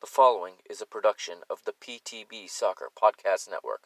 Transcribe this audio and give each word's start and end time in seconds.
The 0.00 0.06
following 0.06 0.54
is 0.64 0.80
a 0.80 0.86
production 0.86 1.40
of 1.50 1.64
the 1.66 1.74
PTB 1.74 2.48
Soccer 2.48 2.88
Podcast 2.98 3.50
Network, 3.50 3.82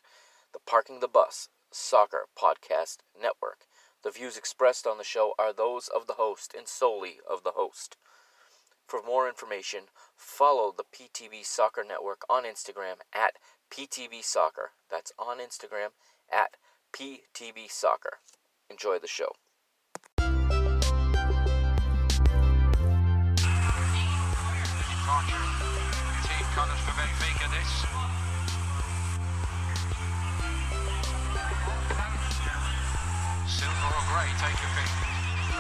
the 0.53 0.61
Parking 0.61 1.01
the 1.01 1.09
Bus 1.09 1.49
Soccer 1.73 2.27
Podcast 2.39 2.99
Network. 3.21 3.67
The 4.05 4.13
views 4.13 4.37
expressed 4.37 4.87
on 4.87 4.97
the 4.97 5.03
show 5.03 5.35
are 5.41 5.53
those 5.53 5.89
of 5.89 6.07
the 6.07 6.13
host 6.13 6.55
and 6.57 6.69
solely 6.69 7.19
of 7.29 7.43
the 7.43 7.55
host. 7.57 7.97
For 8.87 9.03
more 9.03 9.29
information, 9.29 9.87
follow 10.17 10.71
the 10.71 10.85
PTB 10.85 11.45
Soccer 11.45 11.83
Network 11.83 12.23
on 12.31 12.45
Instagram 12.45 12.99
at 13.13 13.35
PTB 13.69 14.23
Soccer. 14.23 14.71
That's 14.89 15.11
on 15.19 15.39
Instagram 15.39 15.89
at 16.33 16.51
PTB 16.93 17.69
Soccer. 17.69 18.19
Enjoy 18.71 19.01
the 19.01 19.09
show. 19.09 19.33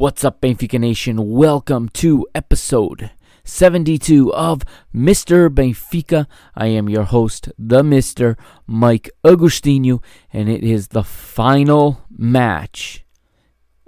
What's 0.00 0.24
up, 0.24 0.40
Benfica 0.40 0.80
Nation? 0.80 1.28
Welcome 1.28 1.90
to 1.90 2.26
episode 2.34 3.10
72 3.44 4.32
of 4.32 4.62
Mr. 4.94 5.50
Benfica. 5.50 6.26
I 6.56 6.68
am 6.68 6.88
your 6.88 7.02
host, 7.02 7.50
the 7.58 7.82
Mr. 7.82 8.38
Mike 8.66 9.10
Agostinho, 9.22 10.02
and 10.32 10.48
it 10.48 10.64
is 10.64 10.88
the 10.88 11.04
final 11.04 12.06
match 12.08 13.04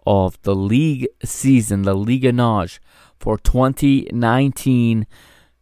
of 0.04 0.36
the 0.42 0.54
league 0.54 1.08
season, 1.24 1.80
the 1.80 1.94
Liga 1.94 2.30
NOS 2.30 2.78
for 3.18 3.38
2019 3.38 5.06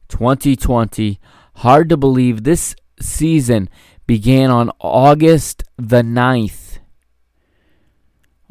2020. 0.09 1.21
Hard 1.55 1.89
to 1.89 1.97
believe 1.97 2.43
this 2.43 2.75
season 3.01 3.69
began 4.05 4.51
on 4.51 4.73
August 4.81 5.63
the 5.77 6.03
9th. 6.03 6.70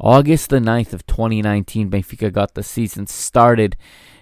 August 0.00 0.48
the 0.48 0.58
9th 0.58 0.94
of 0.94 1.06
2019, 1.06 1.90
Benfica 1.90 2.32
got 2.32 2.54
the 2.54 2.62
season 2.62 3.06
started, 3.06 3.76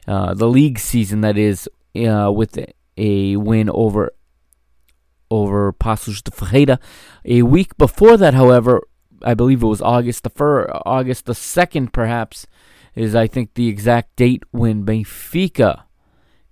uh, 0.08 0.34
the 0.34 0.48
league 0.48 0.78
season 0.78 1.20
that 1.20 1.38
is, 1.38 1.68
uh, 1.96 2.30
with 2.34 2.58
a 2.96 3.36
win 3.36 3.70
over 3.70 4.12
over 5.30 5.72
Paços 5.72 6.22
de 6.22 6.30
Ferreira. 6.30 6.80
A 7.24 7.42
week 7.42 7.76
before 7.76 8.16
that, 8.16 8.34
however, 8.34 8.82
I 9.22 9.34
believe 9.34 9.62
it 9.62 9.66
was 9.66 9.82
August 9.82 10.24
the 10.24 10.30
fir- 10.30 10.70
August 10.86 11.26
the 11.26 11.34
second, 11.34 11.92
perhaps, 11.92 12.46
is 12.94 13.14
I 13.14 13.26
think 13.26 13.54
the 13.54 13.68
exact 13.68 14.16
date 14.16 14.42
when 14.50 14.84
Benfica 14.84 15.82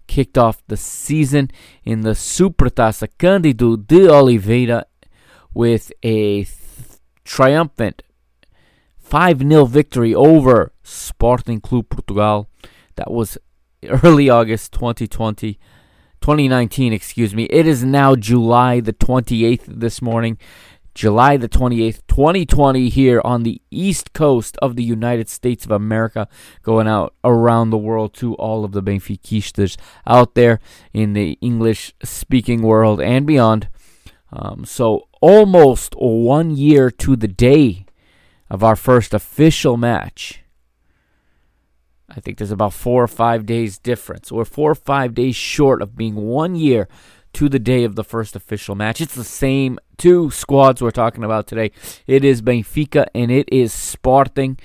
kicked 0.06 0.38
off 0.38 0.62
the 0.68 0.76
season 0.76 1.50
in 1.84 2.02
the 2.02 2.10
Supertaça 2.10 3.08
Cândido 3.18 3.76
de 3.76 4.08
Oliveira 4.08 4.86
with 5.54 5.90
a 6.02 6.44
th- 6.44 6.48
triumphant 7.24 8.02
5 9.06 9.38
0 9.38 9.66
victory 9.66 10.12
over 10.12 10.72
Sporting 10.82 11.60
Clube 11.60 11.88
Portugal. 11.90 12.50
That 12.96 13.12
was 13.12 13.38
early 14.02 14.28
August 14.28 14.72
2020. 14.72 15.60
2019, 16.20 16.92
excuse 16.92 17.32
me. 17.32 17.44
It 17.44 17.68
is 17.68 17.84
now 17.84 18.16
July 18.16 18.80
the 18.80 18.92
28th 18.92 19.66
this 19.66 20.02
morning. 20.02 20.38
July 20.92 21.36
the 21.36 21.48
28th, 21.48 22.00
2020, 22.08 22.88
here 22.88 23.20
on 23.22 23.44
the 23.44 23.62
east 23.70 24.12
coast 24.12 24.56
of 24.60 24.74
the 24.74 24.82
United 24.82 25.28
States 25.28 25.64
of 25.64 25.70
America, 25.70 26.26
going 26.62 26.88
out 26.88 27.14
around 27.22 27.70
the 27.70 27.78
world 27.78 28.12
to 28.14 28.34
all 28.34 28.64
of 28.64 28.72
the 28.72 28.82
Benfiquistas 28.82 29.76
out 30.04 30.34
there 30.34 30.58
in 30.92 31.12
the 31.12 31.38
English 31.40 31.94
speaking 32.02 32.62
world 32.62 33.00
and 33.00 33.24
beyond. 33.24 33.68
Um, 34.32 34.64
so, 34.64 35.06
almost 35.20 35.94
one 35.96 36.56
year 36.56 36.90
to 36.90 37.14
the 37.14 37.28
day 37.28 37.85
of 38.48 38.62
our 38.62 38.76
first 38.76 39.14
official 39.14 39.76
match. 39.76 40.42
I 42.08 42.20
think 42.20 42.38
there's 42.38 42.52
about 42.52 42.72
four 42.72 43.02
or 43.02 43.08
five 43.08 43.46
days 43.46 43.78
difference. 43.78 44.30
We're 44.30 44.44
four 44.44 44.70
or 44.70 44.76
five 44.76 45.14
days 45.14 45.34
short 45.34 45.82
of 45.82 45.96
being 45.96 46.14
one 46.14 46.54
year 46.54 46.88
to 47.34 47.48
the 47.48 47.58
day 47.58 47.84
of 47.84 47.96
the 47.96 48.04
first 48.04 48.36
official 48.36 48.74
match. 48.74 49.00
It's 49.00 49.14
the 49.14 49.24
same 49.24 49.78
two 49.98 50.30
squads 50.30 50.80
we're 50.80 50.90
talking 50.90 51.24
about 51.24 51.46
today. 51.46 51.72
It 52.06 52.24
is 52.24 52.42
Benfica 52.42 53.06
and 53.14 53.30
it 53.30 53.48
is 53.52 53.72
Sporting. 53.72 54.58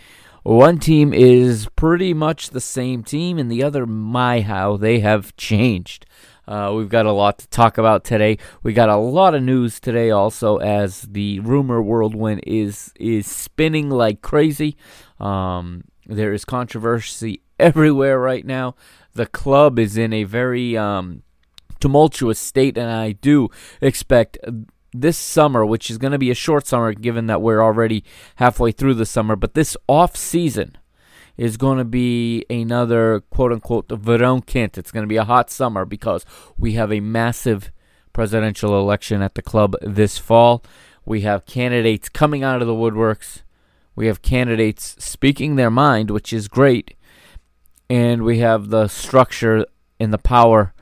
One 0.44 0.80
team 0.80 1.13
is 1.13 1.68
pretty 1.75 2.13
much 2.13 2.50
the 2.50 2.62
same 2.62 3.03
team, 3.03 3.38
and 3.38 3.52
the 3.52 3.62
other, 3.62 3.86
my 3.86 4.42
how 4.42 4.75
they 4.75 5.00
have 5.00 5.36
changed. 5.36 6.08
Uh, 6.47 6.74
we've 6.75 6.90
got 6.90 7.06
a 7.06 7.12
lot 7.12 7.38
to 7.40 7.47
talk 7.47 7.78
about 7.78 8.03
today. 8.03 8.38
We 8.63 8.74
got 8.74 8.90
a 8.90 8.97
lot 8.97 9.35
of 9.35 9.44
news 9.44 9.79
today, 9.79 10.09
also, 10.09 10.57
as 10.57 11.03
the 11.03 11.40
rumor 11.40 11.81
whirlwind 11.81 12.44
is 12.46 12.91
is 13.00 13.28
spinning 13.28 13.90
like 13.90 14.22
crazy. 14.22 14.75
Um, 15.19 15.85
there 16.06 16.34
is 16.34 16.46
controversy 16.46 17.41
everywhere 17.59 18.19
right 18.19 18.46
now. 18.46 18.75
The 19.13 19.28
club 19.28 19.78
is 19.78 19.97
in 19.97 20.13
a 20.13 20.24
very 20.24 20.75
um, 20.78 21.24
tumultuous 21.80 22.40
state, 22.40 22.78
and 22.78 22.90
I 22.90 23.12
do 23.12 23.50
expect 23.81 24.38
this 24.94 25.18
summer, 25.18 25.66
which 25.66 25.90
is 25.90 25.97
going 25.97 26.12
to 26.12 26.18
be 26.18 26.31
a 26.31 26.35
short 26.35 26.68
summer 26.68 26.94
given 26.94 27.28
that 27.28 27.41
we're 27.41 27.62
already 27.62 28.03
halfway 28.38 28.72
through 28.72 28.96
the 28.96 29.06
summer, 29.06 29.35
but 29.35 29.53
this 29.53 29.78
off 29.88 30.16
season 30.16 30.78
is 31.38 31.58
going 31.58 31.78
to 31.78 31.86
be 31.86 32.46
another 32.50 33.22
quote 33.30 33.52
unquote 33.52 33.88
verão. 33.88 34.44
It's 34.78 34.92
going 34.92 35.03
to 35.03 35.09
be 35.09 35.18
a 35.18 35.24
hot 35.24 35.50
summer 35.50 35.86
because 35.86 36.25
we 36.58 36.74
have 36.74 36.92
a 36.92 37.00
massive 37.00 37.72
presidential 38.14 38.78
election 38.80 39.22
at 39.22 39.36
the 39.36 39.42
club 39.42 39.75
this 39.81 40.18
fall. 40.18 40.64
We 41.06 41.22
have 41.22 41.46
candidates 41.46 42.09
coming 42.09 42.44
out 42.44 42.62
of 42.62 42.68
the 42.68 42.74
woodworks. 42.74 43.42
We 43.96 44.08
have 44.08 44.22
candidates 44.22 44.96
speaking 45.03 45.56
their 45.56 45.72
mind, 45.72 46.12
which 46.12 46.31
is 46.31 46.47
great. 46.47 46.96
And 47.90 48.24
we 48.24 48.40
have 48.40 48.69
the 48.69 48.88
structure 48.88 49.66
and 50.00 50.13
the 50.13 50.18
power 50.18 50.74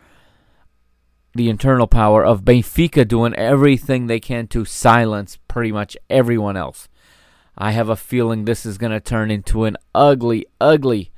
the 1.35 1.49
internal 1.49 1.87
power 1.87 2.25
of 2.25 2.43
Benfica 2.43 3.07
doing 3.07 3.33
everything 3.35 4.07
they 4.07 4.19
can 4.19 4.47
to 4.47 4.65
silence 4.65 5.37
pretty 5.47 5.71
much 5.71 5.95
everyone 6.09 6.57
else. 6.57 6.89
I 7.59 7.71
have 7.71 7.89
a 7.89 7.97
feeling 7.97 8.45
this 8.45 8.65
is 8.65 8.77
going 8.77 8.93
to 8.93 9.01
turn 9.01 9.29
into 9.29 9.65
an 9.65 9.75
ugly, 9.93 10.45
ugly 10.61 11.11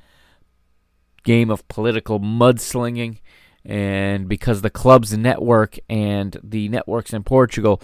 game 1.22 1.50
of 1.50 1.68
political 1.68 2.18
mudslinging. 2.18 3.18
And 3.64 4.28
because 4.28 4.60
the 4.60 4.70
club's 4.70 5.16
network 5.16 5.78
and 5.88 6.36
the 6.42 6.68
networks 6.68 7.12
in 7.12 7.22
Portugal 7.22 7.80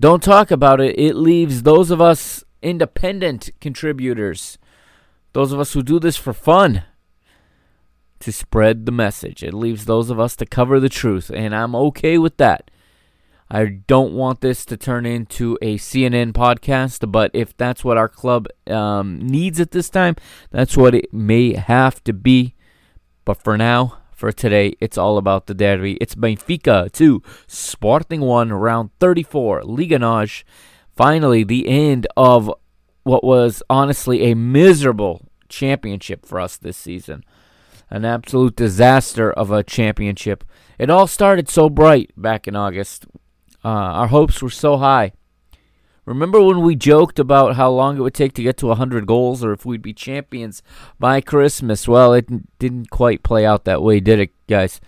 don't 0.00 0.22
talk 0.22 0.50
about 0.50 0.80
it, 0.80 0.98
it 0.98 1.14
leaves 1.14 1.62
those 1.62 1.90
of 1.90 2.00
us 2.00 2.42
independent 2.62 3.50
contributors, 3.60 4.56
those 5.34 5.52
of 5.52 5.60
us 5.60 5.74
who 5.74 5.82
do 5.82 6.00
this 6.00 6.16
for 6.16 6.32
fun, 6.32 6.84
to 8.20 8.32
spread 8.32 8.86
the 8.86 8.92
message. 8.92 9.42
It 9.42 9.52
leaves 9.52 9.84
those 9.84 10.08
of 10.08 10.18
us 10.18 10.34
to 10.36 10.46
cover 10.46 10.80
the 10.80 10.88
truth, 10.88 11.30
and 11.32 11.54
I'm 11.54 11.74
okay 11.76 12.16
with 12.16 12.38
that. 12.38 12.70
I 13.50 13.64
don't 13.86 14.14
want 14.14 14.40
this 14.40 14.64
to 14.66 14.76
turn 14.76 15.04
into 15.04 15.58
a 15.60 15.76
CNN 15.76 16.32
podcast, 16.32 17.10
but 17.12 17.30
if 17.34 17.56
that's 17.56 17.84
what 17.84 17.98
our 17.98 18.08
club 18.08 18.48
um, 18.66 19.18
needs 19.18 19.60
at 19.60 19.70
this 19.70 19.90
time, 19.90 20.16
that's 20.50 20.76
what 20.76 20.94
it 20.94 21.12
may 21.12 21.54
have 21.54 22.02
to 22.04 22.12
be. 22.12 22.54
But 23.24 23.42
for 23.42 23.56
now, 23.58 23.98
for 24.12 24.32
today, 24.32 24.74
it's 24.80 24.96
all 24.96 25.18
about 25.18 25.46
the 25.46 25.54
derby. 25.54 25.94
It's 26.00 26.14
Benfica 26.14 26.90
2, 26.90 27.22
Sporting 27.46 28.22
1, 28.22 28.52
round 28.52 28.90
34, 28.98 29.62
Liga 29.64 29.98
NOS. 29.98 30.44
Finally, 30.96 31.44
the 31.44 31.68
end 31.68 32.06
of 32.16 32.50
what 33.02 33.24
was 33.24 33.62
honestly 33.68 34.30
a 34.30 34.34
miserable 34.34 35.28
championship 35.48 36.24
for 36.24 36.40
us 36.40 36.56
this 36.56 36.76
season 36.76 37.24
an 37.90 38.04
absolute 38.04 38.56
disaster 38.56 39.30
of 39.30 39.50
a 39.50 39.62
championship. 39.62 40.42
It 40.78 40.90
all 40.90 41.06
started 41.06 41.48
so 41.48 41.68
bright 41.68 42.10
back 42.16 42.48
in 42.48 42.56
August. 42.56 43.06
Uh, 43.64 43.68
our 43.68 44.08
hopes 44.08 44.42
were 44.42 44.50
so 44.50 44.76
high. 44.76 45.12
Remember 46.04 46.42
when 46.42 46.60
we 46.60 46.76
joked 46.76 47.18
about 47.18 47.56
how 47.56 47.70
long 47.70 47.96
it 47.96 48.00
would 48.00 48.12
take 48.12 48.34
to 48.34 48.42
get 48.42 48.58
to 48.58 48.66
100 48.66 49.06
goals 49.06 49.42
or 49.42 49.52
if 49.52 49.64
we'd 49.64 49.80
be 49.80 49.94
champions 49.94 50.62
by 50.98 51.22
Christmas? 51.22 51.88
Well, 51.88 52.12
it 52.12 52.58
didn't 52.58 52.90
quite 52.90 53.22
play 53.22 53.46
out 53.46 53.64
that 53.64 53.82
way, 53.82 54.00
did 54.00 54.20
it, 54.20 54.30
guys? 54.46 54.80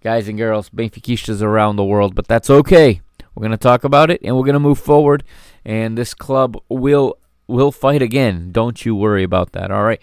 guys 0.00 0.28
and 0.28 0.38
girls, 0.38 0.70
Benfiquistas 0.70 1.42
around 1.42 1.76
the 1.76 1.84
world, 1.84 2.14
but 2.14 2.26
that's 2.26 2.50
okay. 2.50 3.00
We're 3.34 3.42
going 3.42 3.50
to 3.52 3.56
talk 3.56 3.84
about 3.84 4.10
it 4.10 4.20
and 4.22 4.36
we're 4.36 4.44
going 4.44 4.54
to 4.54 4.60
move 4.60 4.78
forward 4.78 5.24
and 5.64 5.96
this 5.96 6.14
club 6.14 6.56
will 6.68 7.16
will 7.46 7.72
fight 7.72 8.00
again. 8.00 8.52
Don't 8.52 8.84
you 8.84 8.94
worry 8.94 9.24
about 9.24 9.52
that. 9.52 9.70
All 9.72 9.82
right. 9.82 10.00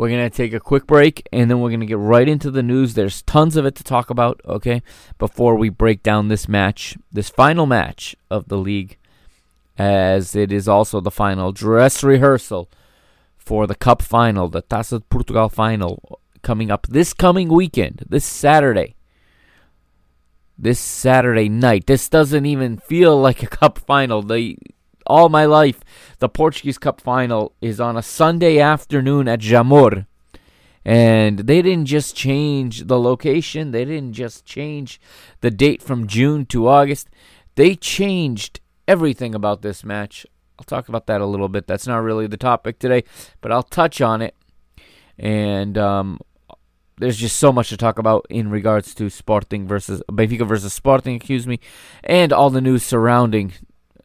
We're 0.00 0.08
going 0.08 0.30
to 0.30 0.34
take 0.34 0.54
a 0.54 0.60
quick 0.60 0.86
break 0.86 1.28
and 1.30 1.50
then 1.50 1.60
we're 1.60 1.68
going 1.68 1.80
to 1.80 1.86
get 1.86 1.98
right 1.98 2.26
into 2.26 2.50
the 2.50 2.62
news. 2.62 2.94
There's 2.94 3.20
tons 3.20 3.54
of 3.58 3.66
it 3.66 3.74
to 3.74 3.84
talk 3.84 4.08
about, 4.08 4.40
okay? 4.46 4.80
Before 5.18 5.56
we 5.56 5.68
break 5.68 6.02
down 6.02 6.28
this 6.28 6.48
match, 6.48 6.96
this 7.12 7.28
final 7.28 7.66
match 7.66 8.16
of 8.30 8.48
the 8.48 8.56
league 8.56 8.96
as 9.76 10.34
it 10.34 10.52
is 10.52 10.66
also 10.66 11.02
the 11.02 11.10
final 11.10 11.52
dress 11.52 12.02
rehearsal 12.02 12.70
for 13.36 13.66
the 13.66 13.74
cup 13.74 14.00
final, 14.00 14.48
the 14.48 14.62
Taça 14.62 15.00
de 15.00 15.04
Portugal 15.10 15.50
final 15.50 16.18
coming 16.40 16.70
up 16.70 16.86
this 16.86 17.12
coming 17.12 17.50
weekend, 17.50 18.02
this 18.08 18.24
Saturday 18.24 18.96
this 20.58 20.80
Saturday 20.80 21.50
night. 21.50 21.86
This 21.86 22.08
doesn't 22.08 22.46
even 22.46 22.78
feel 22.78 23.20
like 23.20 23.42
a 23.42 23.46
cup 23.46 23.78
final. 23.78 24.22
The 24.22 24.56
all 25.06 25.28
my 25.28 25.44
life, 25.44 25.80
the 26.18 26.28
Portuguese 26.28 26.78
Cup 26.78 27.00
final 27.00 27.52
is 27.60 27.80
on 27.80 27.96
a 27.96 28.02
Sunday 28.02 28.58
afternoon 28.58 29.28
at 29.28 29.40
Jamor. 29.40 30.06
And 30.84 31.40
they 31.40 31.60
didn't 31.60 31.86
just 31.86 32.16
change 32.16 32.86
the 32.86 32.98
location, 32.98 33.70
they 33.70 33.84
didn't 33.84 34.14
just 34.14 34.44
change 34.46 35.00
the 35.40 35.50
date 35.50 35.82
from 35.82 36.06
June 36.06 36.46
to 36.46 36.68
August. 36.68 37.08
They 37.54 37.74
changed 37.74 38.60
everything 38.88 39.34
about 39.34 39.62
this 39.62 39.84
match. 39.84 40.26
I'll 40.58 40.64
talk 40.64 40.88
about 40.88 41.06
that 41.06 41.20
a 41.20 41.26
little 41.26 41.48
bit. 41.48 41.66
That's 41.66 41.86
not 41.86 41.98
really 41.98 42.26
the 42.26 42.36
topic 42.36 42.78
today, 42.78 43.04
but 43.40 43.52
I'll 43.52 43.62
touch 43.62 44.00
on 44.00 44.22
it. 44.22 44.34
And 45.18 45.76
um, 45.76 46.18
there's 46.98 47.16
just 47.16 47.36
so 47.36 47.52
much 47.52 47.70
to 47.70 47.76
talk 47.76 47.98
about 47.98 48.26
in 48.28 48.50
regards 48.50 48.94
to 48.96 49.08
Sporting 49.08 49.66
versus 49.66 50.02
Benfica 50.10 50.46
versus 50.46 50.72
Sporting, 50.72 51.16
excuse 51.16 51.46
me, 51.46 51.58
and 52.04 52.32
all 52.32 52.50
the 52.50 52.60
news 52.60 52.84
surrounding 52.84 53.52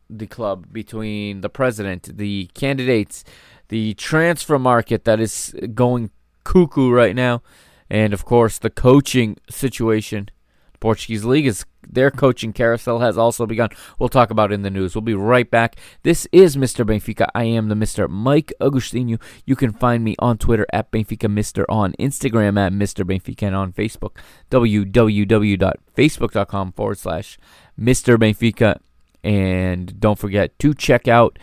the 0.10 0.28
club 0.28 0.68
between 0.72 1.42
the 1.42 1.50
president, 1.50 2.18
the 2.18 2.50
candidates, 2.54 3.26
the 3.70 3.96
transfer 3.96 4.60
market 4.60 5.06
that 5.06 5.20
is 5.20 5.56
going 5.74 6.12
cuckoo 6.44 6.92
right 6.92 7.16
now, 7.16 7.42
and 7.90 8.14
of 8.14 8.26
course 8.26 8.60
the 8.60 8.70
coaching 8.70 9.38
situation 9.50 10.30
Portuguese 10.80 11.26
league 11.26 11.48
is 11.48 11.66
their 11.88 12.12
coaching 12.12 12.54
carousel 12.54 13.00
has 13.00 13.18
also 13.18 13.48
begun. 13.48 13.70
We'll 13.98 14.10
talk 14.10 14.30
about 14.30 14.52
in 14.52 14.62
the 14.62 14.70
news. 14.70 14.94
We'll 14.94 15.02
be 15.02 15.16
right 15.16 15.50
back. 15.50 15.78
This 16.04 16.28
is 16.32 16.56
Mr. 16.56 16.86
Benfica. 16.86 17.28
I 17.34 17.46
am 17.46 17.70
the 17.70 17.76
Mr. 17.76 18.08
Mike 18.10 18.54
Agostinho. 18.62 19.20
You 19.46 19.56
can 19.56 19.72
find 19.72 20.04
me 20.04 20.16
on 20.20 20.38
Twitter 20.38 20.68
at 20.72 20.92
Benfica 20.92 21.28
Mister, 21.28 21.66
on 21.70 21.94
Instagram 21.94 22.60
at 22.60 22.72
Mr. 22.74 23.04
Benfica, 23.04 23.48
and 23.48 23.56
on 23.56 23.74
Facebook, 23.74 24.18
www.facebook.com 24.52 26.72
forward 26.74 26.98
slash 26.98 27.40
Mr. 27.80 28.18
Benfica. 28.18 28.80
And 29.26 30.00
don't 30.00 30.20
forget 30.20 30.58
to 30.60 30.74
check 30.74 31.08
out 31.08 31.40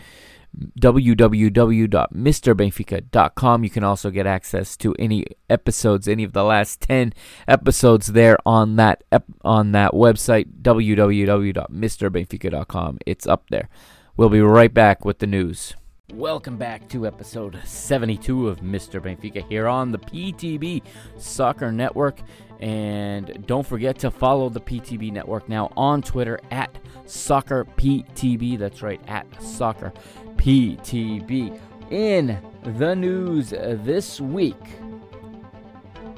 www.mrbenfica.com. 0.79 3.63
You 3.63 3.69
can 3.69 3.83
also 3.83 4.09
get 4.09 4.25
access 4.25 4.75
to 4.77 4.95
any 4.97 5.25
episodes, 5.49 6.07
any 6.07 6.23
of 6.23 6.31
the 6.33 6.43
last 6.43 6.81
10 6.81 7.13
episodes 7.47 8.07
there 8.07 8.39
on 8.45 8.75
that 8.77 9.03
on 9.43 9.73
that 9.73 9.91
website 9.91 10.61
www.mrbenfica.com. 10.61 12.97
It's 13.05 13.27
up 13.27 13.49
there. 13.49 13.67
We'll 14.15 14.29
be 14.29 14.41
right 14.41 14.73
back 14.73 15.03
with 15.03 15.19
the 15.19 15.27
news. 15.27 15.75
Welcome 16.13 16.55
back 16.57 16.87
to 16.89 17.07
episode 17.07 17.59
72 17.65 18.47
of 18.47 18.59
Mr. 18.59 19.01
Benfica 19.01 19.43
here 19.49 19.67
on 19.67 19.91
the 19.91 19.97
PTB 19.97 20.83
Soccer 21.17 21.71
Network. 21.71 22.19
And 22.63 23.45
don't 23.45 23.67
forget 23.67 23.99
to 23.99 24.09
follow 24.09 24.47
the 24.47 24.61
PTB 24.61 25.11
Network 25.11 25.49
now 25.49 25.69
on 25.75 26.01
Twitter 26.01 26.39
at 26.49 26.73
SoccerPTB. 27.05 28.57
That's 28.57 28.81
right, 28.81 29.01
at 29.05 29.25
Soccer 29.43 29.91
PTB. 30.37 31.59
In 31.91 32.39
the 32.63 32.95
news 32.95 33.49
this 33.49 34.21
week, 34.21 34.55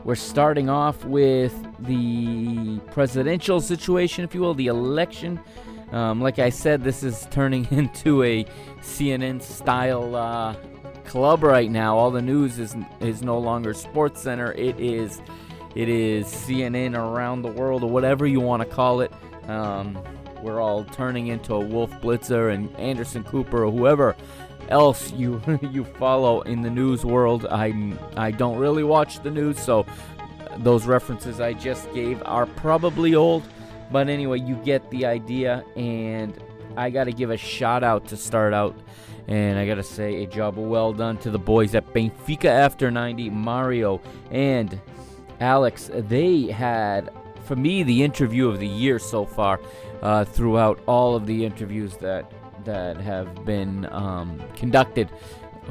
we're 0.03 0.13
starting 0.13 0.69
off 0.69 1.03
with 1.03 1.51
the 1.79 2.77
presidential 2.91 3.59
situation, 3.59 4.23
if 4.23 4.35
you 4.35 4.41
will, 4.41 4.53
the 4.53 4.67
election. 4.67 5.39
Um, 5.91 6.21
like 6.21 6.37
I 6.37 6.49
said, 6.49 6.83
this 6.83 7.01
is 7.01 7.27
turning 7.31 7.67
into 7.71 8.21
a 8.21 8.43
CNN 8.81 9.41
style 9.41 10.15
uh, 10.15 10.55
club 11.05 11.41
right 11.41 11.71
now. 11.71 11.97
All 11.97 12.11
the 12.11 12.21
news 12.21 12.59
is 12.59 12.75
is 12.99 13.23
no 13.23 13.39
longer 13.39 13.73
Sports 13.73 14.21
Center. 14.21 14.51
It 14.51 14.79
is 14.79 15.23
it 15.75 15.89
is 15.89 16.27
CNN 16.27 16.95
around 16.97 17.41
the 17.41 17.49
world 17.49 17.83
or 17.83 17.89
whatever 17.89 18.25
you 18.25 18.39
want 18.39 18.63
to 18.63 18.67
call 18.67 19.01
it. 19.01 19.11
Um, 19.47 19.97
we're 20.41 20.61
all 20.61 20.83
turning 20.85 21.27
into 21.27 21.53
a 21.53 21.59
Wolf 21.59 21.91
Blitzer 22.01 22.53
and 22.53 22.73
Anderson 22.77 23.23
Cooper 23.23 23.65
or 23.65 23.71
whoever 23.71 24.15
else 24.69 25.11
you 25.13 25.41
you 25.71 25.83
follow 25.83 26.41
in 26.41 26.61
the 26.61 26.69
news 26.69 27.05
world. 27.05 27.45
I 27.49 27.93
I 28.15 28.31
don't 28.31 28.57
really 28.57 28.83
watch 28.83 29.21
the 29.21 29.31
news, 29.31 29.59
so 29.59 29.85
those 30.57 30.85
references 30.85 31.39
I 31.39 31.53
just 31.53 31.91
gave 31.93 32.21
are 32.25 32.45
probably 32.45 33.15
old. 33.15 33.43
But 33.91 34.09
anyway, 34.09 34.39
you 34.39 34.55
get 34.55 34.89
the 34.89 35.05
idea, 35.05 35.63
and 35.75 36.37
I 36.75 36.89
got 36.89 37.05
to 37.05 37.11
give 37.11 37.29
a 37.29 37.37
shout 37.37 37.83
out 37.83 38.07
to 38.07 38.17
start 38.17 38.53
out. 38.53 38.75
And 39.27 39.57
I 39.57 39.65
got 39.65 39.75
to 39.75 39.83
say, 39.83 40.23
a 40.23 40.27
job 40.27 40.55
well 40.57 40.93
done 40.93 41.17
to 41.19 41.31
the 41.31 41.39
boys 41.39 41.73
at 41.73 41.93
Benfica 41.93 42.45
After 42.45 42.91
90, 42.91 43.31
Mario 43.31 43.99
and 44.29 44.79
Alex. 45.39 45.89
They 45.93 46.47
had, 46.47 47.09
for 47.45 47.55
me, 47.55 47.83
the 47.83 48.03
interview 48.03 48.47
of 48.47 48.59
the 48.59 48.67
year 48.67 48.99
so 48.99 49.25
far 49.25 49.59
uh, 50.01 50.25
throughout 50.25 50.79
all 50.87 51.15
of 51.15 51.25
the 51.25 51.45
interviews 51.45 51.97
that 51.97 52.31
that 52.63 52.97
have 52.97 53.45
been 53.45 53.87
um, 53.91 54.41
conducted 54.55 55.09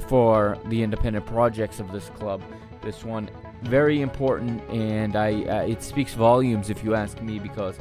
for 0.08 0.56
the 0.66 0.82
independent 0.82 1.26
projects 1.26 1.80
of 1.80 1.90
this 1.92 2.08
club. 2.10 2.40
This 2.82 3.04
one 3.04 3.28
very 3.62 4.00
important, 4.00 4.62
and 4.70 5.16
I 5.16 5.42
uh, 5.44 5.62
it 5.66 5.82
speaks 5.82 6.14
volumes 6.14 6.70
if 6.70 6.84
you 6.84 6.94
ask 6.94 7.20
me 7.20 7.38
because 7.38 7.78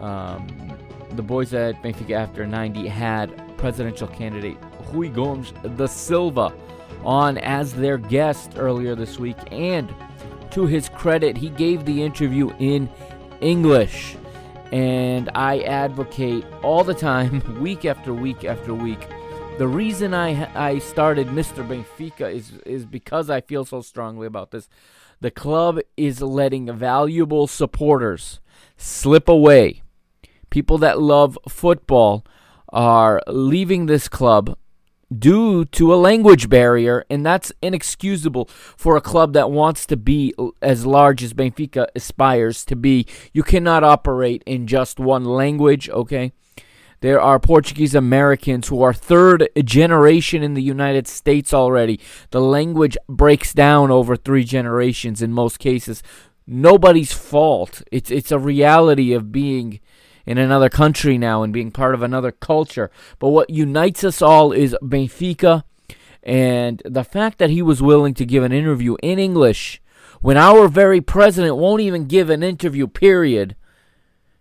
um, 0.00 0.46
the 1.10 1.22
boys 1.22 1.54
at 1.54 1.82
Benfica 1.82 2.12
after 2.12 2.46
90 2.46 2.88
had 2.88 3.56
presidential 3.58 4.08
candidate 4.08 4.56
Rui 4.92 5.08
Gomes 5.08 5.52
da 5.76 5.86
Silva 5.86 6.52
on 7.04 7.38
as 7.38 7.72
their 7.72 7.98
guest 7.98 8.52
earlier 8.56 8.94
this 8.94 9.18
week, 9.18 9.36
and 9.50 9.94
to 10.52 10.66
his 10.66 10.88
credit, 10.88 11.36
he 11.36 11.50
gave 11.50 11.84
the 11.84 12.02
interview 12.02 12.50
in 12.58 12.88
English 13.40 14.16
and 14.72 15.30
I 15.34 15.60
advocate 15.60 16.44
all 16.62 16.84
the 16.84 16.94
time, 16.94 17.42
week 17.60 17.84
after 17.84 18.14
week 18.14 18.44
after 18.44 18.74
week. 18.74 19.06
The 19.58 19.68
reason 19.68 20.14
I 20.14 20.48
I 20.54 20.78
started 20.78 21.26
Mr. 21.28 21.66
Benfica 21.66 22.32
is 22.32 22.52
is 22.64 22.86
because 22.86 23.28
I 23.28 23.40
feel 23.40 23.64
so 23.64 23.82
strongly 23.82 24.26
about 24.26 24.52
this. 24.52 24.68
The 25.20 25.30
club 25.30 25.80
is 25.96 26.22
letting 26.22 26.72
valuable 26.72 27.46
supporters 27.46 28.40
slip 28.76 29.28
away. 29.28 29.82
People 30.48 30.78
that 30.78 31.00
love 31.00 31.38
football 31.48 32.24
are 32.70 33.20
leaving 33.26 33.86
this 33.86 34.08
club 34.08 34.56
due 35.16 35.64
to 35.66 35.92
a 35.92 35.96
language 35.96 36.48
barrier, 36.48 37.04
and 37.10 37.24
that's 37.26 37.52
inexcusable 37.62 38.46
for 38.76 38.96
a 38.96 39.00
club 39.00 39.32
that 39.32 39.50
wants 39.50 39.86
to 39.86 39.96
be 39.96 40.34
as 40.62 40.86
large 40.86 41.22
as 41.22 41.32
Benfica 41.32 41.86
aspires 41.94 42.64
to 42.66 42.76
be. 42.76 43.06
You 43.32 43.42
cannot 43.42 43.84
operate 43.84 44.42
in 44.46 44.66
just 44.66 45.00
one 45.00 45.24
language, 45.24 45.88
okay? 45.90 46.32
There 47.00 47.20
are 47.20 47.40
Portuguese 47.40 47.94
Americans 47.94 48.68
who 48.68 48.82
are 48.82 48.92
third 48.92 49.48
generation 49.64 50.42
in 50.42 50.52
the 50.52 50.62
United 50.62 51.08
States 51.08 51.54
already. 51.54 51.98
The 52.30 52.42
language 52.42 52.96
breaks 53.08 53.54
down 53.54 53.90
over 53.90 54.16
three 54.16 54.44
generations 54.44 55.22
in 55.22 55.32
most 55.32 55.58
cases. 55.58 56.02
Nobody's 56.46 57.12
fault. 57.12 57.82
It's 57.90 58.10
it's 58.10 58.30
a 58.30 58.38
reality 58.38 59.14
of 59.14 59.32
being 59.32 59.80
in 60.26 60.38
another 60.38 60.68
country 60.68 61.18
now 61.18 61.42
and 61.42 61.52
being 61.52 61.70
part 61.70 61.94
of 61.94 62.02
another 62.02 62.32
culture. 62.32 62.90
But 63.18 63.28
what 63.28 63.50
unites 63.50 64.04
us 64.04 64.20
all 64.22 64.52
is 64.52 64.76
Benfica 64.82 65.64
and 66.22 66.82
the 66.84 67.04
fact 67.04 67.38
that 67.38 67.50
he 67.50 67.62
was 67.62 67.82
willing 67.82 68.14
to 68.14 68.26
give 68.26 68.44
an 68.44 68.52
interview 68.52 68.96
in 69.02 69.18
English 69.18 69.80
when 70.20 70.36
our 70.36 70.68
very 70.68 71.00
president 71.00 71.56
won't 71.56 71.80
even 71.80 72.04
give 72.04 72.28
an 72.28 72.42
interview, 72.42 72.86
period. 72.86 73.56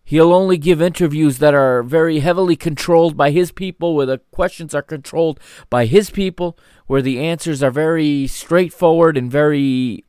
He'll 0.04 0.34
only 0.34 0.58
give 0.58 0.82
interviews 0.82 1.38
that 1.38 1.54
are 1.54 1.84
very 1.84 2.20
heavily 2.20 2.56
controlled 2.56 3.16
by 3.16 3.32
his 3.32 3.52
people, 3.52 3.96
where 3.96 4.08
the 4.08 4.18
questions 4.32 4.74
are 4.74 4.82
controlled 4.82 5.40
by 5.70 5.86
his 5.86 6.10
people, 6.10 6.58
where 6.88 7.02
the 7.02 7.20
answers 7.20 7.62
are 7.62 7.72
very 7.72 8.26
straightforward 8.28 9.16
and 9.16 9.32
very 9.32 10.04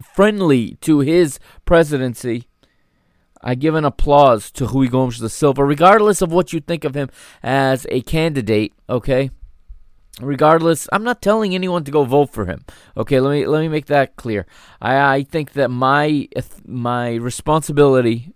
friendly 0.00 0.76
to 0.80 1.00
his 1.00 1.38
presidency. 1.64 2.46
I 3.42 3.54
give 3.54 3.74
an 3.74 3.84
applause 3.84 4.50
to 4.52 4.66
Rui 4.66 4.88
Gomes 4.88 5.18
da 5.18 5.28
Silva, 5.28 5.64
regardless 5.64 6.20
of 6.22 6.32
what 6.32 6.52
you 6.52 6.60
think 6.60 6.84
of 6.84 6.94
him 6.94 7.08
as 7.42 7.86
a 7.90 8.02
candidate. 8.02 8.72
Okay, 8.88 9.30
regardless, 10.20 10.88
I'm 10.92 11.04
not 11.04 11.22
telling 11.22 11.54
anyone 11.54 11.84
to 11.84 11.90
go 11.90 12.04
vote 12.04 12.30
for 12.32 12.44
him. 12.46 12.64
Okay, 12.96 13.20
let 13.20 13.32
me 13.32 13.46
let 13.46 13.60
me 13.60 13.68
make 13.68 13.86
that 13.86 14.16
clear. 14.16 14.46
I, 14.80 15.16
I 15.16 15.22
think 15.22 15.52
that 15.52 15.70
my 15.70 16.28
my 16.66 17.14
responsibility 17.14 18.32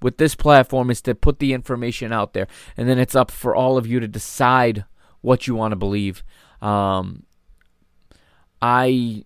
with 0.00 0.16
this 0.16 0.34
platform 0.34 0.90
is 0.90 1.00
to 1.02 1.14
put 1.14 1.38
the 1.38 1.52
information 1.52 2.12
out 2.12 2.32
there, 2.32 2.48
and 2.76 2.88
then 2.88 2.98
it's 2.98 3.14
up 3.14 3.30
for 3.30 3.54
all 3.54 3.76
of 3.76 3.86
you 3.86 4.00
to 4.00 4.08
decide 4.08 4.84
what 5.20 5.46
you 5.46 5.54
want 5.54 5.72
to 5.72 5.76
believe. 5.76 6.24
Um, 6.60 7.24
I 8.60 9.24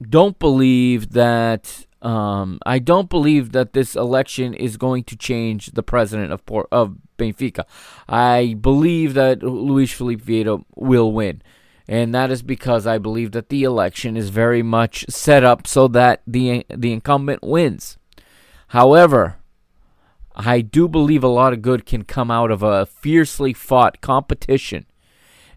don't 0.00 0.38
believe 0.38 1.12
that 1.12 1.86
um, 2.04 2.58
I 2.66 2.78
don't 2.80 3.08
believe 3.08 3.52
that 3.52 3.72
this 3.72 3.96
election 3.96 4.52
is 4.52 4.76
going 4.76 5.04
to 5.04 5.16
change 5.16 5.68
the 5.68 5.82
president 5.82 6.32
of 6.32 6.44
Port- 6.44 6.68
of 6.70 6.96
Benfica. 7.18 7.64
I 8.06 8.56
believe 8.60 9.14
that 9.14 9.42
Luis 9.42 9.90
Filipe 9.90 10.22
Vieira 10.22 10.62
will 10.76 11.12
win. 11.12 11.40
And 11.88 12.14
that 12.14 12.30
is 12.30 12.42
because 12.42 12.86
I 12.86 12.98
believe 12.98 13.32
that 13.32 13.48
the 13.48 13.62
election 13.62 14.16
is 14.16 14.28
very 14.28 14.62
much 14.62 15.06
set 15.08 15.44
up 15.44 15.66
so 15.66 15.88
that 15.88 16.22
the 16.26 16.64
the 16.68 16.92
incumbent 16.92 17.42
wins. 17.42 17.98
However, 18.68 19.36
I 20.34 20.60
do 20.60 20.88
believe 20.88 21.22
a 21.22 21.28
lot 21.28 21.52
of 21.52 21.62
good 21.62 21.86
can 21.86 22.04
come 22.04 22.30
out 22.30 22.50
of 22.50 22.62
a 22.62 22.86
fiercely 22.86 23.52
fought 23.52 24.00
competition. 24.00 24.86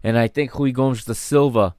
And 0.02 0.16
I 0.16 0.28
think 0.28 0.54
Rui 0.54 0.70
Gomes 0.70 1.04
da 1.04 1.14
Silva 1.14 1.74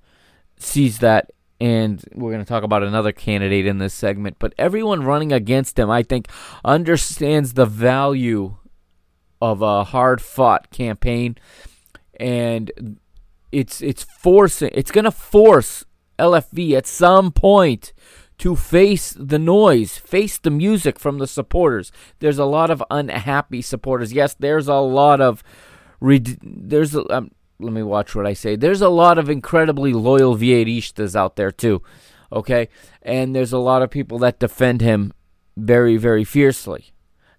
sees 0.58 1.00
that 1.00 1.32
and 1.60 2.04
we're 2.14 2.32
going 2.32 2.44
to 2.44 2.50
talk 2.50 2.64
about 2.64 2.84
another 2.84 3.12
candidate 3.12 3.66
in 3.66 3.78
this 3.80 3.94
segment, 3.94 4.38
but 4.40 4.54
everyone 4.58 5.04
running 5.04 5.32
against 5.34 5.78
him, 5.78 5.90
I 5.90 6.04
think, 6.04 6.28
understands 6.64 7.54
the 7.54 7.66
value 7.66 8.56
of 9.42 9.62
a 9.62 9.84
hard 9.86 10.22
fought 10.22 10.70
campaign 10.70 11.38
and 12.20 13.00
it's 13.54 13.82
it's 13.82 14.04
forcing 14.04 14.70
it's 14.74 14.92
going 14.92 15.06
to 15.06 15.12
force 15.12 15.86
LFV 16.20 16.74
at 16.74 16.86
some 16.86 17.32
point 17.32 17.94
to 18.40 18.56
face 18.56 19.16
the 19.20 19.40
noise, 19.40 19.98
face 19.98 20.38
the 20.38 20.50
music 20.50 20.98
from 21.00 21.18
the 21.18 21.28
supporters. 21.28 21.92
There's 22.20 22.38
a 22.38 22.46
lot 22.46 22.70
of 22.70 22.84
unhappy 22.90 23.62
supporters. 23.62 24.14
Yes, 24.14 24.34
there's 24.34 24.68
a 24.68 24.76
lot 24.76 25.20
of 25.22 25.44
there's 26.02 26.96
a, 26.96 27.04
um, 27.14 27.32
let 27.60 27.74
me 27.74 27.84
watch 27.84 28.16
what 28.16 28.26
I 28.26 28.34
say. 28.34 28.56
There's 28.56 28.82
a 28.82 28.90
lot 28.90 29.18
of 29.18 29.30
incredibly 29.30 29.94
loyal 29.94 30.36
Vieiristas 30.38 31.16
out 31.16 31.36
there 31.36 31.52
too. 31.52 31.82
Okay? 32.32 32.70
And 33.02 33.36
there's 33.36 33.54
a 33.54 33.58
lot 33.58 33.82
of 33.82 33.90
people 33.90 34.20
that 34.20 34.40
defend 34.40 34.82
him 34.82 35.14
very 35.58 35.98
very 35.98 36.24
fiercely. 36.24 36.94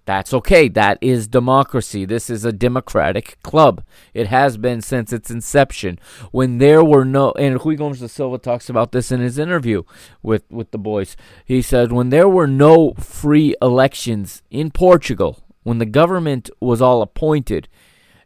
That's 0.06 0.34
okay. 0.34 0.68
That 0.68 0.98
is 1.00 1.28
democracy. 1.28 2.04
This 2.04 2.30
is 2.30 2.44
a 2.44 2.52
democratic 2.52 3.38
club. 3.42 3.84
It 4.12 4.26
has 4.26 4.56
been 4.56 4.80
since 4.80 5.12
its 5.12 5.30
inception. 5.30 6.00
When 6.32 6.58
there 6.58 6.82
were 6.82 7.04
no, 7.04 7.32
and 7.32 7.64
Rui 7.64 7.76
Gomes 7.76 8.00
da 8.00 8.08
Silva 8.08 8.38
talks 8.38 8.68
about 8.68 8.92
this 8.92 9.12
in 9.12 9.20
his 9.20 9.38
interview 9.38 9.84
with, 10.22 10.42
with 10.50 10.72
the 10.72 10.78
boys. 10.78 11.16
He 11.44 11.62
said, 11.62 11.92
when 11.92 12.08
there 12.08 12.28
were 12.28 12.48
no 12.48 12.94
free 12.94 13.54
elections 13.62 14.42
in 14.50 14.72
Portugal, 14.72 15.44
when 15.62 15.78
the 15.78 15.86
government 15.86 16.50
was 16.60 16.82
all 16.82 17.02
appointed, 17.02 17.68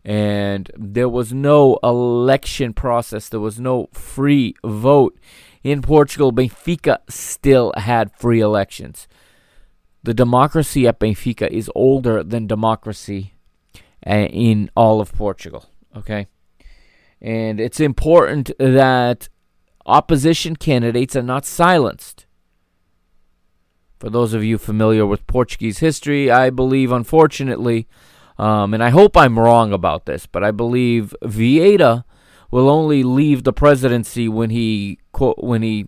and 0.04 0.70
there 0.76 1.08
was 1.08 1.32
no 1.32 1.78
election 1.82 2.72
process, 2.74 3.28
there 3.28 3.40
was 3.40 3.58
no 3.58 3.88
free 3.92 4.54
vote 4.64 5.18
in 5.64 5.80
Portugal, 5.80 6.30
Benfica 6.30 6.98
still 7.08 7.72
had 7.74 8.14
free 8.14 8.40
elections. 8.40 9.08
The 10.02 10.12
democracy 10.12 10.86
at 10.86 11.00
Benfica 11.00 11.48
is 11.48 11.70
older 11.74 12.22
than 12.22 12.46
democracy 12.46 13.32
uh, 14.06 14.28
in 14.30 14.70
all 14.76 15.00
of 15.00 15.14
Portugal. 15.14 15.64
Okay. 15.96 16.26
And 17.22 17.58
it's 17.58 17.80
important 17.80 18.50
that 18.58 19.30
opposition 19.86 20.56
candidates 20.56 21.16
are 21.16 21.22
not 21.22 21.46
silenced. 21.46 22.26
For 23.98 24.10
those 24.10 24.34
of 24.34 24.44
you 24.44 24.58
familiar 24.58 25.06
with 25.06 25.26
Portuguese 25.26 25.78
history, 25.78 26.30
I 26.30 26.50
believe, 26.50 26.92
unfortunately, 26.92 27.88
um, 28.38 28.74
and 28.74 28.82
I 28.82 28.90
hope 28.90 29.16
I'm 29.16 29.38
wrong 29.38 29.72
about 29.72 30.06
this, 30.06 30.26
but 30.26 30.42
I 30.42 30.50
believe 30.50 31.14
Vieira 31.22 32.04
will 32.50 32.68
only 32.68 33.02
leave 33.02 33.44
the 33.44 33.52
presidency 33.52 34.28
when 34.28 34.50
he 34.50 34.98
when 35.38 35.62
he 35.62 35.86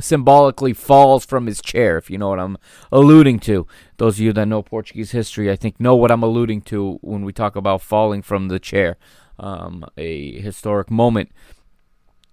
symbolically 0.00 0.72
falls 0.72 1.24
from 1.24 1.46
his 1.46 1.62
chair, 1.62 1.96
if 1.96 2.10
you 2.10 2.18
know 2.18 2.28
what 2.28 2.40
I'm 2.40 2.58
alluding 2.92 3.38
to. 3.40 3.66
Those 3.96 4.16
of 4.16 4.20
you 4.20 4.32
that 4.34 4.46
know 4.46 4.62
Portuguese 4.62 5.12
history, 5.12 5.50
I 5.50 5.56
think, 5.56 5.80
know 5.80 5.96
what 5.96 6.10
I'm 6.10 6.22
alluding 6.22 6.62
to 6.62 6.98
when 7.02 7.24
we 7.24 7.32
talk 7.32 7.56
about 7.56 7.82
falling 7.82 8.22
from 8.22 8.48
the 8.48 8.58
chair. 8.58 8.96
Um, 9.38 9.84
a 9.96 10.38
historic 10.40 10.90
moment 10.90 11.30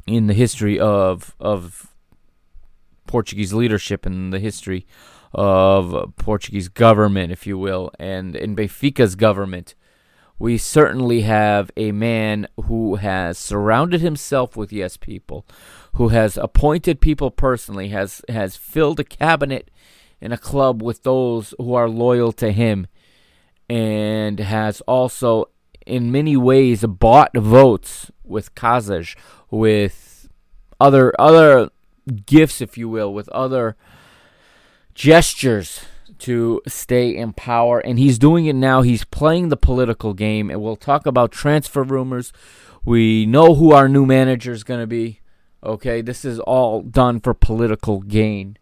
in 0.08 0.28
the 0.28 0.34
history 0.34 0.80
of 0.80 1.36
of 1.40 1.94
Portuguese 3.08 3.54
leadership 3.54 4.06
and 4.06 4.34
the 4.34 4.40
history 4.40 4.86
of 5.34 6.14
Portuguese 6.18 6.70
government, 6.70 7.32
if 7.32 7.48
you 7.48 7.58
will, 7.58 7.92
and 8.00 8.36
in 8.36 8.56
Benfica's 8.56 9.16
government. 9.16 9.76
We 10.40 10.58
certainly 10.58 11.22
have 11.22 11.72
a 11.78 11.92
man 11.92 12.48
who 12.66 12.96
has 12.96 13.38
surrounded 13.38 14.02
himself 14.02 14.58
with 14.58 14.74
yes 14.74 14.98
people, 14.98 15.46
who 15.94 16.10
has 16.10 16.38
appointed 16.38 17.00
people 17.00 17.32
personally, 17.32 17.90
has 17.90 18.22
has 18.28 18.58
filled 18.58 19.00
a 19.00 19.04
cabinet 19.04 19.70
in 20.20 20.32
a 20.32 20.38
club 20.38 20.82
with 20.82 21.04
those 21.04 21.54
who 21.58 21.74
are 21.74 21.88
loyal 21.88 22.32
to 22.34 22.52
him, 22.52 22.88
and 23.70 24.40
has 24.40 24.82
also, 24.82 25.50
in 25.86 26.12
many 26.12 26.36
ways, 26.36 26.84
bought 26.84 27.36
votes 27.38 28.12
with 28.24 28.56
Casas, 28.56 29.16
with 29.50 30.28
other 30.80 31.14
other 31.20 31.70
gifts, 32.26 32.60
if 32.60 32.78
you 32.78 32.90
will, 32.90 33.14
with 33.14 33.30
other 33.30 33.78
gestures 34.94 35.86
to 36.20 36.62
stay 36.68 37.16
in 37.16 37.34
power, 37.34 37.80
and 37.80 38.00
he's 38.00 38.18
doing 38.18 38.46
it 38.46 38.56
now. 38.56 38.82
He's 38.82 39.04
playing 39.04 39.50
the 39.50 39.58
political 39.58 40.14
game, 40.14 40.50
and 40.50 40.62
we'll 40.62 40.76
talk 40.76 41.06
about 41.06 41.32
transfer 41.32 41.84
rumors. 41.84 42.32
We 42.86 43.26
know 43.26 43.56
who 43.56 43.74
our 43.74 43.90
new 43.90 44.06
manager 44.06 44.52
is 44.52 44.64
going 44.64 44.80
to 44.80 44.88
be. 44.88 45.20
Okay, 45.64 46.02
this 46.02 46.24
is 46.24 46.40
all 46.40 46.82
done 46.82 47.20
for 47.20 47.34
political 47.34 48.02
gain. 48.02 48.58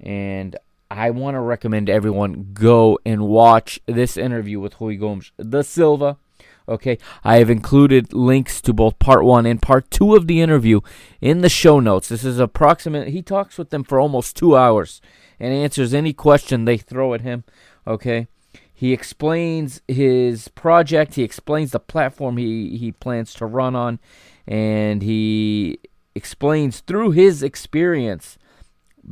And 0.00 0.56
I 0.90 1.10
want 1.10 1.34
to 1.34 1.40
recommend 1.40 1.88
everyone 1.88 2.50
go 2.52 2.98
and 3.04 3.22
watch 3.22 3.80
this 3.86 4.16
interview 4.16 4.60
with 4.60 4.80
Rui 4.80 4.96
Gomes 4.96 5.32
da 5.38 5.62
Silva. 5.62 6.18
Okay, 6.66 6.98
I 7.22 7.36
have 7.36 7.50
included 7.50 8.14
links 8.14 8.62
to 8.62 8.72
both 8.72 8.98
part 8.98 9.24
one 9.24 9.44
and 9.44 9.60
part 9.60 9.90
two 9.90 10.14
of 10.14 10.26
the 10.26 10.40
interview 10.40 10.80
in 11.20 11.42
the 11.42 11.50
show 11.50 11.78
notes. 11.78 12.08
This 12.08 12.24
is 12.24 12.38
approximate. 12.38 13.08
He 13.08 13.20
talks 13.20 13.58
with 13.58 13.68
them 13.68 13.84
for 13.84 14.00
almost 14.00 14.36
two 14.36 14.56
hours 14.56 15.02
and 15.38 15.52
answers 15.52 15.94
any 15.94 16.12
question 16.12 16.64
they 16.64 16.76
throw 16.76 17.14
at 17.14 17.20
him. 17.20 17.44
Okay, 17.86 18.28
he 18.72 18.92
explains 18.92 19.82
his 19.86 20.48
project. 20.48 21.14
He 21.14 21.22
explains 21.22 21.72
the 21.72 21.80
platform 21.80 22.36
he 22.36 22.76
he 22.76 22.92
plans 22.92 23.34
to 23.34 23.46
run 23.46 23.76
on, 23.76 23.98
and 24.46 25.02
he 25.02 25.78
explains 26.14 26.80
through 26.80 27.12
his 27.12 27.42
experience 27.42 28.38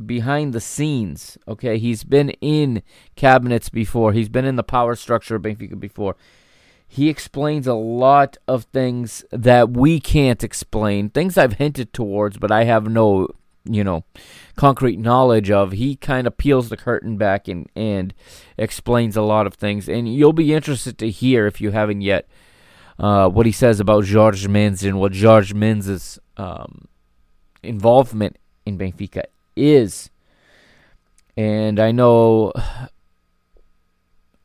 behind 0.05 0.53
the 0.53 0.61
scenes. 0.61 1.37
Okay, 1.47 1.77
he's 1.77 2.03
been 2.03 2.31
in 2.41 2.81
cabinets 3.15 3.69
before. 3.69 4.13
He's 4.13 4.29
been 4.29 4.45
in 4.45 4.55
the 4.55 4.63
power 4.63 4.95
structure 4.95 5.35
of 5.35 5.43
Benfica 5.43 5.79
before. 5.79 6.15
He 6.87 7.09
explains 7.09 7.65
a 7.65 7.73
lot 7.73 8.37
of 8.47 8.65
things 8.65 9.25
that 9.31 9.71
we 9.71 9.99
can't 9.99 10.43
explain. 10.43 11.09
Things 11.09 11.37
I've 11.37 11.53
hinted 11.53 11.91
towards, 11.93 12.37
but 12.37 12.51
I 12.51 12.65
have 12.65 12.87
no, 12.87 13.29
you 13.65 13.83
know, 13.83 14.03
concrete 14.55 14.99
knowledge 14.99 15.49
of. 15.49 15.71
He 15.71 15.95
kind 15.95 16.27
of 16.27 16.37
peels 16.37 16.69
the 16.69 16.77
curtain 16.77 17.17
back 17.17 17.47
and 17.47 17.69
and 17.75 18.13
explains 18.57 19.15
a 19.15 19.21
lot 19.21 19.47
of 19.47 19.53
things. 19.55 19.87
And 19.87 20.13
you'll 20.13 20.33
be 20.33 20.53
interested 20.53 20.97
to 20.99 21.09
hear 21.09 21.47
if 21.47 21.61
you 21.61 21.71
haven't 21.71 22.01
yet. 22.01 22.27
Uh, 22.99 23.27
what 23.27 23.47
he 23.47 23.51
says 23.51 23.79
about 23.79 24.07
Jorge 24.07 24.47
Mendes 24.47 24.83
and 24.83 24.99
what 24.99 25.15
Jorge 25.15 25.53
Mendes' 25.53 26.19
um, 26.37 26.87
involvement 27.63 28.37
in 28.67 28.77
Benfica 28.77 29.23
is. 29.55 30.11
And 31.35 31.79
I 31.79 31.91
know 31.91 32.53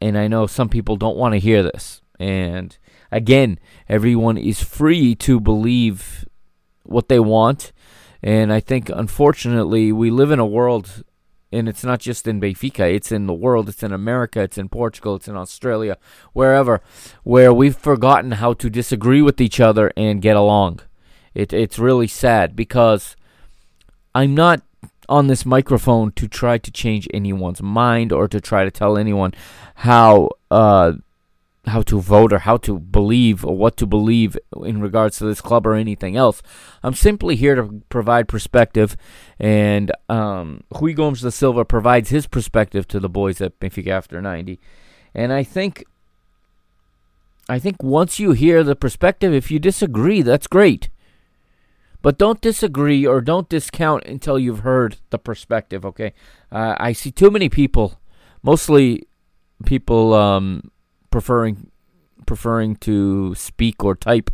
and 0.01 0.17
I 0.17 0.29
know 0.29 0.47
some 0.47 0.69
people 0.69 0.97
don't 0.97 1.17
want 1.17 1.35
to 1.35 1.39
hear 1.41 1.63
this. 1.63 2.01
And 2.19 2.77
again, 3.11 3.59
everyone 3.89 4.37
is 4.37 4.63
free 4.63 5.15
to 5.17 5.41
believe 5.41 6.27
what 6.85 7.09
they 7.09 7.21
want. 7.21 7.73
And 8.23 8.53
I 8.53 8.61
think 8.61 8.89
unfortunately 8.89 9.93
we 9.93 10.11
live 10.11 10.31
in 10.31 10.39
a 10.39 10.47
world 10.47 11.05
and 11.51 11.69
it's 11.69 11.85
not 11.85 12.01
just 12.01 12.27
in 12.27 12.41
Benfica, 12.41 12.93
it's 12.93 13.11
in 13.11 13.27
the 13.27 13.33
world, 13.33 13.69
it's 13.69 13.83
in 13.83 13.93
America, 13.93 14.41
it's 14.41 14.59
in 14.59 14.69
Portugal, 14.69 15.17
it's 15.17 15.29
in 15.29 15.37
Australia, 15.37 15.97
wherever, 16.33 16.83
where 17.23 17.53
we've 17.53 17.77
forgotten 17.77 18.33
how 18.33 18.53
to 18.53 18.69
disagree 18.69 19.23
with 19.23 19.41
each 19.41 19.59
other 19.59 19.91
and 19.97 20.21
get 20.21 20.37
along. 20.37 20.81
It, 21.35 21.53
it's 21.53 21.79
really 21.79 22.07
sad 22.07 22.55
because 22.55 23.17
I'm 24.15 24.35
not 24.35 24.63
on 25.09 25.29
this 25.29 25.47
microphone 25.47 26.13
to 26.13 26.29
try 26.29 26.59
to 26.59 26.71
change 26.71 27.09
anyone's 27.15 27.63
mind 27.63 28.13
or 28.13 28.29
to 28.29 28.41
try 28.41 28.65
to 28.65 28.71
tell 28.71 28.99
anyone 28.99 29.33
how 29.77 30.29
uh, 30.51 30.93
how 31.67 31.83
to 31.83 32.01
vote 32.01 32.33
or 32.33 32.39
how 32.39 32.57
to 32.57 32.79
believe 32.79 33.45
or 33.45 33.57
what 33.57 33.77
to 33.77 33.87
believe 33.87 34.39
in 34.65 34.81
regards 34.81 35.19
to 35.19 35.25
this 35.25 35.41
club 35.41 35.67
or 35.67 35.75
anything 35.75 36.17
else. 36.17 36.43
I'm 36.83 36.95
simply 36.95 37.37
here 37.37 37.55
to 37.55 37.83
provide 37.89 38.29
perspective, 38.29 38.97
and 39.39 39.93
um, 40.09 40.65
Rui 40.81 40.95
Gomes 40.95 41.21
da 41.21 41.31
Silva 41.31 41.65
provides 41.65 42.11
his 42.11 42.27
perspective 42.27 42.89
to 42.89 43.01
the 43.01 43.09
boys 43.09 43.41
at 43.41 43.59
Benfica 43.61 43.89
After 43.89 44.23
90. 44.23 44.59
And 45.15 45.33
I 45.33 45.43
think 45.43 45.85
I 47.49 47.59
think 47.59 47.83
once 47.83 48.19
you 48.19 48.33
hear 48.33 48.63
the 48.63 48.77
perspective, 48.77 49.33
if 49.33 49.51
you 49.51 49.59
disagree, 49.59 50.21
that's 50.23 50.47
great. 50.47 50.91
But 52.03 52.19
don't 52.19 52.41
disagree 52.41 53.07
or 53.07 53.21
don't 53.21 53.49
discount 53.49 54.05
until 54.05 54.39
you've 54.39 54.61
heard 54.61 54.99
the 55.11 55.19
perspective, 55.19 55.85
okay? 55.85 56.13
Uh, 56.53 56.77
I 56.79 56.93
see 56.93 57.11
too 57.11 57.31
many 57.31 57.49
people, 57.49 58.01
mostly 58.43 59.09
people 59.65 60.15
um, 60.15 60.71
preferring 61.11 61.71
preferring 62.27 62.77
to 62.77 63.35
speak 63.35 63.83
or 63.83 63.95
type, 63.97 64.31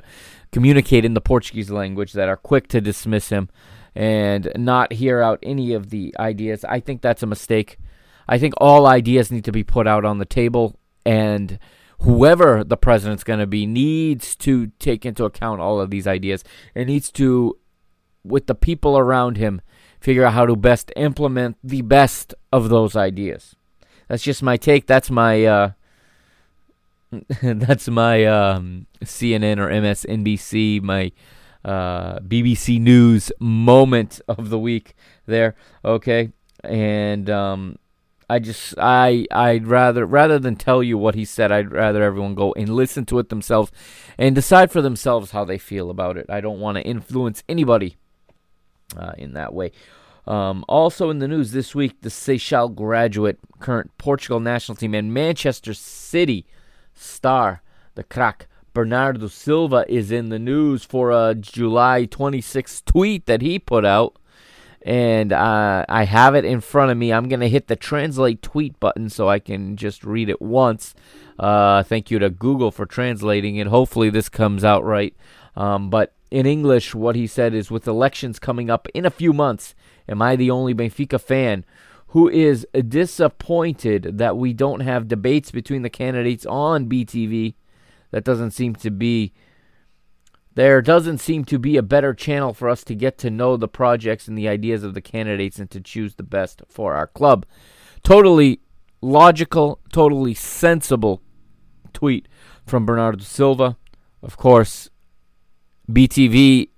communicate 0.53 1.05
in 1.05 1.15
the 1.15 1.21
Portuguese 1.21 1.71
language 1.71 2.13
that 2.13 2.29
are 2.29 2.37
quick 2.37 2.67
to 2.69 2.81
dismiss 2.81 3.29
him 3.29 3.49
and 3.95 4.51
not 4.57 4.95
hear 4.95 5.21
out 5.21 5.39
any 5.43 5.73
of 5.73 5.91
the 5.91 6.15
ideas. 6.19 6.65
I 6.65 6.81
think 6.81 7.01
that's 7.01 7.23
a 7.23 7.27
mistake. 7.27 7.79
I 8.29 8.39
think 8.39 8.55
all 8.59 8.87
ideas 8.87 9.31
need 9.31 9.45
to 9.45 9.53
be 9.53 9.63
put 9.63 9.87
out 9.87 10.05
on 10.05 10.19
the 10.19 10.25
table 10.25 10.79
and 11.07 11.59
whoever 12.01 12.65
the 12.65 12.77
president's 12.77 13.25
going 13.25 13.39
to 13.39 13.47
be 13.47 13.67
needs 13.67 14.35
to 14.37 14.69
take 14.79 15.07
into 15.07 15.25
account 15.25 15.61
all 15.61 15.81
of 15.81 15.91
these 15.91 16.07
ideas 16.07 16.43
and 16.75 16.87
needs 16.87 17.11
to 17.13 17.57
with 18.25 18.47
the 18.47 18.55
people 18.55 18.99
around 18.99 19.37
him 19.37 19.61
figure 20.01 20.25
out 20.25 20.33
how 20.33 20.47
to 20.47 20.57
best 20.57 20.91
implement 20.97 21.57
the 21.63 21.83
best 21.83 22.35
of 22.53 22.69
those 22.69 22.97
ideas 22.97 23.55
that's 24.09 24.23
just 24.23 24.43
my 24.43 24.57
take 24.57 24.87
that's 24.87 25.11
my 25.11 25.45
uh 25.45 25.71
that's 27.43 27.89
my 27.89 28.25
um, 28.25 28.87
CNN 29.05 29.59
or 29.59 29.69
MSNBC, 29.69 30.83
my 30.83 31.13
uh, 31.65 32.19
BBC 32.21 32.81
News 32.81 33.33
moment 33.39 34.21
of 34.29 34.51
the 34.51 34.59
week 34.59 34.95
there. 35.27 35.55
Okay, 35.85 36.33
and 36.63 37.29
um, 37.31 37.79
I 38.29 38.39
just 38.39 38.75
I 38.79 39.27
I'd 39.31 39.67
rather 39.67 40.05
rather 40.07 40.39
than 40.39 40.57
tell 40.57 40.83
you 40.83 40.99
what 40.99 41.15
he 41.15 41.25
said, 41.25 41.53
I'd 41.53 41.73
rather 41.73 42.03
everyone 42.03 42.35
go 42.35 42.53
and 42.55 42.69
listen 42.69 43.05
to 43.07 43.19
it 43.19 43.29
themselves 43.29 43.71
and 44.19 44.35
decide 44.35 44.71
for 44.71 44.83
themselves 44.83 45.31
how 45.31 45.45
they 45.45 45.59
feel 45.59 45.91
about 45.91 46.17
it. 46.17 46.27
I 46.29 46.41
don't 46.41 46.61
want 46.61 46.77
to 46.77 46.83
influence 46.83 47.43
anybody 47.49 47.97
uh, 48.97 49.13
in 49.19 49.35
that 49.35 49.55
way. 49.55 49.73
Um, 50.27 50.65
also 50.69 51.11
in 51.11 51.19
the 51.19 51.29
news 51.29 51.53
this 51.53 51.75
week, 51.75 52.01
the 52.01 52.09
Seixal 52.09 52.75
graduate, 52.75 53.39
current 53.59 53.91
Portugal 53.99 54.41
national 54.41 54.77
team, 54.77 54.95
and 54.95 55.13
Manchester 55.13 55.75
City 55.75 56.47
star, 56.95 57.63
the 57.95 58.05
crack 58.05 58.47
Bernardo 58.73 59.29
Silva, 59.29 59.85
is 59.89 60.11
in 60.11 60.29
the 60.29 60.39
news 60.39 60.85
for 60.85 61.11
a 61.11 61.35
July 61.35 62.07
26th 62.07 62.85
tweet 62.85 63.27
that 63.27 63.43
he 63.43 63.59
put 63.59 63.85
out 63.85 64.19
and 64.85 65.33
uh, 65.33 65.87
I 65.89 66.05
have 66.05 66.35
it 66.35 66.45
in 66.45 66.61
front 66.61 66.91
of 66.91 66.99
me. 66.99 67.11
I'm 67.11 67.29
going 67.29 67.41
to 67.41 67.49
hit 67.49 67.69
the 67.69 67.77
translate 67.77 68.43
tweet 68.43 68.79
button 68.79 69.09
so 69.09 69.29
I 69.29 69.39
can 69.39 69.77
just 69.77 70.05
read 70.05 70.29
it 70.29 70.43
once. 70.43 70.95
Uh, 71.39 71.83
thank 71.83 72.11
you 72.11 72.19
to 72.19 72.29
Google 72.29 72.71
for 72.71 72.85
translating 72.85 73.57
it. 73.57 73.67
Hopefully, 73.67 74.11
this 74.11 74.29
comes 74.29 74.63
out 74.63 74.85
right. 74.85 75.17
Um, 75.57 75.89
but 75.89 76.13
in 76.31 76.45
English, 76.45 76.95
what 76.95 77.17
he 77.17 77.27
said 77.27 77.55
is 77.55 77.71
with 77.71 77.89
elections 77.89 78.39
coming 78.39 78.69
up 78.69 78.87
in 78.93 79.07
a 79.07 79.11
few 79.11 79.33
months, 79.33 79.75
am 80.07 80.21
I 80.21 80.37
the 80.37 80.51
only 80.51 80.75
Benfica 80.75 81.19
fan 81.19 81.65
who 82.15 82.29
is 82.29 82.65
disappointed 82.89 84.19
that 84.19 84.37
we 84.37 84.53
don't 84.53 84.79
have 84.79 85.09
debates 85.09 85.51
between 85.51 85.83
the 85.83 85.91
candidates 85.91 86.47
on 86.47 86.89
BTV? 86.89 87.55
That 88.13 88.23
doesn't 88.23 88.53
seem 88.53 88.77
to 88.77 88.91
be 88.93 89.33
there 90.55 90.81
doesn't 90.81 91.19
seem 91.19 91.45
to 91.47 91.59
be 91.59 91.77
a 91.77 91.83
better 91.83 92.15
channel 92.15 92.55
for 92.55 92.69
us 92.69 92.85
to 92.85 92.95
get 92.95 93.19
to 93.19 93.31
know 93.31 93.57
the 93.57 93.67
projects 93.67 94.29
and 94.29 94.39
the 94.39 94.47
ideas 94.47 94.85
of 94.85 94.95
the 94.95 95.01
candidates 95.01 95.59
and 95.59 95.69
to 95.73 95.81
choose 95.81 96.15
the 96.15 96.23
best 96.23 96.63
for 96.69 96.95
our 96.95 97.09
club. 97.09 97.45
Totally 98.05 98.61
logical, 99.03 99.81
totally 99.93 100.35
sensible 100.35 101.21
tweet 101.93 102.29
from 102.65 102.87
Bernardo 102.87 103.25
Silva. 103.25 103.77
Of 104.23 104.37
course, 104.37 104.89
BTV 105.91 106.71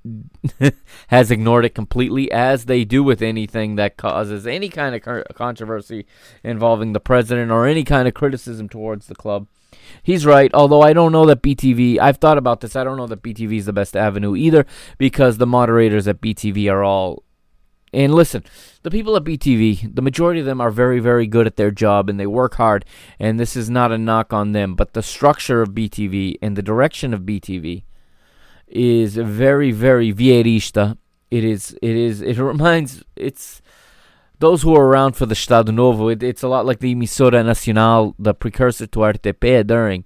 has 1.09 1.31
ignored 1.31 1.65
it 1.65 1.75
completely, 1.75 2.31
as 2.33 2.65
they 2.65 2.85
do 2.85 3.05
with 3.05 3.23
anything 3.23 3.77
that 3.77 3.97
causes 3.97 4.47
any 4.47 4.69
kind 4.69 4.95
of 4.95 5.25
controversy 5.35 6.07
involving 6.43 6.93
the 6.93 7.01
president 7.01 7.51
or 7.51 7.67
any 7.67 7.85
kind 7.85 8.09
of 8.09 8.15
criticism 8.15 8.69
towards 8.69 9.07
the 9.07 9.15
club. 9.15 9.47
He's 10.03 10.27
right, 10.27 10.53
although 10.55 10.83
I 10.83 10.93
don't 10.93 11.13
know 11.13 11.27
that 11.27 11.43
BTV, 11.43 11.99
I've 11.99 12.17
thought 12.17 12.39
about 12.39 12.61
this, 12.61 12.75
I 12.75 12.83
don't 12.83 12.97
know 12.97 13.07
that 13.07 13.23
BTV 13.23 13.59
is 13.59 13.67
the 13.67 13.73
best 13.73 13.97
avenue 13.97 14.35
either 14.35 14.67
because 14.99 15.39
the 15.39 15.47
moderators 15.47 16.09
at 16.09 16.21
BTV 16.21 16.71
are 16.71 16.83
all. 16.83 17.23
And 17.93 18.13
listen, 18.13 18.45
the 18.83 18.91
people 18.91 19.17
at 19.17 19.25
BTV, 19.25 19.95
the 19.95 20.03
majority 20.03 20.41
of 20.41 20.47
them 20.47 20.61
are 20.61 20.71
very, 20.71 20.99
very 20.99 21.27
good 21.27 21.47
at 21.47 21.57
their 21.57 21.71
job 21.71 22.11
and 22.11 22.19
they 22.19 22.27
work 22.27 22.55
hard. 22.55 22.85
And 23.19 23.39
this 23.39 23.57
is 23.57 23.71
not 23.71 23.93
a 23.93 23.99
knock 23.99 24.33
on 24.33 24.53
them, 24.53 24.75
but 24.75 24.93
the 24.93 25.03
structure 25.03 25.63
of 25.63 25.71
BTV 25.71 26.37
and 26.43 26.57
the 26.57 26.63
direction 26.63 27.15
of 27.15 27.23
BTV 27.23 27.85
is 28.67 29.17
very, 29.17 29.73
very 29.73 30.13
vieirista. 30.13 30.97
It 31.31 31.45
is, 31.45 31.77
it 31.83 31.97
is, 31.97 32.23
it 32.23 32.39
reminds, 32.53 33.03
it's 33.17 33.63
those 34.39 34.63
who 34.63 34.75
are 34.75 34.87
around 34.87 35.15
for 35.15 35.27
the 35.27 35.33
Estado 35.33 35.73
Novo, 35.73 36.09
it, 36.09 36.23
it's 36.23 36.43
a 36.43 36.49
lot 36.49 36.67
like 36.67 36.81
the 36.81 36.95
Emissora 36.95 37.45
Nacional, 37.45 38.15
the 38.19 38.35
precursor 38.35 38.87
to 38.87 38.99
RTP 39.01 39.67
during 39.67 40.05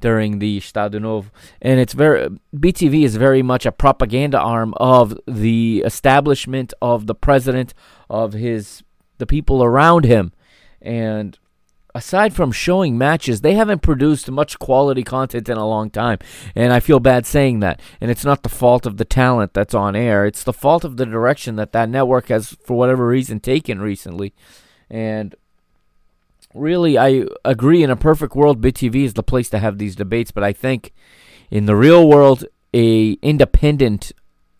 during 0.00 0.38
the 0.38 0.56
Estado 0.56 0.98
Novo. 0.98 1.30
And 1.60 1.78
it's 1.78 1.92
very 1.92 2.28
BTV 2.54 3.04
is 3.04 3.16
very 3.16 3.42
much 3.42 3.66
a 3.66 3.72
propaganda 3.72 4.38
arm 4.38 4.74
of 4.78 5.18
the 5.26 5.82
establishment 5.84 6.72
of 6.80 7.06
the 7.06 7.14
president 7.14 7.74
of 8.08 8.32
his 8.32 8.82
the 9.18 9.26
people 9.26 9.62
around 9.62 10.04
him. 10.04 10.32
And 10.82 11.38
aside 11.94 12.34
from 12.34 12.52
showing 12.52 12.96
matches, 12.96 13.40
they 13.40 13.54
haven't 13.54 13.82
produced 13.82 14.30
much 14.30 14.58
quality 14.58 15.02
content 15.02 15.48
in 15.48 15.56
a 15.56 15.66
long 15.66 15.90
time. 15.90 16.18
And 16.54 16.72
I 16.72 16.80
feel 16.80 17.00
bad 17.00 17.26
saying 17.26 17.60
that. 17.60 17.80
And 18.00 18.10
it's 18.10 18.24
not 18.24 18.42
the 18.42 18.48
fault 18.48 18.86
of 18.86 18.96
the 18.96 19.04
talent 19.04 19.54
that's 19.54 19.74
on 19.74 19.96
air, 19.96 20.26
it's 20.26 20.44
the 20.44 20.52
fault 20.52 20.84
of 20.84 20.96
the 20.96 21.06
direction 21.06 21.56
that 21.56 21.72
that 21.72 21.88
network 21.88 22.28
has, 22.28 22.56
for 22.64 22.76
whatever 22.76 23.06
reason, 23.06 23.40
taken 23.40 23.80
recently. 23.80 24.32
And 24.88 25.34
really, 26.54 26.98
I 26.98 27.26
agree 27.44 27.82
in 27.82 27.90
a 27.90 27.96
perfect 27.96 28.34
world, 28.34 28.60
BTV 28.60 29.04
is 29.04 29.14
the 29.14 29.22
place 29.22 29.48
to 29.50 29.58
have 29.58 29.78
these 29.78 29.96
debates. 29.96 30.30
But 30.30 30.44
I 30.44 30.52
think 30.52 30.92
in 31.50 31.66
the 31.66 31.76
real 31.76 32.08
world, 32.08 32.44
a 32.74 33.12
independent 33.22 34.12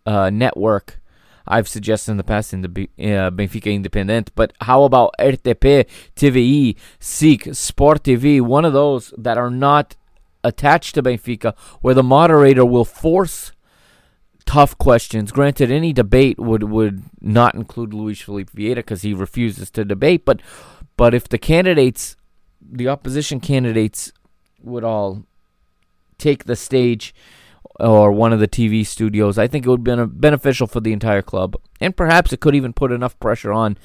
uh, 0.05 0.29
network 0.29 1.00
I've 1.47 1.67
suggested 1.67 2.11
in 2.11 2.17
the 2.17 2.23
past 2.23 2.53
in 2.53 2.61
the 2.61 2.67
uh, 2.69 3.31
Benfica 3.31 3.73
Independent. 3.73 4.31
But 4.35 4.53
how 4.61 4.83
about 4.83 5.15
RTP, 5.19 5.87
TVI, 6.15 6.77
SIC, 6.99 7.55
Sport 7.55 8.03
TV, 8.03 8.41
one 8.41 8.65
of 8.65 8.73
those 8.73 9.13
that 9.17 9.37
are 9.37 9.51
not 9.51 9.95
attached 10.43 10.95
to 10.95 11.03
Benfica, 11.03 11.55
where 11.81 11.93
the 11.93 12.03
moderator 12.03 12.65
will 12.65 12.85
force 12.85 13.51
tough 14.45 14.77
questions. 14.77 15.31
Granted, 15.31 15.71
any 15.71 15.93
debate 15.93 16.39
would, 16.39 16.63
would 16.63 17.03
not 17.21 17.55
include 17.55 17.93
Luis 17.93 18.21
Filipe 18.21 18.51
Vieira 18.51 18.75
because 18.75 19.01
he 19.01 19.13
refuses 19.13 19.69
to 19.71 19.85
debate. 19.85 20.25
But 20.25 20.41
but 20.97 21.13
if 21.13 21.27
the 21.27 21.37
candidates, 21.37 22.15
the 22.61 22.87
opposition 22.87 23.39
candidates, 23.39 24.11
would 24.61 24.83
all 24.83 25.25
take 26.17 26.43
the 26.43 26.55
stage 26.55 27.13
or 27.79 28.11
one 28.11 28.33
of 28.33 28.39
the 28.39 28.47
TV 28.47 28.85
studios. 28.85 29.37
I 29.37 29.47
think 29.47 29.65
it 29.65 29.69
would 29.69 29.83
be 29.83 29.95
beneficial 30.05 30.67
for 30.67 30.79
the 30.79 30.93
entire 30.93 31.21
club. 31.21 31.55
And 31.79 31.95
perhaps 31.95 32.33
it 32.33 32.39
could 32.39 32.55
even 32.55 32.73
put 32.73 32.91
enough 32.91 33.19
pressure 33.19 33.53
on 33.53 33.77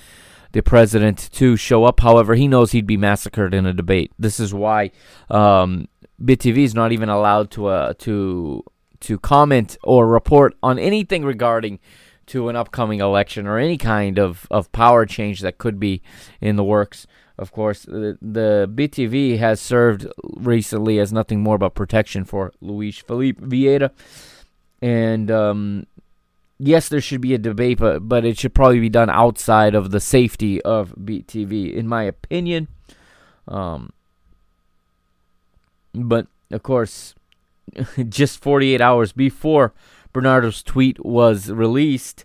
the 0.53 0.63
president 0.63 1.31
to 1.33 1.57
show 1.57 1.85
up. 1.85 2.01
However, 2.01 2.35
he 2.35 2.49
knows 2.49 2.73
he'd 2.73 2.87
be 2.87 2.97
massacred 2.97 3.55
in 3.55 3.67
a 3.67 3.73
debate. 3.73 4.13
This 4.19 4.41
is 4.41 4.55
why 4.55 4.91
um, 5.31 5.89
BTV 6.23 6.59
is 6.59 6.75
not 6.75 6.93
even 6.93 7.09
allowed 7.09 7.51
to 7.53 7.67
uh, 7.67 7.95
to 7.99 8.65
to 9.01 9.19
comment 9.19 9.77
or 9.83 10.09
report 10.09 10.57
on 10.63 10.79
anything 10.79 11.25
regarding 11.25 11.79
to 12.27 12.49
an 12.49 12.57
upcoming 12.57 13.01
election 13.01 13.47
or 13.47 13.59
any 13.59 13.79
kind 13.79 14.19
of, 14.19 14.47
of 14.51 14.71
power 14.73 15.07
change 15.07 15.41
that 15.41 15.59
could 15.59 15.79
be 15.79 16.03
in 16.41 16.57
the 16.57 16.65
works. 16.65 17.07
Of 17.39 17.53
course, 17.53 17.83
the, 17.83 18.17
the 18.23 18.71
BTV 18.73 19.39
has 19.39 19.61
served 19.61 20.07
recently 20.25 20.99
as 20.99 21.13
nothing 21.13 21.43
more 21.43 21.59
but 21.59 21.75
protection 21.75 22.25
for 22.25 22.53
Luis 22.61 22.99
Filipe 22.99 23.41
Vieira. 23.41 23.91
And 24.81 25.31
um, 25.31 25.87
yes, 26.59 26.89
there 26.89 27.01
should 27.01 27.21
be 27.21 27.35
a 27.35 27.39
debate, 27.39 27.79
but, 27.79 28.09
but 28.09 28.25
it 28.25 28.39
should 28.39 28.55
probably 28.55 28.81
be 28.81 28.89
done 28.89 29.11
outside 29.11 29.75
of 29.75 29.91
the 29.91 30.01
safety 30.01 30.63
of 30.63 30.95
BTV, 30.95 31.75
in 31.75 31.87
my 31.87 32.05
opinion. 32.05 32.69
Um, 33.47 33.93
but 35.95 36.27
of 36.51 36.63
course, 36.63 37.15
just 38.09 38.41
48 38.41 38.81
hours 38.81 39.13
before 39.13 39.73
Bernardo's 40.13 40.63
tweet 40.63 41.05
was 41.05 41.51
released, 41.51 42.25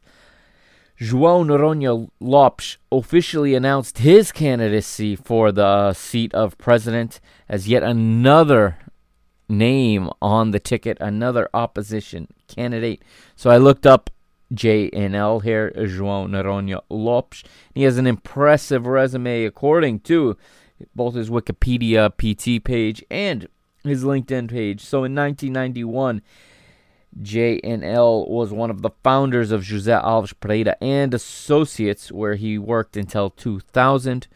João 1.01 1.43
Noronha 1.43 2.07
Lopes 2.19 2.77
officially 2.91 3.55
announced 3.55 3.97
his 3.97 4.31
candidacy 4.31 5.15
for 5.15 5.51
the 5.51 5.65
uh, 5.65 5.93
seat 5.93 6.31
of 6.35 6.55
president 6.59 7.19
as 7.49 7.67
yet 7.67 7.81
another 7.81 8.77
name 9.49 10.11
on 10.21 10.51
the 10.51 10.59
ticket, 10.59 10.99
another 11.01 11.49
opposition 11.55 12.27
candidate. 12.47 13.01
So 13.35 13.49
I 13.49 13.57
looked 13.57 13.87
up 13.87 14.11
JNL 14.53 15.41
here, 15.41 15.71
João 15.75 16.29
Noronha 16.29 16.81
Lopes. 16.87 17.43
He 17.73 17.81
has 17.81 17.97
an 17.97 18.05
impressive 18.05 18.85
resume 18.85 19.45
according 19.45 20.01
to 20.01 20.37
both 20.93 21.15
his 21.15 21.31
Wikipedia 21.31 22.11
PT 22.11 22.63
page 22.63 23.03
and 23.09 23.47
his 23.83 24.03
LinkedIn 24.03 24.51
page. 24.51 24.81
So 24.81 25.03
in 25.03 25.15
1991, 25.15 26.21
JNL 27.19 28.27
was 28.29 28.51
one 28.51 28.69
of 28.69 28.81
the 28.81 28.91
founders 29.03 29.51
of 29.51 29.63
José 29.63 30.03
Alves 30.03 30.33
Pereira 30.39 30.75
and 30.81 31.13
Associates, 31.13 32.11
where 32.11 32.35
he 32.35 32.57
worked 32.57 32.95
until 32.95 33.29
2000. 33.29 34.27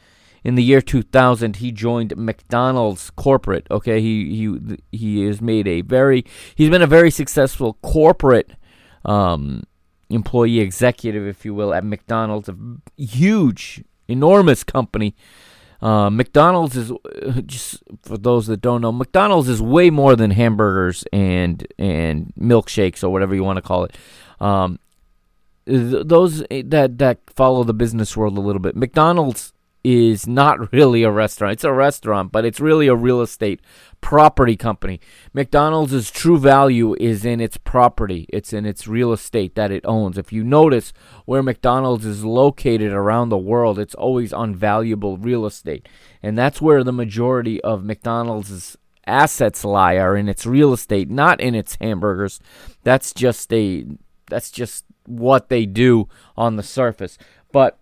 In 0.44 0.56
the 0.56 0.64
year 0.64 0.82
2000, 0.82 1.56
he 1.56 1.72
joined 1.72 2.16
McDonald's 2.16 3.10
corporate. 3.10 3.66
Okay, 3.72 4.00
he 4.00 4.36
he 4.36 4.78
he 4.92 5.26
has 5.26 5.42
made 5.42 5.68
a 5.68 5.82
very 5.82 6.24
he's 6.54 6.70
been 6.70 6.84
a 6.84 6.88
very 6.88 7.10
successful 7.10 7.78
corporate 7.82 8.52
um, 9.06 9.64
employee 10.10 10.60
executive, 10.60 11.26
if 11.26 11.46
you 11.46 11.54
will, 11.54 11.74
at 11.74 11.84
McDonald's, 11.84 12.50
a 12.50 12.56
huge, 12.98 13.84
enormous 14.08 14.64
company. 14.64 15.16
Uh, 15.82 16.10
McDonald's 16.10 16.78
is 16.78 16.92
uh, 16.92 17.42
just 17.46 17.84
for 18.02 18.18
those 18.18 18.48
that 18.48 18.62
don't 18.62 18.82
know, 18.82 18.92
McDonald's 18.92 19.50
is 19.50 19.62
way 19.62 19.90
more 19.90 20.16
than 20.16 20.32
hamburgers 20.32 21.04
and 21.12 21.68
and 21.78 22.34
milkshakes 22.40 23.04
or 23.04 23.10
whatever 23.10 23.36
you 23.36 23.44
want 23.44 23.58
to 23.58 23.62
call 23.62 23.84
it. 23.84 23.96
Um, 24.40 24.80
th- 25.66 26.08
those 26.08 26.44
eh, 26.50 26.64
that 26.66 26.98
that 27.00 27.20
follow 27.28 27.64
the 27.64 27.74
business 27.74 28.16
world 28.16 28.38
a 28.38 28.42
little 28.42 28.62
bit, 28.62 28.76
McDonald's 28.76 29.54
is 29.86 30.26
not 30.26 30.74
really 30.74 31.04
a 31.04 31.12
restaurant. 31.12 31.54
It's 31.54 31.64
a 31.64 31.72
restaurant, 31.72 32.32
but 32.32 32.44
it's 32.44 32.60
really 32.60 32.88
a 32.88 32.96
real 32.96 33.22
estate 33.22 33.62
property 34.02 34.56
company. 34.56 35.00
McDonald's 35.32 36.10
true 36.10 36.40
value 36.40 36.96
is 37.00 37.24
in 37.24 37.40
its 37.40 37.58
property. 37.58 38.26
It's 38.30 38.52
in 38.52 38.66
its 38.66 38.88
real 38.88 39.14
estate 39.14 39.54
that 39.56 39.72
it 39.72 39.86
owns. 39.86 40.18
If 40.18 40.34
you 40.34 40.44
notice 40.44 40.92
where 41.26 41.44
McDonald's 41.44 42.06
is 42.06 42.26
located 42.26 42.92
around 42.92 43.30
the 43.30 43.38
world, 43.38 43.78
it's 43.78 43.96
always 43.96 44.34
on 44.34 44.56
valuable 44.56 45.18
real 45.18 45.46
estate. 45.46 45.88
And 46.24 46.36
that's 46.36 46.62
where 46.62 46.84
the 46.84 46.92
majority 46.92 47.62
of 47.62 47.84
McDonald's 47.84 48.78
assets 49.06 49.64
lie 49.64 49.98
are 49.98 50.18
in 50.18 50.28
its 50.28 50.48
real 50.48 50.74
estate, 50.74 51.12
not 51.12 51.40
in 51.40 51.54
its 51.54 51.78
hamburgers. 51.80 52.40
That's 52.84 53.14
just 53.14 53.54
a 53.54 53.86
that's 54.28 54.50
just 54.50 54.86
what 55.06 55.50
they 55.50 55.68
do 55.68 56.10
on 56.36 56.56
the 56.56 56.64
surface. 56.64 57.20
But 57.52 57.78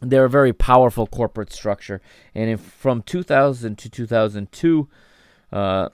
they're 0.00 0.26
a 0.26 0.30
very 0.30 0.52
powerful 0.52 1.06
corporate 1.06 1.52
structure. 1.52 2.00
And 2.34 2.60
from 2.60 3.02
2000 3.02 3.78
to 3.78 3.88
2002, 3.88 4.88
uh, 5.52 5.88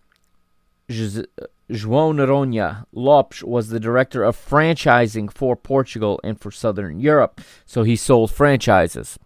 João 0.91 2.15
Noronha 2.15 2.85
Lopes 2.93 3.43
was 3.43 3.69
the 3.69 3.81
director 3.81 4.25
of 4.25 4.37
franchising 4.37 5.33
for 5.33 5.57
Portugal 5.57 6.21
and 6.23 6.39
for 6.39 6.51
Southern 6.51 7.01
Europe. 7.01 7.41
So 7.65 7.83
he 7.83 7.97
sold 7.97 8.31
franchises. 8.31 9.19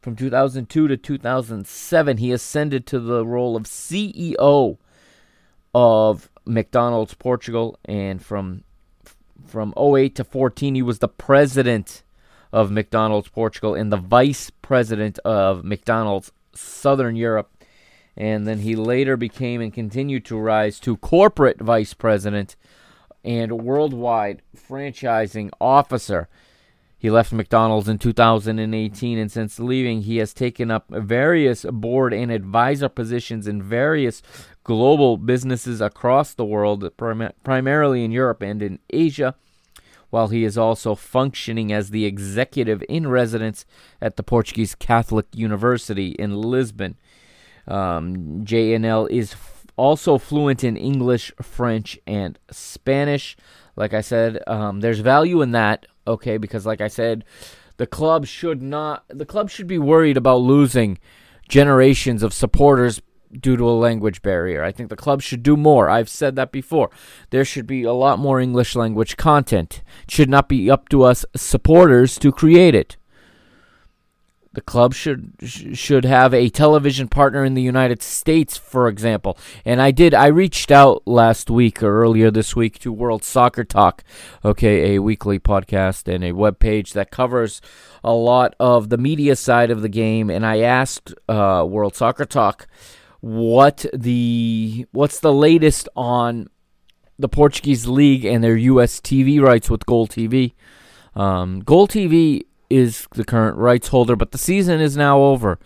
From 0.00 0.16
2002 0.16 0.88
to 0.88 0.96
2007, 0.96 2.16
he 2.18 2.32
ascended 2.32 2.86
to 2.86 3.00
the 3.00 3.26
role 3.26 3.56
of 3.56 3.64
CEO 3.64 4.78
of 5.74 6.30
McDonald's 6.44 7.14
Portugal, 7.14 7.78
and 7.84 8.24
from 8.24 8.62
from 9.46 9.74
08 9.76 10.14
to 10.16 10.24
14, 10.24 10.74
he 10.74 10.82
was 10.82 11.00
the 11.00 11.08
president 11.08 12.02
of 12.56 12.70
McDonald's 12.70 13.28
Portugal 13.28 13.74
and 13.74 13.92
the 13.92 13.98
vice 13.98 14.48
president 14.48 15.18
of 15.26 15.62
McDonald's 15.62 16.32
Southern 16.54 17.14
Europe. 17.14 17.50
And 18.16 18.46
then 18.46 18.60
he 18.60 18.74
later 18.74 19.18
became 19.18 19.60
and 19.60 19.74
continued 19.74 20.24
to 20.24 20.38
rise 20.38 20.80
to 20.80 20.96
corporate 20.96 21.60
vice 21.60 21.92
president 21.92 22.56
and 23.22 23.62
worldwide 23.62 24.40
franchising 24.56 25.50
officer. 25.60 26.30
He 26.96 27.10
left 27.10 27.30
McDonald's 27.30 27.90
in 27.90 27.98
2018, 27.98 29.18
and 29.18 29.30
since 29.30 29.60
leaving, 29.60 30.00
he 30.00 30.16
has 30.16 30.32
taken 30.32 30.70
up 30.70 30.86
various 30.88 31.66
board 31.70 32.14
and 32.14 32.32
advisor 32.32 32.88
positions 32.88 33.46
in 33.46 33.62
various 33.62 34.22
global 34.64 35.18
businesses 35.18 35.82
across 35.82 36.32
the 36.32 36.46
world, 36.46 36.90
prim- 36.96 37.32
primarily 37.44 38.02
in 38.02 38.12
Europe 38.12 38.40
and 38.40 38.62
in 38.62 38.78
Asia 38.88 39.34
while 40.16 40.28
he 40.28 40.44
is 40.44 40.56
also 40.56 40.94
functioning 40.94 41.70
as 41.70 41.90
the 41.90 42.06
executive 42.06 42.82
in 42.88 43.06
residence 43.06 43.66
at 44.00 44.16
the 44.16 44.22
Portuguese 44.22 44.74
Catholic 44.74 45.26
University 45.34 46.12
in 46.12 46.34
Lisbon. 46.34 46.96
Um, 47.68 48.42
JNL 48.42 49.10
is 49.10 49.34
f- 49.34 49.66
also 49.76 50.16
fluent 50.16 50.64
in 50.64 50.74
English, 50.74 51.34
French, 51.42 51.98
and 52.06 52.38
Spanish. 52.50 53.36
Like 53.76 53.92
I 53.92 54.00
said, 54.00 54.42
um, 54.46 54.80
there's 54.80 55.00
value 55.00 55.42
in 55.42 55.50
that, 55.50 55.84
okay, 56.06 56.38
because 56.38 56.64
like 56.64 56.80
I 56.80 56.88
said, 56.88 57.22
the 57.76 57.86
club 57.86 58.24
should 58.24 58.62
not, 58.62 59.04
the 59.08 59.26
club 59.26 59.50
should 59.50 59.66
be 59.66 59.78
worried 59.78 60.16
about 60.16 60.38
losing 60.38 60.96
generations 61.46 62.22
of 62.22 62.32
supporters 62.32 63.02
due 63.32 63.56
to 63.56 63.68
a 63.68 63.72
language 63.72 64.22
barrier. 64.22 64.62
I 64.62 64.72
think 64.72 64.88
the 64.88 64.96
club 64.96 65.22
should 65.22 65.42
do 65.42 65.56
more. 65.56 65.88
I've 65.88 66.08
said 66.08 66.36
that 66.36 66.52
before. 66.52 66.90
There 67.30 67.44
should 67.44 67.66
be 67.66 67.82
a 67.82 67.92
lot 67.92 68.18
more 68.18 68.40
English 68.40 68.76
language 68.76 69.16
content. 69.16 69.82
It 70.04 70.10
should 70.10 70.30
not 70.30 70.48
be 70.48 70.70
up 70.70 70.88
to 70.90 71.02
us 71.02 71.24
supporters 71.34 72.18
to 72.18 72.32
create 72.32 72.74
it. 72.74 72.96
The 74.56 74.62
club 74.62 74.94
should 74.94 75.34
should 75.44 76.06
have 76.06 76.32
a 76.32 76.48
television 76.48 77.08
partner 77.08 77.44
in 77.44 77.52
the 77.52 77.60
United 77.60 78.00
States, 78.00 78.56
for 78.56 78.88
example. 78.88 79.36
And 79.66 79.82
I 79.82 79.90
did. 79.90 80.14
I 80.14 80.28
reached 80.28 80.70
out 80.70 81.06
last 81.06 81.50
week 81.50 81.82
or 81.82 82.00
earlier 82.02 82.30
this 82.30 82.56
week 82.56 82.78
to 82.78 82.90
World 82.90 83.22
Soccer 83.22 83.64
Talk, 83.64 84.02
okay, 84.42 84.94
a 84.94 85.02
weekly 85.02 85.38
podcast 85.38 86.10
and 86.10 86.24
a 86.24 86.32
web 86.32 86.58
page 86.58 86.94
that 86.94 87.10
covers 87.10 87.60
a 88.02 88.14
lot 88.14 88.54
of 88.58 88.88
the 88.88 88.96
media 88.96 89.36
side 89.36 89.70
of 89.70 89.82
the 89.82 89.90
game. 89.90 90.30
And 90.30 90.46
I 90.46 90.60
asked 90.60 91.12
uh, 91.28 91.66
World 91.68 91.94
Soccer 91.94 92.24
Talk 92.24 92.66
what 93.20 93.86
the 93.92 94.86
what's 94.92 95.20
the 95.20 95.32
latest 95.32 95.88
on 95.96 96.48
the 97.18 97.28
Portuguese 97.28 97.86
league 97.86 98.24
and 98.24 98.44
their 98.44 98.56
U.S. 98.56 99.00
TV 99.00 99.40
rights 99.40 99.70
with 99.70 99.86
Gol 99.86 100.06
TV. 100.06 100.52
Um, 101.14 101.60
Gol 101.60 101.88
TV 101.88 102.42
is 102.68 103.06
the 103.14 103.24
current 103.24 103.56
rights 103.56 103.88
holder, 103.88 104.16
but 104.16 104.32
the 104.32 104.38
season 104.38 104.80
is 104.80 104.96
now 104.96 105.20
over. 105.20 105.58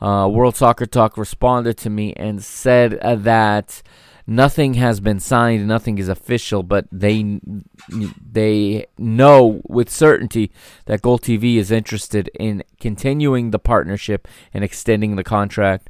Uh, 0.00 0.28
World 0.28 0.56
Soccer 0.56 0.86
Talk 0.86 1.16
responded 1.16 1.76
to 1.78 1.90
me 1.90 2.12
and 2.14 2.42
said 2.42 2.94
uh, 2.98 3.14
that 3.16 3.82
nothing 4.26 4.74
has 4.74 5.00
been 5.00 5.20
signed, 5.20 5.66
nothing 5.66 5.98
is 5.98 6.08
official, 6.08 6.62
but 6.62 6.86
they 6.90 7.40
they 7.88 8.86
know 8.98 9.60
with 9.68 9.90
certainty 9.90 10.50
that 10.86 11.02
Gol 11.02 11.18
TV 11.18 11.56
is 11.56 11.70
interested 11.70 12.30
in 12.38 12.64
continuing 12.80 13.50
the 13.50 13.58
partnership 13.58 14.26
and 14.52 14.64
extending 14.64 15.16
the 15.16 15.24
contract. 15.24 15.88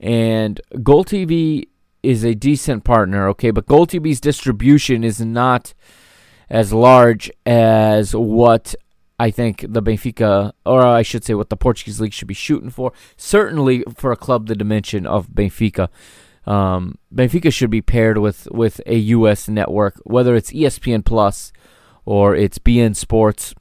And 0.00 0.60
Gol 0.82 1.04
TV 1.04 1.68
is 2.02 2.24
a 2.24 2.34
decent 2.34 2.84
partner, 2.84 3.28
okay, 3.28 3.50
but 3.50 3.66
Gol 3.66 3.86
TV's 3.86 4.20
distribution 4.20 5.02
is 5.02 5.20
not 5.20 5.74
as 6.48 6.72
large 6.72 7.30
as 7.44 8.14
what 8.14 8.74
I 9.18 9.30
think 9.30 9.64
the 9.68 9.82
Benfica, 9.82 10.52
or 10.64 10.86
I 10.86 11.02
should 11.02 11.24
say, 11.24 11.34
what 11.34 11.50
the 11.50 11.56
Portuguese 11.56 12.00
league 12.00 12.12
should 12.12 12.28
be 12.28 12.34
shooting 12.34 12.70
for. 12.70 12.92
Certainly 13.16 13.84
for 13.94 14.12
a 14.12 14.16
club 14.16 14.46
the 14.46 14.54
dimension 14.54 15.06
of 15.06 15.28
Benfica. 15.28 15.88
Um, 16.46 16.96
Benfica 17.12 17.52
should 17.52 17.70
be 17.70 17.82
paired 17.82 18.18
with, 18.18 18.48
with 18.50 18.80
a 18.86 18.96
U.S. 18.96 19.48
network, 19.48 20.00
whether 20.04 20.34
it's 20.34 20.52
ESPN 20.52 21.04
Plus 21.04 21.52
or 22.04 22.34
it's 22.34 22.58
beIN 22.58 22.96
Sports 22.96 23.54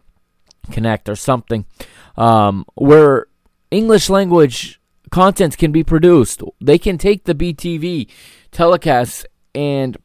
Connect 0.71 1.09
or 1.09 1.15
something, 1.15 1.65
um, 2.15 2.65
where 2.75 3.25
English 3.71 4.09
language 4.09 4.79
content 5.11 5.57
can 5.57 5.71
be 5.71 5.83
produced. 5.83 6.41
They 6.61 6.77
can 6.77 6.97
take 6.97 7.23
the 7.23 7.35
BTV 7.35 8.09
telecasts 8.51 9.25
and 9.53 9.97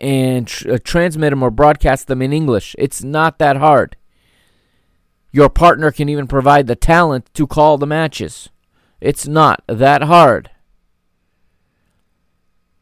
and 0.00 0.48
tr- 0.48 0.72
uh, 0.72 0.78
transmit 0.82 1.30
them 1.30 1.42
or 1.42 1.50
broadcast 1.50 2.08
them 2.08 2.20
in 2.22 2.32
English. 2.32 2.74
It's 2.78 3.04
not 3.04 3.38
that 3.38 3.56
hard. 3.56 3.96
Your 5.30 5.48
partner 5.48 5.90
can 5.92 6.08
even 6.08 6.26
provide 6.26 6.66
the 6.66 6.76
talent 6.76 7.32
to 7.34 7.46
call 7.46 7.78
the 7.78 7.86
matches. 7.86 8.50
It's 9.00 9.26
not 9.26 9.62
that 9.66 10.02
hard. 10.02 10.50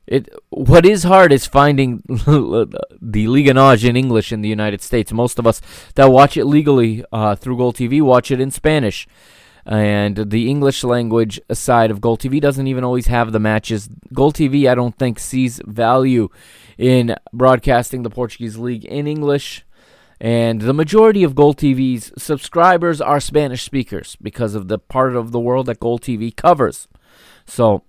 It 0.06 0.28
what 0.48 0.84
is 0.84 1.04
hard 1.04 1.32
is 1.32 1.46
finding 1.46 2.02
the 2.08 3.28
Liga 3.28 3.54
NOS 3.54 3.84
in 3.84 3.96
English 3.96 4.32
in 4.32 4.40
the 4.40 4.48
United 4.48 4.82
States. 4.82 5.12
Most 5.12 5.38
of 5.38 5.46
us 5.46 5.60
that 5.94 6.10
watch 6.10 6.36
it 6.36 6.46
legally 6.46 7.04
uh, 7.12 7.36
through 7.36 7.58
Gol 7.58 7.72
TV 7.72 8.02
watch 8.02 8.32
it 8.32 8.40
in 8.40 8.50
Spanish. 8.50 9.06
And 9.70 10.16
the 10.30 10.50
English 10.50 10.82
language 10.82 11.40
side 11.52 11.92
of 11.92 12.00
Gol 12.00 12.18
TV 12.18 12.40
doesn't 12.40 12.66
even 12.66 12.82
always 12.82 13.06
have 13.06 13.30
the 13.30 13.38
matches. 13.38 13.88
Gol 14.12 14.32
TV, 14.32 14.68
I 14.68 14.74
don't 14.74 14.98
think, 14.98 15.20
sees 15.20 15.60
value 15.64 16.28
in 16.76 17.14
broadcasting 17.32 18.02
the 18.02 18.10
Portuguese 18.10 18.58
league 18.58 18.84
in 18.84 19.06
English. 19.06 19.64
And 20.20 20.60
the 20.62 20.74
majority 20.74 21.22
of 21.22 21.36
Gol 21.36 21.54
TV's 21.54 22.12
subscribers 22.18 23.00
are 23.00 23.20
Spanish 23.20 23.62
speakers 23.62 24.16
because 24.20 24.56
of 24.56 24.66
the 24.66 24.78
part 24.78 25.14
of 25.14 25.30
the 25.30 25.40
world 25.40 25.66
that 25.66 25.78
Gol 25.78 26.00
TV 26.00 26.34
covers. 26.34 26.88
So, 27.46 27.84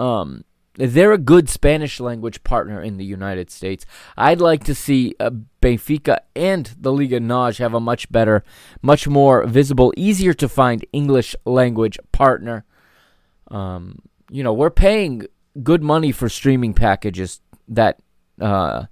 um, 0.00 0.44
they're 0.74 1.12
a 1.12 1.18
good 1.18 1.48
Spanish 1.48 2.00
language 2.00 2.42
partner 2.44 2.80
in 2.80 2.96
the 2.96 3.04
United 3.04 3.50
States. 3.50 3.84
I'd 4.16 4.40
like 4.40 4.64
to 4.64 4.74
see 4.74 5.14
uh, 5.20 5.30
Benfica 5.60 6.18
and 6.34 6.74
the 6.80 6.92
Liga 6.92 7.20
NOS 7.20 7.58
have 7.58 7.74
a 7.74 7.80
much 7.80 8.10
better, 8.10 8.42
much 8.80 9.06
more 9.06 9.46
visible, 9.46 9.92
easier 9.96 10.32
to 10.34 10.48
find 10.48 10.86
English 10.92 11.36
language 11.44 11.98
partner. 12.10 12.64
Um, 13.48 13.98
you 14.30 14.42
know, 14.42 14.52
we're 14.52 14.70
paying 14.70 15.26
good 15.62 15.82
money 15.82 16.10
for 16.10 16.28
streaming 16.28 16.72
packages 16.72 17.40
that 17.68 18.00
uh, 18.40 18.86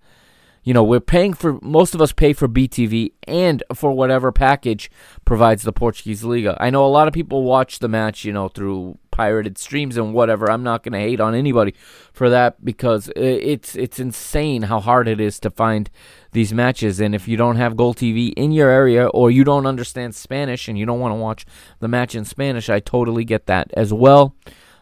you 0.63 0.75
know, 0.75 0.85
we're 0.85 1.01
paying 1.01 1.33
for 1.33 1.59
most 1.63 1.95
of 1.95 2.03
us 2.03 2.13
pay 2.13 2.33
for 2.33 2.47
BTV 2.47 3.13
and 3.27 3.63
for 3.75 3.93
whatever 3.93 4.31
package 4.31 4.91
provides 5.25 5.63
the 5.63 5.73
Portuguese 5.73 6.23
Liga. 6.23 6.57
I 6.61 6.71
know 6.71 6.85
a 6.85 6.89
lot 6.89 7.09
of 7.09 7.15
people 7.15 7.43
watch 7.43 7.79
the 7.79 7.89
match, 7.89 8.25
you 8.25 8.33
know, 8.33 8.49
through 8.49 8.99
pirated 9.21 9.59
streams 9.59 9.99
and 9.99 10.15
whatever. 10.15 10.51
I'm 10.51 10.63
not 10.63 10.83
going 10.83 10.95
to 10.95 10.99
hate 10.99 11.21
on 11.21 11.35
anybody 11.35 11.75
for 12.11 12.31
that 12.31 12.65
because 12.65 13.11
it's 13.15 13.77
it's 13.77 13.99
insane 13.99 14.63
how 14.63 14.81
hard 14.81 15.07
it 15.09 15.21
is 15.21 15.39
to 15.41 15.51
find 15.51 15.91
these 16.33 16.55
matches 16.55 17.01
and 17.01 17.15
if 17.15 17.29
you 17.29 17.37
don't 17.37 17.57
have 17.57 17.77
Gol 17.77 17.93
TV 17.93 18.33
in 18.35 18.51
your 18.51 18.71
area 18.71 19.09
or 19.09 19.31
you 19.31 19.45
don't 19.45 19.67
understand 19.67 20.15
Spanish 20.15 20.69
and 20.69 20.79
you 20.79 20.87
don't 20.87 21.01
want 21.01 21.13
to 21.13 21.17
watch 21.17 21.45
the 21.81 21.89
match 21.89 22.15
in 22.15 22.25
Spanish, 22.25 22.71
I 22.71 22.81
totally 22.81 23.25
get 23.25 23.45
that 23.45 23.71
as 23.75 23.93
well. 23.93 24.35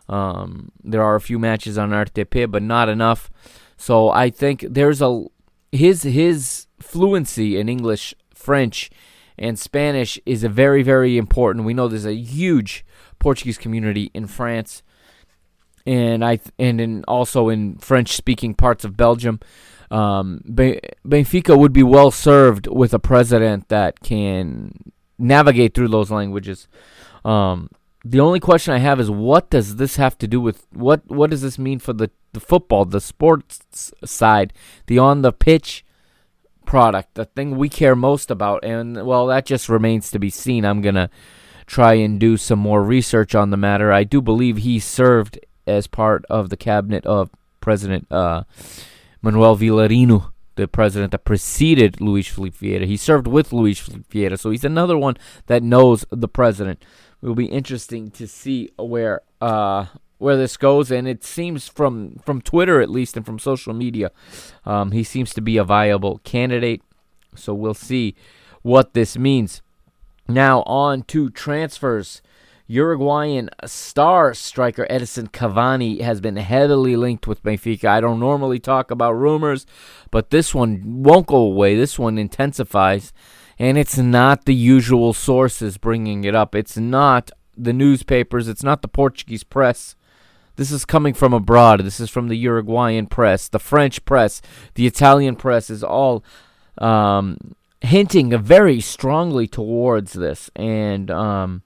Um, 0.09 0.71
there 0.85 1.03
are 1.03 1.17
a 1.17 1.21
few 1.21 1.41
matches 1.41 1.77
on 1.77 1.91
RTP, 1.91 2.49
but 2.49 2.63
not 2.63 2.89
enough. 2.89 3.31
So 3.77 4.11
I 4.11 4.31
think 4.31 4.65
there's 4.69 5.03
a 5.03 5.25
his 5.73 6.05
his 6.05 6.69
fluency 6.79 7.59
in 7.59 7.69
English, 7.69 8.15
French, 8.33 8.89
and 9.37 9.59
Spanish 9.59 10.21
is 10.25 10.45
a 10.45 10.49
very 10.49 10.85
very 10.85 11.19
important. 11.19 11.67
We 11.67 11.75
know 11.75 11.89
there's 11.89 12.07
a 12.07 12.15
huge 12.15 12.85
Portuguese 13.19 13.59
community 13.59 14.11
in 14.15 14.27
France, 14.27 14.83
and 15.87 16.25
I 16.25 16.41
and 16.59 16.81
in 16.81 17.05
also 17.07 17.49
in 17.49 17.79
French 17.79 18.13
speaking 18.13 18.55
parts 18.55 18.85
of 18.85 18.97
Belgium. 18.97 19.41
Um, 19.91 20.43
Benfica 20.47 21.59
would 21.59 21.73
be 21.73 21.83
well 21.83 22.11
served 22.11 22.67
with 22.67 22.93
a 22.93 22.99
president 22.99 23.69
that 23.69 24.01
can 24.01 24.93
navigate 25.19 25.75
through 25.75 25.89
those 25.89 26.11
languages. 26.11 26.69
Um, 27.25 27.71
the 28.05 28.21
only 28.21 28.41
question 28.41 28.75
I 28.75 28.79
have 28.79 29.01
is 29.01 29.11
what 29.11 29.51
does 29.51 29.77
this 29.77 29.97
have 29.97 30.17
to 30.19 30.29
do 30.29 30.41
with 30.41 30.67
what 30.73 31.03
what 31.11 31.31
does 31.31 31.43
this 31.43 31.59
mean 31.59 31.79
for 31.79 31.93
the, 31.93 32.11
the 32.33 32.41
football, 32.41 32.85
the 32.85 33.01
sports 33.01 33.93
side, 34.05 34.53
the 34.87 34.99
on 34.99 35.23
the 35.23 35.33
pitch 35.33 35.85
product, 36.65 37.15
the 37.15 37.25
thing 37.25 37.57
we 37.57 37.69
care 37.69 37.97
most 37.97 38.31
about? 38.31 38.65
And 38.65 39.05
well, 39.05 39.27
that 39.27 39.47
just 39.47 39.69
remains 39.69 40.11
to 40.13 40.19
be 40.19 40.31
seen. 40.31 40.65
I'm 40.65 40.81
gonna 40.81 41.11
try 41.69 41.95
and 41.95 42.19
do 42.19 42.37
some 42.37 42.59
more 42.59 42.83
research 42.83 43.35
on 43.35 43.51
the 43.51 43.57
matter. 43.57 43.93
I 43.93 44.03
do 44.03 44.21
believe 44.21 44.57
he 44.59 44.81
served 44.81 45.39
as 45.67 45.87
part 45.87 46.25
of 46.29 46.49
the 46.49 46.57
cabinet 46.57 47.07
of 47.07 47.31
President 47.61 48.11
uh, 48.11 48.43
Manuel 49.23 49.57
Vilarinho, 49.57 50.33
the 50.57 50.67
president 50.67 51.13
that 51.13 51.25
preceded 51.25 52.01
Luis 52.01 52.27
Filipe 52.27 52.57
Vieira. 52.57 52.87
He 52.87 52.97
served 52.97 53.27
with 53.27 53.53
Luis 53.53 53.79
Filipe 53.79 54.09
Vieira, 54.09 54.39
so 54.39 54.51
he's 54.51 54.65
another 54.65 54.97
one 54.97 55.17
that 55.47 55.63
knows 55.63 56.05
the 56.11 56.27
president 56.27 56.83
it 57.23 57.27
will 57.27 57.35
be 57.35 57.47
interesting 57.47 58.11
to 58.13 58.27
see 58.27 58.71
where 58.79 59.23
uh, 59.41 59.87
where 60.19 60.37
this 60.37 60.57
goes. 60.57 60.91
And 60.91 61.09
it 61.09 61.25
seems 61.25 61.69
from 61.69 62.21
from 62.25 62.41
Twitter 62.41 62.81
at 62.81 62.91
least 62.91 63.17
and 63.17 63.27
from 63.27 63.39
social 63.39 63.75
media, 63.75 64.11
um, 64.65 64.93
he 64.93 65.03
seems 65.03 65.35
to 65.35 65.41
be 65.41 65.57
a 65.57 65.65
viable 65.65 66.19
candidate. 66.19 66.83
So 67.35 67.55
we'll 67.55 67.75
see 67.75 68.15
what 68.63 68.95
this 68.95 69.19
means. 69.19 69.63
Now 70.29 70.63
on 70.63 71.03
to 71.05 71.31
transfers. 71.31 72.23
Uruguayan 72.67 73.49
star 73.65 74.35
striker 74.35 74.87
Edinson 74.91 75.31
Cavani 75.31 76.03
has 76.03 76.21
been 76.21 76.37
heavily 76.37 76.97
linked 76.97 77.27
with 77.27 77.43
Benfica. 77.43 77.87
I 77.87 78.01
don't 78.03 78.21
normally 78.21 78.59
talk 78.59 78.91
about 78.91 79.13
rumors, 79.13 79.65
but 80.11 80.29
this 80.29 80.55
one 80.55 81.03
won't 81.03 81.27
go 81.27 81.39
away. 81.39 81.77
This 81.77 81.99
one 81.99 82.19
intensifies 82.19 83.15
and 83.59 83.79
it's 83.79 83.97
not 83.97 84.45
the 84.45 84.55
usual 84.55 85.15
sources 85.15 85.79
bringing 85.79 86.25
it 86.25 86.35
up. 86.35 86.55
It's 86.55 86.77
not 86.77 87.31
the 87.57 87.73
newspapers, 87.73 88.49
it's 88.49 88.63
not 88.63 88.83
the 88.83 88.89
Portuguese 88.89 89.45
press. 89.45 89.97
This 90.57 90.71
is 90.71 90.85
coming 90.85 91.15
from 91.15 91.33
abroad. 91.33 91.81
This 91.81 92.01
is 92.01 92.11
from 92.11 92.29
the 92.29 92.37
Uruguayan 92.37 93.07
press, 93.07 93.49
the 93.49 93.59
French 93.59 94.05
press, 94.05 94.43
the 94.75 94.87
Italian 94.87 95.37
press 95.37 95.71
is 95.71 95.83
all 95.83 96.23
um, 96.79 97.55
hinting 97.81 98.37
very 98.39 98.81
strongly 98.81 99.47
towards 99.47 100.13
this. 100.13 100.51
And 100.57 101.11
um, 101.11 101.63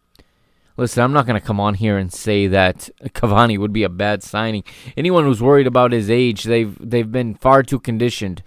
listen, 0.76 1.02
I'm 1.02 1.12
not 1.12 1.26
going 1.26 1.40
to 1.40 1.46
come 1.46 1.60
on 1.60 1.74
here 1.74 1.98
and 1.98 2.12
say 2.12 2.46
that 2.48 2.90
Cavani 3.04 3.58
would 3.58 3.72
be 3.72 3.82
a 3.82 3.88
bad 3.88 4.22
signing. 4.22 4.64
Anyone 4.96 5.24
who's 5.24 5.42
worried 5.42 5.66
about 5.66 5.92
his 5.92 6.10
age, 6.10 6.44
they've 6.44 6.76
they've 6.80 7.10
been 7.10 7.34
far 7.34 7.62
too 7.62 7.80
conditioned. 7.80 8.42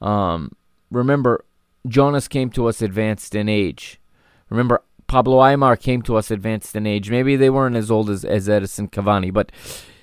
Um, 0.00 0.52
remember, 0.90 1.44
Jonas 1.86 2.28
came 2.28 2.50
to 2.50 2.66
us 2.66 2.82
advanced 2.82 3.34
in 3.34 3.48
age. 3.48 4.00
Remember, 4.48 4.82
Pablo 5.06 5.38
Aimar 5.38 5.76
came 5.76 6.02
to 6.02 6.16
us 6.16 6.30
advanced 6.30 6.76
in 6.76 6.86
age. 6.86 7.10
Maybe 7.10 7.36
they 7.36 7.50
weren't 7.50 7.76
as 7.76 7.90
old 7.90 8.10
as, 8.10 8.24
as 8.24 8.48
Edinson 8.48 8.90
Cavani, 8.90 9.32
but 9.32 9.50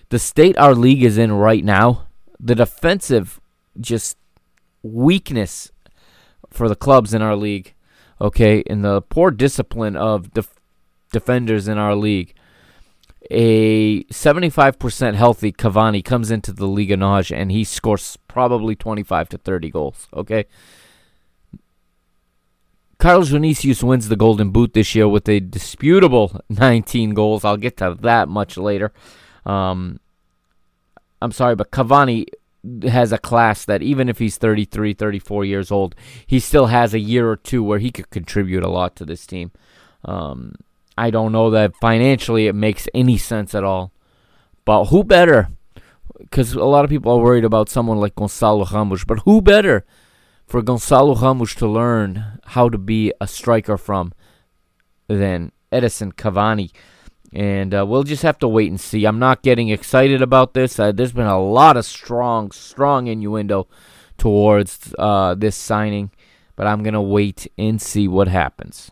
the 0.09 0.19
state 0.19 0.57
our 0.57 0.75
league 0.75 1.03
is 1.03 1.17
in 1.17 1.31
right 1.33 1.63
now, 1.63 2.07
the 2.39 2.55
defensive 2.55 3.39
just 3.79 4.17
weakness 4.83 5.71
for 6.49 6.67
the 6.69 6.75
clubs 6.75 7.13
in 7.13 7.21
our 7.21 7.35
league, 7.35 7.73
okay, 8.19 8.63
and 8.67 8.83
the 8.83 9.01
poor 9.01 9.31
discipline 9.31 9.95
of 9.95 10.33
def- 10.33 10.59
defenders 11.11 11.67
in 11.67 11.77
our 11.77 11.95
league. 11.95 12.33
A 13.29 14.03
75% 14.05 15.15
healthy 15.15 15.51
Cavani 15.51 16.03
comes 16.03 16.31
into 16.31 16.53
the 16.53 16.65
Liga 16.67 16.95
NOS 16.95 17.29
and 17.29 17.51
he 17.51 17.65
scores 17.65 18.17
probably 18.29 18.73
25 18.73 19.29
to 19.29 19.37
30 19.37 19.69
goals, 19.69 20.07
okay? 20.13 20.45
Carlos 22.99 23.29
Vinicius 23.29 23.83
wins 23.83 24.07
the 24.07 24.15
Golden 24.15 24.49
Boot 24.51 24.73
this 24.73 24.95
year 24.95 25.07
with 25.07 25.27
a 25.29 25.39
disputable 25.39 26.39
19 26.49 27.13
goals. 27.13 27.45
I'll 27.45 27.57
get 27.57 27.77
to 27.77 27.95
that 28.01 28.27
much 28.29 28.57
later. 28.57 28.91
Um, 29.45 29.99
I'm 31.21 31.31
sorry, 31.31 31.55
but 31.55 31.71
Cavani 31.71 32.25
has 32.83 33.11
a 33.11 33.17
class 33.17 33.65
that 33.65 33.81
even 33.81 34.09
if 34.09 34.19
he's 34.19 34.37
33, 34.37 34.93
34 34.93 35.45
years 35.45 35.71
old, 35.71 35.95
he 36.25 36.39
still 36.39 36.67
has 36.67 36.93
a 36.93 36.99
year 36.99 37.29
or 37.29 37.37
two 37.37 37.63
where 37.63 37.79
he 37.79 37.91
could 37.91 38.09
contribute 38.09 38.63
a 38.63 38.69
lot 38.69 38.95
to 38.95 39.05
this 39.05 39.25
team. 39.25 39.51
Um, 40.05 40.55
I 40.97 41.09
don't 41.09 41.31
know 41.31 41.49
that 41.51 41.75
financially 41.75 42.47
it 42.47 42.55
makes 42.55 42.87
any 42.93 43.17
sense 43.17 43.53
at 43.53 43.63
all. 43.63 43.91
But 44.65 44.85
who 44.85 45.03
better? 45.03 45.49
Because 46.19 46.53
a 46.53 46.65
lot 46.65 46.83
of 46.83 46.89
people 46.89 47.11
are 47.13 47.23
worried 47.23 47.45
about 47.45 47.69
someone 47.69 47.99
like 47.99 48.15
Gonzalo 48.15 48.65
Ramos, 48.65 49.05
but 49.05 49.19
who 49.19 49.41
better 49.41 49.85
for 50.45 50.61
Gonzalo 50.61 51.15
Ramos 51.15 51.53
to 51.55 51.67
learn 51.67 52.39
how 52.45 52.67
to 52.69 52.77
be 52.77 53.13
a 53.21 53.27
striker 53.27 53.77
from 53.77 54.13
than 55.07 55.51
Edinson 55.71 56.13
Cavani. 56.13 56.71
And 57.33 57.73
uh, 57.73 57.85
we'll 57.85 58.03
just 58.03 58.23
have 58.23 58.39
to 58.39 58.47
wait 58.47 58.69
and 58.69 58.79
see. 58.79 59.05
I'm 59.05 59.19
not 59.19 59.41
getting 59.41 59.69
excited 59.69 60.21
about 60.21 60.53
this. 60.53 60.79
Uh, 60.79 60.91
there's 60.91 61.11
been 61.11 61.27
a 61.27 61.41
lot 61.41 61.77
of 61.77 61.85
strong, 61.85 62.51
strong 62.51 63.07
innuendo 63.07 63.67
towards 64.17 64.95
uh, 64.97 65.35
this 65.35 65.55
signing, 65.55 66.11
but 66.55 66.67
I'm 66.67 66.83
to 66.83 67.01
wait 67.01 67.51
and 67.57 67.81
see 67.81 68.07
what 68.07 68.27
happens. 68.27 68.91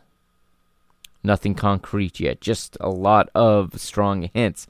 Nothing 1.23 1.55
concrete 1.55 2.19
yet, 2.19 2.41
just 2.41 2.77
a 2.79 2.89
lot 2.89 3.29
of 3.33 3.79
strong 3.79 4.29
hints. 4.33 4.67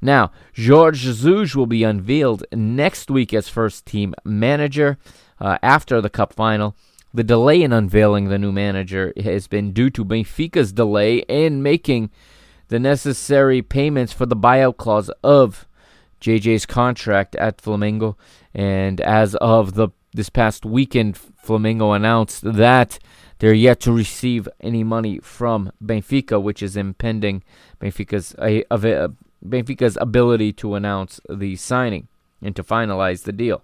Now, 0.00 0.30
Jorge 0.56 0.98
Jesus 0.98 1.56
will 1.56 1.66
be 1.66 1.82
unveiled 1.82 2.44
next 2.52 3.10
week 3.10 3.34
as 3.34 3.48
first 3.48 3.86
team 3.86 4.14
manager 4.24 4.98
uh, 5.40 5.58
after 5.62 6.00
the 6.00 6.10
Cup 6.10 6.32
final. 6.32 6.76
The 7.12 7.24
delay 7.24 7.62
in 7.62 7.72
unveiling 7.72 8.28
the 8.28 8.38
new 8.38 8.52
manager 8.52 9.12
has 9.20 9.48
been 9.48 9.72
due 9.72 9.90
to 9.90 10.04
Benfica's 10.04 10.72
delay 10.72 11.18
in 11.28 11.62
making 11.62 12.10
the 12.68 12.78
necessary 12.78 13.62
payments 13.62 14.12
for 14.12 14.26
the 14.26 14.36
buyout 14.36 14.76
clause 14.76 15.10
of 15.22 15.66
JJ's 16.20 16.66
contract 16.66 17.36
at 17.36 17.58
Flamengo. 17.58 18.16
And 18.54 19.00
as 19.00 19.34
of 19.36 19.74
the 19.74 19.88
this 20.12 20.30
past 20.30 20.64
weekend, 20.64 21.14
Flamengo 21.14 21.94
announced 21.94 22.42
that 22.42 22.98
they're 23.38 23.52
yet 23.52 23.80
to 23.80 23.92
receive 23.92 24.48
any 24.60 24.82
money 24.82 25.18
from 25.18 25.70
Benfica, 25.84 26.42
which 26.42 26.62
is 26.62 26.76
impending 26.76 27.42
Benfica's 27.80 28.34
Benfica's 29.44 29.98
ability 30.00 30.52
to 30.54 30.74
announce 30.74 31.20
the 31.28 31.54
signing 31.56 32.08
and 32.40 32.56
to 32.56 32.64
finalize 32.64 33.24
the 33.24 33.32
deal. 33.32 33.62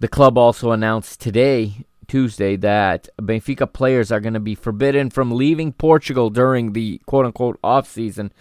The 0.00 0.08
club 0.08 0.38
also 0.38 0.70
announced 0.70 1.20
today, 1.20 1.84
Tuesday, 2.08 2.56
that 2.56 3.08
Benfica 3.20 3.70
players 3.70 4.10
are 4.10 4.20
going 4.20 4.34
to 4.34 4.40
be 4.40 4.54
forbidden 4.54 5.10
from 5.10 5.30
leaving 5.30 5.72
Portugal 5.72 6.30
during 6.30 6.72
the 6.72 7.00
quote 7.06 7.26
unquote 7.26 7.58
off 7.62 7.86
season, 7.86 8.32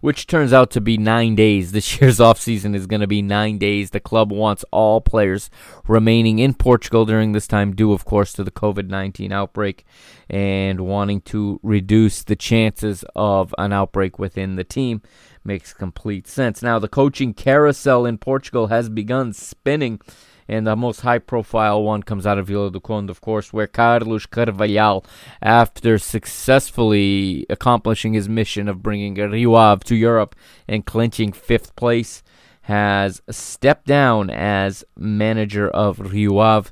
which 0.00 0.26
turns 0.26 0.52
out 0.52 0.70
to 0.70 0.80
be 0.80 0.96
nine 0.96 1.34
days. 1.34 1.72
This 1.76 2.00
year's 2.00 2.20
off 2.20 2.40
season 2.40 2.74
is 2.74 2.86
going 2.86 3.00
to 3.00 3.06
be 3.06 3.20
nine 3.20 3.58
days. 3.58 3.90
The 3.90 4.00
club 4.00 4.32
wants 4.32 4.64
all 4.70 5.00
players 5.00 5.50
remaining 5.86 6.38
in 6.38 6.54
Portugal 6.54 7.04
during 7.04 7.32
this 7.32 7.46
time, 7.46 7.74
due, 7.74 7.92
of 7.92 8.04
course, 8.04 8.32
to 8.34 8.44
the 8.44 8.50
COVID 8.50 8.88
19 8.88 9.32
outbreak 9.32 9.84
and 10.30 10.80
wanting 10.80 11.20
to 11.22 11.60
reduce 11.62 12.22
the 12.22 12.36
chances 12.36 13.04
of 13.14 13.54
an 13.58 13.72
outbreak 13.72 14.18
within 14.18 14.56
the 14.56 14.64
team. 14.64 15.02
Makes 15.44 15.74
complete 15.74 16.26
sense. 16.26 16.62
Now, 16.62 16.78
the 16.78 16.88
coaching 16.88 17.34
carousel 17.34 18.06
in 18.06 18.18
Portugal 18.18 18.68
has 18.68 18.88
begun 18.88 19.32
spinning 19.32 20.00
And 20.48 20.66
the 20.66 20.76
most 20.76 21.00
high 21.00 21.18
profile 21.18 21.82
one 21.82 22.02
comes 22.02 22.26
out 22.26 22.38
of 22.38 22.46
Vila 22.46 22.70
do 22.70 22.80
Conde, 22.80 23.10
of 23.10 23.20
course, 23.20 23.52
where 23.52 23.66
Carlos 23.66 24.26
Carvalhal, 24.26 25.04
after 25.42 25.98
successfully 25.98 27.46
accomplishing 27.50 28.14
his 28.14 28.28
mission 28.28 28.68
of 28.68 28.82
bringing 28.82 29.14
Rio 29.14 29.54
Ave 29.54 29.82
to 29.86 29.96
Europe 29.96 30.36
and 30.68 30.86
clinching 30.86 31.32
fifth 31.32 31.74
place, 31.74 32.22
has 32.62 33.22
stepped 33.30 33.86
down 33.86 34.30
as 34.30 34.84
manager 34.96 35.68
of 35.68 36.12
Rio 36.12 36.38
Ave. 36.38 36.70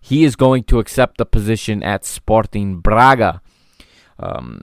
He 0.00 0.22
is 0.22 0.36
going 0.36 0.64
to 0.64 0.78
accept 0.78 1.18
the 1.18 1.26
position 1.26 1.82
at 1.82 2.04
Sporting 2.04 2.78
Braga. 2.78 3.40
Um, 4.18 4.62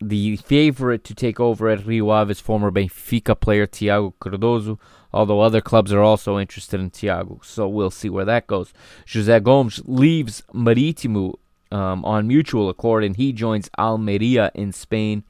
the 0.00 0.36
favorite 0.36 1.04
to 1.04 1.14
take 1.14 1.38
over 1.38 1.68
at 1.68 1.86
Rio 1.86 2.10
Ave 2.10 2.30
is 2.32 2.40
former 2.40 2.70
Benfica 2.70 3.38
player 3.38 3.66
Thiago 3.66 4.14
Cardoso, 4.20 4.78
although 5.12 5.40
other 5.40 5.60
clubs 5.60 5.92
are 5.92 6.02
also 6.02 6.38
interested 6.38 6.80
in 6.80 6.90
Thiago. 6.90 7.44
So 7.44 7.68
we'll 7.68 7.90
see 7.90 8.08
where 8.08 8.24
that 8.24 8.46
goes. 8.46 8.72
José 9.06 9.42
Gomes 9.42 9.80
leaves 9.84 10.42
Marítimo 10.54 11.34
um, 11.70 12.04
on 12.04 12.26
mutual 12.26 12.68
accord 12.68 13.04
and 13.04 13.16
he 13.16 13.32
joins 13.32 13.70
Almeria 13.78 14.50
in 14.54 14.72
Spain. 14.72 15.24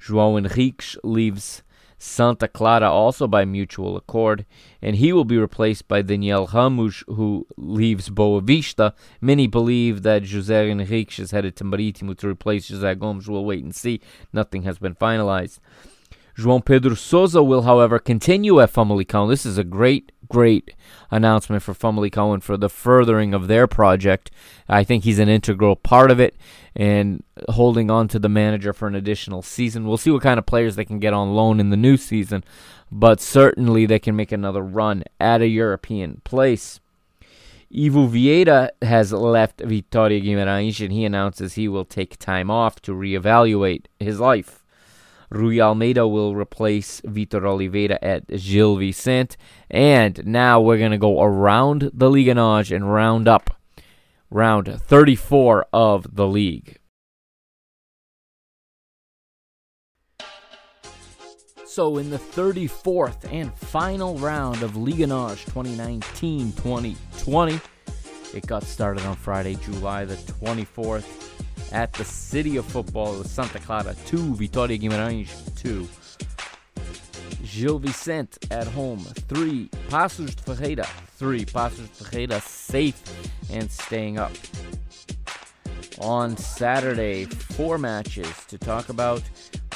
João 0.00 0.40
Henriques 0.40 0.96
leaves 1.04 1.62
Santa 2.02 2.48
Clara 2.48 2.90
also 2.90 3.28
by 3.28 3.44
mutual 3.44 3.96
accord, 3.96 4.44
and 4.82 4.96
he 4.96 5.12
will 5.12 5.24
be 5.24 5.38
replaced 5.38 5.86
by 5.86 6.02
Daniel 6.02 6.50
Ramos, 6.52 7.04
who 7.06 7.46
leaves 7.56 8.08
Boa 8.08 8.40
Vista. 8.40 8.92
Many 9.20 9.46
believe 9.46 10.02
that 10.02 10.24
José 10.24 10.68
Henrique 10.68 11.20
is 11.20 11.30
headed 11.30 11.54
to 11.56 11.64
Marítimo 11.64 12.18
to 12.18 12.28
replace 12.28 12.68
José 12.68 12.98
Gomes. 12.98 13.28
We'll 13.28 13.44
wait 13.44 13.62
and 13.62 13.72
see. 13.72 14.00
Nothing 14.32 14.64
has 14.64 14.80
been 14.80 14.96
finalized. 14.96 15.60
João 16.36 16.64
Pedro 16.64 16.96
Sousa 16.96 17.42
will, 17.42 17.62
however, 17.62 17.98
continue 17.98 18.60
at 18.60 18.72
Famalicão. 18.72 19.28
This 19.28 19.44
is 19.44 19.58
a 19.58 19.64
great, 19.64 20.12
great 20.28 20.74
announcement 21.10 21.62
for 21.62 21.74
Famalicão 21.74 22.32
and 22.32 22.42
for 22.42 22.56
the 22.56 22.70
furthering 22.70 23.34
of 23.34 23.48
their 23.48 23.66
project. 23.66 24.30
I 24.68 24.82
think 24.82 25.04
he's 25.04 25.18
an 25.18 25.28
integral 25.28 25.76
part 25.76 26.10
of 26.10 26.18
it 26.18 26.34
and 26.74 27.22
holding 27.50 27.90
on 27.90 28.08
to 28.08 28.18
the 28.18 28.30
manager 28.30 28.72
for 28.72 28.88
an 28.88 28.94
additional 28.94 29.42
season. 29.42 29.86
We'll 29.86 29.98
see 29.98 30.10
what 30.10 30.22
kind 30.22 30.38
of 30.38 30.46
players 30.46 30.76
they 30.76 30.86
can 30.86 30.98
get 30.98 31.12
on 31.12 31.34
loan 31.34 31.60
in 31.60 31.68
the 31.68 31.76
new 31.76 31.98
season, 31.98 32.44
but 32.90 33.20
certainly 33.20 33.84
they 33.84 33.98
can 33.98 34.16
make 34.16 34.32
another 34.32 34.62
run 34.62 35.04
at 35.20 35.42
a 35.42 35.48
European 35.48 36.22
place. 36.24 36.80
Ivo 37.74 38.06
Vieira 38.06 38.70
has 38.82 39.12
left 39.12 39.58
Vitória 39.58 40.22
Guimarães 40.22 40.82
and 40.82 40.92
he 40.92 41.04
announces 41.06 41.54
he 41.54 41.68
will 41.68 41.86
take 41.86 42.18
time 42.18 42.50
off 42.50 42.80
to 42.82 42.92
reevaluate 42.92 43.84
his 43.98 44.20
life. 44.20 44.61
Rui 45.32 45.60
Almeida 45.60 46.06
will 46.06 46.34
replace 46.34 47.00
Vitor 47.02 47.46
Oliveira 47.46 47.98
at 48.02 48.26
Gil 48.28 48.76
Vicente. 48.76 49.36
And 49.70 50.24
now 50.26 50.60
we're 50.60 50.78
going 50.78 50.92
to 50.92 50.98
go 50.98 51.22
around 51.22 51.90
the 51.92 52.10
Liga 52.10 52.34
NOS 52.34 52.70
and 52.70 52.92
round 52.92 53.28
up 53.28 53.50
round 54.30 54.80
34 54.80 55.66
of 55.72 56.14
the 56.14 56.26
league. 56.26 56.78
So, 61.66 61.96
in 61.96 62.10
the 62.10 62.18
34th 62.18 63.32
and 63.32 63.54
final 63.54 64.18
round 64.18 64.62
of 64.62 64.76
Liga 64.76 65.06
NOS 65.06 65.42
2019 65.46 66.52
2020, 66.52 67.58
it 68.34 68.46
got 68.46 68.62
started 68.62 69.06
on 69.06 69.16
Friday, 69.16 69.54
July 69.54 70.04
the 70.04 70.16
24th 70.16 71.32
at 71.72 71.92
the 71.94 72.04
City 72.04 72.56
of 72.56 72.66
Football 72.66 73.24
Santa 73.24 73.58
Clara 73.58 73.94
2, 74.06 74.34
Vitória 74.34 74.78
Guimarães 74.78 75.28
2. 75.62 75.88
Gil 77.42 77.78
Vicente 77.78 78.38
at 78.50 78.66
home 78.66 79.04
3, 79.28 79.68
Paços 79.88 80.34
de 80.34 80.42
Ferreira 80.42 80.86
3, 81.18 81.44
Paços 81.46 81.88
de 81.88 82.04
Ferreira 82.04 82.40
safe 82.40 83.02
and 83.52 83.70
staying 83.70 84.18
up. 84.18 84.32
On 85.98 86.36
Saturday, 86.36 87.24
four 87.24 87.78
matches 87.78 88.32
to 88.48 88.58
talk 88.58 88.88
about. 88.88 89.22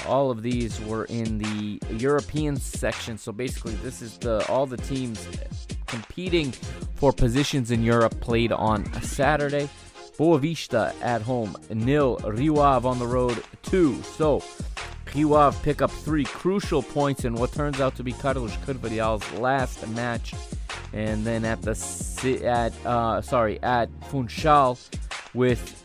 All 0.06 0.30
of 0.30 0.42
these 0.42 0.80
were 0.82 1.04
in 1.06 1.38
the 1.38 1.80
European 1.98 2.56
section, 2.56 3.18
so 3.18 3.32
basically, 3.32 3.74
this 3.76 4.02
is 4.02 4.18
the 4.18 4.46
all 4.48 4.66
the 4.66 4.76
teams 4.76 5.26
competing 5.86 6.52
for 6.94 7.12
positions 7.12 7.70
in 7.70 7.82
Europe 7.82 8.18
played 8.20 8.52
on 8.52 8.82
a 8.94 9.02
Saturday. 9.02 9.68
Boa 10.16 10.38
Vista 10.38 10.94
at 11.02 11.22
home, 11.22 11.56
nil. 11.70 12.16
Rio 12.24 12.58
Ave 12.58 12.88
on 12.88 12.98
the 12.98 13.06
road, 13.06 13.42
two. 13.62 14.02
So, 14.02 14.42
Rio 15.14 15.34
Ave 15.34 15.58
pick 15.62 15.82
up 15.82 15.90
three 15.90 16.24
crucial 16.24 16.82
points 16.82 17.24
in 17.24 17.34
what 17.34 17.52
turns 17.52 17.80
out 17.80 17.94
to 17.96 18.02
be 18.02 18.12
Carlos 18.12 18.56
Carvalhal's 18.64 19.30
last 19.34 19.86
match. 19.88 20.34
And 20.92 21.24
then 21.24 21.44
at 21.44 21.60
the 21.62 22.42
at 22.44 22.72
uh, 22.86 23.20
sorry 23.20 23.62
at 23.62 23.90
Funchal 24.10 24.78
with 25.34 25.82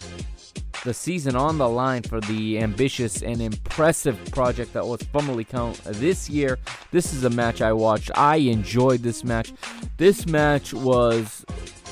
the 0.84 0.94
season 0.94 1.36
on 1.36 1.58
the 1.58 1.70
line 1.70 2.02
for 2.02 2.20
the 2.22 2.60
ambitious 2.60 3.22
and 3.22 3.41
impressive 3.41 4.17
project 4.32 4.74
that 4.74 4.86
was 4.86 5.02
Famalicão 5.02 5.76
this 6.00 6.30
year. 6.30 6.58
This 6.91 7.13
is 7.13 7.24
a 7.24 7.30
match 7.30 7.62
I 7.62 7.74
watched. 7.74 8.12
I 8.15 8.38
enjoyed 8.38 9.02
this 9.02 9.24
match. 9.24 9.54
This 9.98 10.26
match 10.26 10.74
was 10.74 11.46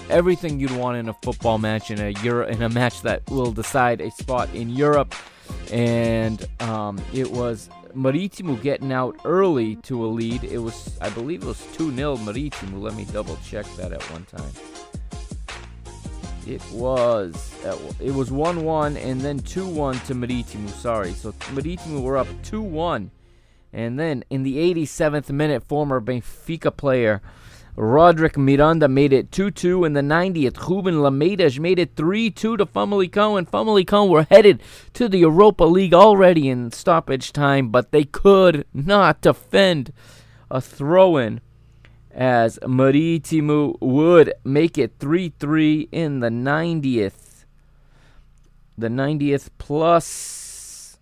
everything 0.09 0.59
you'd 0.59 0.75
want 0.75 0.97
in 0.97 1.09
a 1.09 1.13
football 1.13 1.57
match 1.57 1.91
in 1.91 1.99
a 1.99 2.09
Euro 2.23 2.47
in 2.47 2.61
a 2.61 2.69
match 2.69 3.01
that 3.03 3.29
will 3.29 3.51
decide 3.51 4.01
a 4.01 4.11
spot 4.11 4.53
in 4.53 4.69
Europe. 4.69 5.15
And 5.71 6.45
um, 6.59 7.01
it 7.13 7.31
was 7.31 7.69
Marítimo 7.95 8.61
getting 8.61 8.91
out 8.91 9.19
early 9.25 9.75
to 9.77 10.05
a 10.05 10.07
lead. 10.07 10.43
It 10.43 10.59
was, 10.59 10.97
I 11.01 11.09
believe, 11.09 11.43
it 11.43 11.47
was 11.47 11.65
two 11.73 11.93
0 11.95 12.17
Marítimo. 12.17 12.81
Let 12.81 12.95
me 12.95 13.05
double 13.05 13.37
check 13.43 13.65
that 13.77 13.91
at 13.91 14.03
one 14.11 14.25
time. 14.25 14.51
It 16.47 16.63
was 16.71 17.53
it 17.99 18.13
was 18.13 18.31
one 18.31 18.63
one 18.63 18.97
and 18.97 19.21
then 19.21 19.39
two 19.39 19.67
one 19.67 19.99
to 20.01 20.15
Marítimo. 20.15 20.69
Sorry, 20.69 21.11
so 21.13 21.31
Marítimo 21.53 22.01
were 22.01 22.17
up 22.17 22.27
two 22.43 22.61
one, 22.61 23.11
and 23.71 23.99
then 23.99 24.23
in 24.31 24.41
the 24.43 24.57
87th 24.57 25.29
minute, 25.29 25.63
former 25.63 26.01
Benfica 26.01 26.75
player 26.75 27.21
Roderick 27.79 28.37
Miranda 28.37 28.89
made 28.89 29.13
it 29.13 29.31
2 29.31 29.51
2 29.51 29.85
in 29.85 29.93
the 29.93 30.01
90th. 30.01 30.67
Ruben 30.67 30.95
Lameiras 30.95 31.59
made 31.59 31.79
it 31.79 31.95
3 31.95 32.29
2 32.29 32.57
to 32.57 32.65
Famalicão, 32.65 33.37
and 33.37 33.49
Famalicão 33.49 34.09
were 34.09 34.27
headed 34.29 34.61
to 34.93 35.07
the 35.07 35.19
Europa 35.19 35.63
League 35.63 35.93
already 35.93 36.49
in 36.49 36.71
stoppage 36.71 37.31
time, 37.31 37.69
but 37.69 37.91
they 37.91 38.03
could 38.03 38.65
not 38.73 39.21
defend 39.21 39.93
a 40.51 40.59
throw 40.59 41.15
in 41.15 41.39
as 42.11 42.59
Marítimo 42.63 43.79
would 43.79 44.33
make 44.43 44.77
it 44.77 44.95
3 44.99 45.31
3 45.39 45.87
in 45.93 46.19
the 46.19 46.29
90th. 46.29 47.45
The 48.77 48.89
90th 48.89 49.51
plus 49.57 50.97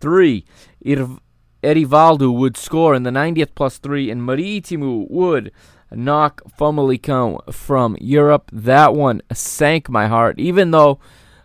3. 0.00 0.44
Irv- 0.84 1.20
Erivaldo 1.62 2.32
would 2.32 2.56
score 2.56 2.94
in 2.94 3.02
the 3.02 3.10
90th 3.10 3.54
plus 3.54 3.78
3, 3.78 4.10
and 4.10 4.22
Marítimo 4.22 5.10
would 5.10 5.52
knock 5.90 6.42
Famalicão 6.58 7.52
from 7.52 7.96
Europe. 8.00 8.50
That 8.52 8.94
one 8.94 9.22
sank 9.32 9.88
my 9.88 10.06
heart, 10.06 10.38
even 10.38 10.70
though 10.70 10.98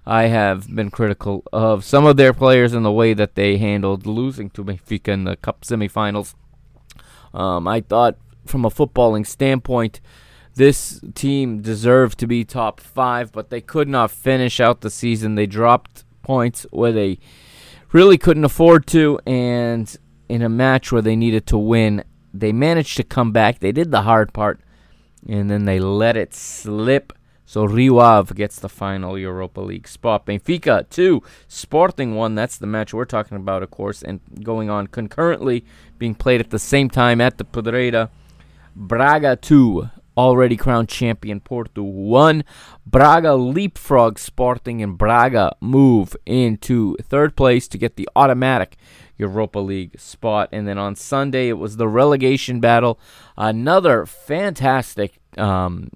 I 0.05 0.23
have 0.23 0.73
been 0.73 0.91
critical 0.91 1.43
of 1.51 1.83
some 1.83 2.05
of 2.05 2.17
their 2.17 2.33
players 2.33 2.73
and 2.73 2.85
the 2.85 2.91
way 2.91 3.13
that 3.13 3.35
they 3.35 3.57
handled 3.57 4.05
losing 4.05 4.49
to 4.51 4.63
Benfica 4.63 5.09
in 5.09 5.23
the 5.23 5.35
Cup 5.35 5.61
semifinals. 5.61 6.35
Um, 7.33 7.67
I 7.67 7.81
thought, 7.81 8.17
from 8.45 8.65
a 8.65 8.69
footballing 8.69 9.25
standpoint, 9.25 9.99
this 10.53 11.01
team 11.15 11.61
deserved 11.61 12.19
to 12.19 12.27
be 12.27 12.45
top 12.45 12.79
five, 12.79 13.31
but 13.31 13.49
they 13.49 13.61
could 13.61 13.89
not 13.89 14.11
finish 14.11 14.59
out 14.59 14.81
the 14.81 14.89
season. 14.89 15.35
They 15.35 15.47
dropped 15.47 16.05
points 16.21 16.65
where 16.71 16.93
they 16.93 17.19
really 17.91 18.17
couldn't 18.17 18.45
afford 18.45 18.85
to, 18.87 19.19
and 19.25 19.97
in 20.29 20.41
a 20.41 20.49
match 20.49 20.91
where 20.91 21.01
they 21.01 21.15
needed 21.15 21.45
to 21.47 21.57
win. 21.57 22.03
They 22.33 22.51
managed 22.51 22.97
to 22.97 23.03
come 23.03 23.31
back. 23.31 23.59
They 23.59 23.71
did 23.71 23.91
the 23.91 24.01
hard 24.01 24.33
part, 24.33 24.59
and 25.27 25.49
then 25.49 25.65
they 25.65 25.79
let 25.79 26.17
it 26.17 26.33
slip. 26.33 27.13
So 27.45 27.63
Rio 27.63 27.99
Ave 27.99 28.33
gets 28.33 28.59
the 28.59 28.69
final 28.69 29.17
Europa 29.17 29.61
League 29.61 29.87
spot. 29.87 30.25
Benfica 30.25 30.89
2, 30.89 31.21
Sporting 31.47 32.15
1. 32.15 32.33
That's 32.33 32.57
the 32.57 32.65
match 32.65 32.93
we're 32.93 33.05
talking 33.05 33.37
about, 33.37 33.61
of 33.61 33.69
course, 33.69 34.01
and 34.01 34.19
going 34.43 34.69
on 34.69 34.87
concurrently, 34.87 35.63
being 35.99 36.15
played 36.15 36.41
at 36.41 36.49
the 36.49 36.59
same 36.59 36.89
time 36.89 37.21
at 37.21 37.37
the 37.37 37.45
Pedreira. 37.45 38.09
Braga 38.75 39.35
2, 39.35 39.89
already 40.17 40.57
crowned 40.57 40.89
champion 40.89 41.39
Porto 41.39 41.83
1. 41.83 42.43
Braga 42.85 43.35
leapfrog 43.35 44.17
Sporting, 44.17 44.81
and 44.81 44.97
Braga 44.97 45.55
move 45.61 46.15
into 46.25 46.97
third 46.97 47.35
place 47.35 47.67
to 47.67 47.77
get 47.77 47.95
the 47.95 48.09
automatic 48.15 48.75
Europa 49.17 49.59
League 49.59 49.99
spot. 49.99 50.49
And 50.51 50.67
then 50.67 50.77
on 50.77 50.95
Sunday, 50.95 51.49
it 51.49 51.57
was 51.57 51.77
the 51.77 51.87
relegation 51.87 52.59
battle. 52.59 52.99
Another 53.37 54.05
fantastic, 54.05 55.19
um, 55.37 55.91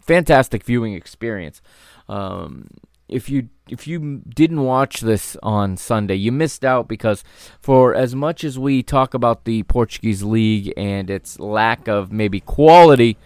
fantastic 0.00 0.64
viewing 0.64 0.94
experience. 0.94 1.60
Um, 2.08 2.66
if 3.08 3.28
you 3.28 3.48
if 3.68 3.86
you 3.86 4.22
didn't 4.28 4.62
watch 4.62 5.00
this 5.00 5.36
on 5.42 5.76
Sunday, 5.76 6.14
you 6.14 6.32
missed 6.32 6.64
out 6.64 6.88
because 6.88 7.22
for 7.60 7.94
as 7.94 8.14
much 8.14 8.42
as 8.44 8.58
we 8.58 8.82
talk 8.82 9.14
about 9.14 9.44
the 9.44 9.62
Portuguese 9.64 10.22
league 10.22 10.72
and 10.76 11.10
its 11.10 11.38
lack 11.38 11.88
of 11.88 12.12
maybe 12.12 12.40
quality, 12.40 13.16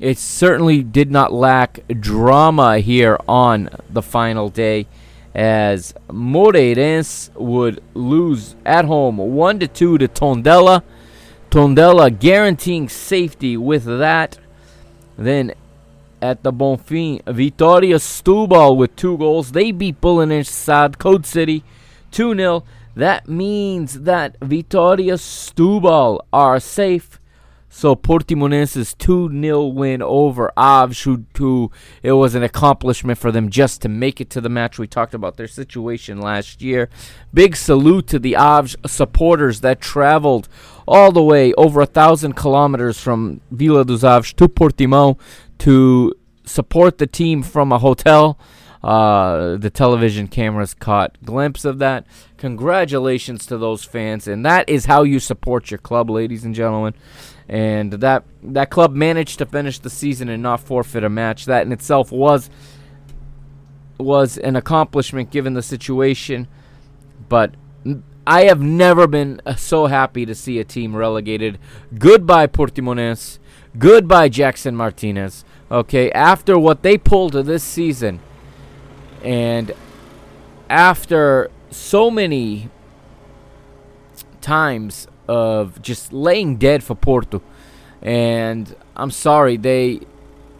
it 0.00 0.18
certainly 0.18 0.82
did 0.82 1.10
not 1.10 1.32
lack 1.32 1.80
drama 2.00 2.78
here 2.78 3.18
on 3.28 3.68
the 3.90 4.02
final 4.02 4.48
day 4.48 4.86
as 5.36 5.92
Moreirense 6.08 7.28
would 7.34 7.82
lose 7.92 8.56
at 8.64 8.86
home 8.86 9.18
1 9.18 9.60
to 9.60 9.68
2 9.68 9.98
to 9.98 10.08
Tondela. 10.08 10.82
Tondela 11.50 12.18
guaranteeing 12.18 12.88
safety 12.88 13.54
with 13.54 13.84
that. 13.84 14.38
Then 15.18 15.52
at 16.22 16.42
the 16.42 16.52
Bonfim, 16.52 17.22
Vitoria 17.26 17.96
Setúbal 17.96 18.78
with 18.78 18.96
two 18.96 19.18
goals. 19.18 19.52
They 19.52 19.72
beat 19.72 19.96
SAD 20.00 20.98
Code 20.98 21.26
City 21.26 21.62
2 22.12 22.34
0. 22.34 22.64
That 22.94 23.28
means 23.28 24.00
that 24.00 24.38
Vitoria 24.40 25.14
Setúbal 25.14 26.20
are 26.32 26.58
safe 26.58 27.20
so 27.68 27.94
Portimonense's 27.96 28.94
2-0 28.94 29.74
win 29.74 30.00
over 30.00 30.52
who 30.56 31.72
it 32.02 32.12
was 32.12 32.34
an 32.34 32.42
accomplishment 32.42 33.18
for 33.18 33.32
them 33.32 33.50
just 33.50 33.82
to 33.82 33.88
make 33.88 34.20
it 34.20 34.30
to 34.30 34.40
the 34.40 34.48
match. 34.48 34.78
We 34.78 34.86
talked 34.86 35.14
about 35.14 35.36
their 35.36 35.48
situation 35.48 36.20
last 36.20 36.62
year. 36.62 36.88
Big 37.34 37.56
salute 37.56 38.06
to 38.08 38.18
the 38.18 38.36
Aves 38.36 38.76
supporters 38.86 39.60
that 39.60 39.80
traveled 39.80 40.48
all 40.86 41.10
the 41.12 41.22
way 41.22 41.52
over 41.54 41.80
a 41.80 41.86
thousand 41.86 42.34
kilometers 42.34 43.00
from 43.00 43.40
Vila 43.50 43.84
dos 43.84 44.04
Aves 44.04 44.32
to 44.34 44.48
Portimão 44.48 45.18
to 45.58 46.14
support 46.44 46.98
the 46.98 47.06
team 47.06 47.42
from 47.42 47.72
a 47.72 47.78
hotel. 47.78 48.38
Uh, 48.82 49.56
the 49.56 49.70
television 49.70 50.28
cameras 50.28 50.72
caught 50.72 51.18
glimpse 51.24 51.64
of 51.64 51.78
that. 51.78 52.06
Congratulations 52.36 53.44
to 53.46 53.58
those 53.58 53.82
fans, 53.82 54.28
and 54.28 54.46
that 54.46 54.68
is 54.68 54.84
how 54.84 55.02
you 55.02 55.18
support 55.18 55.72
your 55.72 55.78
club, 55.78 56.08
ladies 56.08 56.44
and 56.44 56.54
gentlemen 56.54 56.94
and 57.48 57.92
that 57.92 58.24
that 58.42 58.70
club 58.70 58.92
managed 58.92 59.38
to 59.38 59.46
finish 59.46 59.78
the 59.78 59.90
season 59.90 60.28
and 60.28 60.42
not 60.42 60.60
forfeit 60.60 61.04
a 61.04 61.08
match. 61.08 61.44
That 61.44 61.66
in 61.66 61.72
itself 61.72 62.10
was 62.10 62.50
was 63.98 64.36
an 64.38 64.56
accomplishment 64.56 65.30
given 65.30 65.54
the 65.54 65.62
situation, 65.62 66.48
but 67.28 67.54
I 68.26 68.44
have 68.44 68.60
never 68.60 69.06
been 69.06 69.40
uh, 69.46 69.54
so 69.54 69.86
happy 69.86 70.26
to 70.26 70.34
see 70.34 70.58
a 70.58 70.64
team 70.64 70.96
relegated. 70.96 71.58
Goodbye 71.96 72.48
Portimonense. 72.48 73.38
Goodbye 73.78 74.28
Jackson 74.28 74.74
Martinez. 74.74 75.44
Okay, 75.70 76.10
after 76.12 76.58
what 76.58 76.82
they 76.82 76.98
pulled 76.98 77.32
this 77.32 77.62
season, 77.62 78.20
and 79.22 79.72
after 80.68 81.50
so 81.70 82.10
many 82.10 82.70
times 84.40 85.06
of 85.28 85.80
just 85.82 86.12
laying 86.12 86.56
dead 86.56 86.82
for 86.82 86.94
Porto. 86.94 87.42
And 88.02 88.74
I'm 88.94 89.10
sorry, 89.10 89.56
they 89.56 90.00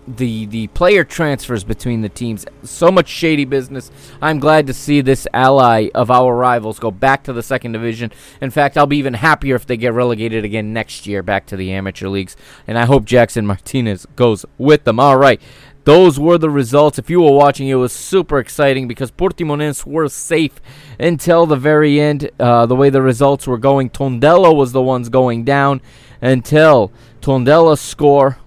the 0.06 0.46
the 0.46 0.68
player 0.68 1.04
transfers 1.04 1.64
between 1.64 2.00
the 2.02 2.08
teams 2.08 2.46
so 2.62 2.90
much 2.90 3.08
shady 3.08 3.44
business. 3.44 3.90
I'm 4.22 4.38
glad 4.38 4.66
to 4.68 4.74
see 4.74 5.00
this 5.00 5.26
ally 5.34 5.88
of 5.94 6.10
our 6.10 6.34
rivals 6.34 6.78
go 6.78 6.90
back 6.90 7.24
to 7.24 7.32
the 7.32 7.42
second 7.42 7.72
division. 7.72 8.12
In 8.40 8.50
fact, 8.50 8.76
I'll 8.76 8.86
be 8.86 8.98
even 8.98 9.14
happier 9.14 9.56
if 9.56 9.66
they 9.66 9.76
get 9.76 9.92
relegated 9.92 10.44
again 10.44 10.72
next 10.72 11.06
year 11.06 11.22
back 11.22 11.46
to 11.46 11.56
the 11.56 11.72
amateur 11.72 12.08
leagues. 12.08 12.36
And 12.66 12.78
I 12.78 12.84
hope 12.84 13.04
Jackson 13.04 13.46
Martinez 13.46 14.06
goes 14.16 14.46
with 14.58 14.84
them. 14.84 15.00
All 15.00 15.16
right. 15.16 15.40
Those 15.86 16.18
were 16.18 16.36
the 16.36 16.50
results. 16.50 16.98
If 16.98 17.08
you 17.10 17.20
were 17.20 17.30
watching, 17.30 17.68
it 17.68 17.76
was 17.76 17.92
super 17.92 18.40
exciting 18.40 18.88
because 18.88 19.12
Portimonense 19.12 19.86
were 19.86 20.08
safe 20.08 20.60
until 20.98 21.46
the 21.46 21.54
very 21.54 22.00
end. 22.00 22.28
Uh, 22.40 22.66
the 22.66 22.74
way 22.74 22.90
the 22.90 23.00
results 23.00 23.46
were 23.46 23.56
going, 23.56 23.90
Tondela 23.90 24.52
was 24.52 24.72
the 24.72 24.82
ones 24.82 25.08
going 25.08 25.44
down 25.44 25.80
until 26.20 26.90
Tondela 27.20 27.78
score 27.78 28.38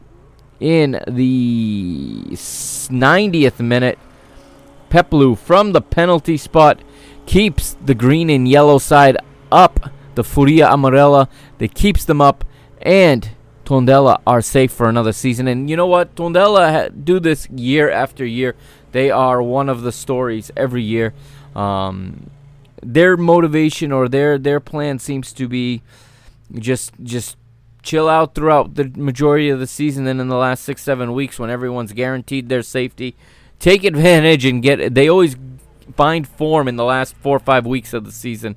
in 0.60 1.02
the 1.08 2.24
90th 2.32 3.60
minute. 3.62 3.98
Pepelu 4.90 5.38
from 5.38 5.72
the 5.72 5.82
penalty 5.82 6.36
spot 6.36 6.82
keeps 7.26 7.78
the 7.86 7.96
green 7.96 8.30
and 8.30 8.50
yellow 8.50 8.80
side 8.80 9.16
up. 9.50 9.90
The 10.16 10.26
Furia 10.26 10.68
Amarela 10.68 11.30
that 11.60 11.74
keeps 11.74 12.04
them 12.04 12.20
up 12.20 12.44
and 12.82 13.30
Tondela 13.70 14.20
are 14.26 14.42
safe 14.42 14.72
for 14.72 14.90
another 14.90 15.14
season. 15.14 15.48
And 15.48 15.70
you 15.70 15.78
know 15.78 15.86
what? 15.86 16.16
Tondela 16.16 16.72
ha- 16.72 16.90
do 16.90 17.20
this 17.20 17.48
year 17.52 17.92
after 17.92 18.26
year. 18.26 18.56
They 18.94 19.12
are 19.12 19.44
one 19.44 19.70
of 19.70 19.84
the 19.84 19.92
stories 19.92 20.50
every 20.58 20.82
year. 20.82 21.14
Um, 21.56 22.32
their 22.82 23.16
motivation 23.16 23.92
or 23.92 24.10
their 24.10 24.40
their 24.40 24.60
plan 24.60 24.98
seems 24.98 25.32
to 25.34 25.48
be 25.48 25.84
just 26.56 26.94
just 27.04 27.38
chill 27.84 28.10
out 28.10 28.34
throughout 28.34 28.74
the 28.74 28.86
majority 28.86 29.50
of 29.50 29.60
the 29.60 29.68
season. 29.68 30.06
Then 30.06 30.20
in 30.20 30.30
the 30.30 30.36
last 30.36 30.64
six 30.64 30.82
seven 30.82 31.14
weeks, 31.14 31.38
when 31.38 31.52
everyone's 31.52 31.94
guaranteed 31.94 32.50
their 32.50 32.64
safety, 32.64 33.16
take 33.60 33.84
advantage 33.84 34.46
and 34.46 34.64
get. 34.64 34.96
They 34.96 35.08
always 35.08 35.36
find 35.96 36.28
form 36.28 36.68
in 36.68 36.76
the 36.76 36.86
last 36.86 37.14
four 37.18 37.36
or 37.36 37.40
five 37.40 37.68
weeks 37.68 37.94
of 37.94 38.04
the 38.04 38.12
season. 38.12 38.56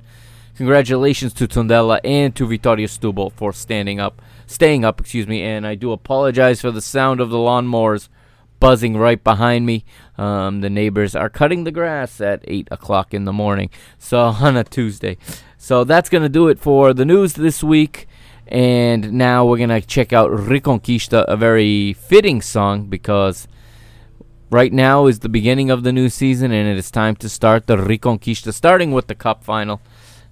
Congratulations 0.57 1.33
to 1.33 1.47
Tondela 1.47 1.99
and 2.03 2.35
to 2.35 2.47
Vitoria 2.47 2.87
Setúbal 2.87 3.31
for 3.33 3.53
standing 3.53 3.99
up 3.99 4.19
staying 4.45 4.85
up, 4.85 4.99
excuse 4.99 5.27
me, 5.27 5.41
and 5.41 5.65
I 5.65 5.75
do 5.75 5.91
apologize 5.91 6.61
for 6.61 6.71
the 6.71 6.81
sound 6.81 7.19
of 7.19 7.29
the 7.29 7.37
lawnmowers 7.37 8.09
buzzing 8.59 8.95
right 8.95 9.21
behind 9.21 9.65
me. 9.65 9.83
Um, 10.17 10.61
the 10.61 10.69
neighbors 10.69 11.15
are 11.15 11.29
cutting 11.29 11.65
the 11.65 11.71
grass 11.71 12.21
at 12.21 12.45
8 12.47 12.69
o'clock 12.71 13.13
in 13.13 13.25
the 13.25 13.33
morning, 13.33 13.69
so 13.99 14.19
on 14.21 14.55
a 14.55 14.63
Tuesday. 14.63 15.17
So 15.57 15.83
that's 15.83 16.09
going 16.09 16.23
to 16.23 16.29
do 16.29 16.47
it 16.47 16.59
for 16.59 16.93
the 16.93 17.05
news 17.05 17.33
this 17.33 17.63
week. 17.63 18.07
And 18.47 19.13
now 19.13 19.45
we're 19.45 19.57
going 19.57 19.69
to 19.69 19.81
check 19.81 20.13
out 20.13 20.29
Reconquista, 20.31 21.25
a 21.27 21.37
very 21.37 21.93
fitting 21.93 22.41
song 22.41 22.87
because 22.87 23.47
right 24.49 24.71
now 24.71 25.07
is 25.07 25.19
the 25.19 25.29
beginning 25.29 25.71
of 25.71 25.83
the 25.83 25.91
new 25.91 26.07
season 26.09 26.51
and 26.51 26.67
it 26.67 26.77
is 26.77 26.91
time 26.91 27.15
to 27.17 27.27
start 27.27 27.67
the 27.67 27.75
Reconquista, 27.75 28.53
starting 28.53 28.91
with 28.91 29.07
the 29.07 29.15
Cup 29.15 29.43
final. 29.43 29.81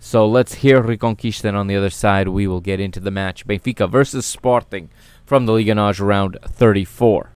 So 0.04 0.28
let's 0.28 0.56
hear 0.56 0.82
Reconquista, 0.82 1.45
and 1.45 1.56
on 1.56 1.68
the 1.68 1.76
other 1.76 1.91
side, 1.91 2.28
we 2.28 2.47
will 2.47 2.60
get 2.60 2.80
into 2.80 2.99
the 2.99 3.12
match. 3.12 3.45
Benfica 3.45 3.88
versus 3.88 4.26
Sporting 4.26 4.89
from 5.24 5.45
the 5.45 5.54
Liga 5.54 5.76
NOS 5.76 5.99
round 5.99 6.39
34. 6.43 7.30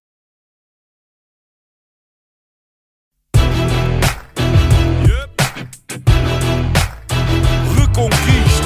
Reconquista. 7.77 8.65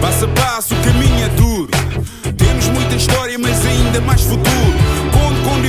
Passo 0.00 0.24
a 0.24 0.28
passo, 0.28 0.74
o 0.74 0.82
caminho 0.82 1.24
é 1.24 1.28
duro. 1.36 1.70
Temos 2.38 2.68
muita 2.68 2.94
história, 2.96 3.38
mas 3.38 3.66
ainda 3.66 4.00
mais 4.00 4.22
futuro 4.22 4.87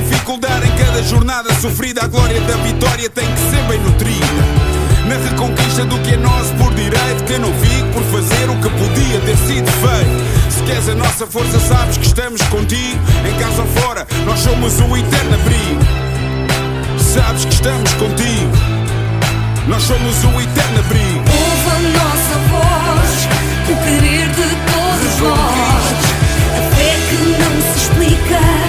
dificuldade 0.01 0.67
em 0.67 0.71
cada 0.77 1.03
jornada 1.03 1.53
sofrida. 1.55 2.03
A 2.03 2.07
glória 2.07 2.39
da 2.41 2.55
vitória 2.57 3.09
tem 3.09 3.25
que 3.25 3.39
ser 3.39 3.63
bem 3.67 3.79
nutrida. 3.79 4.25
Na 5.05 5.15
reconquista 5.15 5.85
do 5.85 5.97
que 5.99 6.13
é 6.13 6.17
nosso 6.17 6.53
por 6.53 6.73
direito, 6.73 7.23
que 7.25 7.37
não 7.37 7.51
fico 7.53 7.87
por 7.93 8.03
fazer 8.03 8.49
o 8.49 8.55
que 8.57 8.69
podia 8.69 9.19
ter 9.21 9.37
sido 9.37 9.69
feito. 9.71 10.53
Se 10.53 10.63
queres 10.63 10.89
a 10.89 10.95
nossa 10.95 11.25
força, 11.25 11.59
sabes 11.59 11.97
que 11.97 12.05
estamos 12.05 12.41
contigo. 12.43 12.99
Em 13.27 13.39
casa 13.39 13.61
ou 13.61 13.67
fora, 13.81 14.07
nós 14.25 14.39
somos 14.39 14.79
o 14.79 14.97
eterno 14.97 15.35
abrigo. 15.35 15.81
Sabes 16.97 17.45
que 17.45 17.53
estamos 17.53 17.91
contigo. 17.93 18.51
Nós 19.67 19.83
somos 19.83 20.23
o 20.23 20.41
eterno 20.41 20.79
abrigo. 20.79 21.19
Ouve 21.19 21.69
a 21.75 21.79
nossa 21.99 22.35
voz, 22.49 23.27
o 23.69 23.75
querer 23.83 24.27
de 24.29 24.49
todos 24.71 25.19
nós. 25.21 26.09
A 26.57 26.75
fé 26.75 26.95
que 27.09 27.17
não 27.41 27.73
se 27.73 27.79
explica 27.79 28.68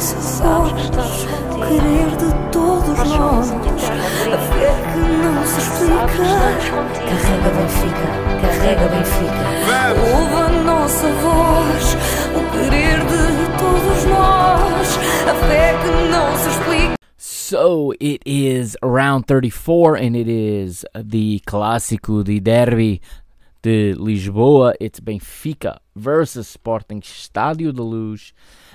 O 0.00 1.60
querer 1.60 2.08
de 2.16 2.32
todos 2.50 2.96
nós. 2.96 3.50
A 3.50 4.38
fé 4.48 4.72
que 4.92 4.98
não 4.98 5.44
se 5.44 5.60
explica. 5.60 6.24
Carrega 7.04 7.50
Benfica, 7.50 8.08
carrega 8.40 8.86
Benfica. 8.88 9.44
Ouve 10.00 10.36
a 10.40 10.48
nossa 10.62 11.06
voz, 11.06 11.96
o 12.34 12.40
querer 12.50 12.98
de 13.00 13.24
todos 13.58 14.04
nós. 14.06 14.88
A 15.28 15.34
fé 15.46 15.76
que 15.82 15.90
não 16.10 16.34
se 16.38 16.48
explica. 16.48 16.94
So 17.18 17.92
it 18.00 18.22
is 18.24 18.78
round 18.82 19.26
34, 19.26 19.96
and 19.96 20.16
it 20.16 20.30
is 20.30 20.86
the 20.94 21.40
Clásico, 21.46 22.24
the 22.24 22.40
Derby 22.40 23.02
de 23.60 23.94
Lisboa. 23.98 24.72
It's 24.80 24.98
Benfica 24.98 25.78
versus 25.94 26.48
Sporting 26.48 27.00
Estádio 27.00 27.70
de 27.70 27.82
Luz. 27.82 28.32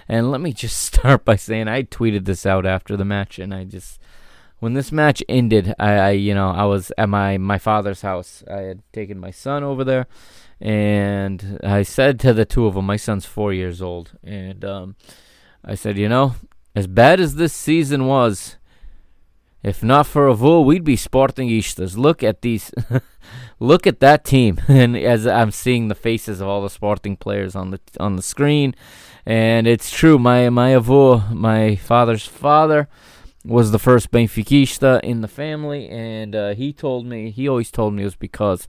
And 0.07 0.31
let 0.31 0.41
me 0.41 0.53
just 0.53 0.79
start 0.93 1.25
by 1.25 1.35
saying 1.35 1.67
I 1.67 1.83
tweeted 1.83 2.25
this 2.25 2.45
out 2.45 2.65
after 2.65 2.95
the 2.95 3.05
match, 3.05 3.39
and 3.39 3.53
I 3.53 3.63
just 3.63 3.99
when 4.59 4.73
this 4.73 4.91
match 4.91 5.21
ended, 5.27 5.75
I, 5.77 5.91
I 5.93 6.09
you 6.11 6.33
know 6.33 6.49
I 6.49 6.65
was 6.65 6.91
at 6.97 7.09
my 7.09 7.37
my 7.37 7.57
father's 7.57 8.01
house. 8.01 8.43
I 8.49 8.61
had 8.61 8.83
taken 8.93 9.19
my 9.19 9.31
son 9.31 9.63
over 9.63 9.83
there, 9.83 10.07
and 10.59 11.59
I 11.63 11.83
said 11.83 12.19
to 12.21 12.33
the 12.33 12.45
two 12.45 12.65
of 12.65 12.75
them, 12.75 12.85
my 12.85 12.97
son's 12.97 13.25
four 13.25 13.53
years 13.53 13.81
old, 13.81 14.13
and 14.23 14.63
um, 14.63 14.95
I 15.63 15.75
said, 15.75 15.97
you 15.97 16.07
know, 16.07 16.35
as 16.75 16.87
bad 16.87 17.19
as 17.19 17.35
this 17.35 17.53
season 17.53 18.05
was, 18.05 18.57
if 19.63 19.83
not 19.83 20.05
for 20.05 20.27
avô, 20.27 20.63
we'd 20.63 20.83
be 20.83 20.95
Sporting 20.95 21.49
Sportingistas. 21.49 21.97
Look 21.97 22.21
at 22.21 22.41
these, 22.41 22.71
look 23.59 23.87
at 23.87 23.99
that 23.99 24.23
team. 24.23 24.61
And 24.67 24.95
as 24.95 25.25
I'm 25.25 25.51
seeing 25.51 25.87
the 25.87 25.95
faces 25.95 26.39
of 26.39 26.47
all 26.47 26.61
the 26.61 26.69
Sporting 26.69 27.17
players 27.17 27.55
on 27.55 27.71
the 27.71 27.79
on 27.99 28.15
the 28.15 28.21
screen, 28.21 28.75
and 29.25 29.65
it's 29.67 29.89
true. 29.89 30.19
My 30.19 30.49
my 30.49 30.71
avô, 30.71 31.31
my 31.31 31.75
father's 31.75 32.25
father, 32.25 32.87
was 33.43 33.71
the 33.71 33.79
first 33.79 34.11
Benfiquista 34.11 35.01
in 35.01 35.21
the 35.21 35.27
family, 35.27 35.89
and 35.89 36.35
uh, 36.35 36.53
he 36.53 36.73
told 36.73 37.05
me 37.05 37.31
he 37.31 37.47
always 37.47 37.71
told 37.71 37.93
me 37.93 38.03
it 38.03 38.05
was 38.05 38.15
because 38.15 38.67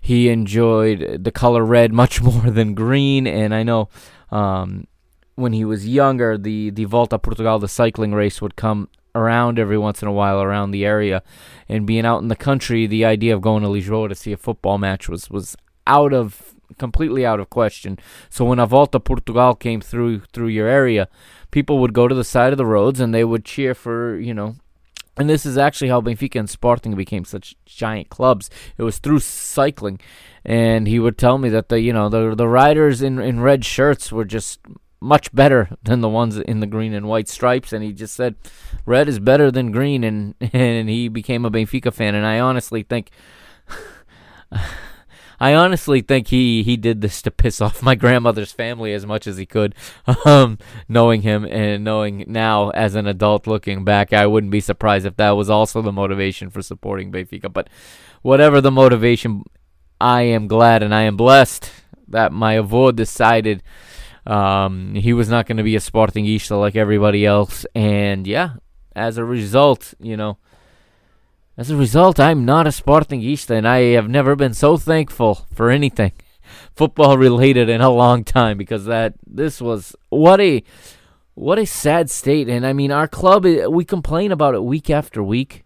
he 0.00 0.28
enjoyed 0.28 1.24
the 1.24 1.32
color 1.32 1.64
red 1.64 1.92
much 2.02 2.20
more 2.20 2.50
than 2.50 2.74
green. 2.74 3.26
And 3.26 3.54
I 3.54 3.62
know 3.62 3.88
um, 4.30 4.86
when 5.34 5.52
he 5.52 5.64
was 5.64 5.88
younger, 5.88 6.36
the 6.36 6.70
the 6.70 6.84
Volta 6.84 7.18
Portugal, 7.18 7.58
the 7.58 7.68
cycling 7.68 8.12
race, 8.12 8.42
would 8.42 8.56
come 8.56 8.88
around 9.14 9.58
every 9.58 9.78
once 9.78 10.02
in 10.02 10.08
a 10.08 10.12
while 10.12 10.42
around 10.42 10.72
the 10.72 10.84
area, 10.84 11.22
and 11.70 11.86
being 11.86 12.04
out 12.04 12.20
in 12.20 12.28
the 12.28 12.36
country, 12.36 12.86
the 12.86 13.04
idea 13.06 13.34
of 13.34 13.40
going 13.40 13.62
to 13.62 13.68
Lisboa 13.68 14.10
to 14.10 14.14
see 14.14 14.32
a 14.32 14.36
football 14.36 14.76
match 14.76 15.08
was 15.08 15.30
was 15.30 15.56
out 15.86 16.12
of 16.12 16.55
completely 16.78 17.24
out 17.24 17.40
of 17.40 17.50
question. 17.50 17.98
So 18.28 18.44
when 18.44 18.58
a 18.58 18.66
Volta 18.66 19.00
Portugal 19.00 19.54
came 19.54 19.80
through 19.80 20.20
through 20.32 20.48
your 20.48 20.68
area, 20.68 21.08
people 21.50 21.78
would 21.78 21.92
go 21.92 22.08
to 22.08 22.14
the 22.14 22.24
side 22.24 22.52
of 22.52 22.58
the 22.58 22.66
roads 22.66 23.00
and 23.00 23.14
they 23.14 23.24
would 23.24 23.44
cheer 23.44 23.74
for 23.74 24.18
you 24.18 24.34
know. 24.34 24.56
And 25.18 25.30
this 25.30 25.46
is 25.46 25.56
actually 25.56 25.88
how 25.88 26.02
Benfica 26.02 26.38
and 26.38 26.50
Sporting 26.50 26.94
became 26.94 27.24
such 27.24 27.54
giant 27.64 28.10
clubs. 28.10 28.50
It 28.76 28.82
was 28.82 28.98
through 28.98 29.20
cycling, 29.20 29.98
and 30.44 30.86
he 30.86 30.98
would 30.98 31.16
tell 31.16 31.38
me 31.38 31.48
that 31.48 31.70
the 31.70 31.80
you 31.80 31.92
know 31.92 32.08
the 32.08 32.34
the 32.34 32.48
riders 32.48 33.00
in 33.00 33.18
in 33.18 33.40
red 33.40 33.64
shirts 33.64 34.12
were 34.12 34.26
just 34.26 34.60
much 35.00 35.32
better 35.34 35.68
than 35.82 36.00
the 36.00 36.08
ones 36.08 36.36
in 36.36 36.60
the 36.60 36.66
green 36.66 36.92
and 36.92 37.06
white 37.06 37.28
stripes 37.28 37.72
and 37.72 37.84
he 37.84 37.92
just 37.92 38.14
said 38.14 38.34
red 38.84 39.08
is 39.08 39.18
better 39.18 39.50
than 39.50 39.70
green 39.70 40.02
and 40.02 40.34
and 40.52 40.88
he 40.88 41.08
became 41.08 41.44
a 41.44 41.50
Benfica 41.50 41.92
fan 41.92 42.14
and 42.14 42.26
I 42.26 42.40
honestly 42.40 42.82
think 42.82 43.10
I 45.38 45.54
honestly 45.54 46.00
think 46.00 46.28
he 46.28 46.62
he 46.62 46.76
did 46.76 47.00
this 47.00 47.22
to 47.22 47.30
piss 47.30 47.60
off 47.60 47.82
my 47.82 47.94
grandmother's 47.94 48.52
family 48.52 48.92
as 48.92 49.06
much 49.06 49.26
as 49.26 49.36
he 49.36 49.46
could. 49.46 49.74
Um 50.24 50.58
knowing 50.88 51.22
him 51.22 51.44
and 51.44 51.84
knowing 51.84 52.24
now 52.26 52.70
as 52.70 52.94
an 52.94 53.06
adult 53.06 53.46
looking 53.46 53.84
back 53.84 54.12
I 54.12 54.26
wouldn't 54.26 54.50
be 54.52 54.60
surprised 54.60 55.06
if 55.06 55.16
that 55.16 55.30
was 55.30 55.50
also 55.50 55.82
the 55.82 55.92
motivation 55.92 56.50
for 56.50 56.62
supporting 56.62 57.12
Benfica. 57.12 57.52
But 57.52 57.68
whatever 58.22 58.60
the 58.60 58.70
motivation 58.70 59.44
I 60.00 60.22
am 60.22 60.46
glad 60.46 60.82
and 60.82 60.94
I 60.94 61.02
am 61.02 61.16
blessed 61.16 61.70
that 62.08 62.32
my 62.32 62.56
avô 62.56 62.94
decided 62.94 63.62
um, 64.26 64.94
he 64.94 65.12
was 65.12 65.28
not 65.28 65.46
going 65.46 65.56
to 65.56 65.62
be 65.62 65.76
a 65.76 65.80
sporting 65.80 66.24
Sportingista 66.24 66.58
like 66.58 66.76
everybody 66.76 67.24
else, 67.24 67.64
and 67.74 68.26
yeah, 68.26 68.54
as 68.94 69.18
a 69.18 69.24
result, 69.24 69.94
you 70.00 70.16
know, 70.16 70.38
as 71.56 71.70
a 71.70 71.76
result, 71.76 72.20
I'm 72.20 72.44
not 72.44 72.66
a 72.66 72.70
Sportingista, 72.70 73.56
and 73.56 73.66
I 73.66 73.78
have 73.94 74.08
never 74.08 74.36
been 74.36 74.52
so 74.52 74.76
thankful 74.76 75.46
for 75.54 75.70
anything 75.70 76.12
football 76.76 77.16
related 77.16 77.68
in 77.68 77.80
a 77.80 77.90
long 77.90 78.24
time 78.24 78.58
because 78.58 78.84
that 78.84 79.14
this 79.26 79.60
was 79.60 79.96
what 80.10 80.40
a 80.40 80.62
what 81.34 81.58
a 81.58 81.66
sad 81.66 82.10
state, 82.10 82.48
and 82.48 82.66
I 82.66 82.72
mean, 82.72 82.90
our 82.90 83.08
club 83.08 83.46
eh, 83.46 83.66
we 83.66 83.84
complain 83.84 84.32
about 84.32 84.54
it 84.54 84.62
week 84.62 84.90
after 84.90 85.22
week. 85.22 85.64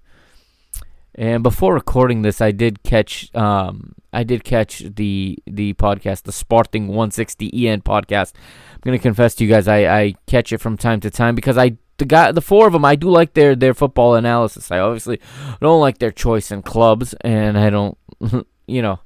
And 1.15 1.43
before 1.43 1.75
recording 1.75 2.23
this, 2.23 2.41
I 2.41 2.53
did 2.53 2.83
catch 2.83 3.35
um, 3.35 3.95
I 4.13 4.23
did 4.23 4.45
catch 4.45 4.79
the 4.79 5.39
the 5.47 5.75
podcast, 5.75 6.23
the 6.23 6.33
Sporting 6.33 6.87
160 6.87 7.69
EN 7.69 7.83
podcast. 7.83 8.33
I'm 8.75 8.81
gonna 8.83 8.99
confess 8.99 9.35
to 9.37 9.45
you 9.45 9.51
guys, 9.51 9.67
I, 9.67 9.87
I 9.87 10.15
catch 10.27 10.53
it 10.53 10.59
from 10.59 10.77
time 10.77 11.01
to 11.01 11.11
time 11.11 11.35
because 11.35 11.59
I 11.59 11.77
the 12.01 12.05
guy 12.05 12.33
the 12.33 12.41
four 12.43 12.67
of 12.67 12.73
them 12.73 12.85
I 12.85 12.97
do 12.97 13.09
like 13.09 13.35
their 13.35 13.55
their 13.55 13.75
football 13.75 14.17
analysis. 14.17 14.73
I 14.73 14.81
obviously 14.81 15.21
don't 15.61 15.81
like 15.81 15.99
their 15.99 16.11
choice 16.11 16.51
in 16.51 16.63
clubs, 16.63 17.15
and 17.21 17.57
I 17.57 17.71
don't 17.71 17.97
you 18.67 18.83
know, 18.83 18.99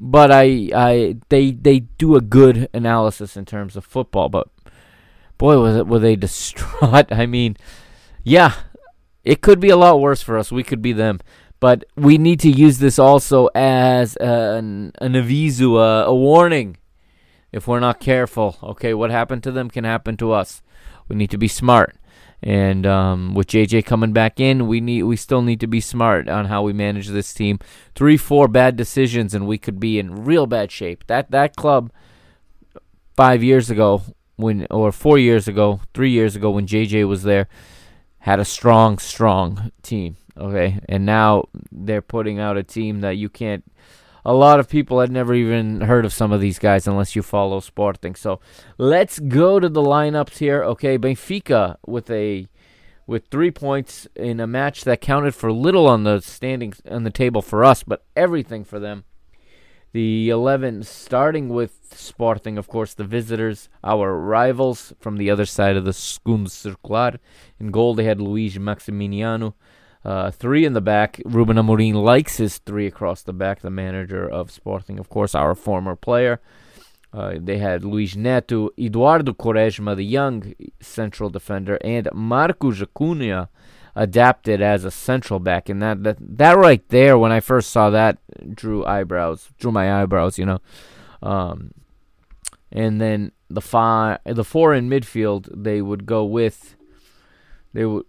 but 0.00 0.32
I 0.32 0.70
I 0.74 1.16
they 1.28 1.50
they 1.50 1.80
do 1.80 2.16
a 2.16 2.22
good 2.22 2.70
analysis 2.72 3.36
in 3.36 3.44
terms 3.44 3.76
of 3.76 3.84
football. 3.84 4.30
But 4.30 4.48
boy, 5.36 5.58
was 5.58 5.76
it 5.76 5.86
were 5.86 5.98
they 5.98 6.16
distraught? 6.26 7.12
I 7.12 7.26
mean, 7.26 7.58
yeah, 8.22 8.54
it 9.24 9.42
could 9.42 9.60
be 9.60 9.70
a 9.70 9.76
lot 9.76 10.00
worse 10.00 10.22
for 10.22 10.38
us. 10.38 10.50
We 10.50 10.62
could 10.62 10.80
be 10.80 10.92
them. 10.92 11.20
But 11.60 11.84
we 11.94 12.18
need 12.18 12.40
to 12.40 12.50
use 12.50 12.78
this 12.80 12.98
also 12.98 13.48
as 13.54 14.16
an, 14.16 14.90
an 14.98 15.12
aviso, 15.12 15.78
a, 15.78 16.06
a 16.06 16.14
warning. 16.14 16.76
If 17.52 17.68
we're 17.68 17.78
not 17.78 18.00
careful, 18.00 18.56
okay, 18.62 18.94
what 18.94 19.12
happened 19.12 19.44
to 19.44 19.52
them 19.52 19.70
can 19.70 19.84
happen 19.84 20.16
to 20.16 20.32
us. 20.32 20.60
We 21.06 21.14
need 21.14 21.30
to 21.30 21.38
be 21.38 21.46
smart. 21.46 21.94
And 22.42 22.86
um, 22.86 23.34
with 23.34 23.46
JJ 23.46 23.84
coming 23.84 24.12
back 24.12 24.40
in, 24.40 24.66
we 24.66 24.80
need 24.80 25.04
we 25.04 25.16
still 25.16 25.42
need 25.42 25.60
to 25.60 25.68
be 25.68 25.80
smart 25.80 26.28
on 26.28 26.46
how 26.46 26.62
we 26.62 26.72
manage 26.72 27.08
this 27.08 27.32
team. 27.32 27.60
Three, 27.94 28.16
four 28.16 28.48
bad 28.48 28.76
decisions, 28.76 29.32
and 29.32 29.46
we 29.46 29.58
could 29.58 29.78
be 29.78 29.98
in 29.98 30.24
real 30.24 30.46
bad 30.46 30.72
shape. 30.72 31.06
That 31.06 31.30
that 31.30 31.54
club 31.54 31.92
five 33.16 33.44
years 33.44 33.70
ago, 33.70 34.02
when 34.36 34.66
or 34.70 34.90
four 34.90 35.18
years 35.18 35.46
ago, 35.46 35.80
three 35.94 36.10
years 36.10 36.34
ago, 36.34 36.50
when 36.50 36.66
JJ 36.66 37.06
was 37.06 37.22
there, 37.22 37.46
had 38.18 38.40
a 38.40 38.44
strong, 38.44 38.98
strong 38.98 39.70
team. 39.82 40.16
Okay, 40.36 40.80
and 40.88 41.06
now 41.06 41.44
they're 41.70 42.02
putting 42.02 42.40
out 42.40 42.56
a 42.56 42.62
team 42.62 43.02
that 43.02 43.16
you 43.16 43.28
can't. 43.28 43.64
A 44.24 44.32
lot 44.32 44.60
of 44.60 44.68
people 44.68 45.00
had 45.00 45.10
never 45.10 45.34
even 45.34 45.82
heard 45.82 46.04
of 46.04 46.12
some 46.12 46.30
of 46.32 46.40
these 46.40 46.58
guys 46.58 46.86
unless 46.86 47.16
you 47.16 47.22
follow 47.22 47.60
Sporting. 47.60 48.14
So 48.14 48.40
let's 48.78 49.18
go 49.18 49.58
to 49.58 49.68
the 49.68 49.82
lineups 49.82 50.38
here. 50.38 50.62
Okay, 50.62 50.96
Benfica 50.96 51.76
with 51.86 52.08
a 52.10 52.46
with 53.06 53.26
three 53.26 53.50
points 53.50 54.06
in 54.14 54.38
a 54.38 54.46
match 54.46 54.84
that 54.84 55.00
counted 55.00 55.34
for 55.34 55.50
little 55.50 55.88
on 55.88 56.04
the 56.04 56.20
standings 56.20 56.80
on 56.88 57.02
the 57.02 57.10
table 57.10 57.42
for 57.42 57.64
us, 57.64 57.82
but 57.82 58.04
everything 58.16 58.64
for 58.64 58.78
them. 58.78 59.04
The 59.92 60.30
11 60.30 60.84
starting 60.84 61.50
with 61.50 61.92
Sporting, 61.94 62.56
of 62.56 62.66
course, 62.66 62.94
the 62.94 63.04
visitors, 63.04 63.68
our 63.84 64.16
rivals 64.16 64.94
from 64.98 65.18
the 65.18 65.28
other 65.28 65.44
side 65.44 65.76
of 65.76 65.84
the 65.84 65.92
Segundo 65.92 66.48
Circular. 66.48 67.18
In 67.60 67.70
goal, 67.70 67.94
they 67.94 68.04
had 68.04 68.18
Luis 68.18 68.56
Maximiliano. 68.56 69.52
Uh, 70.04 70.30
three 70.30 70.64
in 70.64 70.72
the 70.72 70.80
back. 70.80 71.20
Ruben 71.24 71.56
Amorim 71.56 71.94
likes 71.94 72.38
his 72.38 72.58
three 72.58 72.86
across 72.86 73.22
the 73.22 73.32
back. 73.32 73.60
The 73.60 73.70
manager 73.70 74.28
of 74.28 74.50
Sporting, 74.50 74.98
of 74.98 75.08
course, 75.08 75.34
our 75.34 75.54
former 75.54 75.94
player. 75.94 76.40
Uh, 77.12 77.34
they 77.38 77.58
had 77.58 77.84
Luis 77.84 78.16
Neto, 78.16 78.70
Eduardo 78.78 79.32
Quaresma, 79.32 79.94
the 79.94 80.04
young 80.04 80.54
central 80.80 81.28
defender, 81.28 81.78
and 81.84 82.08
Marcos 82.12 82.80
Acuna 82.80 83.50
adapted 83.94 84.62
as 84.62 84.84
a 84.84 84.90
central 84.90 85.38
back. 85.38 85.68
And 85.68 85.82
that, 85.82 86.02
that 86.04 86.16
that 86.18 86.56
right 86.56 86.82
there, 86.88 87.18
when 87.18 87.30
I 87.30 87.40
first 87.40 87.70
saw 87.70 87.90
that, 87.90 88.18
drew 88.54 88.84
eyebrows, 88.86 89.50
drew 89.58 89.70
my 89.70 90.02
eyebrows, 90.02 90.38
you 90.38 90.46
know. 90.46 90.60
Um, 91.22 91.72
and 92.72 93.00
then 93.00 93.32
the 93.50 93.60
five, 93.60 94.18
the 94.24 94.44
four 94.44 94.74
in 94.74 94.88
midfield, 94.88 95.48
they 95.54 95.82
would 95.82 96.06
go 96.06 96.24
with. 96.24 96.76
They 97.74 97.84
would 97.84 98.06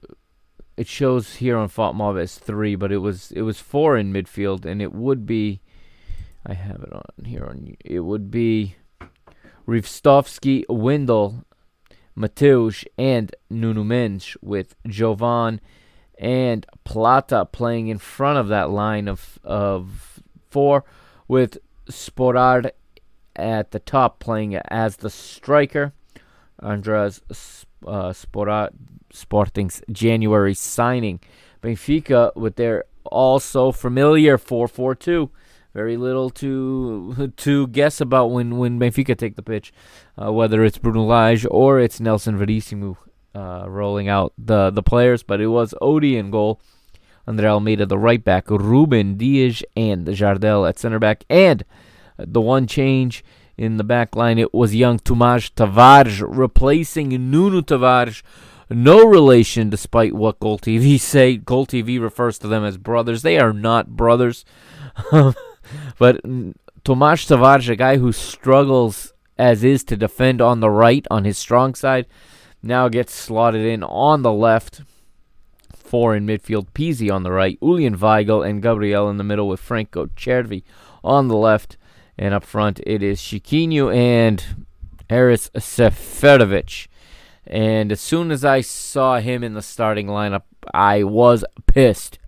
it 0.76 0.88
shows 0.88 1.36
here 1.36 1.58
on 1.58 1.70
FotMob 1.70 2.20
as 2.20 2.38
three, 2.38 2.76
but 2.76 2.92
it 2.92 2.98
was 2.98 3.32
it 3.32 3.42
was 3.42 3.60
four 3.60 3.98
in 3.98 4.14
midfield, 4.14 4.66
and 4.66 4.82
it 4.82 4.94
would 4.94 5.26
be. 5.26 5.62
I 6.46 6.54
have 6.54 6.82
it 6.82 6.92
on 6.92 7.26
here 7.26 7.46
on. 7.46 7.76
It 7.86 8.02
would 8.02 8.30
be 8.30 8.76
Ristovski, 9.68 10.66
Wendel, 10.68 11.46
Matheus, 12.18 12.86
and 12.98 13.34
Nuno 13.50 13.84
Mendes 13.84 14.36
with 14.42 14.76
Jovane 14.86 15.60
and 16.18 16.66
Plata 16.84 17.46
playing 17.46 17.88
in 17.88 17.98
front 17.98 18.40
of 18.40 18.48
that 18.50 18.70
line 18.70 19.08
of 19.08 19.40
of 19.44 20.22
four, 20.50 20.84
with 21.28 21.58
Sporar 21.90 22.72
at 23.36 23.72
the 23.72 23.80
top, 23.80 24.20
playing 24.20 24.56
as 24.56 24.98
the 24.98 25.10
striker. 25.10 25.94
Andras 26.62 27.22
uh, 27.86 28.14
Sporting's 29.14 29.82
January 29.92 30.54
signing. 30.54 31.20
Benfica 31.62 32.36
with 32.36 32.56
their 32.56 32.86
also 33.06 33.72
familiar 33.72 34.38
4-4-2. 34.38 35.30
Very 35.74 35.98
little 35.98 36.30
to 36.30 37.32
to 37.38 37.68
guess 37.68 38.00
about 38.02 38.28
when, 38.28 38.58
when 38.58 38.80
Benfica 38.80 39.18
take 39.18 39.36
the 39.36 39.42
pitch, 39.42 39.74
uh, 40.22 40.32
whether 40.32 40.64
it's 40.64 40.78
Bruno 40.78 41.04
Lage 41.04 41.48
or 41.50 41.80
it's 41.80 42.00
Nelson 42.00 42.38
Verissimo 42.38 42.98
uh, 43.34 43.66
rolling 43.68 44.08
out 44.08 44.34
the, 44.38 44.70
the 44.70 44.84
players. 44.84 45.24
But 45.24 45.42
it 45.42 45.48
was 45.48 45.74
Odi 45.82 46.16
in 46.18 46.30
goal, 46.30 46.62
Andre 47.28 47.50
Almeida 47.50 47.88
the 47.88 47.98
right 47.98 48.24
back, 48.24 48.50
Ruben 48.50 49.18
Dias 49.18 49.64
and 49.76 50.06
Jardel 50.08 50.68
at 50.70 50.78
center 50.78 51.00
back, 51.00 51.24
and 51.28 51.64
the 52.18 52.42
one 52.42 52.68
change 52.68 53.24
in 53.58 53.78
the 53.78 53.84
back 53.84 54.16
line 54.16 54.38
it 54.38 54.54
was 54.54 54.76
young 54.76 55.00
Tomas 55.00 55.50
Tavares 55.50 56.24
replacing 56.28 57.10
Nuno 57.32 57.62
Tavares 57.62 58.22
no 58.74 59.06
relation, 59.06 59.70
despite 59.70 60.14
what 60.14 60.40
Goal 60.40 60.60
TV 60.60 61.00
say. 61.00 61.38
Goal 61.38 61.66
TV 61.66 62.02
refers 62.02 62.38
to 62.40 62.48
them 62.48 62.64
as 62.64 62.78
brothers. 62.78 63.22
They 63.22 63.40
are 63.40 63.54
not 63.54 63.96
brothers. 63.96 64.46
Um, 65.12 65.36
but 65.98 66.22
Tomas 66.84 67.26
Tavares, 67.26 67.70
a 67.70 67.76
guy 67.76 67.98
who 67.98 68.12
struggles 68.12 69.14
as 69.38 69.64
is 69.64 69.84
to 69.86 69.98
defend 69.98 70.42
on 70.42 70.60
the 70.60 70.70
right 70.70 71.06
on 71.10 71.26
his 71.26 71.38
strong 71.38 71.76
side, 71.76 72.06
now 72.62 72.88
gets 72.88 73.14
slotted 73.14 73.66
in 73.66 73.84
on 73.84 74.22
the 74.22 74.32
left. 74.32 74.82
Four 75.76 76.16
in 76.16 76.26
midfield, 76.26 76.68
Pizzi 76.74 77.14
on 77.14 77.24
the 77.24 77.32
right, 77.32 77.60
Julian 77.60 77.98
Weigl 77.98 78.48
and 78.48 78.62
Gabriel 78.62 79.10
in 79.10 79.18
the 79.18 79.24
middle 79.24 79.48
with 79.48 79.60
Franco 79.60 80.08
Cervi 80.08 80.64
on 81.04 81.28
the 81.28 81.36
left. 81.36 81.78
And 82.18 82.34
up 82.34 82.44
front, 82.44 82.80
it 82.86 83.02
is 83.04 83.20
Chiquinho 83.20 83.94
and 83.94 84.66
Haris 85.10 85.50
Seferovic. 85.56 86.88
And 87.46 87.92
as 87.92 88.00
soon 88.00 88.32
as 88.32 88.46
I 88.46 88.62
saw 88.62 89.20
him 89.20 89.44
in 89.44 89.54
the 89.54 89.62
starting 89.62 90.08
lineup, 90.08 90.44
I 90.74 91.04
was 91.04 91.44
pissed. 91.68 92.20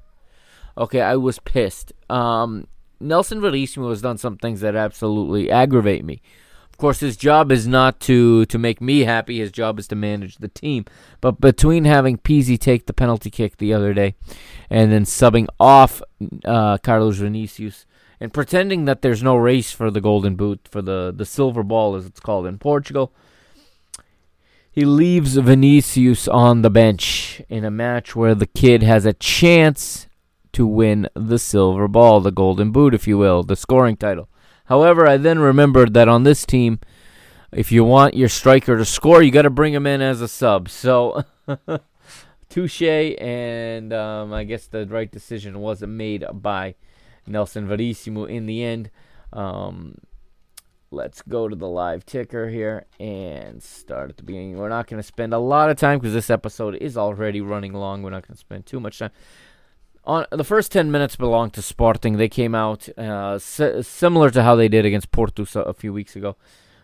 Okay, 0.78 1.02
I 1.02 1.16
was 1.16 1.40
pissed. 1.40 1.94
Um, 2.10 2.68
Nelson 3.00 3.40
Verissimo 3.40 3.90
has 3.90 4.02
done 4.02 4.18
some 4.18 4.38
things 4.38 4.62
that 4.62 4.76
absolutely 4.76 5.50
aggravate 5.50 6.04
me. 6.04 6.22
Of 6.70 6.78
course, 6.78 7.00
his 7.00 7.16
job 7.16 7.54
is 7.54 7.66
not 7.66 8.02
to, 8.02 8.46
to 8.48 8.58
make 8.58 8.82
me 8.82 9.02
happy. 9.02 9.40
His 9.40 9.52
job 9.52 9.80
is 9.80 9.88
to 9.88 9.96
manage 9.96 10.38
the 10.38 10.50
team. 10.50 10.84
But 11.22 11.40
between 11.40 11.86
having 11.86 12.18
Pizzi 12.18 12.60
take 12.60 12.86
the 12.86 12.94
penalty 12.94 13.30
kick 13.30 13.56
the 13.56 13.74
other 13.74 13.94
day 13.94 14.16
and 14.70 14.92
then 14.92 15.06
subbing 15.06 15.48
off 15.58 16.02
uh, 16.44 16.78
Carlos 16.80 17.16
Vinicius 17.16 17.86
and 18.20 18.34
pretending 18.34 18.84
that 18.86 19.02
there's 19.02 19.24
no 19.24 19.38
race 19.38 19.72
for 19.72 19.90
the 19.90 20.02
golden 20.02 20.36
boot, 20.36 20.68
for 20.70 20.82
the, 20.82 21.14
the 21.16 21.26
silver 21.26 21.64
ball 21.64 21.96
as 21.96 22.06
it's 22.06 22.20
called 22.20 22.46
in 22.46 22.58
Portugal– 22.58 23.14
he 24.76 24.84
leaves 24.84 25.38
Vinicius 25.38 26.28
on 26.28 26.62
the 26.62 26.70
bench 26.70 27.42
in 27.48 27.64
a 27.64 27.72
match 27.72 28.14
where 28.14 28.36
the 28.36 28.46
kid 28.46 28.84
has 28.84 29.06
a 29.06 29.14
chance 29.14 30.08
to 30.52 30.68
win 30.68 31.08
the 31.14 31.40
silver 31.40 31.88
ball, 31.88 32.20
the 32.20 32.30
golden 32.30 32.74
boot, 32.74 32.94
if 32.94 33.08
you 33.08 33.18
will, 33.18 33.42
the 33.42 33.56
scoring 33.56 33.96
title. 33.96 34.28
However, 34.66 35.08
I 35.08 35.16
then 35.16 35.40
remembered 35.40 35.94
that 35.94 36.10
on 36.10 36.24
this 36.24 36.46
team, 36.46 36.82
if 37.54 37.72
you 37.72 37.86
want 37.86 38.16
your 38.16 38.28
striker 38.28 38.78
to 38.78 38.84
score, 38.84 39.24
you 39.24 39.32
got 39.32 39.44
to 39.44 39.50
bring 39.50 39.74
him 39.74 39.88
in 39.88 40.02
as 40.02 40.20
a 40.20 40.28
sub. 40.28 40.68
So, 40.68 41.24
touche, 42.50 42.82
and 42.82 43.94
um, 43.94 44.34
I 44.34 44.44
guess 44.44 44.68
the 44.68 44.86
right 44.88 45.10
decision 45.10 45.60
wasn't 45.60 45.94
made 45.94 46.26
by 46.34 46.76
Nelson 47.26 47.66
Verissimo 47.66 48.26
in 48.26 48.46
the 48.46 48.62
end. 48.62 48.92
Um, 49.32 50.00
let's 50.96 51.22
go 51.24 51.48
to 51.50 51.56
the 51.56 51.68
live 51.68 52.06
ticker 52.06 52.50
here 52.50 52.86
and 53.00 53.62
start 53.62 54.10
at 54.10 54.18
the 54.18 54.24
beginning. 54.24 54.58
We're 54.58 54.70
not 54.70 54.88
going 54.88 55.00
to 55.00 55.08
spend 55.08 55.34
a 55.34 55.40
lot 55.40 55.70
of 55.70 55.78
time 55.78 56.00
because 56.00 56.14
this 56.14 56.30
episode 56.30 56.76
is 56.76 56.98
already 56.98 57.42
running 57.42 57.74
long. 57.74 58.02
We're 58.02 58.12
not 58.12 58.26
going 58.26 58.36
to 58.36 58.40
spend 58.40 58.66
too 58.66 58.80
much 58.80 59.00
time. 59.00 59.12
On 60.06 60.26
the 60.32 60.44
first 60.44 60.72
10 60.72 60.92
minutes 60.92 61.18
belong 61.18 61.52
to 61.52 61.62
Sporting. 61.62 62.18
They 62.18 62.30
came 62.30 62.56
out 62.56 62.88
uh, 62.98 63.38
similar 63.40 64.30
to 64.32 64.44
how 64.44 64.56
they 64.56 64.70
did 64.70 64.86
against 64.86 65.12
Porto 65.12 65.44
a 65.62 65.74
few 65.74 65.92
weeks 65.92 66.16
ago. 66.16 66.38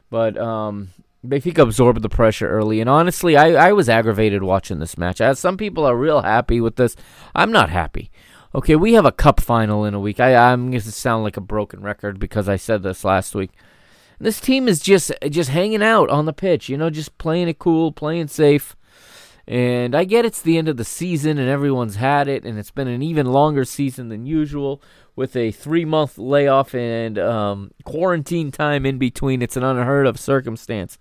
But 0.09 0.37
um, 0.37 0.89
Benfica 1.25 1.59
absorbed 1.59 2.01
the 2.01 2.09
pressure 2.09 2.49
early. 2.49 2.81
And 2.81 2.89
honestly, 2.89 3.37
I, 3.37 3.69
I 3.69 3.71
was 3.71 3.87
aggravated 3.87 4.43
watching 4.43 4.79
this 4.79 4.97
match. 4.97 5.21
As 5.21 5.39
some 5.39 5.55
people 5.55 5.85
are 5.85 5.95
real 5.95 6.21
happy 6.21 6.59
with 6.59 6.75
this, 6.75 6.97
I'm 7.33 7.51
not 7.51 7.69
happy. 7.69 8.11
Okay, 8.53 8.75
we 8.75 8.93
have 8.93 9.05
a 9.05 9.13
cup 9.13 9.39
final 9.39 9.85
in 9.85 9.93
a 9.93 9.99
week. 9.99 10.19
I, 10.19 10.35
I'm 10.35 10.71
going 10.71 10.81
to 10.81 10.91
sound 10.91 11.23
like 11.23 11.37
a 11.37 11.41
broken 11.41 11.81
record 11.81 12.19
because 12.19 12.49
I 12.49 12.57
said 12.57 12.83
this 12.83 13.05
last 13.05 13.33
week. 13.33 13.51
This 14.21 14.39
team 14.39 14.67
is 14.67 14.79
just 14.79 15.11
just 15.29 15.49
hanging 15.49 15.81
out 15.81 16.09
on 16.09 16.25
the 16.25 16.33
pitch, 16.33 16.69
you 16.69 16.77
know, 16.77 16.91
just 16.91 17.17
playing 17.17 17.47
it 17.47 17.57
cool, 17.57 17.91
playing 17.91 18.27
safe. 18.27 18.75
And 19.47 19.95
I 19.95 20.03
get 20.03 20.25
it's 20.25 20.41
the 20.41 20.57
end 20.57 20.69
of 20.69 20.77
the 20.77 20.85
season 20.85 21.39
and 21.39 21.49
everyone's 21.49 21.95
had 21.95 22.27
it, 22.27 22.45
and 22.45 22.59
it's 22.59 22.69
been 22.69 22.87
an 22.87 23.01
even 23.01 23.25
longer 23.25 23.65
season 23.65 24.09
than 24.09 24.27
usual 24.27 24.81
with 25.15 25.35
a 25.35 25.51
three 25.51 25.85
month 25.85 26.19
layoff 26.19 26.75
and 26.75 27.17
um, 27.17 27.71
quarantine 27.83 28.51
time 28.51 28.85
in 28.85 28.99
between. 28.99 29.41
It's 29.41 29.57
an 29.57 29.63
unheard 29.63 30.05
of 30.05 30.19
circumstance. 30.19 30.99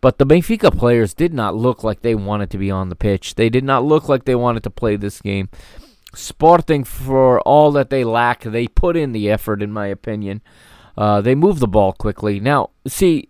But 0.00 0.18
the 0.18 0.26
Benfica 0.26 0.76
players 0.76 1.14
did 1.14 1.34
not 1.34 1.56
look 1.56 1.82
like 1.82 2.02
they 2.02 2.14
wanted 2.14 2.50
to 2.50 2.58
be 2.58 2.70
on 2.70 2.90
the 2.90 2.96
pitch. 2.96 3.34
They 3.34 3.48
did 3.48 3.64
not 3.64 3.84
look 3.84 4.08
like 4.08 4.24
they 4.24 4.34
wanted 4.34 4.62
to 4.64 4.70
play 4.70 4.96
this 4.96 5.20
game. 5.20 5.48
Sporting, 6.14 6.84
for 6.84 7.40
all 7.40 7.72
that 7.72 7.90
they 7.90 8.04
lack, 8.04 8.42
they 8.42 8.68
put 8.68 8.96
in 8.96 9.12
the 9.12 9.30
effort, 9.30 9.62
in 9.62 9.72
my 9.72 9.86
opinion. 9.86 10.42
Uh, 10.96 11.20
they 11.20 11.34
move 11.34 11.58
the 11.58 11.68
ball 11.68 11.92
quickly. 11.92 12.40
Now, 12.40 12.70
see, 12.86 13.28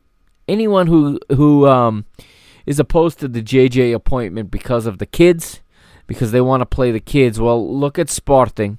anyone 0.49 0.87
who 0.87 1.19
who 1.31 1.67
um, 1.67 2.05
is 2.67 2.79
opposed 2.79 3.19
to 3.21 3.29
the 3.29 3.43
JJ 3.43 3.95
appointment 3.95 4.51
because 4.51 4.87
of 4.87 4.99
the 4.99 5.07
kids, 5.07 5.61
because 6.07 6.33
they 6.33 6.41
want 6.41 6.61
to 6.61 6.67
play 6.67 6.91
the 6.91 7.01
kids, 7.01 7.41
well, 7.41 7.77
look 7.77 7.99
at 7.99 8.11
Sporting. 8.11 8.79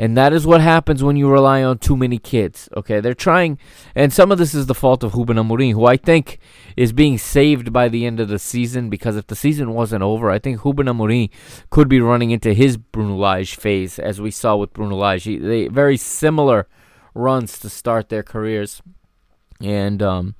And 0.00 0.16
that 0.16 0.32
is 0.32 0.46
what 0.46 0.60
happens 0.60 1.02
when 1.02 1.16
you 1.16 1.28
rely 1.28 1.64
on 1.64 1.78
too 1.78 1.96
many 1.96 2.18
kids. 2.18 2.68
Okay, 2.76 3.00
they're 3.00 3.14
trying, 3.14 3.58
and 3.96 4.12
some 4.12 4.30
of 4.30 4.38
this 4.38 4.54
is 4.54 4.66
the 4.66 4.74
fault 4.74 5.02
of 5.02 5.16
Ruben 5.16 5.36
Amorim, 5.36 5.72
who 5.72 5.86
I 5.86 5.96
think 5.96 6.38
is 6.76 6.92
being 6.92 7.18
saved 7.18 7.72
by 7.72 7.88
the 7.88 8.06
end 8.06 8.20
of 8.20 8.28
the 8.28 8.38
season. 8.38 8.90
Because 8.90 9.16
if 9.16 9.26
the 9.26 9.34
season 9.34 9.74
wasn't 9.74 10.04
over, 10.04 10.30
I 10.30 10.38
think 10.38 10.64
Ruben 10.64 10.86
Amorim 10.86 11.30
could 11.70 11.88
be 11.88 12.00
running 12.00 12.30
into 12.30 12.54
his 12.54 12.76
Bruno 12.76 13.16
Lage 13.16 13.56
phase, 13.56 13.98
as 13.98 14.20
we 14.20 14.30
saw 14.30 14.54
with 14.54 14.72
Bruno 14.72 14.94
Lage. 14.94 15.24
He, 15.24 15.36
they 15.36 15.66
very 15.66 15.96
similar 15.96 16.68
runs 17.18 17.58
to 17.58 17.68
start 17.68 18.08
their 18.08 18.22
careers, 18.22 18.80
and 19.60 20.02
um, 20.02 20.34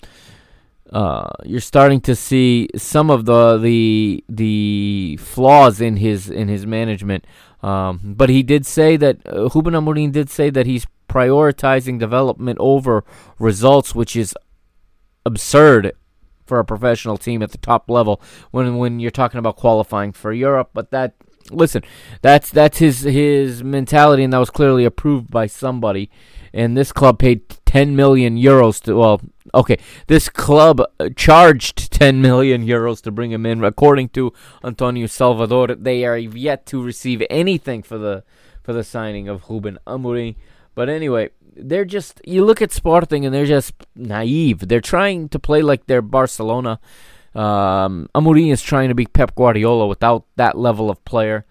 uh, 0.93 1.29
you're 1.45 1.61
starting 1.61 2.01
to 2.03 2.15
see 2.15 2.69
some 2.77 3.11
of 3.11 3.27
the 3.27 3.59
the 3.59 4.25
the 4.29 5.19
flaws 5.21 5.81
in 5.81 5.97
his 5.97 6.31
in 6.31 6.49
his 6.49 6.65
management. 6.65 7.27
Um, 7.63 8.01
but 8.05 8.29
he 8.29 8.43
did 8.43 8.65
say 8.65 8.97
that 8.97 9.19
uh, 9.27 9.49
Ruben 9.55 9.75
Amorim 9.75 10.13
did 10.13 10.31
say 10.31 10.49
that 10.51 10.67
he's 10.67 10.87
prioritizing 11.09 11.99
development 11.99 12.59
over 12.61 13.05
results, 13.39 13.95
which 13.95 14.15
is 14.15 14.35
absurd 15.27 15.93
for 16.47 16.59
a 16.59 16.65
professional 16.65 17.19
team 17.19 17.43
at 17.43 17.51
the 17.51 17.59
top 17.59 17.91
level 17.91 18.23
when 18.51 18.77
when 18.77 19.01
you're 19.01 19.11
talking 19.11 19.39
about 19.39 19.57
qualifying 19.57 20.13
for 20.13 20.33
Europe. 20.33 20.71
But 20.73 20.91
that 20.93 21.15
listen, 21.51 21.83
that's 22.23 22.51
that's 22.51 22.79
his 22.79 23.03
his 23.03 23.63
mentality, 23.63 24.25
and 24.25 24.33
that 24.33 24.39
was 24.39 24.51
clearly 24.51 24.85
approved 24.85 25.31
by 25.31 25.47
somebody. 25.47 26.11
And 26.53 26.77
this 26.77 26.93
club 26.93 27.19
paid 27.19 27.49
10 27.67 27.95
million 27.95 28.37
euros 28.39 28.83
to 28.85 28.97
well 28.97 29.21
okay 29.55 29.79
this 30.07 30.31
club 30.31 30.81
uh, 30.81 31.11
charged 31.15 31.93
10 31.93 32.23
million 32.23 32.67
euros 32.67 33.03
to 33.03 33.11
bring 33.11 33.31
him 33.31 33.45
in. 33.45 33.63
According 33.63 34.09
to 34.11 34.33
Antonio 34.65 35.07
Salvador 35.07 35.69
they 35.69 36.05
are 36.07 36.17
yet 36.17 36.65
to 36.67 36.83
receive 36.83 37.23
anything 37.29 37.83
for 37.83 37.99
the 37.99 38.25
for 38.63 38.73
the 38.73 38.83
signing 38.83 39.29
of 39.29 39.49
Ruben 39.51 39.79
Amorim. 39.87 40.37
But 40.75 40.89
anyway 40.89 41.29
they're 41.55 41.85
just 41.85 42.23
you 42.25 42.45
look 42.45 42.63
at 42.63 42.73
Sporting 42.73 43.27
and 43.27 43.35
they're 43.35 43.45
just 43.45 43.75
naive. 43.95 44.69
They're 44.69 44.81
trying 44.81 45.29
to 45.29 45.39
play 45.39 45.61
like 45.61 45.87
they're 45.87 46.01
Barcelona 46.01 46.81
um, 47.39 48.09
Amorim 48.15 48.53
is 48.53 48.63
trying 48.63 48.89
to 48.89 48.95
be 48.95 49.07
Pep 49.07 49.35
Guardiola 49.35 49.87
without 49.87 50.25
that 50.37 50.57
level 50.57 50.91
of 50.91 51.05
player 51.05 51.45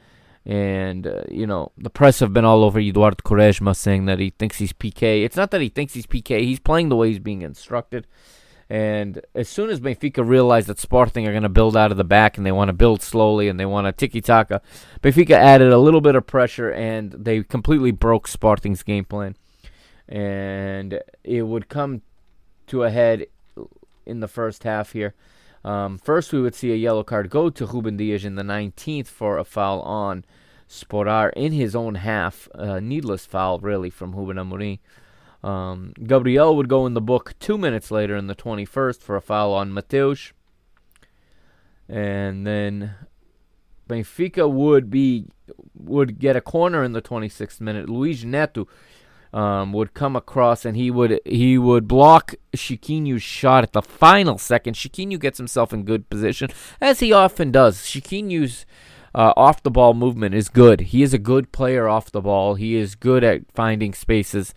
and, 0.48 1.06
uh, 1.06 1.24
you 1.30 1.46
know, 1.46 1.74
the 1.78 1.90
press 1.90 2.22
have 2.22 2.32
been 2.32 2.46
all 2.46 2.64
over 2.64 2.80
Eduardo 2.80 3.18
Quaresma 3.22 3.76
saying 3.76 4.06
that 4.06 4.18
he 4.18 4.30
thinks 4.30 4.58
he's 4.58 4.72
Piqué. 4.72 5.26
It's 5.26 5.36
not 5.36 5.52
that 5.52 5.60
he 5.60 5.68
thinks 5.68 5.94
he's 5.94 6.08
Piqué, 6.08 6.40
he's 6.40 6.62
playing 6.62 6.88
the 6.88 6.96
way 6.96 7.10
he's 7.10 7.20
being 7.20 7.42
instructed. 7.42 8.08
And 8.70 9.22
as 9.36 9.50
soon 9.50 9.70
as 9.70 9.82
Benfica 9.82 10.26
realized 10.26 10.68
that 10.68 10.80
Sporting 10.80 11.28
are 11.28 11.32
going 11.32 11.44
to 11.44 11.50
build 11.50 11.76
out 11.76 11.92
of 11.92 11.98
the 11.98 12.06
back 12.06 12.38
and 12.38 12.46
they 12.46 12.54
want 12.54 12.70
to 12.70 12.74
build 12.74 13.02
slowly 13.02 13.50
and 13.50 13.60
they 13.60 13.66
want 13.66 13.88
to 13.88 13.92
tiki 13.92 14.22
taka, 14.22 14.62
Benfica 15.02 15.32
added 15.32 15.74
a 15.74 15.78
little 15.78 16.02
bit 16.02 16.16
of 16.16 16.26
pressure 16.26 16.72
and 16.72 17.12
they 17.12 17.44
completely 17.44 17.92
broke 17.92 18.26
Sporting's 18.26 18.84
game 18.84 19.04
plan. 19.04 19.36
And 20.08 21.02
it 21.26 21.42
would 21.42 21.68
come 21.68 22.04
to 22.68 22.84
a 22.84 22.90
head 22.90 23.28
in 24.06 24.22
the 24.22 24.28
first 24.30 24.64
half 24.64 24.94
here. 24.94 25.14
Um, 25.68 25.98
first, 25.98 26.32
we 26.32 26.42
would 26.42 26.56
see 26.56 26.72
a 26.72 26.76
yellow 26.76 27.04
card 27.04 27.30
go 27.30 27.50
to 27.50 27.66
Ruben 27.66 27.98
Dias 27.98 28.24
in 28.24 28.36
the 28.36 28.42
19th 28.42 29.08
for 29.08 29.38
a 29.38 29.44
foul 29.44 29.82
on 29.82 30.24
Sporar 30.70 31.34
in 31.36 31.52
his 31.52 31.76
own 31.76 31.96
half. 31.96 32.48
Uh, 32.56 32.80
needless 32.80 33.26
foul, 33.26 33.60
really, 33.60 33.90
from 33.90 34.16
Ruben 34.16 34.38
Amorim. 34.38 34.80
Um, 35.44 35.94
Gabriel 36.02 36.56
would 36.56 36.70
go 36.70 36.86
in 36.86 36.94
the 36.94 37.02
book 37.02 37.36
two 37.40 37.58
minutes 37.58 37.92
later 37.92 38.16
in 38.16 38.28
the 38.28 38.36
21st 38.36 39.02
for 39.02 39.18
a 39.18 39.22
foul 39.22 39.54
on 39.54 39.74
Matheus. 39.74 40.32
And 41.90 42.48
then 42.48 42.96
Benfica 43.90 44.50
would 44.50 44.90
be 44.90 45.26
would 45.76 46.18
get 46.18 46.38
a 46.38 46.42
corner 46.42 46.82
in 46.82 46.94
the 46.94 47.02
26th 47.02 47.60
minute. 47.60 47.90
Luis 47.90 48.24
Neto 48.24 48.70
um, 49.34 49.74
would 49.74 49.94
come 49.94 50.16
across 50.16 50.66
and 50.66 50.78
he 50.78 50.90
would 50.90 51.20
he 51.26 51.58
would 51.58 51.88
block 51.88 52.36
Chiquinho's 52.56 53.24
shot 53.24 53.64
at 53.64 53.74
the 53.74 53.82
final 53.82 54.38
second. 54.38 54.76
Chiquinho 54.76 55.20
gets 55.20 55.38
himself 55.38 55.74
in 55.74 55.84
good 55.84 56.10
position 56.10 56.50
as 56.82 57.00
he 57.00 57.12
often 57.12 57.52
does. 57.52 57.80
Chiquinho's 57.80 58.66
uh, 59.14 59.34
off 59.36 59.64
the 59.64 59.72
ball 59.72 59.94
movement 59.94 60.36
is 60.36 60.50
good. 60.50 60.80
He 60.82 61.04
is 61.04 61.14
a 61.14 61.18
good 61.18 61.52
player 61.52 61.88
off 61.88 62.12
the 62.12 62.22
ball. 62.22 62.56
He 62.56 62.76
is 62.76 62.96
good 62.96 63.24
at 63.24 63.52
finding 63.54 63.94
spaces. 63.94 64.54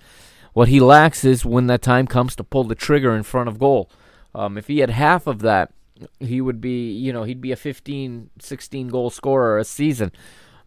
What 0.52 0.68
he 0.68 0.80
lacks 0.80 1.24
is 1.24 1.44
when 1.44 1.66
that 1.68 1.82
time 1.82 2.06
comes 2.06 2.36
to 2.36 2.44
pull 2.44 2.64
the 2.64 2.74
trigger 2.74 3.14
in 3.14 3.22
front 3.22 3.48
of 3.48 3.58
goal. 3.58 3.90
Um, 4.34 4.58
if 4.58 4.66
he 4.66 4.78
had 4.78 4.90
half 4.90 5.26
of 5.26 5.40
that, 5.40 5.72
he 6.18 6.40
would 6.40 6.60
be, 6.60 6.92
you 6.92 7.12
know, 7.12 7.24
he'd 7.24 7.40
be 7.40 7.52
a 7.52 7.56
15, 7.56 8.30
16 8.38 8.88
goal 8.88 9.10
scorer 9.10 9.58
a 9.58 9.64
season. 9.64 10.12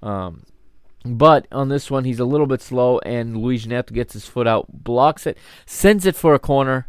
Um, 0.02 0.44
but 1.06 1.48
on 1.52 1.70
this 1.70 1.92
one, 1.92 2.06
he's 2.06 2.20
a 2.20 2.26
little 2.26 2.48
bit 2.48 2.62
slow, 2.62 3.00
and 3.00 3.38
Luis 3.38 3.66
Neto 3.66 3.94
gets 3.94 4.14
his 4.14 4.26
foot 4.26 4.48
out, 4.48 4.66
blocks 4.70 5.26
it, 5.28 5.38
sends 5.66 6.06
it 6.06 6.16
for 6.16 6.34
a 6.34 6.40
corner, 6.40 6.88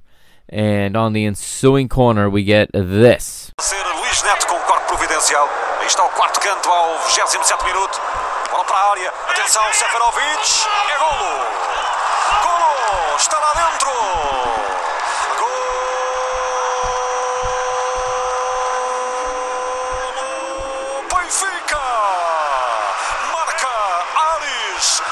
and 0.48 0.96
on 0.96 1.12
the 1.12 1.24
ensuing 1.24 1.88
corner, 1.88 2.28
we 2.30 2.44
get 2.44 2.70
this. 2.72 3.52
Aí 5.84 5.86
está 5.86 6.02
o 6.02 6.08
quarto 6.10 6.40
canto 6.40 6.70
ao 6.70 6.98
27 6.98 7.64
minuto. 7.66 8.00
Bola 8.50 8.64
para 8.64 8.76
a 8.76 8.90
área. 8.92 9.12
Atenção, 9.28 9.62
Seferovic. 9.70 10.64
É 10.88 10.98
golo. 10.98 11.44
Golo. 12.42 13.16
Está 13.18 13.38
lá 13.38 13.52
dentro. 13.52 13.90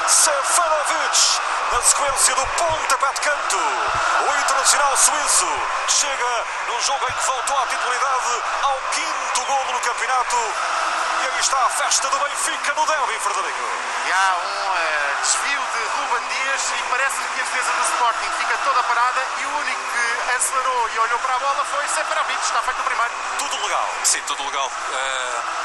Aris 0.03 0.11
Seferovic. 0.11 1.39
Na 1.71 1.81
sequência 1.81 2.35
do 2.35 2.45
pontapé 2.45 3.13
de 3.13 3.21
canto, 3.21 3.57
o 3.57 4.39
internacional 4.41 4.97
suíço 4.97 5.47
chega 5.87 6.45
num 6.67 6.81
jogo 6.81 7.05
em 7.09 7.13
que 7.13 7.25
voltou 7.25 7.57
à 7.57 7.65
titularidade 7.67 8.43
ao 8.63 8.77
quinto 8.91 9.45
golo 9.45 9.71
no 9.71 9.79
campeonato. 9.79 10.35
E 10.35 11.27
aí 11.27 11.39
está 11.39 11.57
a 11.57 11.69
festa 11.69 12.07
do 12.09 12.19
Benfica 12.19 12.73
no 12.75 12.85
derby, 12.85 13.19
Frederico. 13.19 13.63
E 14.05 14.11
há 14.11 14.35
um 14.35 14.77
eh, 14.77 15.15
desvio 15.21 15.61
de 15.71 15.79
Ruben 15.95 16.27
Dias 16.27 16.61
e 16.77 16.83
parece 16.89 17.17
que 17.17 17.41
a 17.41 17.43
defesa 17.43 17.71
do 17.71 17.83
Sporting 17.93 18.31
fica 18.39 18.57
toda 18.65 18.83
parada 18.83 19.21
e 19.39 19.45
o 19.45 19.57
único 19.57 19.81
que 19.93 20.35
acelerou 20.35 20.89
e 20.93 20.99
olhou 20.99 21.19
para 21.19 21.35
a 21.35 21.39
bola 21.39 21.65
foi 21.65 21.87
Seferovic. 21.87 22.43
Está 22.43 22.61
feito 22.61 22.79
o 22.79 22.83
primeiro. 22.83 23.13
Tudo 23.39 23.63
legal. 23.63 23.89
Sim, 24.03 24.21
tudo 24.27 24.43
legal. 24.43 24.69
Eh, 24.91 25.62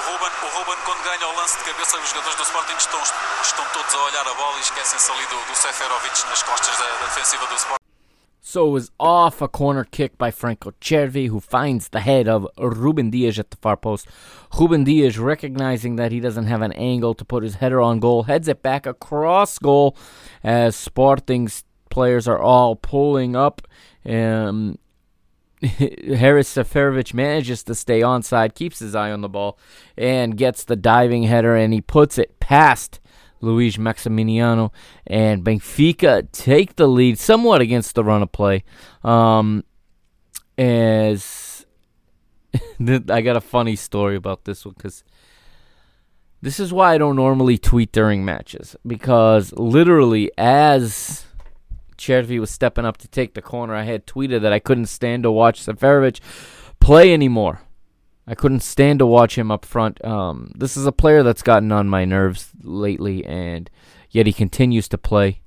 Ruben, 0.00 0.32
o 0.42 0.48
Ruben, 0.58 0.78
quando 0.84 1.02
ganha 1.04 1.26
o 1.28 1.36
lance 1.36 1.58
de 1.58 1.64
cabeça, 1.64 1.98
os 1.98 2.08
jogadores 2.08 2.36
do 2.36 2.42
Sporting 2.42 2.76
estão, 2.76 3.00
estão 3.42 3.64
todos 3.72 3.94
a 3.94 3.98
olhar 4.04 4.26
a 4.26 4.34
bola 4.34 4.56
e 4.58 4.60
esquecem-se 4.60 5.12
ali 5.12 5.26
do, 5.26 5.36
do 5.46 5.54
Seferovic 5.54 6.28
nas 6.28 6.42
costas 6.42 6.78
da, 6.78 6.84
da 6.84 7.06
defensiva 7.06 7.46
do 7.46 7.54
Sporting. 7.54 7.80
So 8.42 8.68
it 8.68 8.72
was 8.72 8.90
off 8.98 9.42
a 9.42 9.48
corner 9.48 9.84
kick 9.84 10.16
by 10.16 10.30
Franco 10.30 10.72
Cervi, 10.80 11.28
who 11.28 11.40
finds 11.40 11.88
the 11.88 12.00
head 12.00 12.26
of 12.26 12.48
Ruben 12.58 13.10
Dias 13.10 13.38
at 13.38 13.50
the 13.50 13.56
far 13.58 13.76
post. 13.76 14.08
Ruben 14.58 14.82
Dias, 14.82 15.18
recognizing 15.18 15.96
that 15.96 16.10
he 16.10 16.20
doesn't 16.20 16.46
have 16.46 16.62
an 16.62 16.72
angle 16.72 17.14
to 17.14 17.24
put 17.24 17.42
his 17.42 17.56
header 17.56 17.80
on 17.80 18.00
goal, 18.00 18.24
heads 18.24 18.48
it 18.48 18.62
back 18.62 18.86
across 18.86 19.58
goal 19.58 19.94
as 20.42 20.74
Sporting's 20.74 21.64
players 21.90 22.26
are 22.26 22.38
all 22.38 22.74
pulling 22.74 23.36
up. 23.36 23.68
Um, 24.06 24.78
Haris 25.62 26.54
Seferovic 26.54 27.12
manages 27.12 27.62
to 27.64 27.74
stay 27.74 28.00
onside, 28.00 28.54
keeps 28.54 28.78
his 28.78 28.94
eye 28.94 29.10
on 29.10 29.20
the 29.20 29.28
ball, 29.28 29.58
and 29.96 30.36
gets 30.36 30.64
the 30.64 30.76
diving 30.76 31.24
header, 31.24 31.54
and 31.54 31.74
he 31.74 31.80
puts 31.80 32.16
it 32.18 32.40
past 32.40 33.00
Luis 33.40 33.76
Maximiliano 33.76 34.70
and 35.06 35.44
Benfica 35.44 36.30
take 36.32 36.76
the 36.76 36.86
lead 36.86 37.18
somewhat 37.18 37.60
against 37.60 37.94
the 37.94 38.04
run 38.04 38.22
of 38.22 38.32
play. 38.32 38.64
Um, 39.02 39.64
as 40.58 41.66
I 43.08 43.20
got 43.22 43.36
a 43.36 43.40
funny 43.40 43.76
story 43.76 44.16
about 44.16 44.44
this 44.44 44.64
one 44.64 44.74
because 44.76 45.04
this 46.42 46.60
is 46.60 46.72
why 46.72 46.94
I 46.94 46.98
don't 46.98 47.16
normally 47.16 47.58
tweet 47.58 47.92
during 47.92 48.24
matches 48.24 48.76
because 48.86 49.52
literally 49.52 50.30
as 50.38 51.26
Chervi 52.00 52.40
was 52.40 52.50
stepping 52.50 52.86
up 52.86 52.96
to 52.98 53.08
take 53.08 53.34
the 53.34 53.42
corner, 53.42 53.74
I 53.74 53.82
had 53.82 54.06
tweeted 54.06 54.40
that 54.42 54.52
I 54.52 54.58
couldn't 54.58 54.86
stand 54.86 55.22
to 55.24 55.30
watch 55.30 55.64
Seferovic 55.64 56.20
play 56.80 57.12
anymore. 57.12 57.60
I 58.26 58.34
couldn't 58.34 58.60
stand 58.60 59.00
to 59.00 59.06
watch 59.06 59.36
him 59.36 59.50
up 59.50 59.64
front. 59.64 60.02
Um, 60.04 60.52
this 60.54 60.76
is 60.76 60.86
a 60.86 60.92
player 60.92 61.22
that's 61.22 61.42
gotten 61.42 61.70
on 61.72 61.88
my 61.88 62.04
nerves 62.04 62.50
lately, 62.62 63.24
and 63.26 63.68
yet 64.08 64.26
he 64.26 64.32
continues 64.32 64.88
to 64.88 64.98
play. 64.98 65.42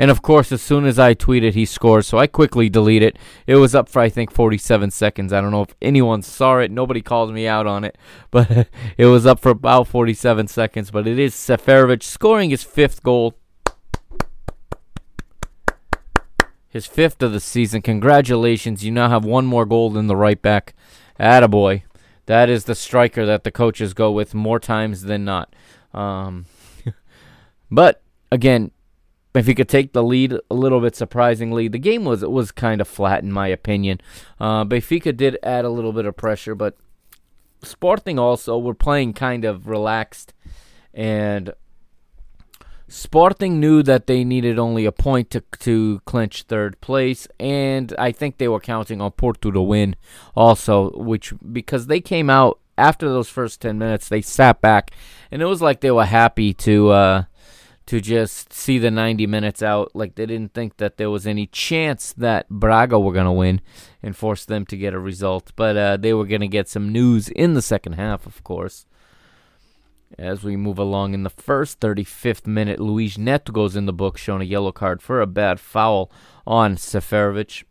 And 0.00 0.10
of 0.10 0.22
course, 0.22 0.52
as 0.52 0.62
soon 0.62 0.84
as 0.84 0.98
I 0.98 1.14
tweeted, 1.14 1.54
he 1.54 1.66
scores, 1.66 2.06
so 2.06 2.18
I 2.18 2.28
quickly 2.28 2.68
delete 2.68 3.02
it. 3.02 3.18
It 3.46 3.56
was 3.56 3.74
up 3.74 3.88
for 3.88 4.00
I 4.00 4.08
think 4.08 4.30
47 4.32 4.92
seconds. 4.92 5.32
I 5.32 5.40
don't 5.40 5.50
know 5.50 5.62
if 5.62 5.74
anyone 5.82 6.22
saw 6.22 6.58
it. 6.58 6.70
Nobody 6.70 7.02
called 7.02 7.34
me 7.34 7.48
out 7.48 7.66
on 7.66 7.84
it, 7.84 7.98
but 8.30 8.68
it 8.96 9.06
was 9.06 9.26
up 9.26 9.40
for 9.40 9.50
about 9.50 9.88
47 9.88 10.46
seconds. 10.46 10.90
But 10.90 11.08
it 11.08 11.18
is 11.18 11.34
Seferovic 11.34 12.02
scoring 12.02 12.50
his 12.50 12.62
fifth 12.62 13.02
goal, 13.02 13.34
his 16.68 16.86
fifth 16.86 17.22
of 17.22 17.32
the 17.32 17.40
season. 17.40 17.82
Congratulations! 17.82 18.84
You 18.84 18.92
now 18.92 19.08
have 19.08 19.24
one 19.24 19.46
more 19.46 19.66
goal 19.66 19.90
than 19.90 20.06
the 20.06 20.16
right 20.16 20.40
back. 20.40 20.74
Attaboy. 21.18 21.82
That 22.26 22.50
is 22.50 22.64
the 22.64 22.74
striker 22.74 23.24
that 23.24 23.44
the 23.44 23.50
coaches 23.50 23.94
go 23.94 24.12
with 24.12 24.34
more 24.34 24.60
times 24.60 25.02
than 25.02 25.24
not. 25.24 25.54
Um, 25.94 26.44
but 27.70 28.02
again, 28.30 28.70
if 29.34 29.46
he 29.46 29.54
could 29.54 29.68
take 29.68 29.92
the 29.92 30.02
lead 30.02 30.34
a 30.50 30.54
little 30.54 30.80
bit 30.80 30.94
surprisingly, 30.94 31.68
the 31.68 31.78
game 31.78 32.04
was 32.04 32.24
was 32.24 32.52
kind 32.52 32.80
of 32.80 32.88
flat 32.88 33.22
in 33.22 33.32
my 33.32 33.48
opinion. 33.48 34.00
Uh, 34.38 34.64
Benfica 34.64 35.16
did 35.16 35.38
add 35.42 35.64
a 35.64 35.70
little 35.70 35.92
bit 35.92 36.06
of 36.06 36.16
pressure, 36.16 36.54
but 36.54 36.76
Sporting 37.62 38.18
also 38.18 38.58
were 38.58 38.74
playing 38.74 39.14
kind 39.14 39.44
of 39.44 39.66
relaxed, 39.66 40.32
and 40.94 41.52
Sporting 42.90 43.60
knew 43.60 43.82
that 43.82 44.06
they 44.06 44.24
needed 44.24 44.58
only 44.58 44.86
a 44.86 44.92
point 44.92 45.30
to 45.30 45.42
to 45.60 46.00
clinch 46.06 46.44
third 46.44 46.80
place, 46.80 47.28
and 47.38 47.94
I 47.98 48.12
think 48.12 48.38
they 48.38 48.48
were 48.48 48.60
counting 48.60 49.02
on 49.02 49.10
Porto 49.12 49.50
to 49.50 49.60
win 49.60 49.94
also, 50.34 50.90
which 50.92 51.34
because 51.52 51.86
they 51.86 52.00
came 52.00 52.30
out 52.30 52.60
after 52.78 53.06
those 53.06 53.28
first 53.28 53.60
ten 53.60 53.78
minutes, 53.78 54.08
they 54.08 54.22
sat 54.22 54.62
back, 54.62 54.92
and 55.30 55.42
it 55.42 55.44
was 55.44 55.60
like 55.60 55.80
they 55.80 55.90
were 55.90 56.06
happy 56.06 56.54
to 56.54 56.88
uh, 56.90 57.24
to 57.84 58.00
just 58.00 58.54
see 58.54 58.78
the 58.78 58.90
ninety 58.90 59.26
minutes 59.26 59.62
out. 59.62 59.90
Like 59.94 60.14
they 60.14 60.24
didn't 60.24 60.54
think 60.54 60.78
that 60.78 60.96
there 60.96 61.10
was 61.10 61.26
any 61.26 61.46
chance 61.46 62.14
that 62.14 62.48
Braga 62.48 62.98
were 62.98 63.12
gonna 63.12 63.34
win 63.34 63.60
and 64.02 64.16
force 64.16 64.46
them 64.46 64.64
to 64.64 64.78
get 64.78 64.94
a 64.94 64.98
result, 64.98 65.52
but 65.56 65.76
uh, 65.76 65.96
they 65.98 66.14
were 66.14 66.24
gonna 66.24 66.48
get 66.48 66.68
some 66.68 66.90
news 66.90 67.28
in 67.28 67.52
the 67.52 67.60
second 67.60 67.94
half, 67.94 68.24
of 68.24 68.42
course. 68.44 68.86
As 70.16 70.42
we 70.42 70.56
move 70.56 70.78
along 70.78 71.12
in 71.12 71.22
the 71.22 71.30
first 71.30 71.80
35th 71.80 72.46
minute, 72.46 72.80
Luis 72.80 73.18
Neto 73.18 73.52
goes 73.52 73.76
in 73.76 73.86
the 73.86 73.92
book, 73.92 74.16
showing 74.16 74.40
a 74.40 74.46
yellow 74.46 74.72
card 74.72 75.02
for 75.02 75.20
a 75.20 75.26
bad 75.26 75.60
foul 75.60 76.10
on 76.46 76.76
Seferovic, 76.76 77.64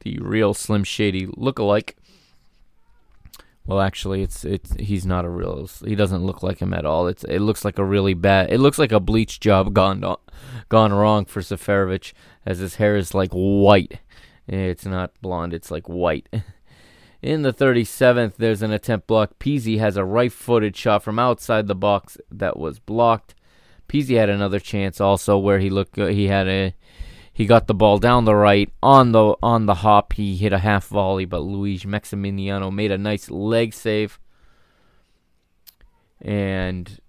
the 0.00 0.18
real 0.18 0.52
Slim 0.52 0.82
Shady 0.82 1.28
look-alike. 1.36 1.96
Well, 3.64 3.80
actually, 3.80 4.22
it's 4.22 4.44
it's 4.44 4.74
he's 4.74 5.06
not 5.06 5.24
a 5.24 5.28
real. 5.28 5.68
He 5.84 5.94
doesn't 5.94 6.26
look 6.26 6.42
like 6.42 6.58
him 6.58 6.74
at 6.74 6.84
all. 6.84 7.06
It's 7.06 7.22
it 7.24 7.38
looks 7.38 7.64
like 7.64 7.78
a 7.78 7.84
really 7.84 8.14
bad. 8.14 8.52
It 8.52 8.58
looks 8.58 8.78
like 8.78 8.90
a 8.90 8.98
bleach 8.98 9.38
job 9.38 9.72
gone 9.72 10.16
gone 10.68 10.92
wrong 10.92 11.24
for 11.26 11.40
Seferovic, 11.42 12.12
as 12.44 12.58
his 12.58 12.74
hair 12.76 12.96
is 12.96 13.14
like 13.14 13.30
white. 13.30 14.00
It's 14.48 14.84
not 14.84 15.12
blonde. 15.20 15.54
It's 15.54 15.70
like 15.70 15.88
white. 15.88 16.28
In 17.22 17.42
the 17.42 17.52
37th, 17.52 18.34
there's 18.36 18.62
an 18.62 18.72
attempt 18.72 19.06
block. 19.06 19.38
Pizzi 19.38 19.78
has 19.78 19.96
a 19.96 20.04
right-footed 20.04 20.76
shot 20.76 21.04
from 21.04 21.20
outside 21.20 21.68
the 21.68 21.74
box 21.76 22.18
that 22.32 22.58
was 22.58 22.80
blocked. 22.80 23.36
Pizzi 23.88 24.16
had 24.16 24.28
another 24.28 24.58
chance 24.58 25.00
also 25.00 25.38
where 25.38 25.60
he 25.60 25.70
looked 25.70 25.92
good. 25.92 26.14
he 26.14 26.26
had 26.26 26.48
a 26.48 26.74
he 27.34 27.46
got 27.46 27.66
the 27.66 27.74
ball 27.74 27.98
down 27.98 28.24
the 28.24 28.34
right 28.34 28.70
on 28.82 29.12
the 29.12 29.36
on 29.42 29.66
the 29.66 29.76
hop. 29.76 30.14
He 30.14 30.36
hit 30.36 30.52
a 30.52 30.58
half 30.58 30.88
volley, 30.88 31.24
but 31.24 31.40
Luis 31.40 31.84
Maximiliano 31.84 32.72
made 32.72 32.90
a 32.90 32.98
nice 32.98 33.30
leg 33.30 33.72
save. 33.72 34.18
And 36.20 37.00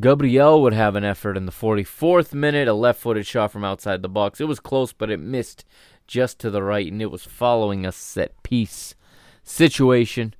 Gabriel 0.00 0.62
would 0.62 0.72
have 0.72 0.96
an 0.96 1.04
effort 1.04 1.36
in 1.36 1.46
the 1.46 1.52
44th 1.52 2.32
minute, 2.32 2.68
a 2.68 2.74
left-footed 2.74 3.26
shot 3.26 3.52
from 3.52 3.64
outside 3.64 4.02
the 4.02 4.08
box. 4.08 4.40
It 4.40 4.48
was 4.48 4.60
close, 4.60 4.92
but 4.92 5.10
it 5.10 5.20
missed 5.20 5.64
just 6.06 6.38
to 6.40 6.50
the 6.50 6.62
right, 6.62 6.90
and 6.90 7.00
it 7.00 7.10
was 7.10 7.24
following 7.24 7.86
a 7.86 7.92
set 7.92 8.42
piece 8.42 8.94
situation, 9.42 10.34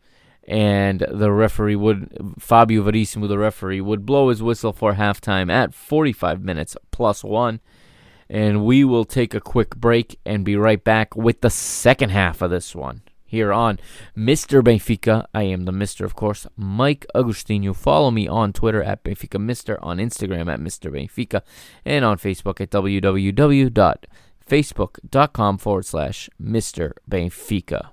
and 0.46 1.06
the 1.10 1.32
referee 1.32 1.76
would 1.76 2.34
Fabio 2.38 2.82
Verissimo, 2.82 3.26
the 3.26 3.38
referee, 3.38 3.80
would 3.80 4.04
blow 4.04 4.28
his 4.28 4.42
whistle 4.42 4.72
for 4.72 4.94
halftime 4.94 5.50
at 5.50 5.74
45 5.74 6.42
minutes 6.42 6.76
plus 6.90 7.22
one, 7.22 7.60
And 8.28 8.64
we 8.64 8.84
will 8.84 9.04
take 9.04 9.34
a 9.34 9.40
quick 9.40 9.76
break 9.76 10.18
and 10.24 10.44
be 10.44 10.56
right 10.56 10.82
back 10.82 11.16
with 11.16 11.42
the 11.42 11.50
second 11.50 12.10
half 12.10 12.42
of 12.42 12.50
this 12.50 12.74
one 12.74 13.02
here 13.32 13.52
on 13.52 13.80
Mr. 14.16 14.62
Benfica. 14.62 15.26
I 15.34 15.42
am 15.44 15.64
the 15.64 15.72
Mr. 15.72 16.04
of 16.04 16.14
course, 16.14 16.46
Mike 16.54 17.06
Agostinho. 17.14 17.74
Follow 17.74 18.10
me 18.10 18.28
on 18.28 18.52
Twitter 18.52 18.82
at 18.82 19.02
Benfica 19.02 19.40
Mr. 19.40 19.78
on 19.80 19.96
Instagram 19.96 20.52
at 20.52 20.60
Mr. 20.60 20.92
Benfica 20.92 21.40
and 21.84 22.04
on 22.04 22.18
Facebook 22.18 22.60
at 22.60 22.70
www.facebook.com 22.70 25.58
forward 25.58 25.86
slash 25.86 26.30
Mr. 26.40 26.92
Benfica. 27.10 27.91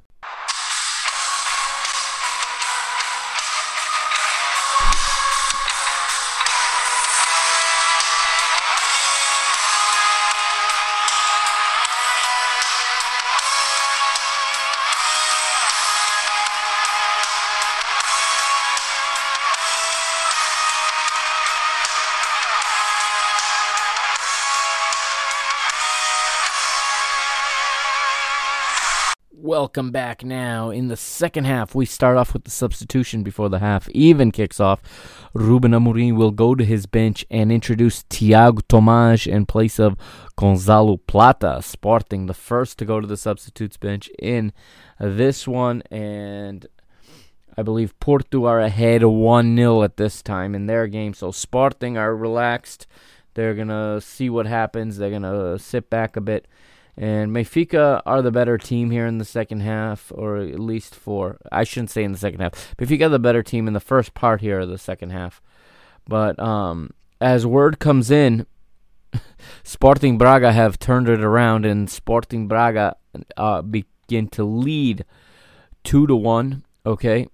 Welcome 29.50 29.90
back 29.90 30.24
now. 30.24 30.70
In 30.70 30.90
the 30.90 30.96
second 30.96 31.46
half, 31.46 31.74
we 31.74 31.84
start 31.88 32.18
off 32.18 32.34
with 32.34 32.44
the 32.44 32.52
substitution 32.52 33.24
before 33.24 33.50
the 33.50 33.58
half 33.58 33.90
even 33.90 34.32
kicks 34.32 34.60
off. 34.60 34.80
Ruben 35.34 35.72
Amorim 35.72 36.16
will 36.16 36.30
go 36.30 36.54
to 36.54 36.64
his 36.64 36.86
bench 36.86 37.26
and 37.32 37.52
introduce 37.52 38.04
Tiago 38.04 38.62
Tomás 38.70 39.26
in 39.26 39.48
place 39.48 39.80
of 39.80 39.98
Gonzalo 40.36 40.98
Plata, 40.98 41.64
Sporting 41.64 42.28
the 42.28 42.36
first 42.36 42.78
to 42.78 42.86
go 42.86 43.02
to 43.02 43.08
the 43.08 43.18
substitutes 43.18 43.76
bench 43.76 44.08
in 44.20 44.54
this 45.00 45.48
one. 45.48 45.82
And 45.90 46.68
I 47.58 47.64
believe 47.64 48.00
Porto 48.00 48.46
are 48.46 48.60
ahead 48.60 49.04
1 49.04 49.56
0 49.56 49.82
at 49.82 49.98
this 49.98 50.22
time 50.22 50.54
in 50.54 50.68
their 50.68 50.86
game. 50.86 51.16
So 51.16 51.32
Sporting 51.32 51.98
are 51.98 52.16
relaxed. 52.16 52.86
They're 53.34 53.56
going 53.56 53.70
to 53.70 54.00
see 54.00 54.30
what 54.30 54.46
happens. 54.46 54.98
They're 54.98 55.10
going 55.10 55.24
to 55.24 55.58
sit 55.58 55.90
back 55.90 56.16
a 56.16 56.22
bit. 56.22 56.46
And 57.00 57.32
Benfica 57.32 58.02
are 58.06 58.22
the 58.22 58.30
better 58.30 58.58
team 58.58 58.92
here 58.92 59.08
in 59.08 59.20
the 59.20 59.26
second 59.26 59.62
half, 59.62 60.12
or 60.14 60.36
at 60.36 60.60
least 60.60 60.94
for, 60.94 61.38
I 61.50 61.64
shouldn't 61.64 61.92
say 61.92 62.04
in 62.04 62.12
the 62.12 62.18
second 62.18 62.42
half. 62.42 62.76
Benfica 62.76 63.10
the 63.10 63.18
better 63.18 63.42
team 63.42 63.70
in 63.70 63.74
the 63.74 63.80
first 63.80 64.14
part 64.14 64.42
here 64.42 64.60
of 64.60 64.68
the 64.68 64.78
second 64.78 65.12
half. 65.12 65.42
But 66.06 66.38
um, 66.40 66.90
as 67.22 67.46
word 67.46 67.80
comes 67.80 68.12
in, 68.12 68.46
Sporting 69.64 70.18
Braga 70.18 70.52
have 70.52 70.78
turned 70.78 71.08
it 71.08 71.24
around, 71.24 71.66
and 71.66 71.90
Sporting 71.90 72.50
Braga 72.50 72.98
uh, 73.38 73.62
begin 73.62 74.28
to 74.32 74.44
lead 74.44 75.06
two 75.86 76.06
to 76.06 76.18
one. 76.18 76.66
Okay, 76.86 77.28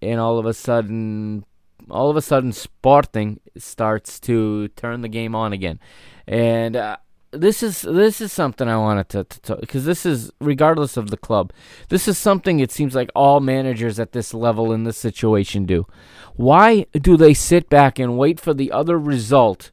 and 0.00 0.18
all 0.18 0.40
of 0.40 0.46
a 0.46 0.54
sudden, 0.54 1.44
all 1.88 2.10
of 2.10 2.16
a 2.16 2.22
sudden, 2.22 2.52
Sporting 2.52 3.38
starts 3.56 4.18
to 4.20 4.66
turn 4.68 5.02
the 5.02 5.08
game 5.08 5.36
on 5.36 5.52
again, 5.52 5.78
and. 6.26 6.74
Uh, 6.74 6.96
this 7.32 7.62
is 7.62 7.82
this 7.82 8.20
is 8.20 8.30
something 8.30 8.68
I 8.68 8.76
wanted 8.76 9.08
to 9.10 9.24
talk 9.24 9.60
because 9.60 9.84
this 9.84 10.04
is 10.04 10.30
regardless 10.40 10.96
of 10.96 11.10
the 11.10 11.16
club, 11.16 11.52
this 11.88 12.06
is 12.06 12.18
something 12.18 12.60
it 12.60 12.70
seems 12.70 12.94
like 12.94 13.10
all 13.14 13.40
managers 13.40 13.98
at 13.98 14.12
this 14.12 14.34
level 14.34 14.72
in 14.72 14.84
this 14.84 14.98
situation 14.98 15.64
do. 15.64 15.86
Why 16.34 16.86
do 16.92 17.16
they 17.16 17.34
sit 17.34 17.68
back 17.68 17.98
and 17.98 18.18
wait 18.18 18.38
for 18.38 18.54
the 18.54 18.70
other 18.70 18.98
result 18.98 19.70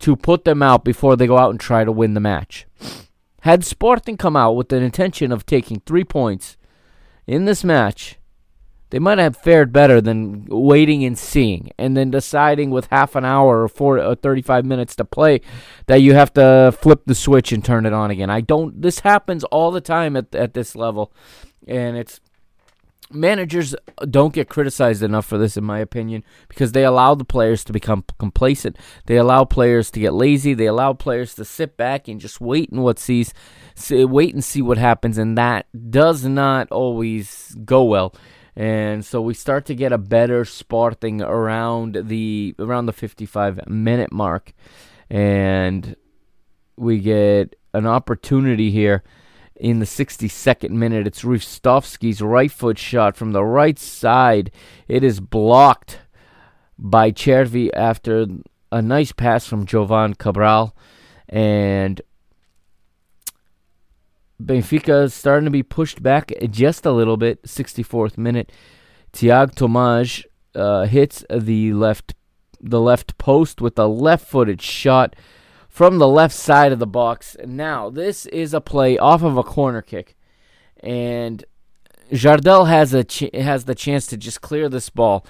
to 0.00 0.16
put 0.16 0.44
them 0.44 0.62
out 0.62 0.84
before 0.84 1.14
they 1.14 1.26
go 1.26 1.38
out 1.38 1.50
and 1.50 1.60
try 1.60 1.84
to 1.84 1.92
win 1.92 2.14
the 2.14 2.20
match? 2.20 2.66
Had 3.42 3.64
Sporting 3.64 4.16
come 4.16 4.36
out 4.36 4.56
with 4.56 4.68
the 4.68 4.76
intention 4.76 5.30
of 5.30 5.44
taking 5.44 5.80
three 5.80 6.04
points 6.04 6.56
in 7.26 7.44
this 7.44 7.62
match, 7.62 8.18
they 8.92 8.98
might 8.98 9.16
have 9.16 9.38
fared 9.38 9.72
better 9.72 10.02
than 10.02 10.44
waiting 10.50 11.02
and 11.02 11.18
seeing 11.18 11.70
and 11.78 11.96
then 11.96 12.10
deciding 12.10 12.70
with 12.70 12.88
half 12.88 13.16
an 13.16 13.24
hour 13.24 13.62
or, 13.62 13.68
four, 13.68 13.98
or 13.98 14.14
35 14.14 14.66
minutes 14.66 14.94
to 14.96 15.04
play 15.06 15.40
that 15.86 16.02
you 16.02 16.12
have 16.12 16.30
to 16.34 16.76
flip 16.78 17.00
the 17.06 17.14
switch 17.14 17.52
and 17.52 17.64
turn 17.64 17.86
it 17.86 17.94
on 17.94 18.10
again. 18.10 18.28
I 18.28 18.42
don't 18.42 18.82
this 18.82 19.00
happens 19.00 19.44
all 19.44 19.70
the 19.70 19.80
time 19.80 20.14
at 20.14 20.34
at 20.34 20.52
this 20.52 20.76
level 20.76 21.10
and 21.66 21.96
it's 21.96 22.20
managers 23.10 23.74
don't 24.10 24.34
get 24.34 24.50
criticized 24.50 25.02
enough 25.02 25.24
for 25.24 25.38
this 25.38 25.56
in 25.56 25.64
my 25.64 25.78
opinion 25.78 26.22
because 26.48 26.72
they 26.72 26.84
allow 26.84 27.14
the 27.14 27.24
players 27.24 27.64
to 27.64 27.72
become 27.72 28.04
complacent. 28.18 28.76
They 29.06 29.16
allow 29.16 29.46
players 29.46 29.90
to 29.92 30.00
get 30.00 30.12
lazy. 30.12 30.52
They 30.52 30.66
allow 30.66 30.92
players 30.92 31.34
to 31.36 31.46
sit 31.46 31.78
back 31.78 32.08
and 32.08 32.20
just 32.20 32.42
wait 32.42 32.68
and 32.70 32.82
what 32.82 32.98
sees 32.98 33.32
wait 33.88 34.34
and 34.34 34.44
see 34.44 34.60
what 34.60 34.76
happens 34.76 35.16
and 35.16 35.38
that 35.38 35.64
does 35.90 36.26
not 36.26 36.70
always 36.70 37.56
go 37.64 37.84
well 37.84 38.14
and 38.54 39.04
so 39.04 39.20
we 39.20 39.34
start 39.34 39.64
to 39.66 39.74
get 39.74 39.92
a 39.92 39.98
better 39.98 40.44
Sporting 40.44 41.22
around 41.22 41.96
the 42.08 42.54
around 42.58 42.86
the 42.86 42.92
55 42.92 43.66
minute 43.66 44.12
mark. 44.12 44.52
And 45.08 45.96
we 46.76 46.98
get 46.98 47.56
an 47.74 47.86
opportunity 47.86 48.70
here 48.70 49.02
in 49.56 49.78
the 49.78 49.86
62nd 49.86 50.70
minute. 50.70 51.06
It's 51.06 51.22
Ristovski's 51.22 52.20
right 52.20 52.50
foot 52.50 52.78
shot 52.78 53.16
from 53.16 53.32
the 53.32 53.44
right 53.44 53.78
side. 53.78 54.50
It 54.88 55.04
is 55.04 55.20
blocked 55.20 56.00
by 56.78 57.10
Chervi 57.10 57.70
after 57.74 58.26
a 58.70 58.82
nice 58.82 59.12
pass 59.12 59.46
from 59.46 59.66
Jovane 59.66 60.18
Cabral. 60.18 60.76
And 61.28 62.00
Benfica 64.44 65.10
starting 65.10 65.44
to 65.44 65.50
be 65.50 65.62
pushed 65.62 66.02
back 66.02 66.32
just 66.50 66.84
a 66.84 66.92
little 66.92 67.16
bit. 67.16 67.42
64th 67.44 68.18
minute, 68.18 68.50
Tiago 69.12 69.52
Tomás 69.52 70.24
uh, 70.54 70.84
hits 70.84 71.24
the 71.30 71.72
left 71.72 72.14
the 72.60 72.80
left 72.80 73.18
post 73.18 73.60
with 73.60 73.76
a 73.76 73.86
left-footed 73.86 74.62
shot 74.62 75.16
from 75.68 75.98
the 75.98 76.06
left 76.06 76.34
side 76.34 76.70
of 76.70 76.78
the 76.78 76.86
box. 76.86 77.36
Now 77.44 77.90
this 77.90 78.26
is 78.26 78.54
a 78.54 78.60
play 78.60 78.98
off 78.98 79.22
of 79.22 79.36
a 79.36 79.42
corner 79.42 79.82
kick, 79.82 80.16
and 80.80 81.44
Jardel 82.12 82.68
has 82.68 82.94
a 82.94 83.04
ch- 83.04 83.34
has 83.34 83.64
the 83.64 83.74
chance 83.74 84.06
to 84.08 84.16
just 84.16 84.40
clear 84.40 84.68
this 84.68 84.90
ball. 84.90 85.26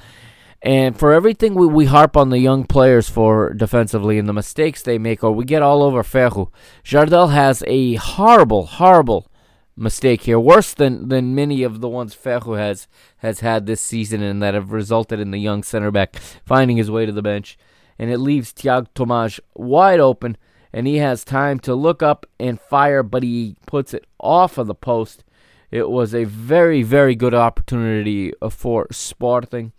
And 0.63 0.97
for 0.97 1.13
everything 1.13 1.55
we, 1.55 1.67
we 1.67 1.87
harp 1.87 2.17
on 2.17 2.31
the 2.31 2.39
young 2.39 2.65
players 2.65 3.09
for 3.09 3.53
defensively 3.53 4.17
and 4.19 4.29
the 4.29 4.33
mistakes 4.33 4.83
they 4.83 4.97
make, 4.97 5.25
or 5.25 5.33
we 5.33 5.45
get 5.45 5.61
all 5.61 5.83
over 5.83 6.05
Ferro, 6.05 6.53
Jardel 6.85 7.33
has 7.33 7.65
a 7.67 7.95
horrible, 7.95 8.67
horrible 8.67 9.29
mistake 9.77 10.23
here, 10.23 10.39
worse 10.39 10.73
than, 10.73 11.09
than 11.09 11.35
many 11.35 11.65
of 11.65 11.81
the 11.81 11.89
ones 11.89 12.15
Ferro 12.15 12.55
has 12.55 12.87
has 13.19 13.41
had 13.41 13.67
this 13.67 13.81
season 13.81 14.23
and 14.23 14.41
that 14.41 14.55
have 14.55 14.71
resulted 14.71 15.19
in 15.19 15.33
the 15.33 15.39
young 15.39 15.65
center 15.65 15.91
back 15.91 16.17
finding 16.47 16.77
his 16.77 16.91
way 16.91 17.07
to 17.07 17.13
the 17.13 17.23
bench. 17.23 17.59
And 17.99 18.11
it 18.11 18.19
leaves 18.19 18.53
Tiago 18.53 18.89
Tomás 18.95 19.41
wide 19.55 20.01
open, 20.01 20.37
and 20.73 20.87
he 20.87 20.99
has 20.99 21.25
time 21.25 21.59
to 21.61 21.75
look 21.75 22.05
up 22.05 22.25
and 22.39 22.61
fire, 22.61 23.03
but 23.03 23.25
he 23.25 23.57
puts 23.67 23.95
it 23.95 24.07
off 24.21 24.59
of 24.59 24.69
the 24.69 24.75
post. 24.75 25.25
It 25.73 25.91
was 25.91 26.15
a 26.15 26.25
very, 26.25 26.83
very 26.83 27.17
good 27.17 27.35
opportunity 27.35 28.33
for 28.51 28.87
Sporting 28.91 29.73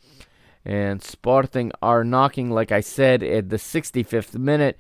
and 0.66 1.02
Sporting 1.02 1.72
are 1.82 2.04
knocking, 2.04 2.50
like 2.50 2.72
I 2.72 2.80
said, 2.80 3.22
at 3.24 3.50
the 3.50 3.58
65th 3.58 4.36
minute. 4.36 4.80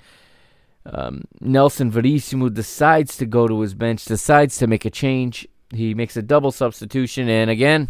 Um, 0.86 1.24
Nelson 1.40 1.92
Verissimo 1.92 2.50
decides 2.50 3.18
to 3.18 3.26
go 3.26 3.48
to 3.48 3.62
his 3.62 3.74
bench, 3.74 4.06
decides 4.06 4.58
to 4.58 4.68
make 4.68 4.86
a 4.86 4.90
change. 4.90 5.48
He 5.74 5.94
makes 5.94 6.18
a 6.18 6.22
double 6.22 6.52
substitution, 6.52 7.30
and 7.30 7.50
again, 7.50 7.90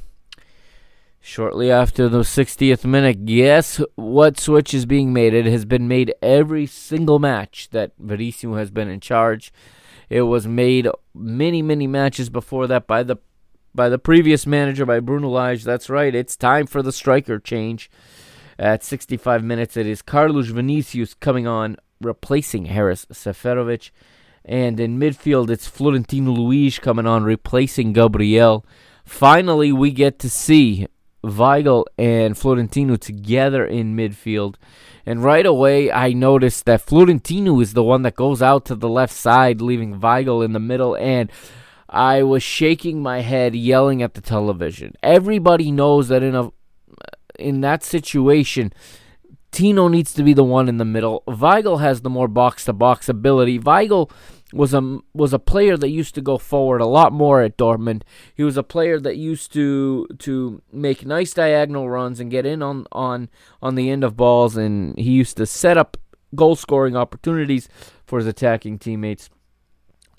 shortly 1.20 1.72
after 1.72 2.08
the 2.08 2.20
60th 2.20 2.86
minute, 2.86 3.26
guess 3.26 3.82
what 3.96 4.40
switch 4.40 4.74
is 4.74 4.86
being 4.86 5.12
made? 5.12 5.34
It 5.34 5.46
has 5.46 5.66
been 5.66 5.88
made 5.88 6.14
every 6.22 6.66
single 6.66 7.20
match 7.20 7.70
that 7.72 7.94
Verissimo 7.98 8.58
has 8.58 8.72
been 8.72 8.90
in 8.90 9.00
charge. 9.00 9.52
It 10.10 10.24
was 10.24 10.48
made 10.48 10.88
many, 11.14 11.62
many 11.62 11.88
matches 11.88 12.30
before 12.30 12.68
that 12.68 12.86
by 12.88 13.04
the 13.04 13.18
by 13.76 13.90
the 13.90 14.00
previous 14.00 14.46
manager, 14.46 14.86
by 14.86 15.00
Bruno 15.00 15.30
Lage. 15.30 15.64
That's 15.64 15.90
right, 15.90 16.14
it's 16.14 16.36
time 16.36 16.68
for 16.68 16.82
the 16.82 16.92
striker 16.92 17.40
change. 17.40 17.90
At 18.60 18.84
65 18.84 19.44
minutes, 19.44 19.76
it 19.78 19.88
is 19.88 20.02
Carlos 20.02 20.48
Vinicius 20.48 21.14
coming 21.16 21.48
on, 21.48 21.78
replacing 22.00 22.66
Haris 22.66 23.06
Seferovic. 23.08 23.90
And 24.46 24.80
in 24.80 25.00
midfield, 25.00 25.50
it's 25.50 25.68
Florentino 25.68 26.32
Luis 26.32 26.78
coming 26.78 27.08
on, 27.08 27.24
replacing 27.24 27.94
Gabriel. 27.94 28.66
Finally, 29.06 29.72
we 29.72 29.92
get 29.92 30.20
to 30.20 30.30
see 30.30 30.88
Weigl 31.24 31.86
and 31.98 32.38
Florentino 32.38 32.96
together 32.96 33.66
in 33.66 33.96
midfield. 33.96 34.56
And 35.06 35.24
right 35.24 35.46
away, 35.46 35.92
I 35.92 36.14
noticed 36.14 36.66
that 36.66 36.82
Florentino 36.82 37.60
is 37.60 37.74
the 37.74 37.84
one 37.84 38.04
that 38.04 38.16
goes 38.16 38.42
out 38.42 38.66
to 38.66 38.76
the 38.76 38.90
left 38.90 39.14
side, 39.14 39.62
leaving 39.62 40.00
Weigl 40.00 40.44
in 40.44 40.54
the 40.54 40.60
middle. 40.60 40.96
And 40.96 41.32
I 41.94 42.24
was 42.24 42.42
shaking 42.42 43.04
my 43.04 43.22
head, 43.22 43.56
yelling 43.56 44.02
at 44.02 44.16
the 44.16 44.22
television. 44.22 44.96
Everybody 45.04 45.72
knows 45.72 46.08
that 46.08 46.24
in 46.24 46.36
a 46.36 46.52
in 47.38 47.62
that 47.62 47.84
situation, 47.84 48.74
Tino 49.52 49.88
needs 49.88 50.14
to 50.14 50.24
be 50.24 50.34
the 50.34 50.44
one 50.44 50.68
in 50.68 50.78
the 50.78 50.86
middle. 50.86 51.24
Weigl 51.28 51.80
has 51.80 52.02
the 52.02 52.10
more 52.10 52.28
box 52.28 52.66
to 52.66 52.74
box 52.74 53.08
ability. 53.08 53.60
Weigl 53.60 54.10
was 54.52 54.74
a 54.74 55.00
was 55.14 55.34
a 55.34 55.40
player 55.40 55.78
that 55.78 55.90
used 55.90 56.16
to 56.16 56.22
go 56.22 56.40
forward 56.40 56.82
a 56.82 56.88
lot 56.88 57.14
more 57.14 57.42
at 57.42 57.58
Dortmund. 57.58 58.02
He 58.34 58.44
was 58.44 58.58
a 58.58 58.64
player 58.64 59.00
that 59.00 59.18
used 59.18 59.54
to 59.54 60.08
to 60.18 60.64
make 60.72 61.06
nice 61.06 61.34
diagonal 61.34 61.90
runs 61.90 62.20
and 62.20 62.32
get 62.32 62.48
in 62.48 62.64
on 62.64 62.88
on 62.92 63.30
on 63.62 63.76
the 63.76 63.92
end 63.92 64.04
of 64.04 64.18
balls, 64.18 64.58
and 64.58 64.98
he 64.98 65.12
used 65.12 65.38
to 65.38 65.46
set 65.46 65.78
up 65.78 65.98
goal 66.34 66.56
scoring 66.56 66.96
opportunities 66.96 67.70
for 68.06 68.18
his 68.18 68.28
attacking 68.28 68.80
teammates. 68.80 69.30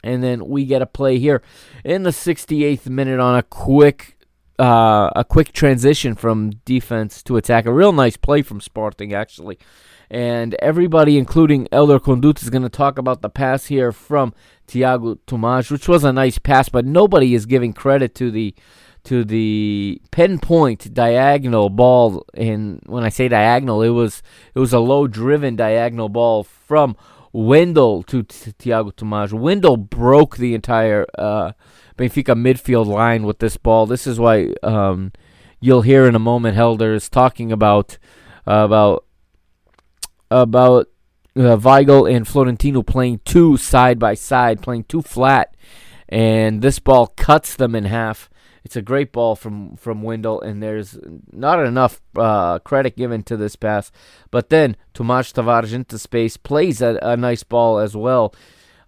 And 0.04 0.22
then 0.22 0.46
we 0.46 0.64
get 0.64 0.82
a 0.82 0.86
play 0.86 1.18
here 1.18 1.42
in 1.84 2.04
the 2.04 2.10
68th 2.10 2.86
minute 2.88 3.18
on 3.18 3.36
a 3.36 3.42
quick 3.42 4.18
uh, 4.56 5.10
a 5.16 5.24
quick 5.24 5.52
transition 5.52 6.14
from 6.14 6.50
defense 6.64 7.24
to 7.24 7.36
attack. 7.36 7.66
A 7.66 7.72
real 7.72 7.92
nice 7.92 8.16
play 8.16 8.42
from 8.42 8.60
Sporting 8.60 9.12
actually 9.12 9.58
and 10.10 10.54
everybody, 10.60 11.18
including 11.18 11.66
Elder 11.72 11.98
Conduto, 11.98 12.42
is 12.42 12.50
going 12.50 12.62
to 12.62 12.68
talk 12.68 12.98
about 12.98 13.22
the 13.22 13.30
pass 13.30 13.66
here 13.66 13.92
from 13.92 14.34
Tiago 14.66 15.16
Tomás, 15.26 15.70
which 15.70 15.88
was 15.88 16.04
a 16.04 16.12
nice 16.12 16.38
pass, 16.38 16.68
but 16.68 16.84
nobody 16.84 17.34
is 17.34 17.46
giving 17.46 17.72
credit 17.72 18.14
to 18.16 18.30
the 18.30 18.54
to 19.04 19.22
the 19.22 20.00
pinpoint 20.12 20.94
diagonal 20.94 21.68
ball. 21.68 22.24
And 22.32 22.80
when 22.86 23.04
I 23.04 23.10
say 23.10 23.28
diagonal, 23.28 23.82
it 23.82 23.90
was 23.90 24.22
it 24.54 24.58
was 24.58 24.72
a 24.72 24.78
low 24.78 25.06
driven 25.06 25.56
diagonal 25.56 26.08
ball 26.08 26.44
from 26.44 26.96
Wendel 27.34 28.04
to 28.04 28.22
t- 28.22 28.52
Tiago 28.56 28.92
Tomás. 28.92 29.32
Wendel 29.32 29.76
broke 29.76 30.36
the 30.36 30.54
entire 30.54 31.04
uh, 31.18 31.50
Benfica 31.98 32.36
midfield 32.36 32.86
line 32.86 33.24
with 33.24 33.40
this 33.40 33.56
ball. 33.56 33.86
This 33.86 34.06
is 34.06 34.20
why 34.20 34.54
um, 34.62 35.10
you'll 35.58 35.82
hear 35.82 36.06
in 36.06 36.14
a 36.14 36.20
moment 36.20 36.54
Helder 36.54 36.94
is 36.94 37.08
talking 37.08 37.50
about 37.50 37.98
uh, 38.46 38.62
about 38.64 39.04
about 40.30 40.86
uh, 41.36 41.56
Weigl 41.56 42.08
and 42.08 42.26
Florentino 42.26 42.82
playing 42.82 43.20
two 43.24 43.56
side 43.56 43.98
by 43.98 44.14
side, 44.14 44.62
playing 44.62 44.84
two 44.84 45.02
flat, 45.02 45.56
and 46.08 46.62
this 46.62 46.78
ball 46.78 47.08
cuts 47.16 47.56
them 47.56 47.74
in 47.74 47.86
half. 47.86 48.30
It's 48.64 48.76
a 48.76 48.82
great 48.82 49.12
ball 49.12 49.36
from 49.36 49.76
from 49.76 50.02
Wendel, 50.02 50.40
and 50.40 50.62
there's 50.62 50.98
not 51.30 51.64
enough 51.64 52.00
uh, 52.16 52.58
credit 52.60 52.96
given 52.96 53.22
to 53.24 53.36
this 53.36 53.56
pass. 53.56 53.92
But 54.30 54.48
then 54.48 54.76
Tomas 54.94 55.32
Tavares 55.32 55.74
into 55.74 55.98
space 55.98 56.36
plays 56.36 56.80
a, 56.80 56.98
a 57.02 57.16
nice 57.16 57.42
ball 57.42 57.78
as 57.78 57.94
well 57.94 58.34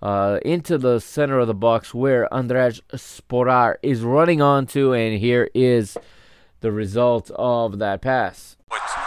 uh, 0.01 0.39
into 0.45 0.79
the 0.79 0.99
center 0.99 1.39
of 1.39 1.47
the 1.47 1.55
box 1.55 1.93
where 1.93 2.29
Andraž 2.33 2.81
Sporar 2.93 3.77
is 3.83 4.01
running 4.03 4.41
onto, 4.41 4.93
and 4.93 5.18
here 5.18 5.51
is 5.55 5.97
the 6.61 6.72
result 6.72 7.31
of 7.37 7.79
that 7.79 8.01
pass. 8.01 8.57
Sim, 8.72 9.05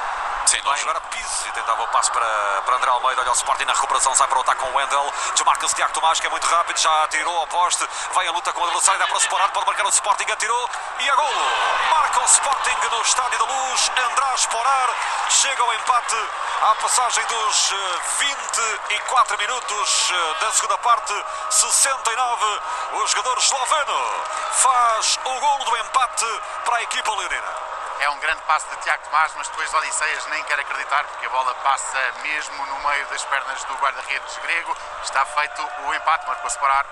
passo 1.99 2.13
para, 2.13 2.61
para 2.61 2.75
André 2.77 2.89
Almeida, 2.91 3.21
olha 3.21 3.31
o 3.31 3.33
Sporting 3.33 3.65
na 3.65 3.73
recuperação, 3.73 4.15
sai 4.15 4.25
para 4.29 4.37
o 4.37 4.41
ataque 4.41 4.61
com 4.61 4.69
o 4.69 4.75
Wendel, 4.75 5.13
desmarca-se 5.33 5.75
Tiago 5.75 5.91
Tomás, 5.91 6.17
que 6.17 6.27
é 6.27 6.29
muito 6.29 6.47
rápido, 6.47 6.79
já 6.79 7.03
atirou 7.03 7.35
ao 7.35 7.47
poste, 7.47 7.85
vai 8.13 8.25
a 8.25 8.31
luta 8.31 8.53
com 8.53 8.61
o 8.61 8.63
adversário, 8.63 8.97
dá 9.01 9.05
para 9.05 9.17
Sporting, 9.17 9.49
pode 9.51 9.65
marcar 9.65 9.85
o 9.85 9.89
Sporting, 9.89 10.31
atirou. 10.31 10.69
E 10.97 11.09
a 11.09 11.15
golo! 11.15 11.45
Marca 11.89 12.21
o 12.21 12.25
Sporting 12.25 12.77
no 12.89 13.01
Estádio 13.01 13.37
da 13.39 13.45
Luz, 13.45 13.91
André 14.11 14.33
Sporar, 14.35 14.89
chega 15.29 15.61
ao 15.61 15.73
empate 15.73 16.15
à 16.61 16.75
passagem 16.75 17.25
dos 17.25 17.73
24 18.19 19.37
minutos 19.37 20.13
da 20.39 20.51
segunda 20.53 20.77
parte, 20.77 21.25
69, 21.49 22.59
o 22.93 23.07
jogador 23.07 23.37
esloveno 23.39 24.23
faz 24.53 25.19
o 25.25 25.39
golo 25.41 25.65
do 25.65 25.77
empate 25.77 26.41
para 26.63 26.77
a 26.77 26.83
equipa 26.83 27.11
leonina. 27.11 27.78
É 27.99 28.09
um 28.09 28.19
grande 28.19 28.41
passo 28.43 28.65
de 28.69 28.77
Tiago 28.77 29.03
Tomás, 29.03 29.31
mas 29.35 29.47
depois 29.49 29.73
Odisseias 29.73 30.25
nem 30.27 30.41
quer 30.45 30.59
acreditar 30.59 31.03
porque 31.03 31.25
a 31.25 31.29
bola 31.29 31.53
passa 31.55 32.13
mesmo 32.21 32.65
no 32.65 32.89
meio 32.89 33.05
das 33.07 33.23
pernas 33.25 33.63
do 33.65 33.73
guarda-redes 33.75 34.37
grego. 34.37 34.75
Está 35.03 35.25
feito 35.25 35.69
o 35.85 35.93
empate, 35.93 36.25
marcou-se 36.27 36.57
parar. 36.59 36.85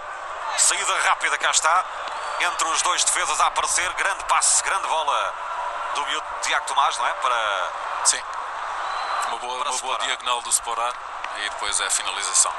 Saída 0.58 1.00
rápida, 1.02 1.38
cá 1.38 1.52
está. 1.52 1.86
Entre 2.40 2.68
os 2.68 2.82
dois 2.82 3.04
defesas 3.06 3.40
a 3.40 3.48
aparecer. 3.48 3.92
Grande 3.94 4.24
passe, 4.26 4.62
grande 4.64 4.88
bola 4.88 5.34
do 5.96 6.06
miúdo 6.08 6.28
Tiago 6.42 6.66
Tomás, 6.68 6.98
não 6.98 7.08
é? 7.08 7.14
Para. 7.14 7.70
Sim. 8.04 8.22
Uma 9.28 9.38
boa, 9.38 9.70
uma 9.70 9.78
boa 9.78 9.98
diagonal 10.00 10.42
do 10.42 10.50
Sporar 10.50 10.94
e 11.38 11.50
depois 11.50 11.80
é 11.80 11.86
a 11.86 11.90
finalização. 11.90 12.54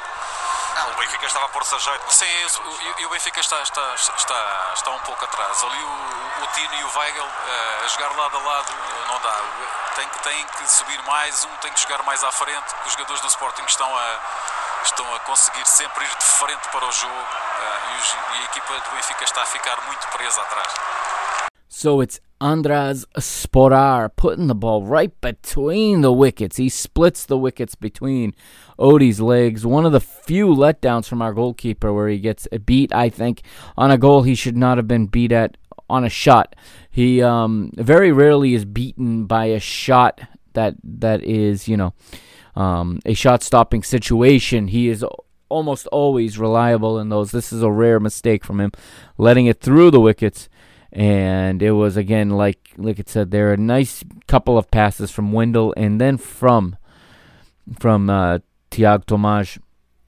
O 0.95 0.99
Benfica 1.01 1.26
estava 1.26 1.47
a 1.47 1.49
pôr-se 1.49 1.74
a 1.74 1.79
jeito. 1.79 2.05
Sim, 2.12 2.26
o- 2.64 3.01
e, 3.03 3.07
o 3.07 3.11
Benfica 3.11 3.41
está, 3.41 3.61
está, 3.62 3.95
está, 3.95 4.70
está 4.74 4.91
um 4.91 4.99
pouco 5.01 5.24
atrás. 5.24 5.62
Ali 5.62 5.83
o, 5.83 6.43
o 6.45 6.47
Tino 6.55 6.74
e 6.74 6.85
o 6.85 6.99
Weigl 6.99 7.24
eh, 7.24 7.85
a 7.85 7.89
jogar 7.89 8.14
lado 8.16 8.37
a 8.37 8.41
lado 8.41 8.72
não 9.09 9.20
dá. 9.20 9.41
Tem 9.97 10.09
que, 10.09 10.18
tem 10.22 10.45
que 10.47 10.70
subir 10.70 11.03
mais, 11.05 11.45
um 11.45 11.57
tem 11.61 11.72
que 11.72 11.81
jogar 11.81 12.03
mais 12.05 12.22
à 12.22 12.31
frente. 12.33 12.66
Os 12.87 12.93
jogadores 12.93 13.20
do 13.22 13.29
Sporting 13.29 13.64
estão 13.66 13.89
a, 13.97 14.18
estão 14.85 15.14
a 15.14 15.20
conseguir 15.20 15.66
sempre 15.66 16.05
ir 16.05 16.09
de 16.16 16.24
frente 16.24 16.68
para 16.70 16.85
o 16.87 16.93
jogo 16.93 17.14
eh, 17.14 17.95
e, 17.95 17.99
os- 18.01 18.12
e 18.12 18.39
a 18.41 18.45
equipa 18.45 18.74
do 18.81 18.91
Benfica 18.97 19.24
está 19.24 19.43
a 19.43 19.47
ficar 19.47 19.81
muito 19.87 20.07
presa 20.09 20.41
atrás. 20.43 20.72
So 21.68 22.03
it's 22.03 22.20
Andras 22.41 23.05
Sporar 23.18 24.11
putting 24.11 24.47
the 24.49 24.55
ball 24.55 24.83
right 24.85 25.12
between 25.20 26.01
the 26.03 26.11
wickets. 26.12 26.57
He 26.59 26.70
splits 26.70 27.26
the 27.26 27.37
wickets 27.37 27.74
between 27.74 28.33
Odie's 28.79 29.20
legs. 29.20 29.66
One 29.66 29.87
of 29.87 29.93
the 29.93 30.01
few 30.01 30.49
letdowns 30.49 31.07
from 31.09 31.22
our 31.22 31.33
goalkeeper 31.33 31.93
where 31.93 32.09
he 32.09 32.18
gets 32.18 32.47
beat, 32.64 32.95
I 32.95 33.09
think, 33.09 33.43
on 33.76 33.91
a 33.91 33.99
goal 33.99 34.22
he 34.22 34.35
should 34.35 34.57
not 34.57 34.79
have 34.79 34.89
been 34.89 35.07
beat 35.07 35.33
at 35.33 35.57
on 35.91 36.05
a 36.05 36.09
shot. 36.09 36.55
He 36.91 37.22
um, 37.22 37.70
very 37.74 38.12
rarely 38.12 38.55
is 38.55 38.64
beaten 38.64 39.26
by 39.26 39.47
a 39.47 39.61
shot 39.61 40.20
that 40.53 40.76
that 40.83 41.22
is, 41.22 41.68
you 41.68 41.76
know, 41.76 41.95
um, 42.55 43.01
a 43.07 43.14
shot 43.14 43.43
stopping 43.43 43.83
situation. 43.83 44.68
He 44.68 44.89
is 44.89 45.05
almost 45.49 45.87
always 45.89 46.39
reliable 46.39 46.99
in 46.99 47.09
those. 47.09 47.31
This 47.31 47.53
is 47.53 47.62
a 47.62 47.70
rare 47.70 48.01
mistake 48.01 48.45
from 48.45 48.61
him, 48.61 48.72
letting 49.16 49.47
it 49.47 49.61
through 49.61 49.91
the 49.91 50.01
wickets. 50.01 50.49
And 50.91 51.62
it 51.62 51.72
was 51.72 51.97
again 51.97 52.31
like 52.31 52.72
like 52.79 52.99
it 52.99 53.11
said 53.11 53.31
there 53.31 53.53
a 53.53 53.59
nice 53.59 54.03
couple 54.26 54.57
of 54.57 54.70
passes 54.70 55.11
from 55.11 55.33
Wendel 55.33 55.74
and 55.76 56.01
then 56.01 56.16
from 56.16 56.76
from 57.79 58.09
uh, 58.09 58.39
Tiago 58.71 59.05
Tomás, 59.05 59.59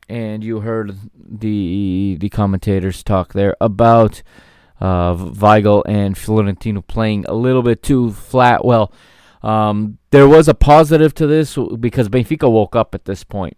and 0.08 0.42
you 0.42 0.60
heard 0.60 0.96
the 1.14 2.16
the 2.20 2.28
commentators 2.28 3.02
talk 3.02 3.32
there 3.32 3.56
about 3.60 4.22
uh, 4.80 5.14
Weigl 5.14 5.82
and 5.86 6.16
Florentino 6.16 6.80
playing 6.80 7.24
a 7.26 7.34
little 7.34 7.62
bit 7.62 7.82
too 7.82 8.12
flat. 8.12 8.64
Well, 8.64 8.92
um, 9.42 9.98
there 10.10 10.28
was 10.28 10.48
a 10.48 10.54
positive 10.54 11.14
to 11.14 11.26
this 11.26 11.56
because 11.78 12.08
Benfica 12.08 12.50
woke 12.50 12.74
up 12.76 12.94
at 12.94 13.04
this 13.04 13.24
point. 13.24 13.56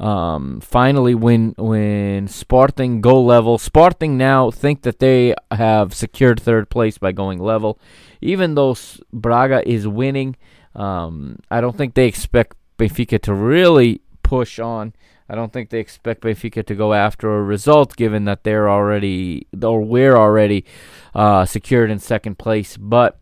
Um, 0.00 0.60
finally, 0.60 1.14
when 1.14 1.54
when 1.58 2.28
Sporting 2.28 3.00
go 3.00 3.20
level, 3.20 3.58
Sporting 3.58 4.16
now 4.16 4.50
think 4.50 4.82
that 4.82 5.00
they 5.00 5.34
have 5.50 5.92
secured 5.92 6.40
third 6.40 6.70
place 6.70 6.98
by 6.98 7.12
going 7.12 7.40
level, 7.40 7.80
even 8.20 8.54
though 8.54 8.76
Braga 9.12 9.68
is 9.68 9.88
winning. 9.88 10.36
Um, 10.74 11.40
I 11.50 11.60
don't 11.60 11.76
think 11.76 11.94
they 11.94 12.06
expect 12.06 12.56
Benfica 12.78 13.20
to 13.22 13.34
really 13.34 14.00
push 14.28 14.58
on. 14.58 14.92
I 15.26 15.34
don't 15.34 15.52
think 15.52 15.70
they 15.70 15.80
expect 15.80 16.22
Benfica 16.22 16.64
to 16.66 16.74
go 16.74 16.92
after 16.92 17.34
a 17.34 17.42
result, 17.42 17.96
given 17.96 18.24
that 18.26 18.44
they're 18.44 18.68
already 18.68 19.46
or 19.62 19.80
we're 19.80 20.16
already 20.16 20.66
uh, 21.14 21.46
secured 21.46 21.90
in 21.90 21.98
second 21.98 22.38
place. 22.38 22.76
But 22.76 23.18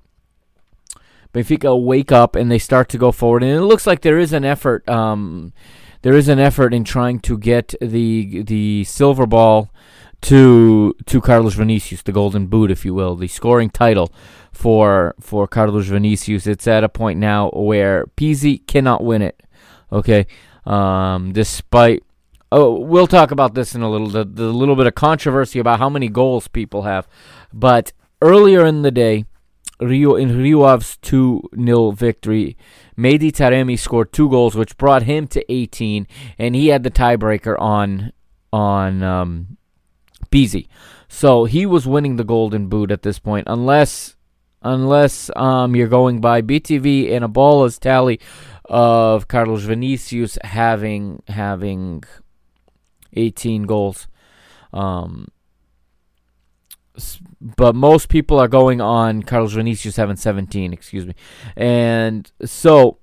Benfica 1.32 1.80
wake 1.80 2.10
up 2.10 2.34
and 2.34 2.50
they 2.50 2.58
start 2.58 2.88
to 2.88 2.98
go 2.98 3.12
forward, 3.12 3.44
and 3.44 3.52
it 3.52 3.62
looks 3.62 3.86
like 3.86 4.00
there 4.00 4.18
is 4.18 4.32
an 4.32 4.44
effort. 4.44 4.88
Um, 4.88 5.52
there 6.02 6.14
is 6.14 6.28
an 6.28 6.40
effort 6.40 6.74
in 6.74 6.82
trying 6.82 7.20
to 7.20 7.38
get 7.38 7.74
the 7.80 8.42
the 8.42 8.84
silver 8.84 9.26
ball 9.26 9.70
to 10.22 10.92
to 11.06 11.20
Carlos 11.20 11.54
Vinicius, 11.54 12.02
the 12.02 12.12
golden 12.12 12.48
boot, 12.48 12.70
if 12.70 12.84
you 12.84 12.94
will, 12.94 13.14
the 13.14 13.28
scoring 13.28 13.70
title 13.70 14.12
for 14.52 15.14
for 15.20 15.46
Carlos 15.46 15.86
Vinicius. 15.86 16.48
It's 16.48 16.66
at 16.66 16.82
a 16.82 16.88
point 16.88 17.20
now 17.20 17.50
where 17.50 18.06
Pizzi 18.16 18.66
cannot 18.66 19.04
win 19.04 19.22
it. 19.22 19.40
Okay, 19.92 20.26
um, 20.66 21.32
despite 21.32 22.02
oh, 22.52 22.78
we'll 22.78 23.06
talk 23.06 23.30
about 23.30 23.54
this 23.54 23.74
in 23.74 23.82
a 23.82 23.90
little 23.90 24.08
the, 24.08 24.24
the 24.24 24.44
little 24.52 24.76
bit 24.76 24.86
of 24.86 24.94
controversy 24.94 25.58
about 25.58 25.78
how 25.78 25.88
many 25.88 26.08
goals 26.08 26.48
people 26.48 26.82
have, 26.82 27.08
but 27.52 27.92
earlier 28.22 28.64
in 28.64 28.82
the 28.82 28.90
day. 28.90 29.24
Rio 29.78 30.14
in 30.16 30.38
Rio 30.38 30.78
2 30.78 31.50
0 31.54 31.90
victory. 31.90 32.56
Mehdi 32.96 33.30
Taremi 33.30 33.78
scored 33.78 34.10
two 34.10 34.30
goals, 34.30 34.54
which 34.54 34.78
brought 34.78 35.02
him 35.02 35.26
to 35.28 35.52
18, 35.52 36.06
and 36.38 36.54
he 36.54 36.68
had 36.68 36.82
the 36.82 36.90
tiebreaker 36.90 37.60
on 37.60 38.12
on 38.54 39.02
um, 39.02 39.58
Pizzi. 40.30 40.66
So 41.08 41.44
he 41.44 41.66
was 41.66 41.86
winning 41.86 42.16
the 42.16 42.24
Golden 42.24 42.68
Boot 42.68 42.90
at 42.90 43.02
this 43.02 43.18
point, 43.18 43.46
unless 43.48 44.16
unless 44.62 45.30
um, 45.36 45.76
you're 45.76 45.88
going 45.88 46.20
by 46.20 46.42
BTV 46.42 47.12
and 47.12 47.24
A 47.24 47.28
Bola's 47.28 47.78
tally 47.78 48.18
of 48.66 49.28
Carlos 49.28 49.62
Vinicius 49.62 50.38
having 50.42 51.22
having 51.28 52.02
18 53.14 53.64
goals. 53.64 54.08
Um, 54.72 55.28
but 57.40 57.74
most 57.74 58.08
people 58.08 58.38
are 58.38 58.48
going 58.48 58.80
on 58.80 59.22
Carlos 59.22 59.52
Vinicius 59.52 59.96
having 59.96 60.16
17, 60.16 60.72
excuse 60.72 61.06
me. 61.06 61.14
And 61.56 62.30
so 62.44 62.98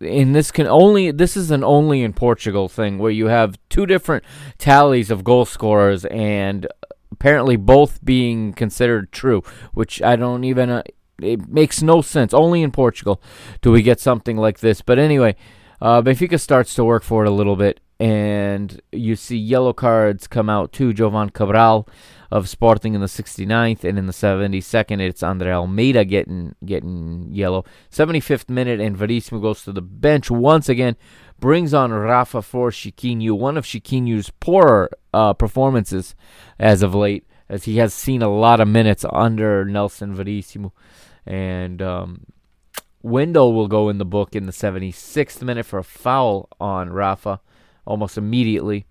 in 0.00 0.32
this 0.32 0.50
can 0.52 0.66
only 0.66 1.10
this 1.10 1.36
is 1.36 1.50
an 1.50 1.64
only 1.64 2.02
in 2.02 2.12
Portugal 2.12 2.68
thing 2.68 2.98
where 2.98 3.10
you 3.10 3.26
have 3.26 3.58
two 3.68 3.84
different 3.84 4.24
tallies 4.56 5.10
of 5.10 5.24
goal 5.24 5.44
scorers 5.44 6.04
and 6.04 6.68
apparently 7.10 7.56
both 7.56 8.04
being 8.04 8.52
considered 8.52 9.10
true, 9.12 9.42
which 9.72 10.00
I 10.02 10.16
don't 10.16 10.44
even 10.44 10.70
uh, 10.70 10.82
it 11.22 11.48
makes 11.48 11.82
no 11.82 12.02
sense. 12.02 12.32
Only 12.32 12.62
in 12.62 12.70
Portugal 12.70 13.20
do 13.60 13.72
we 13.72 13.82
get 13.82 14.00
something 14.00 14.36
like 14.36 14.60
this. 14.60 14.82
But 14.82 14.98
anyway, 14.98 15.36
uh, 15.80 16.02
Benfica 16.02 16.40
starts 16.40 16.74
to 16.74 16.84
work 16.84 17.02
for 17.02 17.24
it 17.24 17.28
a 17.28 17.32
little 17.32 17.56
bit, 17.56 17.80
and 18.00 18.80
you 18.92 19.16
see 19.16 19.36
yellow 19.36 19.72
cards 19.72 20.26
come 20.26 20.48
out 20.48 20.72
to 20.74 20.92
Jovane 20.92 21.32
Cabral 21.32 21.88
of 22.30 22.48
Sporting 22.48 22.94
in 22.94 23.00
the 23.00 23.06
69th, 23.06 23.84
and 23.84 23.98
in 23.98 24.06
the 24.06 24.12
72nd, 24.12 25.00
it's 25.00 25.22
Andre 25.22 25.52
Almeida 25.52 26.04
getting 26.04 26.54
getting 26.64 27.28
yellow. 27.30 27.64
75th 27.90 28.50
minute, 28.50 28.80
and 28.80 28.96
Verissimo 28.96 29.40
goes 29.40 29.62
to 29.64 29.72
the 29.72 29.80
bench 29.80 30.30
once 30.30 30.68
again, 30.68 30.96
brings 31.38 31.72
on 31.72 31.92
Rafa 31.92 32.42
for 32.42 32.70
Chiquinho, 32.70 33.32
one 33.38 33.56
of 33.56 33.64
Chiquinho's 33.64 34.30
poorer 34.40 34.90
uh, 35.14 35.32
performances 35.32 36.14
as 36.58 36.82
of 36.82 36.94
late, 36.94 37.24
as 37.48 37.64
he 37.64 37.76
has 37.76 37.94
seen 37.94 38.20
a 38.20 38.28
lot 38.28 38.60
of 38.60 38.68
minutes 38.68 39.04
under 39.10 39.64
Nelson 39.64 40.14
Verissimo. 40.14 40.72
And 41.28 41.82
um, 41.82 42.24
Wendel 43.02 43.52
will 43.52 43.68
go 43.68 43.90
in 43.90 43.98
the 43.98 44.06
book 44.06 44.34
in 44.34 44.46
the 44.46 44.52
76th 44.52 45.42
minute 45.42 45.66
for 45.66 45.78
a 45.78 45.84
foul 45.84 46.48
on 46.58 46.90
Rafa 46.90 47.40
almost 47.84 48.16
immediately. 48.16 48.86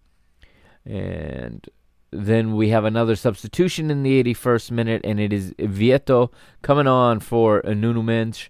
And 0.85 1.67
then 2.11 2.55
we 2.55 2.69
have 2.69 2.85
another 2.85 3.15
substitution 3.15 3.89
in 3.89 4.03
the 4.03 4.23
81st 4.23 4.71
minute, 4.71 5.01
and 5.03 5.19
it 5.19 5.33
is 5.33 5.53
Vietto 5.57 6.31
coming 6.61 6.87
on 6.87 7.19
for 7.19 7.61
Nuno 7.65 8.03
Mendes. 8.03 8.49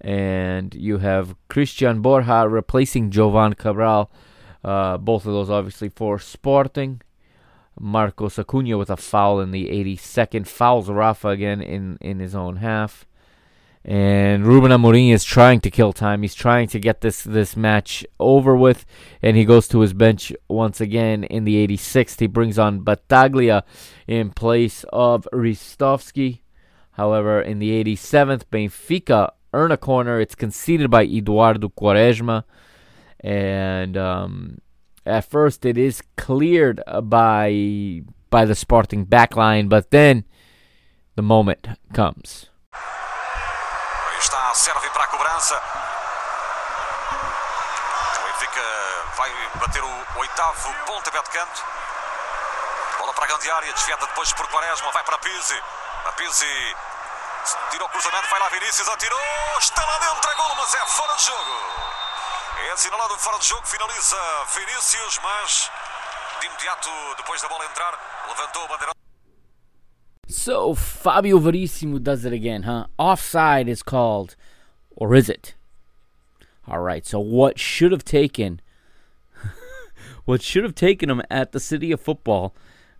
And 0.00 0.74
you 0.74 0.98
have 0.98 1.36
Cristian 1.48 2.02
Borja 2.02 2.48
replacing 2.48 3.10
Jovane 3.10 3.56
Cabral. 3.56 4.10
Uh, 4.64 4.98
both 4.98 5.26
of 5.26 5.32
those 5.32 5.48
obviously 5.48 5.88
for 5.88 6.18
Sporting. 6.18 7.02
Marcos 7.80 8.38
Acuna 8.38 8.76
with 8.76 8.90
a 8.90 8.96
foul 8.96 9.40
in 9.40 9.52
the 9.52 9.68
82nd. 9.68 10.46
Fouls 10.46 10.90
Rafa 10.90 11.28
again 11.28 11.60
in, 11.60 11.96
in 12.00 12.18
his 12.18 12.34
own 12.34 12.56
half. 12.56 13.06
And 13.88 14.46
Ruben 14.46 14.70
Amorim 14.70 15.14
is 15.14 15.24
trying 15.24 15.60
to 15.60 15.70
kill 15.70 15.94
time. 15.94 16.20
He's 16.20 16.34
trying 16.34 16.68
to 16.68 16.78
get 16.78 17.00
this 17.00 17.22
this 17.22 17.56
match 17.56 18.04
over 18.20 18.54
with, 18.54 18.84
and 19.22 19.34
he 19.34 19.46
goes 19.46 19.66
to 19.68 19.80
his 19.80 19.94
bench 19.94 20.30
once 20.46 20.78
again 20.78 21.24
in 21.24 21.44
the 21.44 21.66
86th. 21.66 22.20
He 22.20 22.26
brings 22.26 22.58
on 22.58 22.80
Battaglia 22.80 23.64
in 24.06 24.32
place 24.32 24.84
of 24.92 25.26
Ristovski. 25.32 26.40
However, 26.92 27.40
in 27.40 27.60
the 27.60 27.82
87th, 27.82 28.42
Benfica 28.52 29.30
earn 29.54 29.72
a 29.72 29.78
corner. 29.78 30.20
It's 30.20 30.34
conceded 30.34 30.90
by 30.90 31.04
Eduardo 31.04 31.70
Quaresma, 31.70 32.44
and 33.20 33.96
um, 33.96 34.58
at 35.06 35.24
first 35.24 35.64
it 35.64 35.78
is 35.78 36.02
cleared 36.18 36.82
by 37.04 38.02
by 38.28 38.44
the 38.44 38.54
Sporting 38.54 39.06
backline, 39.06 39.70
but 39.70 39.92
then 39.92 40.24
the 41.14 41.22
moment 41.22 41.68
comes. 41.94 42.50
Serve 44.54 44.88
para 44.90 45.04
a 45.04 45.06
cobrança. 45.08 45.62
O 48.18 48.26
Benfica 48.26 48.62
vai 49.16 49.32
bater 49.54 49.82
o 49.82 50.06
oitavo 50.16 50.74
pontapé 50.86 51.22
de 51.22 51.30
canto. 51.30 51.64
Bola 52.98 53.12
para 53.12 53.24
a 53.24 53.28
grande 53.28 53.50
área, 53.50 53.72
desviada 53.72 54.06
depois 54.06 54.32
por 54.32 54.46
Quaresma, 54.48 54.90
vai 54.92 55.02
para 55.04 55.18
Pizzi. 55.18 55.62
A 56.06 56.12
Pizzi 56.12 56.76
tirou 57.70 57.86
o 57.86 57.90
cruzamento, 57.90 58.28
vai 58.28 58.40
lá 58.40 58.48
Vinícius, 58.48 58.88
atirou, 58.88 59.20
está 59.58 59.84
lá 59.84 59.98
dentro, 59.98 60.30
é 60.30 60.34
gol, 60.34 60.54
mas 60.56 60.74
é 60.74 60.86
fora 60.86 61.14
de 61.14 61.24
jogo. 61.24 61.62
É 62.66 62.70
assinalado 62.70 63.18
fora 63.18 63.38
de 63.38 63.46
jogo, 63.46 63.66
finaliza 63.66 64.44
Vinícius, 64.54 65.18
mas 65.18 65.70
de 66.40 66.46
imediato, 66.46 66.90
depois 67.16 67.40
da 67.40 67.48
bola 67.48 67.64
entrar, 67.64 67.94
levantou 68.26 68.64
a 68.64 68.68
bandeira. 68.68 69.07
So 70.28 70.74
Fabio 70.74 71.38
Verissimo 71.38 71.98
does 71.98 72.26
it 72.26 72.34
again, 72.34 72.64
huh? 72.64 72.86
Offside 72.98 73.66
is 73.66 73.82
called, 73.82 74.36
or 74.90 75.14
is 75.14 75.30
it? 75.30 75.54
All 76.66 76.80
right. 76.80 77.06
So 77.06 77.18
what 77.18 77.58
should 77.58 77.92
have 77.92 78.04
taken, 78.04 78.60
what 80.26 80.42
should 80.42 80.64
have 80.64 80.74
taken 80.74 81.08
him 81.08 81.22
at 81.30 81.52
the 81.52 81.60
City 81.60 81.92
of 81.92 82.00
Football, 82.02 82.54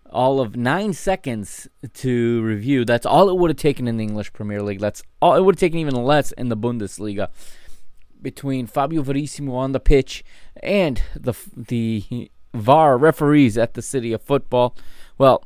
all 0.09 0.41
of 0.41 0.55
nine 0.55 0.93
seconds 0.93 1.67
to 1.93 2.41
review. 2.41 2.83
That's 2.83 3.05
all 3.05 3.29
it 3.29 3.37
would 3.37 3.51
have 3.51 3.57
taken 3.57 3.87
in 3.87 3.97
the 3.97 4.03
English 4.03 4.33
Premier 4.33 4.63
League. 4.63 4.79
That's 4.79 5.03
all 5.21 5.35
it 5.35 5.41
would 5.41 5.53
have 5.53 5.59
taken 5.59 5.77
even 5.77 5.93
less 5.93 6.31
in 6.31 6.49
the 6.49 6.57
Bundesliga. 6.57 7.29
Between 8.19 8.65
Fabio 8.65 9.03
Verissimo 9.03 9.53
on 9.53 9.71
the 9.71 9.79
pitch 9.79 10.23
and 10.63 11.01
the 11.15 11.33
the 11.55 12.31
VAR 12.55 12.97
referees 12.97 13.55
at 13.55 13.75
the 13.75 13.83
City 13.83 14.11
of 14.13 14.21
Football. 14.23 14.75
Well, 15.17 15.43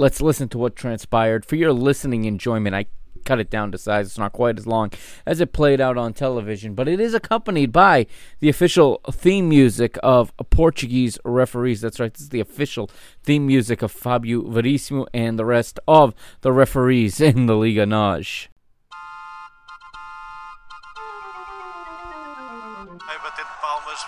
let's 0.00 0.22
listen 0.22 0.48
to 0.48 0.58
what 0.58 0.74
transpired. 0.74 1.44
For 1.44 1.56
your 1.56 1.74
listening 1.74 2.24
enjoyment, 2.24 2.74
I 2.74 2.86
cut 3.26 3.38
it 3.38 3.50
down 3.50 3.70
to 3.70 3.76
size. 3.76 4.06
It's 4.06 4.18
not 4.18 4.32
quite 4.32 4.58
as 4.58 4.66
long 4.66 4.90
as 5.26 5.42
it 5.42 5.52
played 5.52 5.78
out 5.78 5.98
on 5.98 6.14
television, 6.14 6.74
but 6.74 6.88
it 6.88 6.98
is 6.98 7.12
accompanied 7.12 7.70
by 7.70 8.06
the 8.38 8.48
official 8.48 9.02
theme 9.12 9.50
music 9.50 9.98
of 10.02 10.32
Portuguese 10.48 11.18
referees. 11.22 11.82
That's 11.82 12.00
right, 12.00 12.12
this 12.12 12.22
is 12.22 12.28
the 12.30 12.40
official 12.40 12.90
theme 13.22 13.46
music 13.46 13.82
of 13.82 13.92
Fabio 13.92 14.48
Verissimo 14.48 15.06
and 15.12 15.38
the 15.38 15.44
rest 15.44 15.78
of 15.86 16.14
the 16.40 16.50
referees 16.50 17.20
in 17.20 17.44
the 17.44 17.54
Liga 17.54 17.84
NOS. 17.84 18.48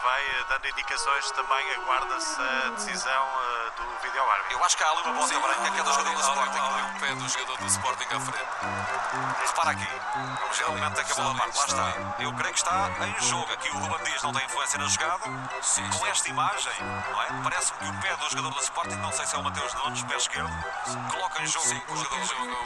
Vai 0.02 0.22
eh, 0.22 0.44
dando 0.48 0.68
indicações, 0.68 1.30
também 1.32 1.72
aguarda-se 1.74 2.40
a 2.40 2.70
decisão 2.70 3.10
eh, 3.12 3.70
do 3.76 4.02
vídeo 4.02 4.22
árbitro. 4.22 4.52
Eu 4.52 4.64
acho 4.64 4.76
que 4.76 4.84
há 4.84 4.90
ali 4.90 5.02
uma 5.02 5.14
ponta 5.14 5.40
branca 5.40 5.70
que 5.70 5.80
é 5.80 5.82
do 5.82 5.92
jogador 5.92 6.14
do 6.14 6.20
Sporting. 6.20 6.58
Ali 6.58 6.82
o 6.82 7.00
pé 7.00 7.14
do 7.14 7.28
jogador 7.28 7.58
do 7.58 7.66
Sporting 7.66 8.14
à 8.14 8.20
frente. 8.20 8.48
Repara 9.46 9.70
aqui, 9.70 9.88
momento 10.72 11.00
em 11.00 11.04
que 11.04 11.12
a 11.12 11.14
bola 11.14 11.34
parte. 11.34 11.58
Lá 11.58 11.66
está. 11.66 11.94
Eu 12.18 12.32
creio 12.32 12.52
que 12.52 12.58
está 12.58 12.90
em 13.06 13.20
jogo. 13.26 13.52
Aqui 13.52 13.68
o 13.70 13.78
Ruben 13.78 14.04
Dias 14.04 14.22
não 14.22 14.32
tem 14.32 14.44
influência 14.44 14.78
na 14.78 14.88
jogada. 14.88 15.24
Com 15.98 16.06
esta 16.06 16.28
imagem, 16.28 16.72
não 17.10 17.22
é? 17.22 17.42
Parece-me 17.42 17.78
que 17.78 17.84
o 17.84 18.00
pé 18.00 18.16
do 18.16 18.30
jogador 18.30 18.50
do 18.50 18.60
Sporting, 18.60 18.96
não 18.96 19.12
sei 19.12 19.26
se 19.26 19.34
é 19.34 19.38
o 19.38 19.42
Mateus 19.42 19.74
Nunes, 19.74 20.02
pé 20.04 20.16
esquerdo, 20.16 20.50
coloca 21.10 21.42
em 21.42 21.46
jogo 21.46 21.66
o 21.88 21.96
jogador 21.96 22.20
do 22.20 22.26
Jogo. 22.26 22.56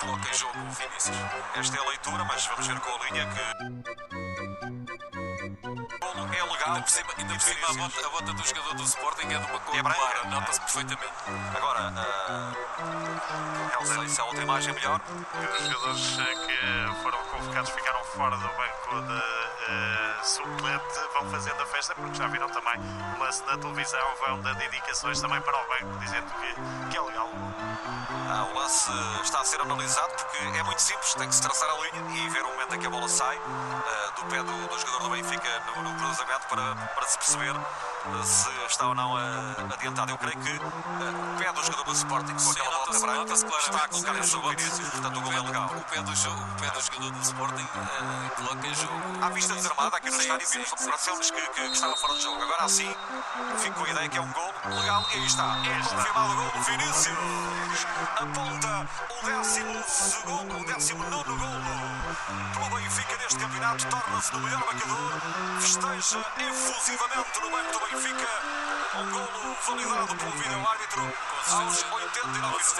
Coloca 0.00 0.28
em 0.28 0.34
jogo 0.34 0.58
o 0.58 0.70
Vinícius. 0.70 1.16
Esta 1.54 1.76
é 1.76 1.80
a 1.80 1.88
leitura, 1.88 2.24
mas 2.24 2.46
vamos 2.46 2.66
ver 2.66 2.80
com 2.80 2.90
a 2.90 2.98
linha 3.04 3.26
que. 3.26 4.79
É 4.80 6.42
legal. 6.42 6.68
Ainda 6.68 6.82
por 6.82 6.90
cima, 6.90 7.12
ainda 7.18 7.34
por 7.34 7.40
cima 7.40 7.68
a, 7.68 7.72
bota, 7.74 8.06
a 8.06 8.10
bota 8.10 8.32
do 8.32 8.46
jogador 8.46 8.74
do 8.74 8.82
Sporting 8.82 9.26
é 9.26 9.38
de 9.38 9.50
uma 9.50 9.60
cor 9.60 9.76
É 9.76 9.82
clara, 9.82 10.24
nota-se 10.28 10.60
perfeitamente. 10.60 11.12
Agora, 11.56 11.92
ah, 11.96 12.52
não 13.74 13.86
sei 13.86 14.08
se 14.08 14.20
há 14.20 14.24
outra 14.24 14.42
imagem 14.42 14.74
melhor. 14.74 15.00
Os 15.58 15.66
jogadores 15.66 16.18
eh, 16.18 16.46
que 16.46 17.02
foram 17.02 17.18
convocados 17.24 17.70
ficaram 17.70 18.04
fora 18.04 18.36
do 18.36 18.48
banco 18.48 19.02
de 19.02 19.49
eh, 19.70 20.24
suplente, 20.24 21.00
vão 21.14 21.30
fazendo 21.30 21.62
a 21.62 21.66
festa, 21.66 21.94
porque 21.94 22.18
já 22.18 22.26
viram 22.26 22.48
também 22.48 22.74
o 23.16 23.22
lance 23.22 23.42
na 23.46 23.56
televisão, 23.56 24.00
vão 24.26 24.40
dando 24.40 24.62
indicações 24.64 25.20
também 25.20 25.40
para 25.40 25.56
o 25.56 25.68
banco, 25.68 25.98
dizendo 26.00 26.26
que, 26.26 26.90
que 26.90 26.96
é 26.96 27.00
legal. 27.00 27.30
Ah, 28.28 28.46
o 28.50 28.58
lance 28.58 28.90
está 29.22 29.40
a 29.40 29.44
ser 29.44 29.60
analisado 29.60 30.12
porque 30.14 30.58
é 30.58 30.62
muito 30.62 30.82
simples, 30.82 31.14
tem 31.14 31.28
que 31.28 31.34
se 31.34 31.42
traçar 31.42 31.68
a 31.70 31.74
linha 31.74 32.24
e 32.24 32.28
ver 32.30 32.42
o 32.42 32.48
momento 32.48 32.74
em 32.74 32.78
que 32.78 32.86
a 32.86 32.90
bola 32.90 33.08
sai 33.08 33.40
ah, 33.46 34.10
do 34.16 34.24
pé 34.26 34.42
do, 34.42 34.68
do 34.68 34.78
jogador 34.78 35.02
do 35.02 35.10
Benfica 35.10 35.62
no, 35.66 35.82
no 35.82 35.98
cruzamento 35.98 36.46
para, 36.48 36.74
para 36.74 37.06
se 37.06 37.18
perceber 37.18 37.54
se 38.24 38.48
está 38.66 38.88
ou 38.88 38.94
não 38.94 39.16
ah, 39.16 39.54
adiantado. 39.74 40.10
Eu 40.10 40.18
creio 40.18 40.38
que 40.38 40.60
ah, 40.60 41.34
o 41.34 41.38
pé 41.38 41.52
do 41.52 41.62
jogador 41.62 41.84
do 41.84 41.92
Sporting 41.92 42.34
com 42.34 42.50
aquela 42.50 42.70
nota-se- 42.70 43.00
branca 43.00 43.34
está 43.34 43.84
a 43.84 43.88
colocar 43.88 44.18
em 44.18 44.22
jogo 44.22 44.46
o 44.46 44.50
o 44.50 44.56
Vinícius, 44.56 44.88
portanto 44.88 45.16
o 45.16 45.18
o 45.20 45.22
gol 45.22 45.32
é 45.32 45.40
legal. 45.40 45.70
O 45.76 45.80
pé 45.82 46.02
do 46.02 46.16
jogo, 46.16 46.42
o 46.42 46.60
pé 46.60 46.70
do 46.70 46.80
jogador 46.80 47.10
do 47.10 47.22
Sporting 47.22 47.68
eh, 47.76 48.30
coloca 48.36 48.66
em 48.66 48.74
jogo. 48.74 49.24
À 49.24 49.28
vista 49.30 49.54
desarmada 49.54 49.96
aqui 49.96 50.10
no 50.10 50.20
estádio, 50.20 50.48
vimos 50.48 50.68
sim, 50.68 50.86
pareceu-nos 50.86 51.30
que, 51.30 51.48
que, 51.48 51.60
estava 51.60 51.96
fora 51.96 52.14
de 52.14 52.22
jogo. 52.22 52.42
Agora 52.42 52.68
sim, 52.68 52.94
fico 53.58 53.74
com 53.78 53.84
a 53.84 53.90
ideia 53.90 54.08
que 54.08 54.18
é 54.18 54.20
um 54.20 54.32
gol 54.32 54.54
legal 54.64 55.06
e 55.12 55.16
aí 55.16 55.26
está. 55.26 55.58
É 55.66 55.82
confirmado 55.82 56.32
o 56.32 56.36
gol 56.36 56.50
do 56.50 56.62
Vinícius. 56.62 57.18
Aponta 58.16 58.88
o 59.10 59.26
décimo 59.26 59.84
segundo, 59.86 60.58
o 60.58 60.64
décimo 60.64 61.04
nono 61.10 61.36
golo 61.36 61.60
pelo 62.54 62.80
Benfica 62.80 63.16
neste 63.18 63.38
campeonato. 63.38 63.86
Torna-se 63.88 64.32
no 64.32 64.40
melhor 64.40 64.60
marcador. 64.60 65.12
Festeja 65.60 66.26
efusivamente 66.38 67.40
no 67.40 67.50
banco 67.50 67.72
do 67.72 67.80
Benfica. 67.80 67.89
Golo 67.90 68.06
validado 69.66 70.14
pelo 70.16 70.30
vídeo 70.30 70.58
árbitro 70.64 71.02
aos 71.50 71.84
89 72.14 72.32
minutos. 72.32 72.78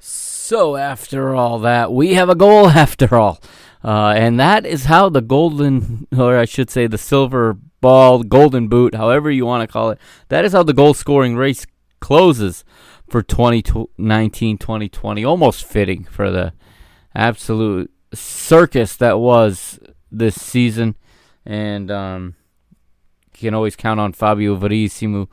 So, 0.00 0.76
after 0.76 1.32
all 1.32 1.60
that, 1.60 1.92
we 1.92 2.14
have 2.14 2.28
a 2.28 2.34
goal 2.34 2.70
after 2.70 3.14
all. 3.14 3.38
Uh, 3.84 4.12
and 4.16 4.40
that 4.40 4.66
is 4.66 4.86
how 4.86 5.08
the 5.08 5.20
golden, 5.20 6.08
or 6.16 6.36
I 6.36 6.46
should 6.46 6.68
say 6.68 6.88
the 6.88 6.98
silver 6.98 7.56
ball, 7.80 8.24
golden 8.24 8.66
boot, 8.66 8.96
however 8.96 9.30
you 9.30 9.46
want 9.46 9.62
to 9.62 9.72
call 9.72 9.90
it, 9.90 10.00
that 10.30 10.44
is 10.44 10.52
how 10.52 10.64
the 10.64 10.74
goal 10.74 10.94
scoring 10.94 11.36
race 11.36 11.64
closes 12.00 12.64
for 13.08 13.22
2019 13.22 14.58
2020. 14.58 15.24
Almost 15.24 15.64
fitting 15.64 16.02
for 16.04 16.28
the 16.28 16.52
absolute 17.14 17.92
circus 18.12 18.96
that 18.96 19.20
was 19.20 19.78
this 20.10 20.34
season, 20.34 20.96
and 21.44 21.90
um, 21.90 22.34
you 23.34 23.48
can 23.48 23.54
always 23.54 23.76
count 23.76 24.00
on 24.00 24.12
Fabio 24.12 24.54
Verissimo, 24.56 25.28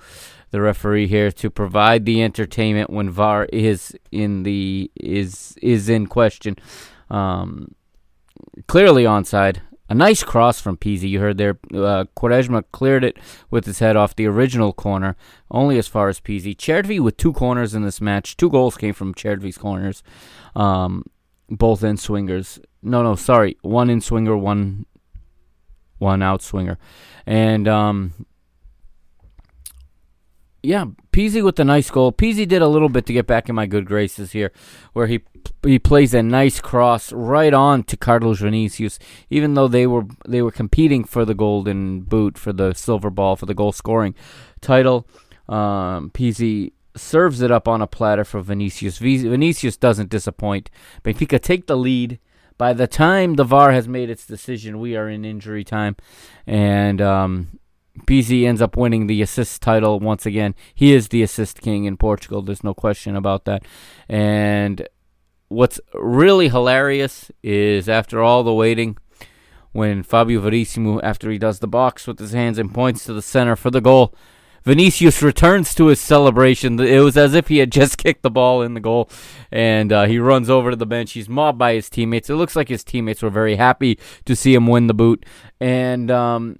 the 0.51 0.61
referee 0.61 1.07
here, 1.07 1.31
to 1.31 1.49
provide 1.49 2.05
the 2.05 2.23
entertainment 2.23 2.89
when 2.89 3.09
VAR 3.09 3.45
is 3.45 3.95
in 4.11 4.43
the 4.43 4.89
is 4.95 5.57
is 5.61 5.89
in 5.89 6.07
question. 6.07 6.55
Um, 7.09 7.75
clearly 8.67 9.03
onside. 9.03 9.57
A 9.89 9.95
nice 9.95 10.21
cross 10.21 10.59
from 10.59 10.75
Pizzi. 10.75 11.09
You 11.09 11.21
heard 11.21 11.37
there. 11.37 11.57
Uh, 11.73 12.03
Quaresma 12.17 12.65
cleared 12.73 13.05
it 13.05 13.17
with 13.49 13.65
his 13.65 13.79
head 13.79 13.95
off 13.95 14.17
the 14.17 14.25
original 14.25 14.73
corner, 14.73 15.15
only 15.49 15.77
as 15.77 15.87
far 15.87 16.09
as 16.09 16.19
Pizzi. 16.19 16.55
Cervi 16.57 16.99
with 16.99 17.15
two 17.15 17.31
corners 17.31 17.73
in 17.73 17.83
this 17.83 18.01
match. 18.01 18.35
Two 18.35 18.49
goals 18.49 18.75
came 18.75 18.93
from 18.93 19.13
Cervi's 19.13 19.57
corners, 19.57 20.03
um, 20.57 21.05
both 21.49 21.85
in 21.85 21.95
swingers. 21.95 22.59
No, 22.81 23.01
no, 23.01 23.15
sorry, 23.15 23.57
one 23.61 23.89
in 23.89 24.01
swinger, 24.01 24.35
one 24.35 24.85
one 25.97 26.21
out 26.21 26.41
swinger, 26.41 26.77
and 27.25 27.67
um, 27.67 28.13
yeah, 30.63 30.85
Pizzi 31.11 31.43
with 31.43 31.59
a 31.59 31.63
nice 31.63 31.89
goal. 31.89 32.11
Pizzi 32.11 32.47
did 32.47 32.61
a 32.61 32.67
little 32.67 32.89
bit 32.89 33.05
to 33.05 33.13
get 33.13 33.25
back 33.25 33.47
in 33.47 33.55
my 33.55 33.65
good 33.65 33.85
graces 33.85 34.31
here, 34.33 34.51
where 34.93 35.07
he 35.07 35.21
he 35.63 35.79
plays 35.79 36.13
a 36.13 36.21
nice 36.21 36.59
cross 36.59 37.11
right 37.13 37.53
on 37.53 37.83
to 37.83 37.95
Carlos 37.95 38.39
Vinicius, 38.39 38.99
even 39.29 39.53
though 39.53 39.67
they 39.67 39.87
were 39.87 40.05
they 40.27 40.41
were 40.41 40.51
competing 40.51 41.03
for 41.03 41.25
the 41.25 41.33
golden 41.33 42.01
boot, 42.01 42.37
for 42.37 42.51
the 42.51 42.73
silver 42.73 43.09
ball, 43.09 43.35
for 43.35 43.45
the 43.45 43.53
goal 43.53 43.71
scoring 43.71 44.13
title. 44.59 45.07
Um, 45.47 46.11
Pizzi 46.11 46.73
serves 46.97 47.41
it 47.41 47.51
up 47.51 47.67
on 47.67 47.81
a 47.81 47.87
platter 47.87 48.25
for 48.25 48.41
Vinicius. 48.41 48.97
Vinicius 48.97 49.77
doesn't 49.77 50.09
disappoint. 50.09 50.69
Benfica 51.03 51.41
take 51.41 51.67
the 51.67 51.77
lead. 51.77 52.19
By 52.57 52.73
the 52.73 52.87
time 52.87 53.35
the 53.35 53.43
VAR 53.43 53.71
has 53.71 53.87
made 53.87 54.09
its 54.09 54.25
decision, 54.25 54.79
we 54.79 54.95
are 54.95 55.07
in 55.09 55.23
injury 55.23 55.63
time, 55.63 55.95
and 56.45 57.01
um, 57.01 57.59
Pizzi 58.05 58.45
ends 58.45 58.61
up 58.61 58.75
winning 58.75 59.07
the 59.07 59.21
assist 59.21 59.61
title 59.61 59.99
once 59.99 60.25
again. 60.25 60.55
He 60.73 60.93
is 60.93 61.09
the 61.09 61.23
assist 61.23 61.61
king 61.61 61.85
in 61.85 61.97
Portugal. 61.97 62.41
There's 62.41 62.63
no 62.63 62.73
question 62.73 63.15
about 63.15 63.45
that. 63.45 63.63
And 64.09 64.87
what's 65.47 65.79
really 65.93 66.49
hilarious 66.49 67.31
is 67.43 67.87
after 67.87 68.21
all 68.21 68.43
the 68.43 68.53
waiting, 68.53 68.97
when 69.71 70.01
Fabio 70.01 70.39
Verissimo, 70.41 70.99
after 71.01 71.29
he 71.29 71.37
does 71.37 71.59
the 71.59 71.67
box 71.67 72.07
with 72.07 72.19
his 72.19 72.33
hands 72.33 72.57
and 72.57 72.73
points 72.73 73.03
to 73.05 73.13
the 73.13 73.21
center 73.21 73.55
for 73.55 73.69
the 73.69 73.81
goal, 73.81 74.15
Vinicius 74.67 75.21
returns 75.21 75.73
to 75.73 75.85
his 75.85 76.01
celebration. 76.01 76.77
It 76.77 76.99
was 76.99 77.15
as 77.15 77.33
if 77.33 77.47
he 77.47 77.59
had 77.59 77.71
just 77.71 77.97
kicked 78.03 78.21
the 78.21 78.29
ball 78.29 78.61
in 78.61 78.73
the 78.73 78.81
goal, 78.81 79.09
and 79.49 79.93
uh, 79.93 80.03
he 80.07 80.19
runs 80.19 80.49
over 80.49 80.71
to 80.71 80.75
the 80.75 80.85
bench. 80.85 81.13
He's 81.13 81.29
mobbed 81.29 81.57
by 81.57 81.75
his 81.75 81.89
teammates. 81.89 82.29
It 82.29 82.35
looks 82.35 82.53
like 82.53 82.67
his 82.67 82.83
teammates 82.83 83.23
were 83.23 83.29
very 83.29 83.55
happy 83.55 83.97
to 84.25 84.35
see 84.35 84.53
him 84.53 84.67
win 84.67 84.87
the 84.87 84.93
boot, 84.93 85.25
and 85.61 86.11
um, 86.11 86.59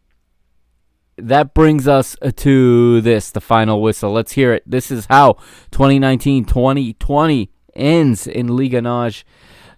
that 1.18 1.54
brings 1.54 1.86
us 1.86 2.16
to 2.38 3.02
this, 3.02 3.30
the 3.30 3.42
final 3.42 3.82
whistle. 3.82 4.14
Let's 4.14 4.32
hear 4.32 4.54
it. 4.54 4.64
This 4.66 4.90
is 4.90 5.08
how 5.08 5.34
2019-2020 5.72 7.50
ends 7.76 8.26
in 8.26 8.56
Liga 8.56 8.82
NOS. 8.82 9.26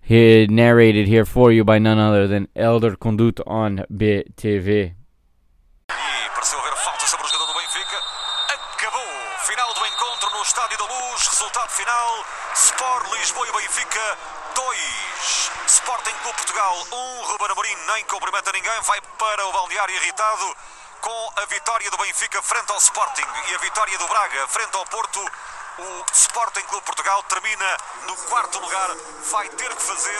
Here, 0.03 0.45
narrated 0.45 1.07
here 1.07 1.25
for 1.25 1.51
you 1.51 1.63
by 1.63 1.79
none 1.79 1.97
other 1.97 2.27
than 2.27 2.47
Elder 2.55 2.95
Conduto 2.95 3.41
on 3.47 3.85
BTV. 3.91 4.98
1. 16.91 16.95
Um. 16.95 17.21
Ruben 17.23 17.51
Amorim 17.51 17.75
nem 17.93 18.05
cumprimenta 18.05 18.51
ninguém. 18.51 18.81
Vai 18.81 19.01
para 19.01 19.45
o 19.47 19.51
balneário 19.51 19.95
irritado 19.95 20.57
com 21.01 21.33
a 21.37 21.45
vitória 21.45 21.89
do 21.91 21.97
Benfica 21.97 22.41
frente 22.41 22.71
ao 22.71 22.77
Sporting 22.77 23.25
e 23.47 23.55
a 23.55 23.57
vitória 23.59 23.97
do 23.97 24.07
Braga 24.07 24.47
frente 24.47 24.75
ao 24.75 24.85
Porto. 24.85 25.19
O 25.79 26.05
Sporting 26.11 26.61
Clube 26.63 26.85
Portugal 26.85 27.23
termina 27.23 27.77
no 28.05 28.15
quarto 28.27 28.59
lugar. 28.59 28.89
Vai 29.31 29.47
ter 29.49 29.73
que 29.75 29.81
fazer 29.81 30.19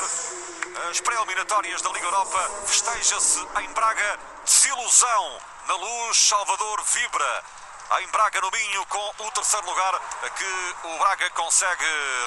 as 0.90 1.00
pré-eliminatórias 1.02 1.82
da 1.82 1.90
Liga 1.90 2.06
Europa. 2.06 2.52
Festeja-se 2.66 3.40
em 3.62 3.70
Braga. 3.74 4.20
Desilusão 4.46 5.42
na 5.68 5.76
luz. 5.76 6.18
Salvador 6.18 6.82
vibra 6.84 7.44
em 8.02 8.08
Braga 8.08 8.40
no 8.42 8.52
Minho 8.52 8.86
com 8.86 9.14
o 9.20 9.32
terceiro 9.32 9.66
lugar 9.66 10.00
que 10.36 10.76
o 10.88 10.98
Braga 11.00 11.30
consegue 11.32 11.86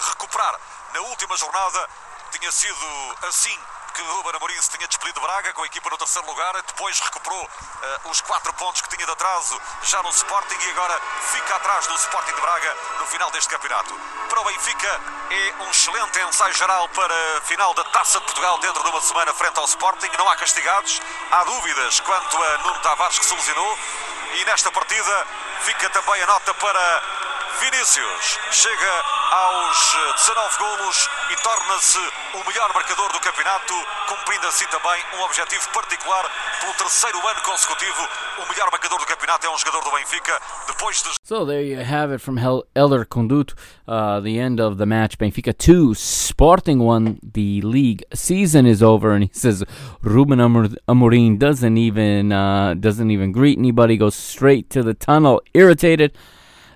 recuperar 0.08 0.58
na 0.92 1.00
última 1.00 1.36
jornada. 1.36 1.88
Tinha 2.32 2.50
sido 2.50 3.16
assim 3.28 3.58
que 3.92 4.02
Ruben 4.02 4.36
Amorim 4.36 4.60
se 4.60 4.70
tinha 4.70 4.88
despedido 4.88 5.20
de 5.20 5.26
Braga 5.26 5.52
com 5.52 5.62
a 5.62 5.66
equipa 5.66 5.90
no 5.90 5.98
terceiro 5.98 6.26
lugar, 6.26 6.54
depois 6.62 6.98
recuperou 7.00 7.44
uh, 7.44 8.10
os 8.10 8.20
quatro 8.20 8.52
pontos 8.54 8.80
que 8.80 8.88
tinha 8.88 9.04
de 9.04 9.12
atraso 9.12 9.60
já 9.82 10.02
no 10.02 10.10
Sporting 10.10 10.56
e 10.60 10.70
agora 10.70 11.00
fica 11.30 11.56
atrás 11.56 11.86
do 11.86 11.94
Sporting 11.96 12.34
de 12.34 12.40
Braga 12.40 12.76
no 12.98 13.06
final 13.06 13.30
deste 13.30 13.48
campeonato. 13.50 13.94
Para 14.28 14.40
o 14.40 14.44
Benfica 14.44 15.00
é 15.30 15.54
um 15.62 15.70
excelente 15.70 16.18
ensaio 16.20 16.54
geral 16.54 16.88
para 16.90 17.38
a 17.38 17.40
final 17.42 17.74
da 17.74 17.84
Taça 17.84 18.18
de 18.18 18.24
Portugal 18.24 18.58
dentro 18.58 18.82
de 18.82 18.88
uma 18.88 19.00
semana 19.00 19.32
frente 19.34 19.58
ao 19.58 19.64
Sporting. 19.66 20.10
Não 20.16 20.28
há 20.28 20.36
castigados, 20.36 21.00
há 21.30 21.44
dúvidas 21.44 22.00
quanto 22.00 22.42
a 22.42 22.58
Nuno 22.58 22.78
Tavares 22.80 23.18
que 23.18 23.26
se 23.26 23.34
lesionou 23.34 23.78
e 24.34 24.44
nesta 24.46 24.72
partida 24.72 25.26
fica 25.60 25.90
também 25.90 26.22
a 26.22 26.26
nota 26.26 26.54
para 26.54 27.31
Vinícius. 27.60 28.38
Chega 28.50 28.92
aos 29.32 29.78
19 30.16 30.58
golos 30.58 31.08
e 31.30 31.36
torna-se 31.42 31.98
o 32.34 32.46
melhor 32.48 32.72
marcador 32.74 33.10
do 33.12 33.20
campeonato, 33.20 33.74
cumprindo 34.08 34.46
assim 34.46 34.64
também 34.66 35.00
um 35.18 35.24
objetivo 35.24 35.68
particular 35.72 36.24
pelo 36.60 36.72
terceiro 36.74 37.18
ano 37.26 37.40
consecutivo. 37.42 38.02
O 38.44 38.48
melhor 38.48 38.68
marcador 38.70 38.98
do 38.98 39.06
campeonato 39.06 39.46
é 39.46 39.50
um 39.50 39.58
jogador 39.58 39.82
do 39.84 39.90
Benfica, 39.90 40.40
depois 40.66 41.02
de 41.02 41.10
So 41.24 41.46
there 41.46 41.62
you 41.62 41.80
have 41.80 42.12
it 42.12 42.20
from 42.22 42.36
Hel- 42.38 42.64
Elder 42.74 43.04
Conduto. 43.06 43.54
Uh, 43.86 44.20
the 44.20 44.38
end 44.38 44.60
of 44.60 44.76
the 44.78 44.86
match. 44.86 45.16
Benfica 45.18 45.52
2, 45.52 45.94
Sporting 45.94 46.78
1. 46.78 47.18
The 47.22 47.60
league 47.62 48.04
season 48.14 48.66
is 48.66 48.82
over, 48.82 49.12
and 49.12 49.24
he 49.24 49.30
says 49.32 49.64
Ruben 50.02 50.40
Amor- 50.40 50.76
Amorim 50.88 51.38
doesn't 51.38 51.76
even 51.76 52.32
uh, 52.32 52.74
doesn't 52.74 53.10
even 53.10 53.32
greet 53.32 53.58
anybody. 53.58 53.96
Goes 53.96 54.14
straight 54.14 54.68
to 54.70 54.82
the 54.82 54.94
tunnel, 54.94 55.40
irritated. 55.54 56.12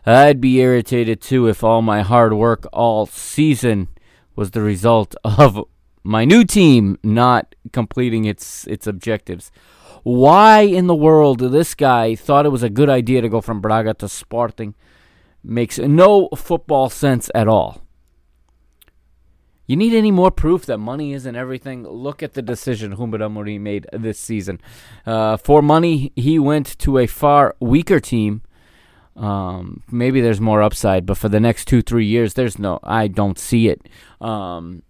I'd 0.07 0.41
be 0.41 0.61
irritated 0.61 1.21
too 1.21 1.49
if 1.49 1.65
all 1.65 1.83
my 1.83 2.03
hard 2.03 2.33
work 2.33 2.67
all 2.73 3.07
season 3.07 3.89
was 4.37 4.53
the 4.53 4.63
result 4.63 5.17
of 5.25 5.65
my 6.05 6.25
new 6.25 6.45
team 6.45 6.97
not 7.03 7.57
completing 7.73 8.25
its 8.25 8.67
its 8.69 8.87
objectives. 8.87 9.51
Why 10.05 10.61
in 10.61 10.87
the 10.87 10.95
world 10.95 11.41
this 11.41 11.75
guy 11.75 12.15
thought 12.15 12.47
it 12.47 12.51
was 12.51 12.63
a 12.63 12.71
good 12.71 12.89
idea 12.89 13.21
to 13.21 13.29
go 13.29 13.41
from 13.41 13.61
Braga 13.61 13.95
to 13.95 14.09
Sporting 14.09 14.77
makes 15.43 15.79
no 15.79 16.29
football 16.37 16.89
sense 16.89 17.29
at 17.35 17.49
all. 17.49 17.83
You 19.67 19.77
need 19.77 19.95
any 19.95 20.13
more 20.13 20.31
proof 20.31 20.67
that 20.67 20.79
money 20.79 21.13
isn't 21.13 21.35
everything? 21.35 21.83
Look 21.83 22.23
at 22.23 22.35
the 22.35 22.43
decision 22.43 22.95
Ruben 22.95 23.21
Amorim 23.21 23.61
made 23.61 23.89
this 23.93 24.21
season. 24.21 24.61
Uh, 25.05 25.37
for 25.37 25.61
money, 25.61 26.13
he 26.15 26.39
went 26.39 26.79
to 26.79 26.99
a 26.99 27.09
far 27.09 27.57
weaker 27.59 27.99
team. 27.99 28.43
Um, 29.17 29.83
maybe 29.91 30.21
there's 30.21 30.41
more 30.41 30.63
upside, 30.63 31.07
but 31.07 31.17
for 31.17 31.29
the 31.29 31.41
next 31.41 31.67
two, 31.67 31.83
three 31.83 32.07
years, 32.07 32.35
there's 32.35 32.59
no. 32.59 32.79
I 32.83 33.09
don't 33.09 33.39
see 33.39 33.69
it. 33.69 33.89
Um, 34.21 34.83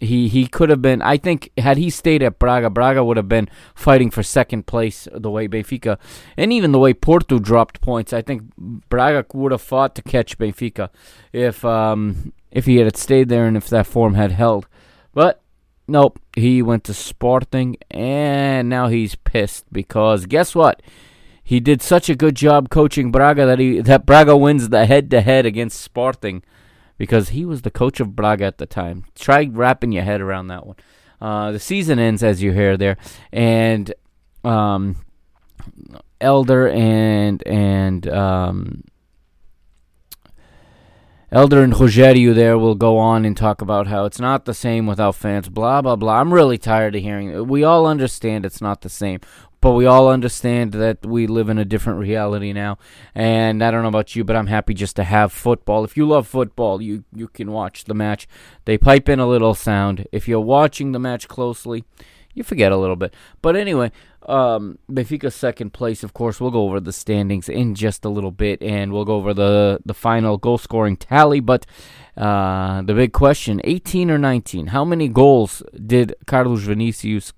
he 0.00 0.28
he 0.28 0.46
could 0.46 0.70
have 0.70 0.80
been. 0.80 1.02
I 1.02 1.16
think 1.16 1.50
had 1.58 1.76
he 1.76 1.90
stayed 1.90 2.22
at 2.22 2.38
Braga, 2.38 2.70
Braga 2.70 3.04
would 3.04 3.16
have 3.16 3.28
been 3.28 3.48
fighting 3.74 4.10
for 4.10 4.22
second 4.22 4.66
place. 4.66 5.08
The 5.12 5.30
way 5.30 5.48
Benfica 5.48 5.98
and 6.36 6.52
even 6.52 6.72
the 6.72 6.78
way 6.78 6.94
Porto 6.94 7.38
dropped 7.38 7.80
points, 7.80 8.12
I 8.12 8.22
think 8.22 8.42
Braga 8.56 9.26
would 9.34 9.52
have 9.52 9.62
fought 9.62 9.94
to 9.96 10.02
catch 10.02 10.38
Benfica 10.38 10.90
if 11.32 11.64
um 11.64 12.32
if 12.50 12.66
he 12.66 12.76
had 12.76 12.96
stayed 12.96 13.28
there 13.28 13.46
and 13.46 13.56
if 13.56 13.68
that 13.68 13.86
form 13.86 14.14
had 14.14 14.32
held. 14.32 14.66
But 15.12 15.42
nope, 15.88 16.18
he 16.36 16.62
went 16.62 16.84
to 16.84 16.94
Sporting 16.94 17.76
and 17.90 18.68
now 18.68 18.88
he's 18.88 19.14
pissed 19.14 19.70
because 19.72 20.26
guess 20.26 20.54
what? 20.54 20.80
He 21.48 21.60
did 21.60 21.80
such 21.80 22.10
a 22.10 22.14
good 22.14 22.34
job 22.34 22.68
coaching 22.68 23.10
Braga 23.10 23.46
that 23.46 23.58
he 23.58 23.80
that 23.80 24.04
Braga 24.04 24.36
wins 24.36 24.68
the 24.68 24.84
head 24.84 25.10
to 25.12 25.22
head 25.22 25.46
against 25.46 25.80
Sporting 25.80 26.42
because 26.98 27.30
he 27.30 27.46
was 27.46 27.62
the 27.62 27.70
coach 27.70 28.00
of 28.00 28.14
Braga 28.14 28.44
at 28.44 28.58
the 28.58 28.66
time. 28.66 29.06
Try 29.14 29.48
wrapping 29.50 29.90
your 29.90 30.02
head 30.02 30.20
around 30.20 30.48
that 30.48 30.66
one. 30.66 30.76
Uh, 31.22 31.52
the 31.52 31.58
season 31.58 31.98
ends 31.98 32.22
as 32.22 32.42
you 32.42 32.52
hear 32.52 32.76
there, 32.76 32.98
and 33.32 33.94
um, 34.44 34.96
Elder 36.20 36.68
and 36.68 37.42
and 37.46 38.06
um, 38.10 38.84
Elder 41.30 41.62
and 41.62 41.74
Rogério 41.74 42.34
there 42.34 42.56
will 42.56 42.74
go 42.74 42.96
on 42.96 43.26
and 43.26 43.36
talk 43.36 43.60
about 43.60 43.86
how 43.86 44.06
it's 44.06 44.18
not 44.18 44.46
the 44.46 44.54
same 44.54 44.86
without 44.86 45.14
fans, 45.14 45.50
blah, 45.50 45.82
blah, 45.82 45.94
blah. 45.94 46.20
I'm 46.20 46.32
really 46.32 46.56
tired 46.56 46.96
of 46.96 47.02
hearing 47.02 47.28
it. 47.28 47.46
We 47.46 47.64
all 47.64 47.86
understand 47.86 48.46
it's 48.46 48.62
not 48.62 48.80
the 48.80 48.88
same. 48.88 49.20
But 49.60 49.72
we 49.72 49.86
all 49.86 50.08
understand 50.08 50.72
that 50.72 51.04
we 51.04 51.26
live 51.26 51.48
in 51.48 51.58
a 51.58 51.64
different 51.64 51.98
reality 51.98 52.52
now. 52.52 52.78
And 53.14 53.62
I 53.62 53.70
don't 53.70 53.82
know 53.82 53.88
about 53.88 54.14
you, 54.14 54.24
but 54.24 54.36
I'm 54.36 54.46
happy 54.46 54.74
just 54.74 54.96
to 54.96 55.04
have 55.04 55.32
football. 55.32 55.84
If 55.84 55.96
you 55.96 56.06
love 56.06 56.28
football, 56.28 56.80
you 56.80 57.04
you 57.14 57.28
can 57.28 57.50
watch 57.50 57.84
the 57.84 57.94
match. 57.94 58.28
They 58.64 58.78
pipe 58.78 59.08
in 59.08 59.18
a 59.18 59.28
little 59.28 59.54
sound. 59.54 60.06
If 60.12 60.28
you're 60.28 60.40
watching 60.40 60.92
the 60.92 60.98
match 60.98 61.26
closely, 61.28 61.84
you 62.34 62.44
forget 62.44 62.72
a 62.72 62.76
little 62.76 62.96
bit. 62.96 63.14
But 63.42 63.56
anyway, 63.56 63.90
um, 64.22 64.78
Benfica's 64.90 65.34
second 65.34 65.72
place. 65.72 66.04
Of 66.04 66.14
course, 66.14 66.40
we'll 66.40 66.52
go 66.52 66.62
over 66.62 66.80
the 66.80 66.92
standings 66.92 67.48
in 67.48 67.74
just 67.74 68.04
a 68.04 68.08
little 68.08 68.30
bit, 68.30 68.62
and 68.62 68.92
we'll 68.92 69.04
go 69.04 69.16
over 69.16 69.34
the 69.34 69.80
the 69.84 69.94
final 69.94 70.38
goal 70.38 70.58
scoring 70.58 70.96
tally. 70.96 71.40
But 71.40 71.66
uh, 72.16 72.82
the 72.82 72.94
big 72.94 73.12
question: 73.12 73.60
18 73.64 74.10
or 74.10 74.18
19? 74.18 74.68
How 74.68 74.84
many 74.84 75.08
goals 75.08 75.62
did 75.74 76.14
Carlos 76.26 76.60
Vinicius 76.60 77.32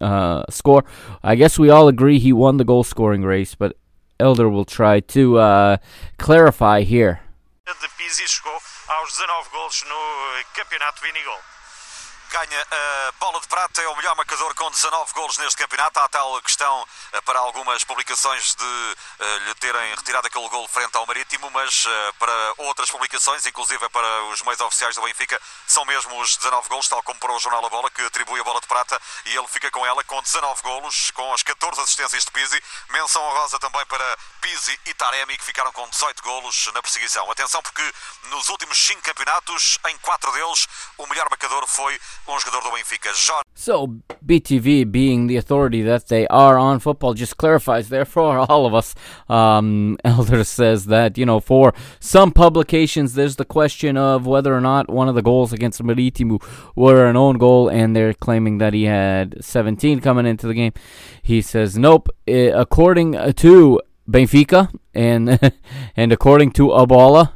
uh, 0.00 0.44
score? 0.48 0.84
I 1.22 1.34
guess 1.34 1.58
we 1.58 1.70
all 1.70 1.88
agree 1.88 2.18
he 2.18 2.32
won 2.32 2.56
the 2.56 2.64
goal 2.64 2.84
scoring 2.84 3.22
race, 3.22 3.54
but 3.54 3.76
Elder 4.18 4.48
will 4.48 4.64
try 4.64 5.00
to 5.00 5.38
uh, 5.38 5.76
clarify 6.18 6.82
here. 6.82 7.20
Ganha 12.34 12.66
a 12.68 13.12
bola 13.20 13.40
de 13.40 13.46
prata, 13.46 13.80
é 13.80 13.86
o 13.86 13.94
melhor 13.94 14.16
marcador 14.16 14.52
com 14.56 14.68
19 14.68 15.12
golos 15.12 15.38
neste 15.38 15.56
campeonato. 15.56 16.00
Há 16.00 16.08
tal 16.08 16.42
questão 16.42 16.84
eh, 17.12 17.20
para 17.20 17.38
algumas 17.38 17.84
publicações 17.84 18.56
de 18.56 18.96
eh, 19.20 19.38
lhe 19.46 19.54
terem 19.54 19.94
retirado 19.94 20.26
aquele 20.26 20.48
gol 20.48 20.66
frente 20.66 20.96
ao 20.96 21.06
Marítimo, 21.06 21.48
mas 21.52 21.84
eh, 21.86 22.12
para 22.18 22.54
outras 22.58 22.90
publicações, 22.90 23.46
inclusive 23.46 23.88
para 23.90 24.24
os 24.24 24.42
meios 24.42 24.60
oficiais 24.60 24.96
do 24.96 25.02
Benfica, 25.02 25.40
são 25.64 25.84
mesmo 25.84 26.20
os 26.20 26.36
19 26.36 26.68
golos, 26.68 26.88
tal 26.88 27.00
como 27.04 27.20
para 27.20 27.32
o 27.32 27.38
Jornal 27.38 27.64
A 27.66 27.68
Bola, 27.68 27.88
que 27.88 28.02
atribui 28.02 28.40
a 28.40 28.42
bola 28.42 28.60
de 28.60 28.66
prata 28.66 29.00
e 29.26 29.36
ele 29.36 29.46
fica 29.46 29.70
com 29.70 29.86
ela 29.86 30.02
com 30.02 30.20
19 30.20 30.60
golos, 30.60 31.12
com 31.12 31.32
as 31.32 31.44
14 31.44 31.82
assistências 31.82 32.24
de 32.24 32.32
Pizzi. 32.32 32.60
Menção 32.90 33.22
honrosa 33.22 33.60
também 33.60 33.86
para 33.86 34.18
Pizzi 34.40 34.76
e 34.86 34.94
Taremi, 34.94 35.38
que 35.38 35.44
ficaram 35.44 35.70
com 35.70 35.88
18 35.88 36.20
golos 36.24 36.66
na 36.74 36.82
perseguição. 36.82 37.30
Atenção, 37.30 37.62
porque 37.62 37.94
nos 38.24 38.48
últimos 38.48 38.76
5 38.76 39.02
campeonatos, 39.02 39.78
em 39.86 39.96
4 39.98 40.32
deles, 40.32 40.66
o 40.98 41.06
melhor 41.06 41.30
marcador 41.30 41.64
foi 41.68 42.00
um 42.26 42.38
jogador 42.38 42.60
do 42.62 42.70
Benfica. 42.70 43.42
So, 43.54 43.98
BTV, 44.26 44.90
being 44.90 45.26
the 45.26 45.36
authority 45.36 45.82
that 45.82 46.08
they 46.08 46.26
are 46.28 46.58
on 46.58 46.80
football, 46.80 47.14
just 47.14 47.36
clarifies 47.36 47.88
there 47.88 48.04
for 48.04 48.38
all 48.50 48.66
of 48.66 48.74
us. 48.74 48.94
Um, 49.28 49.98
Elder 50.04 50.44
says 50.44 50.86
that, 50.86 51.18
you 51.18 51.26
know, 51.26 51.40
for 51.40 51.74
some 52.00 52.32
publications, 52.32 53.14
there's 53.14 53.36
the 53.36 53.44
question 53.44 53.96
of 53.96 54.26
whether 54.26 54.54
or 54.54 54.60
not 54.60 54.90
one 54.90 55.08
of 55.08 55.14
the 55.14 55.22
goals 55.22 55.52
against 55.52 55.82
Marítimo 55.82 56.42
were 56.74 57.06
an 57.06 57.16
own 57.16 57.38
goal, 57.38 57.68
and 57.68 57.94
they're 57.94 58.14
claiming 58.14 58.58
that 58.58 58.72
he 58.72 58.84
had 58.84 59.42
17 59.44 60.00
coming 60.00 60.26
into 60.26 60.46
the 60.46 60.54
game. 60.54 60.72
He 61.22 61.42
says, 61.42 61.76
nope. 61.76 62.08
Eh, 62.26 62.50
according 62.54 63.12
to 63.34 63.80
Benfica 64.08 64.70
and 64.94 65.52
and 65.96 66.12
according 66.12 66.52
to 66.52 66.72
A 66.72 66.86
Bola, 66.86 67.34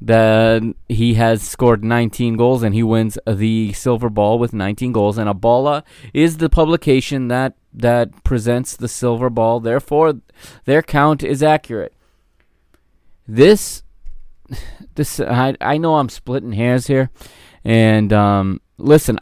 that 0.00 0.62
he 0.88 1.14
has 1.14 1.42
scored 1.42 1.84
19 1.84 2.36
goals 2.36 2.62
and 2.62 2.74
he 2.74 2.82
wins 2.82 3.18
the 3.26 3.72
silver 3.74 4.08
ball 4.08 4.38
with 4.38 4.52
19 4.52 4.92
goals. 4.92 5.18
And 5.18 5.28
A 5.28 5.34
Bola 5.34 5.84
is 6.14 6.38
the 6.38 6.48
publication 6.48 7.28
that 7.28 7.54
that 7.72 8.24
presents 8.24 8.76
the 8.76 8.88
silver 8.88 9.28
ball. 9.28 9.60
Therefore 9.60 10.20
their 10.64 10.82
count 10.82 11.22
is 11.22 11.42
accurate. 11.42 11.92
This 13.28 13.82
this 14.94 15.20
I, 15.20 15.56
I 15.60 15.76
know 15.76 15.96
I'm 15.96 16.08
splitting 16.08 16.52
hairs 16.52 16.86
here. 16.86 17.10
And 17.62 18.12
um, 18.12 18.60
listen 18.78 19.18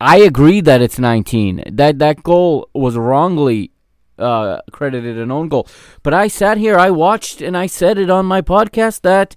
I 0.00 0.16
agree 0.18 0.60
that 0.62 0.82
it's 0.82 0.98
19 0.98 1.62
that 1.74 2.00
that 2.00 2.24
goal 2.24 2.68
was 2.74 2.96
wrongly 2.96 3.70
uh, 4.18 4.60
credited 4.70 5.16
an 5.16 5.30
own 5.30 5.48
goal. 5.48 5.66
But 6.02 6.12
I 6.12 6.26
sat 6.26 6.58
here 6.58 6.76
I 6.76 6.90
watched 6.90 7.40
and 7.40 7.56
I 7.56 7.66
said 7.66 7.98
it 7.98 8.10
on 8.10 8.26
my 8.26 8.42
podcast 8.42 9.02
that 9.02 9.36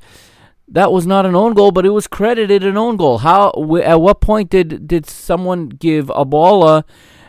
that 0.68 0.92
was 0.92 1.06
not 1.06 1.26
an 1.26 1.36
own 1.36 1.54
goal, 1.54 1.72
but 1.72 1.86
it 1.86 1.92
was 1.92 2.08
credited 2.08 2.64
an 2.64 2.78
own 2.78 2.98
goal. 2.98 3.20
How? 3.20 3.52
At 3.84 4.02
what 4.02 4.22
point 4.22 4.50
did 4.50 4.88
did 4.88 5.06
someone 5.06 5.70
give 5.70 6.10
A 6.16 6.26
Bola 6.26 6.86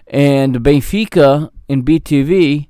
and 0.06 0.56
Benfica 0.56 1.50
in 1.68 1.84
BTV 1.84 2.68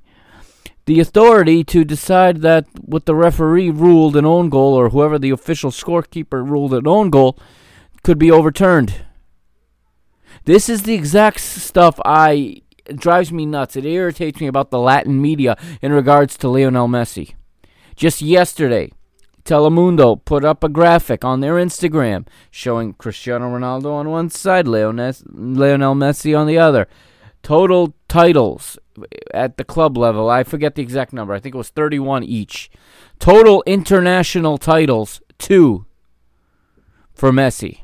the 0.85 0.99
authority 0.99 1.63
to 1.65 1.83
decide 1.83 2.37
that 2.41 2.65
what 2.79 3.05
the 3.05 3.15
referee 3.15 3.69
ruled 3.69 4.15
an 4.15 4.25
own 4.25 4.49
goal, 4.49 4.73
or 4.73 4.89
whoever 4.89 5.19
the 5.19 5.31
official 5.31 5.71
scorekeeper 5.71 6.47
ruled 6.47 6.73
an 6.73 6.87
own 6.87 7.09
goal, 7.09 7.37
could 8.03 8.17
be 8.17 8.31
overturned? 8.31 9.05
This 10.45 10.69
is 10.69 10.83
the 10.83 10.93
exact 10.93 11.41
stuff 11.41 11.99
I 12.05 12.61
drives 12.95 13.33
me 13.33 13.45
nuts. 13.45 13.75
It 13.75 13.85
irritates 13.85 14.39
me 14.39 14.47
about 14.47 14.71
the 14.71 14.79
Latin 14.79 15.21
media 15.21 15.57
in 15.81 15.91
regards 15.91 16.37
to 16.37 16.47
Lionel 16.47 16.87
Messi. 16.87 17.35
Just 17.97 18.21
yesterday, 18.21 18.91
Telemundo 19.47 20.23
put 20.25 20.43
up 20.43 20.61
a 20.61 20.69
graphic 20.69 21.23
on 21.23 21.39
their 21.39 21.55
Instagram 21.55 22.27
showing 22.51 22.93
Cristiano 22.93 23.45
Ronaldo 23.45 23.93
on 23.93 24.09
one 24.09 24.29
side, 24.29 24.67
Lionel 24.67 25.95
Messi 25.95 26.37
on 26.37 26.47
the 26.47 26.57
other. 26.57 26.85
Total 27.43 27.95
titles 28.09 28.77
at 29.33 29.55
the 29.55 29.63
club 29.63 29.97
level, 29.97 30.29
I 30.29 30.43
forget 30.43 30.75
the 30.75 30.81
exact 30.81 31.13
number. 31.13 31.33
I 31.33 31.39
think 31.39 31.55
it 31.55 31.57
was 31.57 31.69
31 31.69 32.25
each. 32.25 32.69
Total 33.19 33.63
international 33.65 34.57
titles, 34.57 35.21
two 35.37 35.85
for 37.13 37.31
Messi, 37.31 37.79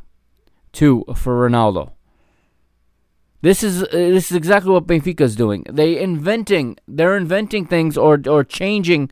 two 0.73 1.05
for 1.15 1.49
Ronaldo. 1.49 1.93
This 3.41 3.63
is 3.63 3.83
uh, 3.83 3.87
this 3.91 4.31
is 4.31 4.35
exactly 4.35 4.71
what 4.71 4.87
Benfica's 4.87 5.35
doing. 5.35 5.65
They 5.69 5.97
inventing, 5.97 6.77
they're 6.87 7.15
inventing 7.15 7.67
things 7.67 7.97
or 7.97 8.21
or 8.27 8.43
changing 8.43 9.11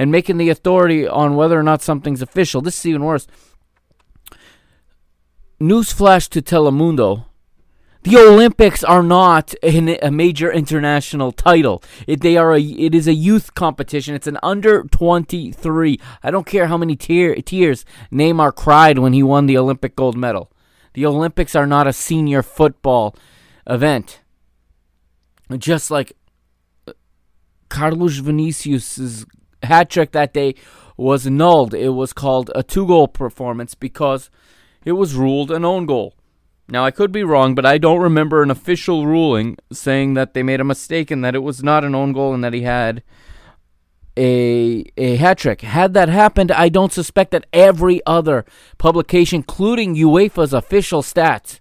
and 0.00 0.10
making 0.10 0.38
the 0.38 0.48
authority 0.48 1.06
on 1.06 1.36
whether 1.36 1.60
or 1.60 1.62
not 1.62 1.82
something's 1.82 2.22
official. 2.22 2.62
This 2.62 2.78
is 2.78 2.86
even 2.86 3.04
worse. 3.04 3.26
Newsflash 5.60 6.26
to 6.30 6.40
Telemundo. 6.40 7.26
The 8.04 8.16
Olympics 8.16 8.82
are 8.82 9.02
not 9.02 9.52
a 9.62 10.10
major 10.10 10.50
international 10.50 11.32
title. 11.32 11.82
It, 12.06 12.22
they 12.22 12.38
are 12.38 12.54
a, 12.54 12.62
it 12.62 12.94
is 12.94 13.06
a 13.06 13.12
youth 13.12 13.52
competition. 13.52 14.14
It's 14.14 14.26
an 14.26 14.38
under 14.42 14.84
23. 14.84 16.00
I 16.22 16.30
don't 16.30 16.46
care 16.46 16.68
how 16.68 16.78
many 16.78 16.96
tear, 16.96 17.34
tears 17.34 17.84
Neymar 18.10 18.56
cried 18.56 18.98
when 19.00 19.12
he 19.12 19.22
won 19.22 19.44
the 19.44 19.58
Olympic 19.58 19.96
gold 19.96 20.16
medal. 20.16 20.50
The 20.94 21.04
Olympics 21.04 21.54
are 21.54 21.66
not 21.66 21.86
a 21.86 21.92
senior 21.92 22.42
football 22.42 23.14
event. 23.66 24.22
Just 25.58 25.90
like 25.90 26.14
uh, 26.88 26.94
Carlos 27.68 28.16
Vinicius's 28.16 29.26
hat 29.62 29.90
trick 29.90 30.12
that 30.12 30.34
day 30.34 30.54
was 30.96 31.26
annulled. 31.26 31.74
It 31.74 31.90
was 31.90 32.12
called 32.12 32.50
a 32.54 32.62
two 32.62 32.86
goal 32.86 33.08
performance 33.08 33.74
because 33.74 34.30
it 34.84 34.92
was 34.92 35.14
ruled 35.14 35.50
an 35.50 35.64
own 35.64 35.86
goal. 35.86 36.14
Now, 36.68 36.84
I 36.84 36.92
could 36.92 37.10
be 37.10 37.24
wrong, 37.24 37.54
but 37.56 37.66
I 37.66 37.78
don't 37.78 38.00
remember 38.00 38.42
an 38.42 38.50
official 38.50 39.06
ruling 39.06 39.56
saying 39.72 40.14
that 40.14 40.34
they 40.34 40.42
made 40.44 40.60
a 40.60 40.64
mistake 40.64 41.10
and 41.10 41.24
that 41.24 41.34
it 41.34 41.40
was 41.40 41.64
not 41.64 41.84
an 41.84 41.96
own 41.96 42.12
goal 42.12 42.32
and 42.32 42.44
that 42.44 42.54
he 42.54 42.62
had 42.62 43.02
a 44.16 44.84
a 44.96 45.16
hat 45.16 45.38
trick. 45.38 45.62
Had 45.62 45.94
that 45.94 46.08
happened, 46.08 46.52
I 46.52 46.68
don't 46.68 46.92
suspect 46.92 47.32
that 47.32 47.46
every 47.52 48.00
other 48.06 48.44
publication, 48.78 49.36
including 49.36 49.96
UEFA's 49.96 50.52
official 50.52 51.02
stats, 51.02 51.60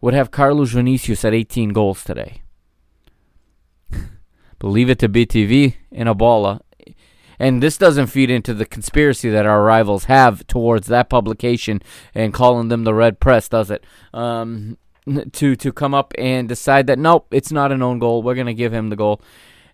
would 0.00 0.14
have 0.14 0.30
Carlos 0.30 0.70
Vinicius 0.70 1.24
at 1.24 1.34
18 1.34 1.70
goals 1.70 2.02
today. 2.04 2.42
Believe 4.58 4.88
it 4.88 4.98
to 5.00 5.08
BTV 5.08 5.74
in 5.90 6.08
A 6.08 6.14
Bola. 6.14 6.52
Uh, 6.52 6.71
And 7.42 7.60
this 7.60 7.76
doesn't 7.76 8.06
feed 8.06 8.30
into 8.30 8.54
the 8.54 8.64
conspiracy 8.64 9.28
that 9.28 9.46
our 9.46 9.64
rivals 9.64 10.04
have 10.04 10.46
towards 10.46 10.86
that 10.86 11.10
publication 11.10 11.82
and 12.14 12.32
calling 12.32 12.68
them 12.68 12.84
the 12.84 12.94
red 12.94 13.18
press, 13.18 13.48
does 13.48 13.68
it? 13.68 13.84
Um, 14.14 14.78
to 15.32 15.56
to 15.56 15.72
come 15.72 15.92
up 15.92 16.14
and 16.16 16.48
decide 16.48 16.86
that 16.86 17.00
nope, 17.00 17.26
it's 17.32 17.50
not 17.50 17.72
an 17.72 17.82
own 17.82 17.98
goal. 17.98 18.22
We're 18.22 18.36
gonna 18.36 18.54
give 18.54 18.72
him 18.72 18.90
the 18.90 18.96
goal, 18.96 19.20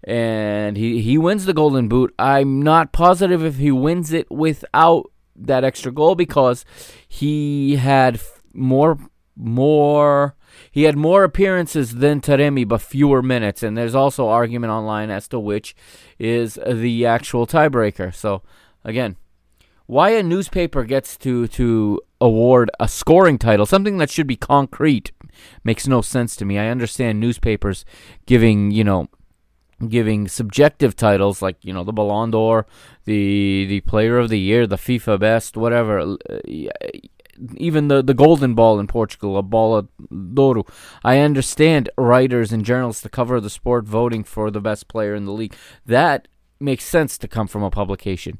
and 0.02 0.78
he 0.78 1.02
he 1.02 1.18
wins 1.18 1.44
the 1.44 1.52
golden 1.52 1.88
boot. 1.88 2.14
I'm 2.18 2.62
not 2.62 2.92
positive 2.92 3.44
if 3.44 3.56
he 3.56 3.70
wins 3.70 4.14
it 4.14 4.30
without 4.30 5.10
that 5.36 5.62
extra 5.62 5.92
goal 5.92 6.14
because 6.14 6.64
he 7.06 7.76
had 7.76 8.18
more 8.54 8.98
more 9.36 10.36
he 10.70 10.84
had 10.84 10.96
more 10.96 11.22
appearances 11.22 11.96
than 11.96 12.20
Taremi 12.20 12.66
but 12.66 12.80
fewer 12.80 13.22
minutes 13.22 13.62
and 13.62 13.76
there's 13.76 13.94
also 13.94 14.28
argument 14.28 14.72
online 14.72 15.10
as 15.10 15.28
to 15.28 15.38
which 15.38 15.76
is 16.18 16.58
the 16.66 17.06
actual 17.06 17.46
tiebreaker 17.46 18.14
so 18.14 18.42
again 18.84 19.16
why 19.86 20.10
a 20.10 20.22
newspaper 20.22 20.84
gets 20.84 21.16
to 21.16 21.46
to 21.48 22.00
award 22.20 22.70
a 22.80 22.88
scoring 22.88 23.38
title 23.38 23.66
something 23.66 23.98
that 23.98 24.10
should 24.10 24.26
be 24.26 24.36
concrete 24.36 25.12
makes 25.62 25.86
no 25.86 26.00
sense 26.00 26.34
to 26.36 26.44
me 26.44 26.58
i 26.58 26.68
understand 26.68 27.20
newspapers 27.20 27.84
giving 28.26 28.70
you 28.70 28.84
know 28.84 29.08
giving 29.86 30.26
subjective 30.26 30.96
titles 30.96 31.40
like 31.40 31.56
you 31.62 31.72
know 31.72 31.84
the 31.84 31.92
Ballon 31.92 32.30
d'Or, 32.32 32.66
the 33.04 33.64
the 33.66 33.80
Player 33.82 34.18
of 34.18 34.28
the 34.28 34.38
Year, 34.38 34.66
the 34.66 34.76
FIFA 34.76 35.20
Best, 35.20 35.56
whatever. 35.56 36.00
Uh, 36.00 36.16
Even 37.56 37.88
the, 37.88 38.02
the 38.02 38.14
golden 38.14 38.54
ball 38.54 38.78
in 38.78 38.86
Portugal, 38.86 39.36
a 39.36 39.42
bola 39.42 39.86
d'oro. 40.10 40.64
I 41.04 41.18
understand 41.18 41.90
writers 41.96 42.52
and 42.52 42.64
journalists 42.64 43.02
to 43.02 43.08
cover 43.08 43.40
the 43.40 43.50
sport 43.50 43.84
voting 43.84 44.24
for 44.24 44.50
the 44.50 44.60
best 44.60 44.88
player 44.88 45.14
in 45.14 45.24
the 45.24 45.32
league. 45.32 45.54
That 45.86 46.28
makes 46.60 46.84
sense 46.84 47.18
to 47.18 47.28
come 47.28 47.46
from 47.46 47.62
a 47.62 47.70
publication. 47.70 48.38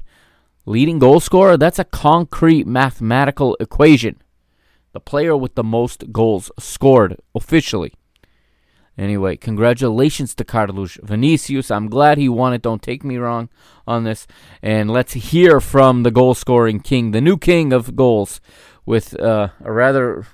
Leading 0.65 0.99
goal 0.99 1.19
scorer, 1.19 1.57
that's 1.57 1.79
a 1.79 1.85
concrete 1.85 2.67
mathematical 2.67 3.55
equation. 3.59 4.21
The 4.91 4.99
player 4.99 5.35
with 5.37 5.55
the 5.55 5.63
most 5.63 6.11
goals 6.11 6.51
scored 6.59 7.17
officially. 7.33 7.93
Anyway, 8.99 9.37
congratulations 9.37 10.35
to 10.35 10.43
Carlos 10.43 10.97
Vinicius. 11.01 11.71
I'm 11.71 11.87
glad 11.87 12.17
he 12.17 12.27
won 12.27 12.53
it. 12.53 12.61
Don't 12.61 12.81
take 12.81 13.01
me 13.01 13.15
wrong 13.15 13.47
on 13.87 14.03
this. 14.03 14.27
And 14.61 14.91
let's 14.91 15.13
hear 15.13 15.61
from 15.61 16.03
the 16.03 16.11
goal 16.11 16.33
scoring 16.33 16.81
king, 16.81 17.11
the 17.11 17.21
new 17.21 17.37
king 17.37 17.71
of 17.71 17.95
goals, 17.95 18.41
with 18.89 19.13
uh, 19.21 19.49
a 19.63 19.71
rather 19.71 20.25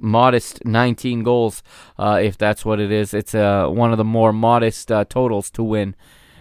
modest 0.00 0.64
19 0.64 1.22
goals, 1.22 1.62
uh, 1.98 2.18
if 2.22 2.38
that's 2.38 2.64
what 2.64 2.80
it 2.80 2.90
is. 2.90 3.12
It's 3.12 3.34
uh, 3.34 3.68
one 3.68 3.92
of 3.92 3.98
the 3.98 4.08
more 4.16 4.32
modest 4.32 4.90
uh, 4.90 5.04
totals 5.04 5.50
to 5.50 5.62
win 5.62 5.94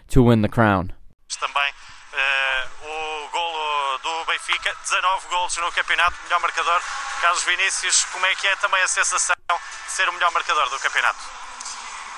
to 0.07 0.23
win 0.23 0.41
the 0.41 0.49
crown. 0.49 0.93
Também 1.39 1.73
eh, 2.14 2.68
o 2.84 3.30
golo 3.31 3.98
do 4.03 4.26
Benfica, 4.26 4.72
19 4.84 5.27
golos 5.30 5.57
no 5.57 5.72
campeonato, 5.72 6.15
melhor 6.23 6.39
marcador. 6.39 6.81
Carlos 7.22 7.43
Vinícius, 7.43 8.06
como 8.06 8.26
é 8.26 8.35
que 8.35 8.48
é 8.48 8.56
também 8.56 8.81
a 8.81 8.88
sensação 8.88 9.35
de 9.49 9.91
ser 9.91 10.07
o 10.10 10.14
melhor 10.14 10.31
marcador 10.31 10.69
do 10.69 10.80
campeonato? 10.80 11.19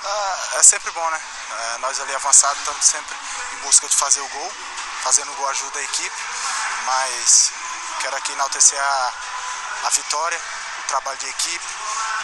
Ah, 0.04 0.58
é 0.58 0.62
sempre 0.62 0.90
bom, 0.92 1.10
né? 1.10 1.20
É, 1.50 1.78
nós 1.78 2.00
ali 2.00 2.14
avançados 2.14 2.58
estamos 2.58 2.84
sempre 2.84 3.16
em 3.54 3.58
busca 3.66 3.88
de 3.88 3.96
fazer 3.96 4.20
o 4.20 4.28
gol. 4.28 4.52
Fazendo 5.02 5.32
o 5.32 5.34
gol 5.34 5.48
ajuda 5.48 5.78
a 5.78 5.82
equipe, 5.82 6.16
mas 6.86 7.52
quero 8.04 8.16
aqui 8.16 8.32
enaltecer 8.32 8.78
a, 8.78 9.12
a 9.84 9.88
vitória, 9.88 10.38
o 10.38 10.88
trabalho 10.88 11.16
de 11.16 11.26
equipe 11.26 11.64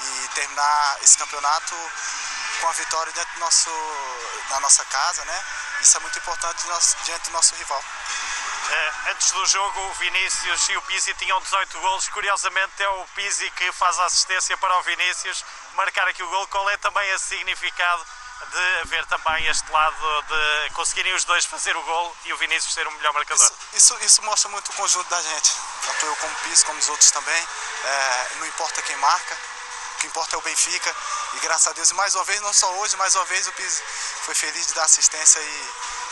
e 0.02 0.28
terminar 0.34 0.98
esse 1.00 1.16
campeonato 1.16 1.74
com 2.60 2.68
a 2.68 2.72
vitória 2.72 3.10
dentro 3.14 3.32
do 3.32 3.40
nosso, 3.40 3.70
da 4.50 4.60
nossa 4.60 4.84
casa, 4.84 5.24
né? 5.24 5.44
Isso 5.80 5.96
é 5.96 6.00
muito 6.00 6.18
importante 6.18 6.64
diante 7.04 7.24
do 7.24 7.30
nosso 7.30 7.54
rival. 7.54 7.82
Eh, 8.68 8.92
antes 9.10 9.30
do 9.30 9.46
jogo, 9.46 9.80
o 9.80 9.94
Vinícius 9.94 10.68
e 10.68 10.76
o 10.76 10.82
Pizzi 10.82 11.14
tinham 11.14 11.40
18 11.40 11.80
golos. 11.80 12.08
Curiosamente, 12.10 12.82
é 12.82 12.88
o 12.90 13.04
Pizzi 13.14 13.50
que 13.52 13.72
faz 13.72 13.98
a 14.00 14.04
assistência 14.04 14.58
para 14.58 14.76
o 14.78 14.82
Vinícius 14.82 15.42
marcar 15.76 16.06
aqui 16.08 16.22
o 16.22 16.28
gol. 16.28 16.46
Qual 16.48 16.68
é 16.68 16.76
também 16.76 17.08
esse 17.12 17.24
significado 17.24 18.06
de 18.46 18.80
haver 18.82 19.04
também 19.06 19.46
este 19.46 19.70
lado 19.70 20.22
de 20.22 20.70
conseguirem 20.70 21.14
os 21.14 21.24
dois 21.24 21.44
fazer 21.44 21.76
o 21.76 21.82
gol 21.82 22.16
e 22.24 22.32
o 22.32 22.36
Vinícius 22.38 22.72
ser 22.72 22.86
o 22.86 22.92
melhor 22.92 23.12
marcador? 23.12 23.44
Isso, 23.44 23.94
isso, 23.94 24.04
isso 24.04 24.22
mostra 24.22 24.50
muito 24.50 24.70
o 24.70 24.74
conjunto 24.74 25.08
da 25.08 25.20
gente. 25.22 25.52
Tanto 25.86 26.06
eu 26.06 26.16
como 26.16 26.32
o 26.32 26.36
Pizzi, 26.36 26.64
como 26.64 26.78
os 26.78 26.88
outros 26.88 27.10
também. 27.10 27.48
É, 27.84 28.26
não 28.36 28.46
importa 28.46 28.82
quem 28.82 28.96
marca, 28.96 29.36
o 29.94 30.00
que 30.00 30.06
importa 30.06 30.36
é 30.36 30.38
o 30.38 30.42
Benfica. 30.42 30.94
E 31.34 31.40
graças 31.40 31.68
a 31.68 31.72
Deus, 31.72 31.92
mais 31.92 32.14
uma 32.14 32.24
vez, 32.24 32.40
não 32.40 32.52
só 32.52 32.70
hoje, 32.74 32.96
mais 32.96 33.14
uma 33.14 33.24
vez 33.26 33.46
o 33.46 33.52
Pizzi 33.52 33.82
foi 34.24 34.34
feliz 34.34 34.66
de 34.66 34.74
dar 34.74 34.84
assistência 34.84 35.38
e, 35.40 35.70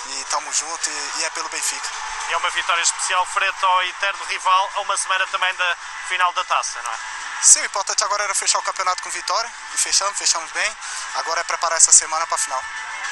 e 0.08 0.24
tamo 0.30 0.52
junto 0.52 0.90
e, 0.90 1.20
e 1.20 1.24
é 1.24 1.30
pelo 1.30 1.48
Benfica. 1.48 1.88
E 2.28 2.32
é 2.32 2.36
uma 2.36 2.50
vitória 2.50 2.82
especial 2.82 3.24
frente 3.26 3.64
ao 3.64 3.82
eterno 3.84 4.24
rival 4.26 4.70
a 4.74 4.80
uma 4.80 4.96
semana 4.96 5.26
também 5.28 5.54
da 5.54 5.76
final 6.08 6.32
da 6.32 6.44
taça, 6.44 6.80
não 6.82 6.92
é? 6.92 7.17
Sim, 7.42 7.60
o 7.60 7.66
importante 7.66 8.02
agora 8.02 8.24
era 8.24 8.34
fechar 8.34 8.58
o 8.58 8.62
campeonato 8.62 9.02
com 9.02 9.10
vitória. 9.10 9.48
E 9.74 9.78
fechamos, 9.78 10.18
fechamos 10.18 10.50
bem. 10.52 10.70
Agora 11.16 11.40
é 11.40 11.44
preparar 11.44 11.76
essa 11.76 11.92
semana 11.92 12.26
para 12.26 12.34
a 12.34 12.38
final. 12.38 12.60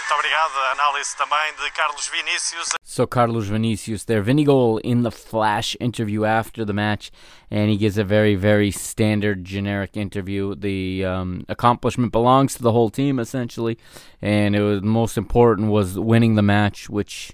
Muito 0.08 0.14
obrigado. 0.14 0.52
A 0.56 0.72
análise 0.72 1.16
também 1.16 1.54
de 1.62 1.70
Carlos 1.72 2.08
Vinícius. 2.08 2.68
So 2.82 3.06
Carlos 3.06 3.48
Vinicius 3.48 4.04
there, 4.04 4.22
Vinny 4.22 4.44
Goal 4.44 4.80
in 4.84 5.02
the 5.02 5.10
flash 5.10 5.76
interview 5.80 6.24
after 6.24 6.64
the 6.64 6.72
match, 6.72 7.10
and 7.50 7.70
he 7.70 7.76
gives 7.76 7.98
a 7.98 8.04
very, 8.04 8.36
very 8.36 8.70
standard, 8.70 9.44
generic 9.44 9.96
interview. 9.96 10.54
The 10.54 11.04
um, 11.04 11.44
accomplishment 11.48 12.12
belongs 12.12 12.54
to 12.54 12.62
the 12.62 12.72
whole 12.72 12.90
team 12.90 13.18
essentially, 13.18 13.78
and 14.22 14.56
it 14.56 14.62
was 14.62 14.82
most 14.82 15.16
important 15.16 15.70
was 15.70 15.98
winning 15.98 16.36
the 16.36 16.42
match, 16.42 16.88
which 16.88 17.32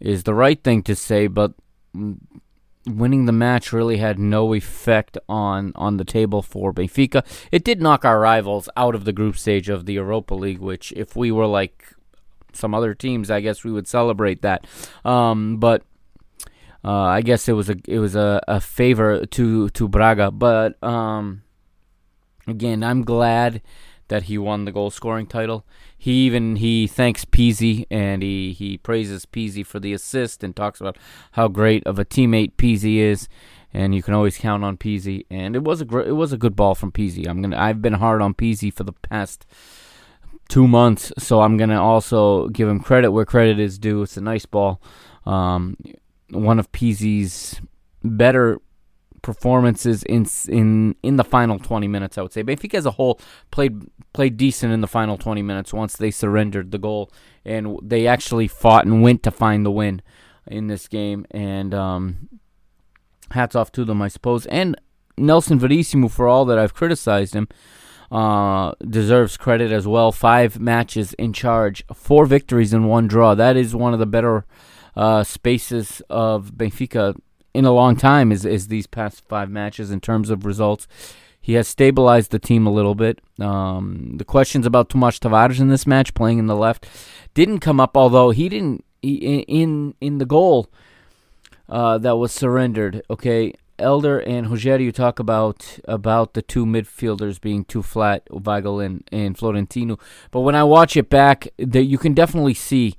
is 0.00 0.22
the 0.22 0.34
right 0.34 0.62
thing 0.62 0.82
to 0.84 0.94
say, 0.94 1.26
but 1.26 1.52
winning 2.88 3.26
the 3.26 3.32
match 3.32 3.72
really 3.72 3.98
had 3.98 4.18
no 4.18 4.54
effect 4.54 5.18
on 5.28 5.72
on 5.74 5.96
the 5.96 6.04
table 6.04 6.42
for 6.42 6.72
Benfica. 6.72 7.24
It 7.52 7.64
did 7.64 7.82
knock 7.82 8.04
our 8.04 8.20
rivals 8.20 8.68
out 8.76 8.94
of 8.94 9.04
the 9.04 9.12
group 9.12 9.36
stage 9.36 9.68
of 9.68 9.86
the 9.86 9.94
Europa 9.94 10.34
League, 10.34 10.58
which 10.58 10.92
if 10.92 11.14
we 11.16 11.30
were 11.30 11.46
like 11.46 11.94
some 12.52 12.74
other 12.74 12.94
teams, 12.94 13.30
I 13.30 13.40
guess 13.40 13.64
we 13.64 13.72
would 13.72 13.86
celebrate 13.86 14.42
that. 14.42 14.66
Um, 15.04 15.58
but 15.58 15.82
uh, 16.84 16.92
I 16.92 17.22
guess 17.22 17.48
it 17.48 17.52
was 17.52 17.68
a 17.68 17.76
it 17.86 17.98
was 17.98 18.16
a, 18.16 18.42
a 18.48 18.60
favor 18.60 19.26
to 19.26 19.68
to 19.70 19.88
Braga. 19.88 20.30
But 20.30 20.82
um, 20.82 21.42
again, 22.46 22.82
I'm 22.82 23.04
glad 23.04 23.62
that 24.08 24.24
he 24.24 24.38
won 24.38 24.64
the 24.64 24.72
goal 24.72 24.90
scoring 24.90 25.26
title. 25.26 25.66
He 26.00 26.12
even 26.26 26.56
he 26.56 26.86
thanks 26.86 27.24
Pizzi 27.24 27.84
and 27.90 28.22
he 28.22 28.52
he 28.52 28.78
praises 28.78 29.26
Pizzi 29.26 29.66
for 29.66 29.80
the 29.80 29.92
assist 29.92 30.44
and 30.44 30.54
talks 30.54 30.80
about 30.80 30.96
how 31.32 31.48
great 31.48 31.84
of 31.86 31.98
a 31.98 32.04
teammate 32.04 32.52
Pizzi 32.56 32.98
is. 32.98 33.28
And 33.74 33.94
you 33.94 34.02
can 34.02 34.14
always 34.14 34.38
count 34.38 34.64
on 34.64 34.76
Pizzi. 34.78 35.26
And 35.28 35.56
it 35.56 35.64
was 35.64 35.80
a 35.80 35.84
gr- 35.84 36.00
it 36.00 36.14
was 36.14 36.32
a 36.32 36.38
good 36.38 36.54
ball 36.54 36.76
from 36.76 36.92
Pizzi. 36.92 37.26
I'm 37.26 37.42
gonna 37.42 37.58
I've 37.58 37.82
been 37.82 37.94
hard 37.94 38.22
on 38.22 38.32
Pizzi 38.32 38.72
for 38.72 38.84
the 38.84 38.92
past 38.92 39.44
two 40.48 40.68
months, 40.68 41.12
so 41.18 41.40
I'm 41.40 41.56
gonna 41.56 41.82
also 41.82 42.48
give 42.48 42.68
him 42.68 42.78
credit 42.78 43.10
where 43.10 43.26
credit 43.26 43.58
is 43.58 43.76
due. 43.76 44.02
It's 44.02 44.16
a 44.16 44.20
nice 44.20 44.46
ball. 44.46 44.80
Um, 45.26 45.76
one 46.30 46.60
of 46.60 46.70
Pizzi's 46.70 47.60
better 48.04 48.60
performances 49.22 50.02
in 50.04 50.26
in 50.48 50.94
in 51.02 51.16
the 51.16 51.24
final 51.24 51.58
20 51.58 51.88
minutes. 51.88 52.18
I 52.18 52.22
would 52.22 52.32
say 52.32 52.42
Benfica 52.42 52.74
as 52.74 52.86
a 52.86 52.92
whole 52.92 53.20
played 53.50 53.82
played 54.12 54.36
decent 54.36 54.72
in 54.72 54.80
the 54.80 54.86
final 54.86 55.16
20 55.16 55.42
minutes 55.42 55.72
once 55.72 55.96
they 55.96 56.10
surrendered 56.10 56.70
the 56.70 56.78
goal 56.78 57.10
and 57.44 57.78
they 57.82 58.06
actually 58.06 58.48
fought 58.48 58.84
and 58.84 59.02
went 59.02 59.22
to 59.22 59.30
find 59.30 59.64
the 59.64 59.70
win 59.70 60.02
in 60.46 60.66
this 60.66 60.88
game. 60.88 61.26
And 61.30 61.74
um, 61.74 62.28
hats 63.30 63.54
off 63.54 63.72
to 63.72 63.84
them, 63.84 64.02
I 64.02 64.08
suppose. 64.08 64.46
And 64.46 64.76
Nelson 65.16 65.58
Verissimo 65.58 66.08
for 66.08 66.28
all 66.28 66.44
that 66.46 66.58
I've 66.58 66.74
criticized 66.74 67.34
him. 67.34 67.48
Uh, 68.10 68.72
deserves 68.88 69.36
credit 69.36 69.70
as 69.70 69.86
well. 69.86 70.12
Five 70.12 70.58
matches 70.58 71.12
in 71.14 71.34
charge, 71.34 71.84
four 71.92 72.24
victories 72.24 72.72
and 72.72 72.88
one 72.88 73.06
draw. 73.06 73.34
That 73.34 73.54
is 73.54 73.74
one 73.74 73.92
of 73.92 73.98
the 73.98 74.06
better 74.06 74.46
uh, 74.96 75.24
spaces 75.24 76.00
of 76.08 76.52
Benfica 76.52 77.14
in 77.54 77.64
a 77.64 77.72
long 77.72 77.96
time. 77.96 78.32
Is 78.32 78.44
is 78.44 78.68
these 78.68 78.86
past 78.86 79.22
five 79.28 79.50
matches 79.50 79.90
in 79.90 80.00
terms 80.00 80.30
of 80.30 80.44
results? 80.44 80.86
He 81.40 81.54
has 81.54 81.66
stabilized 81.66 82.30
the 82.30 82.38
team 82.38 82.66
a 82.66 82.72
little 82.72 82.94
bit. 82.94 83.20
Um, 83.40 84.14
the 84.18 84.24
questions 84.24 84.66
about 84.66 84.90
Tomas 84.90 85.18
Tavares 85.18 85.60
in 85.60 85.68
this 85.68 85.86
match, 85.86 86.12
playing 86.12 86.38
in 86.38 86.46
the 86.46 86.56
left, 86.56 86.86
didn't 87.34 87.60
come 87.60 87.80
up. 87.80 87.96
Although 87.96 88.30
he 88.30 88.48
didn't 88.48 88.84
he, 89.00 89.40
in 89.40 89.94
in 90.00 90.18
the 90.18 90.26
goal 90.26 90.68
uh, 91.68 91.98
that 91.98 92.16
was 92.16 92.32
surrendered. 92.32 93.02
Okay, 93.10 93.54
Elder 93.78 94.18
and 94.18 94.48
Rogério 94.48 94.92
talk 94.92 95.18
about 95.18 95.78
about 95.84 96.34
the 96.34 96.42
two 96.42 96.66
midfielders 96.66 97.40
being 97.40 97.64
too 97.64 97.82
flat, 97.82 98.26
Weigl 98.30 98.84
and, 98.84 99.04
and 99.12 99.36
Florentino. 99.36 99.98
But 100.30 100.40
when 100.40 100.54
I 100.54 100.64
watch 100.64 100.96
it 100.96 101.08
back, 101.08 101.48
that 101.58 101.84
you 101.84 101.98
can 101.98 102.14
definitely 102.14 102.54
see 102.54 102.96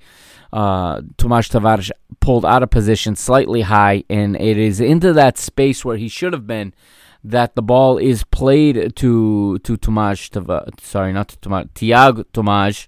uh, 0.52 1.02
Tomas 1.18 1.48
Tavares 1.50 1.92
pulled 2.20 2.46
out 2.46 2.64
of 2.64 2.70
position 2.70 3.16
slightly 3.16 3.62
high, 3.62 4.04
and 4.10 4.36
it 4.36 4.58
is 4.58 4.80
into 4.80 5.14
that 5.14 5.38
space 5.38 5.86
where 5.86 5.98
he 5.98 6.08
should 6.08 6.34
have 6.34 6.48
been. 6.48 6.74
That 7.22 7.56
the 7.56 7.62
ball 7.62 7.98
is 7.98 8.24
played 8.24 8.96
to 8.96 9.60
to 9.60 9.78
Tomas 9.78 10.30
Tavares. 10.30 10.80
Sorry, 10.80 11.12
not 11.12 11.30
to 11.30 11.38
Tomas. 11.38 11.68
Tiago 11.74 12.24
Tomas. 12.34 12.88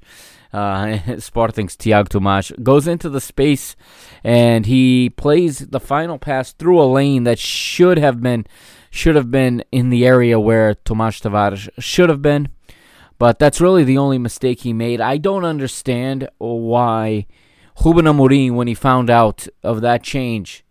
Uh, 0.53 0.97
Sporting's 1.17 1.75
Tiago 1.75 2.07
Tomas 2.07 2.51
goes 2.61 2.85
into 2.85 3.09
the 3.09 3.21
space 3.21 3.77
and 4.21 4.65
he 4.65 5.09
plays 5.09 5.59
the 5.59 5.79
final 5.79 6.17
pass 6.17 6.51
through 6.51 6.81
a 6.81 6.83
lane 6.83 7.23
that 7.23 7.39
should 7.39 7.97
have 7.97 8.21
been 8.21 8.45
should 8.89 9.15
have 9.15 9.31
been 9.31 9.63
in 9.71 9.89
the 9.89 10.05
area 10.05 10.37
where 10.37 10.75
Tomas 10.75 11.21
Tavares 11.21 11.69
should 11.79 12.09
have 12.09 12.21
been. 12.21 12.49
But 13.17 13.39
that's 13.39 13.61
really 13.61 13.83
the 13.83 13.97
only 13.97 14.17
mistake 14.17 14.61
he 14.61 14.73
made. 14.73 14.99
I 14.99 15.17
don't 15.17 15.45
understand 15.45 16.27
why 16.39 17.27
Ruben 17.83 18.05
Amorim, 18.05 18.53
when 18.53 18.67
he 18.67 18.73
found 18.73 19.09
out 19.09 19.47
of 19.63 19.81
that 19.81 20.03
change, 20.03 20.63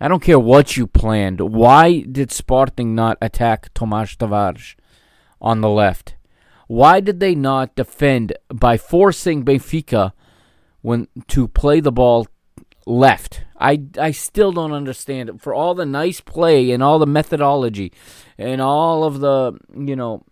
I 0.00 0.08
don't 0.08 0.22
care 0.22 0.38
what 0.38 0.76
you 0.76 0.86
planned. 0.86 1.40
Why 1.40 2.00
did 2.00 2.32
Sporting 2.32 2.94
not 2.94 3.18
attack 3.20 3.72
Tomas 3.74 4.16
Tavares 4.16 4.74
on 5.40 5.60
the 5.60 5.70
left? 5.70 6.16
Why 6.66 7.00
did 7.00 7.20
they 7.20 7.34
not 7.34 7.76
defend 7.76 8.32
by 8.52 8.76
forcing 8.76 9.44
Benfica 9.44 10.12
when 10.80 11.06
to 11.28 11.46
play 11.46 11.80
the 11.80 11.92
ball 11.92 12.26
left? 12.86 13.44
I, 13.58 13.82
I 13.96 14.10
still 14.10 14.50
don't 14.50 14.72
understand 14.72 15.28
it. 15.28 15.40
For 15.40 15.54
all 15.54 15.74
the 15.74 15.86
nice 15.86 16.20
play 16.20 16.72
and 16.72 16.82
all 16.82 16.98
the 16.98 17.06
methodology 17.06 17.92
and 18.36 18.60
all 18.60 19.04
of 19.04 19.20
the, 19.20 19.56
you 19.76 19.94
know, 19.94 20.24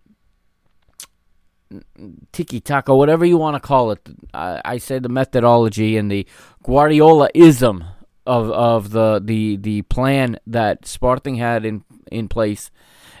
tiki 2.31 2.59
taka, 2.59 2.95
whatever 2.95 3.25
you 3.25 3.37
want 3.37 3.55
to 3.55 3.59
call 3.59 3.91
it. 3.91 3.99
I, 4.33 4.61
I 4.63 4.77
say 4.77 4.99
the 4.99 5.09
methodology 5.09 5.97
and 5.97 6.11
the 6.11 6.27
Guardiola 6.63 7.29
ism 7.33 7.83
of 8.25 8.49
of 8.51 8.91
the 8.91 9.21
the 9.23 9.57
the 9.57 9.81
plan 9.83 10.39
that 10.47 10.85
Sporting 10.85 11.35
had 11.35 11.65
in 11.65 11.83
in 12.11 12.27
place. 12.27 12.71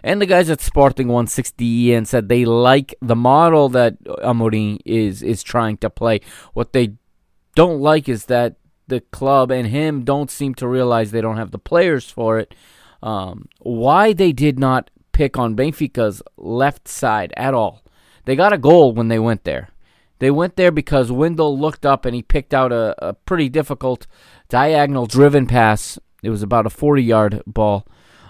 And 0.03 0.19
the 0.19 0.25
guys 0.25 0.49
at 0.49 0.61
Sporting 0.61 1.09
160 1.09 1.93
and 1.93 2.07
said 2.07 2.27
they 2.27 2.43
like 2.43 2.95
the 3.01 3.15
model 3.15 3.69
that 3.69 4.03
Amorim 4.03 4.79
is 4.85 5.21
is 5.21 5.43
trying 5.43 5.77
to 5.77 5.89
play. 5.89 6.21
What 6.53 6.73
they 6.73 6.93
don't 7.55 7.81
like 7.81 8.09
is 8.09 8.25
that 8.25 8.55
the 8.87 9.01
club 9.01 9.51
and 9.51 9.67
him 9.67 10.03
don't 10.03 10.31
seem 10.31 10.55
to 10.55 10.67
realize 10.67 11.11
they 11.11 11.21
don't 11.21 11.37
have 11.37 11.51
the 11.51 11.59
players 11.59 12.09
for 12.09 12.39
it. 12.39 12.55
Um, 13.03 13.47
why 13.59 14.13
they 14.13 14.31
did 14.31 14.59
not 14.59 14.89
pick 15.11 15.37
on 15.37 15.55
Benfica's 15.55 16.21
left 16.37 16.87
side 16.87 17.33
at 17.37 17.53
all. 17.53 17.83
They 18.25 18.35
got 18.35 18.53
a 18.53 18.57
goal 18.57 18.93
when 18.93 19.07
they 19.07 19.19
went 19.19 19.43
there. 19.43 19.69
They 20.19 20.31
went 20.31 20.55
there 20.55 20.71
because 20.71 21.11
Wendel 21.11 21.57
looked 21.57 21.85
up 21.85 22.05
and 22.05 22.13
he 22.13 22.21
picked 22.21 22.53
out 22.53 22.71
a, 22.71 22.95
a 23.03 23.13
pretty 23.13 23.49
difficult 23.49 24.05
diagonal 24.49 25.07
driven 25.07 25.47
pass. 25.47 25.97
It 26.21 26.29
was 26.29 26.43
about 26.43 26.67
a 26.67 26.69
40 26.69 27.01
yard 27.01 27.41
ball. 27.47 27.87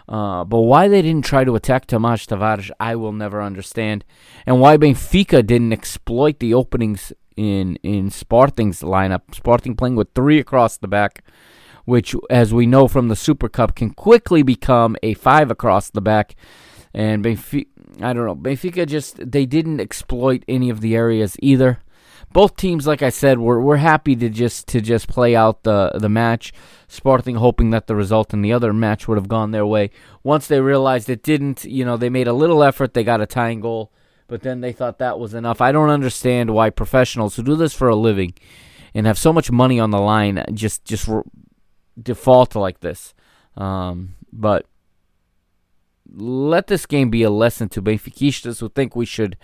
Uh, 0.07 0.43
but 0.43 0.61
why 0.61 0.87
they 0.87 1.01
didn't 1.01 1.25
try 1.25 1.43
to 1.43 1.55
attack 1.55 1.85
Tomas 1.85 2.25
Tavares, 2.25 2.71
I 2.79 2.95
will 2.95 3.11
never 3.11 3.41
understand. 3.41 4.03
And 4.45 4.59
why 4.59 4.77
Benfica 4.77 5.45
didn't 5.45 5.73
exploit 5.73 6.39
the 6.39 6.53
openings 6.53 7.13
in, 7.37 7.77
in 7.77 8.09
Sporting's 8.09 8.81
lineup. 8.81 9.33
Sporting 9.33 9.75
playing 9.75 9.95
with 9.95 10.13
three 10.13 10.39
across 10.39 10.77
the 10.77 10.87
back, 10.87 11.23
which, 11.85 12.15
as 12.29 12.53
we 12.53 12.65
know 12.65 12.87
from 12.87 13.07
the 13.07 13.15
Super 13.15 13.49
Cup, 13.49 13.75
can 13.75 13.91
quickly 13.91 14.43
become 14.43 14.95
a 15.03 15.13
five 15.13 15.51
across 15.51 15.89
the 15.89 16.01
back. 16.01 16.35
And 16.93 17.23
Benfica, 17.23 17.67
I 17.99 18.13
don't 18.13 18.25
know. 18.25 18.35
Benfica 18.35 18.87
just 18.87 19.31
they 19.31 19.45
didn't 19.45 19.79
exploit 19.79 20.43
any 20.47 20.69
of 20.69 20.81
the 20.81 20.95
areas 20.95 21.35
either. 21.41 21.79
Both 22.33 22.55
teams, 22.55 22.87
like 22.87 23.01
I 23.01 23.09
said, 23.09 23.39
were 23.39 23.61
were 23.61 23.77
happy 23.77 24.15
to 24.15 24.29
just 24.29 24.67
to 24.69 24.79
just 24.79 25.07
play 25.07 25.35
out 25.35 25.63
the 25.63 25.91
the 25.95 26.09
match. 26.09 26.53
Sporting 26.87 27.35
hoping 27.35 27.71
that 27.71 27.87
the 27.87 27.95
result 27.95 28.33
in 28.33 28.41
the 28.41 28.53
other 28.53 28.73
match 28.73 29.07
would 29.07 29.17
have 29.17 29.27
gone 29.27 29.51
their 29.51 29.65
way. 29.65 29.91
Once 30.23 30.47
they 30.47 30.61
realized 30.61 31.09
it 31.09 31.23
didn't, 31.23 31.65
you 31.65 31.83
know, 31.83 31.97
they 31.97 32.09
made 32.09 32.27
a 32.27 32.33
little 32.33 32.63
effort. 32.63 32.93
They 32.93 33.03
got 33.03 33.21
a 33.21 33.25
tying 33.25 33.59
goal, 33.61 33.91
but 34.27 34.41
then 34.41 34.61
they 34.61 34.71
thought 34.71 34.99
that 34.99 35.19
was 35.19 35.33
enough. 35.33 35.61
I 35.61 35.71
don't 35.71 35.89
understand 35.89 36.53
why 36.53 36.69
professionals 36.69 37.35
who 37.35 37.43
do 37.43 37.55
this 37.55 37.73
for 37.73 37.89
a 37.89 37.95
living 37.95 38.33
and 38.93 39.05
have 39.05 39.17
so 39.17 39.33
much 39.33 39.51
money 39.51 39.79
on 39.79 39.91
the 39.91 39.99
line 39.99 40.43
just 40.53 40.85
just 40.85 41.07
re- 41.07 41.23
default 42.01 42.55
like 42.55 42.79
this. 42.79 43.13
Um, 43.57 44.15
but 44.31 44.65
let 46.13 46.67
this 46.67 46.85
game 46.85 47.09
be 47.09 47.23
a 47.23 47.29
lesson 47.29 47.69
to 47.69 47.81
Benfiquistas 47.81 48.59
who 48.59 48.69
think 48.69 48.95
we 48.95 49.05
should, 49.05 49.37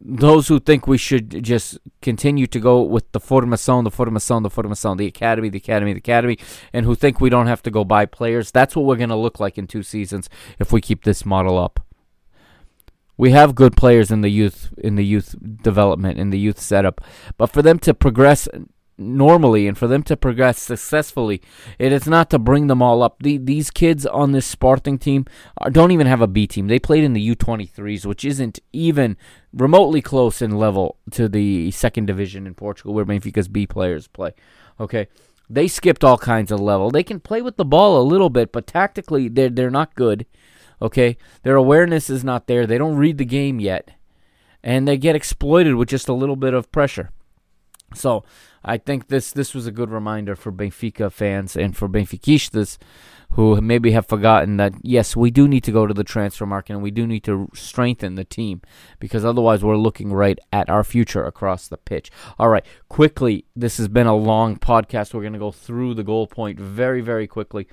those 0.00 0.48
who 0.48 0.60
think 0.60 0.86
we 0.86 0.98
should 0.98 1.42
just 1.42 1.78
continue 2.02 2.46
to 2.46 2.60
go 2.60 2.82
with 2.82 3.10
the 3.12 3.20
formação, 3.20 3.82
the 3.82 3.90
formação, 3.90 4.42
the 4.42 4.50
formação, 4.50 4.96
the 4.96 5.06
academy, 5.06 5.48
the 5.48 5.58
academy, 5.58 5.92
the 5.92 5.98
academy, 5.98 6.38
and 6.72 6.84
who 6.84 6.94
think 6.94 7.20
we 7.20 7.30
don't 7.30 7.46
have 7.46 7.62
to 7.62 7.70
go 7.70 7.84
buy 7.84 8.04
players. 8.04 8.50
That's 8.50 8.76
what 8.76 8.84
we're 8.84 8.96
going 8.96 9.08
to 9.08 9.16
look 9.16 9.40
like 9.40 9.56
in 9.56 9.66
two 9.66 9.82
seasons 9.82 10.28
if 10.58 10.72
we 10.72 10.80
keep 10.80 11.04
this 11.04 11.24
model 11.24 11.58
up. 11.58 11.80
We 13.18 13.30
have 13.30 13.54
good 13.54 13.76
players 13.76 14.10
in 14.10 14.20
the 14.20 14.28
youth 14.28 14.74
in 14.76 14.96
the 14.96 15.04
youth 15.04 15.34
development 15.62 16.18
in 16.18 16.28
the 16.28 16.38
youth 16.38 16.60
setup, 16.60 17.00
but 17.38 17.46
for 17.46 17.62
them 17.62 17.78
to 17.78 17.94
progress 17.94 18.46
normally 18.98 19.66
and 19.66 19.76
for 19.76 19.86
them 19.86 20.02
to 20.04 20.16
progress 20.16 20.60
successfully, 20.60 21.42
it 21.78 21.92
is 21.92 22.06
not 22.06 22.30
to 22.30 22.38
bring 22.38 22.66
them 22.66 22.82
all 22.82 23.02
up. 23.02 23.22
The, 23.22 23.38
these 23.38 23.70
kids 23.70 24.06
on 24.06 24.32
this 24.32 24.46
Sporting 24.46 24.98
team 24.98 25.26
are, 25.58 25.70
don't 25.70 25.92
even 25.92 26.06
have 26.06 26.20
a 26.20 26.26
B 26.26 26.46
team. 26.46 26.68
They 26.68 26.78
played 26.78 27.04
in 27.04 27.12
the 27.12 27.34
U23s, 27.34 28.06
which 28.06 28.24
isn't 28.24 28.60
even 28.72 29.16
remotely 29.52 30.02
close 30.02 30.42
in 30.42 30.58
level 30.58 30.96
to 31.12 31.28
the 31.28 31.70
second 31.70 32.06
division 32.06 32.46
in 32.46 32.54
Portugal 32.54 32.94
where 32.94 33.04
Benfica's 33.04 33.48
B 33.48 33.66
players 33.66 34.08
play. 34.08 34.32
Okay. 34.80 35.08
They 35.48 35.68
skipped 35.68 36.02
all 36.02 36.18
kinds 36.18 36.50
of 36.50 36.60
level. 36.60 36.90
They 36.90 37.04
can 37.04 37.20
play 37.20 37.40
with 37.40 37.56
the 37.56 37.64
ball 37.64 38.00
a 38.00 38.02
little 38.02 38.30
bit, 38.30 38.50
but 38.50 38.66
tactically 38.66 39.28
they're 39.28 39.48
they're 39.48 39.70
not 39.70 39.94
good. 39.94 40.26
Okay? 40.82 41.16
Their 41.42 41.56
awareness 41.56 42.10
is 42.10 42.24
not 42.24 42.46
there. 42.46 42.66
They 42.66 42.78
don't 42.78 42.96
read 42.96 43.18
the 43.18 43.24
game 43.24 43.60
yet. 43.60 43.90
And 44.62 44.86
they 44.86 44.96
get 44.96 45.14
exploited 45.14 45.76
with 45.76 45.88
just 45.88 46.08
a 46.08 46.12
little 46.12 46.36
bit 46.36 46.52
of 46.52 46.72
pressure. 46.72 47.10
So 47.96 48.24
I 48.64 48.78
think 48.78 49.08
this 49.08 49.32
this 49.32 49.54
was 49.54 49.66
a 49.66 49.72
good 49.72 49.90
reminder 49.90 50.36
for 50.36 50.52
Benfica 50.52 51.10
fans 51.10 51.56
and 51.56 51.76
for 51.76 51.88
Benfiquistas 51.88 52.78
who 53.32 53.60
maybe 53.60 53.90
have 53.90 54.06
forgotten 54.06 54.56
that 54.56 54.72
yes, 54.82 55.16
we 55.16 55.30
do 55.30 55.48
need 55.48 55.64
to 55.64 55.72
go 55.72 55.86
to 55.86 55.94
the 55.94 56.04
transfer 56.04 56.46
market 56.46 56.74
and 56.74 56.82
we 56.82 56.90
do 56.90 57.06
need 57.06 57.24
to 57.24 57.48
strengthen 57.54 58.14
the 58.14 58.24
team 58.24 58.62
because 59.00 59.24
otherwise 59.24 59.64
we're 59.64 59.76
looking 59.76 60.12
right 60.12 60.38
at 60.52 60.70
our 60.70 60.84
future 60.84 61.24
across 61.24 61.68
the 61.68 61.76
pitch. 61.76 62.10
All 62.38 62.48
right, 62.48 62.64
quickly, 62.88 63.44
this 63.54 63.78
has 63.78 63.88
been 63.88 64.06
a 64.06 64.14
long 64.14 64.56
podcast. 64.56 65.12
We're 65.12 65.22
going 65.22 65.32
to 65.32 65.38
go 65.38 65.52
through 65.52 65.94
the 65.94 66.04
goal 66.04 66.26
point 66.26 66.58
very 66.58 67.00
very 67.00 67.26
quickly. 67.26 67.66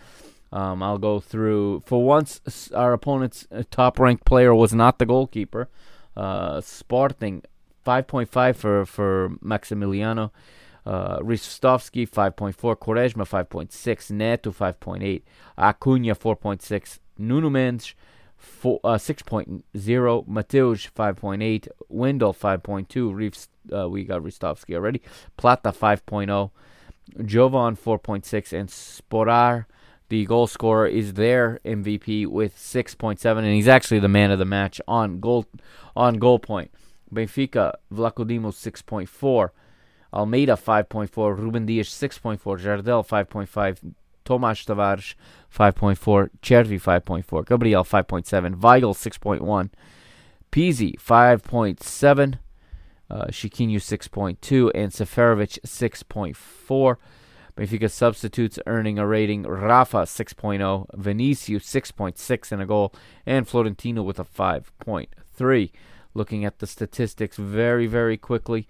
Um, 0.52 0.84
I'll 0.84 1.00
go 1.00 1.20
through. 1.20 1.82
For 1.88 2.04
once, 2.04 2.72
our 2.76 2.94
opponent's 2.94 3.48
uh, 3.52 3.64
top 3.72 4.00
ranked 4.00 4.24
player 4.24 4.54
was 4.54 4.72
not 4.72 5.00
the 5.00 5.06
goalkeeper. 5.08 5.68
Uh, 6.16 6.62
Sporting, 6.62 7.42
5.5 7.86 8.56
for, 8.56 8.86
for 8.86 9.30
Maximiliano. 9.44 10.32
Uh, 10.86 11.20
Ristovski, 11.20 12.10
5.4. 12.10 12.76
Quaresma, 12.76 13.26
5.6. 13.26 14.12
Neto, 14.12 14.52
5.8. 14.52 15.22
Acuna, 15.58 16.16
4.6. 16.16 17.00
Nuno 17.18 17.50
Mendes, 17.50 17.94
uh, 18.66 18.98
6.0. 18.98 20.28
Matheus, 20.28 20.90
5.8. 20.92 21.68
Wendel, 21.90 22.34
5.2. 22.34 23.14
Reeves, 23.14 23.48
uh, 23.74 23.90
we 23.90 24.04
got 24.04 24.22
Ristovski 24.22 24.76
already. 24.76 25.02
Plata, 25.38 25.72
5.0. 25.72 26.52
Jovane, 27.20 27.78
4.6. 27.78 28.60
And 28.60 28.70
Sporar, 28.70 29.66
the 30.10 30.26
goal 30.26 30.48
scorer 30.48 30.88
is 30.88 31.14
their 31.14 31.60
MVP 31.66 32.28
with 32.28 32.56
6.7, 32.56 33.38
and 33.38 33.48
he's 33.48 33.68
actually 33.68 34.00
the 34.00 34.08
man 34.08 34.32
of 34.32 34.40
the 34.40 34.46
match 34.46 34.82
on 34.88 35.20
goal 35.20 35.46
on 35.96 36.16
goal 36.16 36.40
point. 36.40 36.72
Benfica, 37.14 37.74
Vlachodimos 37.92 38.56
6.4, 38.56 39.50
Almeida 40.12 40.56
5.4, 40.56 41.38
Ruben 41.38 41.66
Dias 41.66 41.90
6.4, 41.90 42.60
Jardel 42.60 43.04
5.5, 43.04 43.94
Tomas 44.24 44.66
Tavares 44.66 45.16
5.4, 45.56 46.30
Cervi 46.42 46.80
5.4, 46.80 47.46
Gabriel 47.46 47.84
5.7, 47.84 48.56
Weigl 48.60 48.94
6.1, 48.94 49.70
Pizzi 50.52 50.96
5.7, 50.98 52.38
uh, 53.10 53.26
Chiquinho 53.26 53.78
6.2, 53.78 54.72
and 54.76 54.92
Seferovic 54.92 55.60
6.4. 55.66 56.98
Benfica 57.56 57.90
substitutes 57.90 58.58
earning 58.66 58.98
a 58.98 59.06
rating. 59.06 59.44
Rafa 59.44 60.04
6.0, 60.04 60.88
Vinicius 60.96 61.64
6.6 61.66 62.52
and 62.52 62.62
a 62.62 62.66
goal, 62.66 62.94
and 63.26 63.48
Florentino 63.48 64.02
with 64.02 64.20
a 64.20 64.26
5.3. 64.26 65.72
Looking 66.14 66.46
at 66.46 66.60
the 66.60 66.68
statistics 66.68 67.38
very, 67.38 67.88
very 67.88 68.18
quickly. 68.18 68.68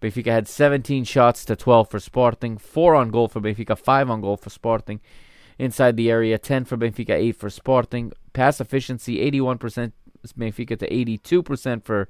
Benfica 0.00 0.26
had 0.26 0.48
17 0.48 1.04
shots 1.04 1.44
to 1.46 1.56
12 1.56 1.90
for 1.90 1.98
Sporting, 1.98 2.58
4 2.58 2.94
on 2.94 3.10
goal 3.10 3.28
for 3.28 3.40
Benfica, 3.40 3.76
5 3.76 4.10
on 4.10 4.20
goal 4.20 4.36
for 4.36 4.50
Sporting. 4.50 5.00
Inside 5.58 5.96
the 5.96 6.10
area, 6.10 6.36
10 6.36 6.64
for 6.64 6.76
Benfica, 6.76 7.10
8 7.10 7.36
for 7.36 7.48
Sporting. 7.48 8.12
Pass 8.32 8.60
efficiency, 8.60 9.18
81% 9.30 9.92
Benfica 10.36 10.78
to 10.78 10.88
82% 10.88 11.84
for 11.84 12.08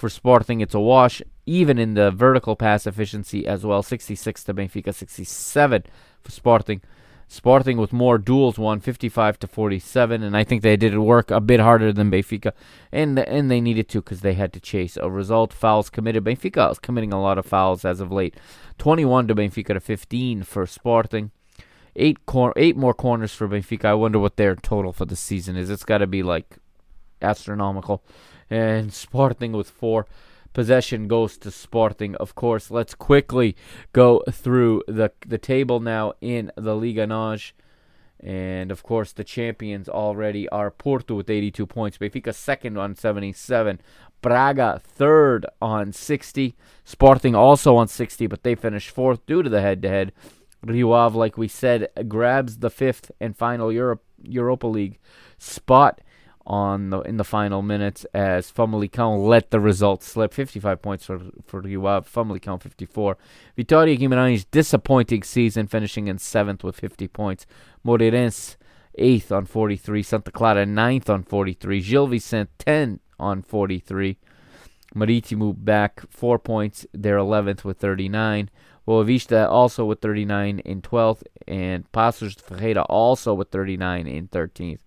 for 0.00 0.08
Sporting, 0.08 0.60
it's 0.62 0.74
a 0.74 0.80
wash. 0.80 1.20
Even 1.44 1.78
in 1.78 1.94
the 1.94 2.10
vertical 2.10 2.56
pass 2.56 2.86
efficiency 2.86 3.46
as 3.46 3.66
well, 3.66 3.82
66 3.82 4.44
to 4.44 4.54
Benfica, 4.54 4.94
67 4.94 5.84
for 6.22 6.30
Sporting. 6.30 6.80
Sporting 7.32 7.76
with 7.76 7.92
more 7.92 8.18
duels 8.18 8.58
won 8.58 8.80
55 8.80 9.38
to 9.38 9.46
47, 9.46 10.24
and 10.24 10.36
I 10.36 10.42
think 10.42 10.62
they 10.62 10.76
did 10.76 10.98
work 10.98 11.30
a 11.30 11.40
bit 11.40 11.60
harder 11.60 11.92
than 11.92 12.10
Benfica, 12.10 12.50
and 12.90 13.20
and 13.20 13.48
they 13.48 13.60
needed 13.60 13.88
to 13.90 14.00
because 14.02 14.22
they 14.22 14.34
had 14.34 14.52
to 14.52 14.58
chase 14.58 14.96
a 14.96 15.08
result. 15.08 15.52
Fouls 15.52 15.90
committed. 15.90 16.24
Benfica 16.24 16.72
is 16.72 16.80
committing 16.80 17.12
a 17.12 17.22
lot 17.22 17.38
of 17.38 17.46
fouls 17.46 17.84
as 17.84 18.00
of 18.00 18.10
late. 18.10 18.34
21 18.78 19.28
to 19.28 19.36
Benfica 19.36 19.74
to 19.74 19.78
15 19.78 20.42
for 20.42 20.66
Sporting. 20.66 21.30
Eight 21.94 22.26
cor- 22.26 22.52
eight 22.56 22.76
more 22.76 22.94
corners 22.94 23.32
for 23.32 23.46
Benfica. 23.46 23.84
I 23.84 23.94
wonder 23.94 24.18
what 24.18 24.36
their 24.36 24.56
total 24.56 24.92
for 24.92 25.04
the 25.04 25.14
season 25.14 25.56
is. 25.56 25.70
It's 25.70 25.84
got 25.84 25.98
to 25.98 26.08
be 26.08 26.24
like 26.24 26.56
astronomical 27.22 28.02
and 28.50 28.92
Sporting 28.92 29.52
with 29.52 29.70
four. 29.70 30.08
Possession 30.52 31.06
goes 31.06 31.36
to 31.38 31.50
Sporting, 31.50 32.16
of 32.16 32.34
course. 32.34 32.70
Let's 32.70 32.94
quickly 32.94 33.56
go 33.92 34.22
through 34.30 34.82
the 34.88 35.12
the 35.26 35.38
table 35.38 35.80
now 35.80 36.14
in 36.20 36.50
the 36.56 36.74
Liga 36.74 37.06
NOS. 37.06 37.52
And 38.22 38.70
of 38.70 38.82
course, 38.82 39.12
the 39.12 39.24
champions 39.24 39.88
already 39.88 40.48
are 40.50 40.70
Porto 40.70 41.14
with 41.14 41.30
82 41.30 41.66
points, 41.66 41.96
Benfica 41.96 42.34
second 42.34 42.76
on 42.76 42.94
77, 42.94 43.80
Braga 44.20 44.80
third 44.84 45.46
on 45.62 45.92
60, 45.92 46.54
Sporting 46.84 47.34
also 47.34 47.76
on 47.76 47.88
60, 47.88 48.26
but 48.26 48.42
they 48.42 48.54
finished 48.54 48.90
fourth 48.90 49.24
due 49.24 49.42
to 49.42 49.48
the 49.48 49.62
head 49.62 49.80
to 49.82 49.88
head. 49.88 50.12
Rio 50.62 50.92
Ave, 50.92 51.16
like 51.16 51.38
we 51.38 51.48
said, 51.48 51.88
grabs 52.08 52.58
the 52.58 52.68
fifth 52.68 53.10
and 53.20 53.34
final 53.34 53.72
Europe, 53.72 54.04
Europa 54.22 54.66
League 54.66 54.98
spot 55.38 56.02
on 56.50 56.90
the 56.90 57.00
in 57.02 57.16
the 57.16 57.24
final 57.24 57.62
minutes 57.62 58.04
as 58.12 58.50
Famalicão 58.50 59.24
let 59.24 59.52
the 59.52 59.60
result 59.60 60.02
slip. 60.02 60.34
55 60.34 60.82
points 60.82 61.06
for 61.06 61.20
for 61.46 61.60
Rio 61.60 61.86
Ave, 61.86 62.06
uh, 62.06 62.10
Famalicão 62.10 62.60
54. 62.60 63.16
Vitória 63.56 63.96
Guimarães 63.96 64.44
disappointing 64.50 65.22
season, 65.22 65.68
finishing 65.68 66.08
in 66.08 66.18
seventh 66.18 66.64
with 66.64 66.74
50 66.74 67.06
points. 67.06 67.46
Moreirense 67.86 68.56
eighth 68.98 69.30
on 69.30 69.46
43. 69.46 70.02
Santa 70.02 70.32
Clara 70.32 70.66
ninth 70.66 71.08
on 71.08 71.22
43. 71.22 71.80
Gil 71.80 72.08
Vicente 72.08 72.50
10 72.58 72.98
on 73.20 73.42
43. 73.42 74.18
Marítimo 74.92 75.54
back 75.56 76.00
four 76.10 76.40
points. 76.40 76.84
They're 76.92 77.18
11th 77.18 77.62
with 77.62 77.78
39. 77.78 78.50
Boavista 78.88 79.48
also 79.48 79.84
with 79.84 80.00
39 80.00 80.58
in 80.60 80.82
12th, 80.82 81.22
and 81.46 81.84
Paços 81.92 82.34
de 82.34 82.42
Ferreira 82.42 82.82
also 82.88 83.34
with 83.34 83.50
39 83.50 84.08
in 84.08 84.26
13th. 84.26 84.80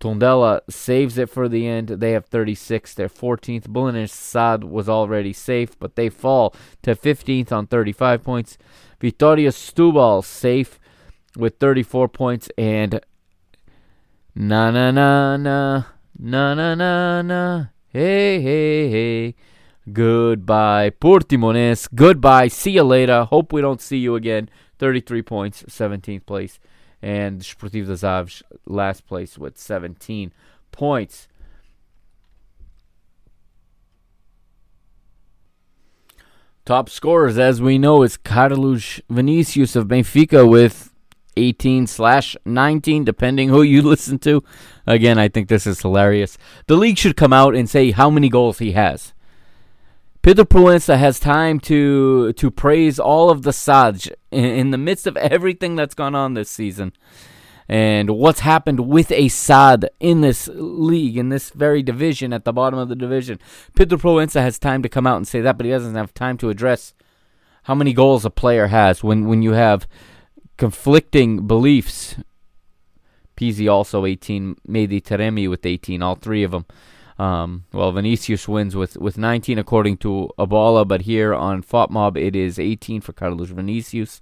Tondela 0.00 0.60
saves 0.68 1.16
it 1.16 1.30
for 1.30 1.48
the 1.48 1.66
end. 1.66 1.88
They 1.88 2.12
have 2.12 2.26
36. 2.26 2.94
They're 2.94 3.08
14th. 3.08 3.68
Belenenses 3.68 4.12
SAD 4.12 4.64
was 4.64 4.88
already 4.88 5.32
safe, 5.32 5.78
but 5.78 5.96
they 5.96 6.08
fall 6.08 6.54
to 6.82 6.94
15th 6.94 7.50
on 7.50 7.66
35 7.66 8.22
points. 8.22 8.58
Vitória 9.00 9.50
Setúbal 9.50 10.24
safe 10.24 10.78
with 11.36 11.58
34 11.58 12.08
points, 12.08 12.48
and 12.56 13.00
na 14.34 14.70
na 14.70 14.90
na 14.90 15.36
na 15.36 15.84
na 16.18 16.54
na 16.54 16.74
na 16.74 17.22
na 17.22 17.66
hey 17.88 18.40
hey 18.40 18.90
hey 18.90 19.34
Goodbye, 19.92 20.90
Portimonense. 20.90 21.88
Goodbye. 21.94 22.48
See 22.48 22.72
you 22.72 22.82
later. 22.82 23.22
Hope 23.22 23.52
we 23.52 23.60
don't 23.60 23.80
see 23.80 23.98
you 23.98 24.16
again. 24.16 24.50
33 24.80 25.22
points, 25.22 25.62
17th 25.68 26.26
place. 26.26 26.58
And 27.06 27.40
Desportivo 27.40 27.86
das 27.86 28.02
Aves, 28.02 28.42
last 28.66 29.06
place 29.06 29.38
with 29.38 29.56
17 29.56 30.32
points. 30.72 31.28
Top 36.64 36.90
scorers, 36.90 37.38
as 37.38 37.62
we 37.62 37.78
know, 37.78 38.02
is 38.02 38.16
Carlos 38.16 39.00
Vinicius 39.08 39.76
of 39.76 39.86
Benfica 39.86 40.50
with 40.50 40.92
18 41.36 41.86
slash 41.86 42.34
19, 42.44 43.04
depending 43.04 43.50
who 43.50 43.62
you 43.62 43.82
listen 43.88 44.18
to. 44.18 44.42
Again, 44.84 45.16
I 45.16 45.28
think 45.28 45.46
this 45.46 45.64
is 45.64 45.82
hilarious. 45.82 46.36
The 46.66 46.74
league 46.74 46.98
should 46.98 47.16
come 47.16 47.32
out 47.32 47.54
and 47.54 47.70
say 47.70 47.92
how 47.92 48.10
many 48.10 48.28
goals 48.28 48.58
he 48.58 48.72
has. 48.72 49.14
Pedro 50.26 50.44
Proença 50.44 50.98
has 50.98 51.20
time 51.20 51.60
to 51.60 52.32
to 52.32 52.50
praise 52.50 52.98
all 52.98 53.30
of 53.30 53.42
the 53.42 53.52
SADs 53.52 54.08
in, 54.32 54.44
in, 54.44 54.70
the 54.72 54.76
midst 54.76 55.06
of 55.06 55.16
everything 55.16 55.76
that's 55.76 55.94
gone 55.94 56.16
on 56.16 56.34
this 56.34 56.50
season 56.50 56.92
and 57.68 58.10
what's 58.10 58.40
happened 58.40 58.88
with 58.88 59.12
a 59.12 59.28
SAD 59.28 59.88
in 60.00 60.22
this 60.22 60.50
league, 60.52 61.16
in 61.16 61.28
this 61.28 61.50
very 61.50 61.80
division, 61.80 62.32
at 62.32 62.44
the 62.44 62.52
bottom 62.52 62.76
of 62.76 62.88
the 62.88 62.96
division. 62.96 63.38
Pedro 63.76 63.98
Proença 63.98 64.40
has 64.40 64.58
time 64.58 64.82
to 64.82 64.88
come 64.88 65.06
out 65.06 65.16
and 65.16 65.28
say 65.28 65.40
that, 65.40 65.56
but 65.56 65.64
he 65.64 65.70
doesn't 65.70 65.94
have 65.94 66.12
time 66.12 66.36
to 66.38 66.50
address 66.50 66.92
how 67.62 67.76
many 67.76 67.92
goals 67.92 68.24
a 68.24 68.30
player 68.30 68.66
has 68.66 69.04
when, 69.04 69.28
when 69.28 69.42
you 69.42 69.52
have 69.52 69.86
conflicting 70.56 71.46
beliefs. 71.46 72.16
Pizzi 73.36 73.70
also 73.70 74.04
18, 74.04 74.56
Mehdi 74.68 75.00
Taremi 75.00 75.48
with 75.48 75.64
18, 75.64 76.02
all 76.02 76.16
three 76.16 76.42
of 76.42 76.50
them. 76.50 76.66
Um, 77.18 77.64
well, 77.72 77.92
Vinicius 77.92 78.46
wins 78.46 78.76
with, 78.76 78.96
with 78.98 79.16
19 79.16 79.58
according 79.58 79.96
to 79.98 80.30
A 80.38 80.46
Bola, 80.46 80.84
but 80.84 81.02
here 81.02 81.34
on 81.34 81.62
FotMob 81.62 82.16
it 82.16 82.36
is 82.36 82.58
18 82.58 83.00
for 83.00 83.12
Carlos 83.12 83.50
Vinicius. 83.50 84.20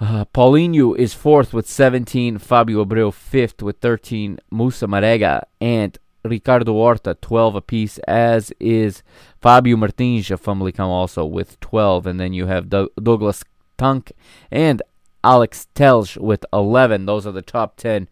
Uh, 0.00 0.24
Paulinho 0.24 0.96
is 0.96 1.12
fourth 1.12 1.52
with 1.52 1.68
17, 1.68 2.38
Fabio 2.38 2.84
Abreu 2.84 3.12
fifth 3.12 3.62
with 3.62 3.78
13, 3.80 4.38
Musa 4.50 4.86
Marega 4.86 5.42
and 5.60 5.98
Ricardo 6.24 6.72
Horta 6.72 7.16
12 7.20 7.54
apiece, 7.54 7.98
as 8.00 8.52
is 8.58 9.02
Fabio 9.40 9.76
Martins 9.76 10.30
of 10.30 10.42
Famalicão 10.42 10.86
also 10.86 11.24
with 11.24 11.58
12, 11.60 12.06
and 12.06 12.20
then 12.20 12.32
you 12.32 12.46
have 12.46 12.68
Douglas 12.68 13.44
Tanque 13.78 14.12
and 14.50 14.82
Alex 15.22 15.66
Telles 15.74 16.16
with 16.16 16.44
11. 16.52 17.06
Those 17.06 17.26
are 17.26 17.32
the 17.32 17.42
top 17.42 17.76
10 17.76 18.08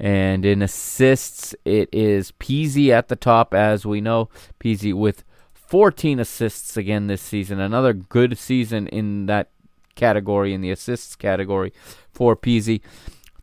and 0.00 0.46
in 0.46 0.62
assists, 0.62 1.54
it 1.66 1.90
is 1.92 2.32
Pizzi 2.32 2.88
at 2.88 3.08
the 3.08 3.16
top, 3.16 3.52
as 3.52 3.84
we 3.84 4.00
know. 4.00 4.30
Pizzi 4.58 4.94
with 4.94 5.24
14 5.52 6.18
assists 6.18 6.78
again 6.78 7.06
this 7.06 7.20
season. 7.20 7.60
Another 7.60 7.92
good 7.92 8.38
season 8.38 8.88
in 8.88 9.26
that 9.26 9.50
category, 9.96 10.54
in 10.54 10.62
the 10.62 10.70
assists 10.70 11.16
category 11.16 11.74
for 12.10 12.34
Pizzi. 12.34 12.80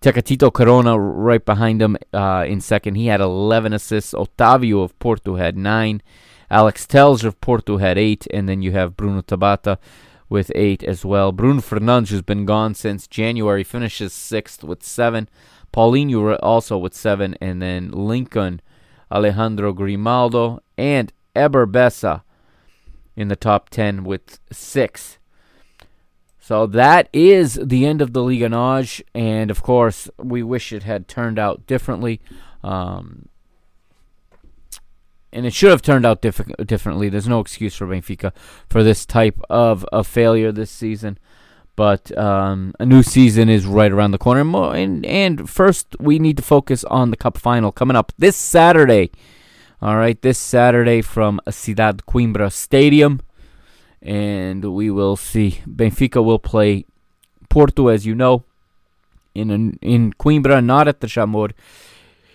Tecatito 0.01 0.51
Corona 0.51 0.99
right 0.99 1.45
behind 1.45 1.79
him 1.79 1.95
uh, 2.11 2.43
in 2.47 2.59
second. 2.59 2.95
He 2.95 3.05
had 3.05 3.21
11 3.21 3.73
assists. 3.73 4.13
Otavio 4.13 4.83
of 4.83 4.97
Porto 4.97 5.35
had 5.35 5.55
9. 5.55 6.01
Alex 6.49 6.87
Telles 6.87 7.23
of 7.23 7.39
Porto 7.39 7.77
had 7.77 7.99
8. 7.99 8.25
And 8.33 8.49
then 8.49 8.63
you 8.63 8.71
have 8.71 8.97
Bruno 8.97 9.21
Tabata 9.21 9.77
with 10.27 10.51
8 10.55 10.83
as 10.83 11.05
well. 11.05 11.31
Bruno 11.31 11.61
Fernandes, 11.61 12.09
who's 12.09 12.23
been 12.23 12.45
gone 12.45 12.73
since 12.73 13.07
January, 13.07 13.63
finishes 13.63 14.11
6th 14.13 14.63
with 14.63 14.83
7. 14.83 15.29
Paulinho 15.77 16.39
also 16.41 16.75
with 16.75 16.95
seven, 16.95 17.35
and 17.39 17.61
then 17.61 17.91
Lincoln, 17.91 18.61
Alejandro 19.11 19.73
Grimaldo, 19.73 20.63
and 20.75 21.13
Eber 21.35 21.67
Bessa 21.67 22.23
in 23.15 23.27
the 23.27 23.35
top 23.35 23.69
10 23.69 24.03
with 24.03 24.39
six. 24.51 25.19
So 26.39 26.65
that 26.65 27.09
is 27.13 27.59
the 27.63 27.85
end 27.85 28.01
of 28.01 28.13
the 28.13 28.23
Liga 28.23 28.49
NOS, 28.49 29.03
and 29.13 29.51
of 29.51 29.61
course, 29.61 30.09
we 30.17 30.41
wish 30.41 30.73
it 30.73 30.81
had 30.81 31.07
turned 31.07 31.37
out 31.37 31.67
differently. 31.67 32.21
Um, 32.63 33.29
and 35.31 35.45
it 35.45 35.53
should 35.53 35.69
have 35.69 35.83
turned 35.83 36.07
out 36.07 36.23
diff- 36.23 36.41
differently. 36.65 37.07
There's 37.09 37.27
no 37.27 37.39
excuse 37.39 37.75
for 37.75 37.85
Benfica 37.85 38.33
for 38.67 38.81
this 38.81 39.05
type 39.05 39.39
of, 39.47 39.85
of 39.91 40.07
failure 40.07 40.51
this 40.51 40.71
season. 40.71 41.19
But 41.77 42.17
um, 42.17 42.73
a 42.79 42.85
new 42.87 43.03
season 43.03 43.49
is 43.49 43.67
right 43.67 43.91
around 43.91 44.11
the 44.11 44.17
corner. 44.17 44.41
And, 44.75 45.05
and 45.05 45.47
first, 45.47 45.95
we 45.99 46.17
need 46.17 46.37
to 46.37 46.43
focus 46.43 46.83
on 46.85 47.11
the 47.11 47.17
Cup 47.17 47.37
final 47.37 47.71
coming 47.71 47.95
up 47.95 48.11
this 48.17 48.35
Saturday. 48.35 49.11
All 49.79 49.95
right, 49.95 50.19
this 50.19 50.39
Saturday 50.39 51.03
from 51.03 51.39
Cidade 51.47 52.01
Coimbra 52.07 52.51
Stadium. 52.51 53.21
And 54.01 54.73
we 54.73 54.89
will 54.89 55.15
see. 55.15 55.61
Benfica 55.67 56.25
will 56.25 56.39
play 56.39 56.85
Porto, 57.47 57.89
as 57.89 58.07
you 58.07 58.15
know, 58.15 58.43
in, 59.35 59.77
in 59.79 60.13
Coimbra, 60.13 60.65
not 60.65 60.87
at 60.87 61.01
the 61.01 61.07
Jamor. 61.07 61.51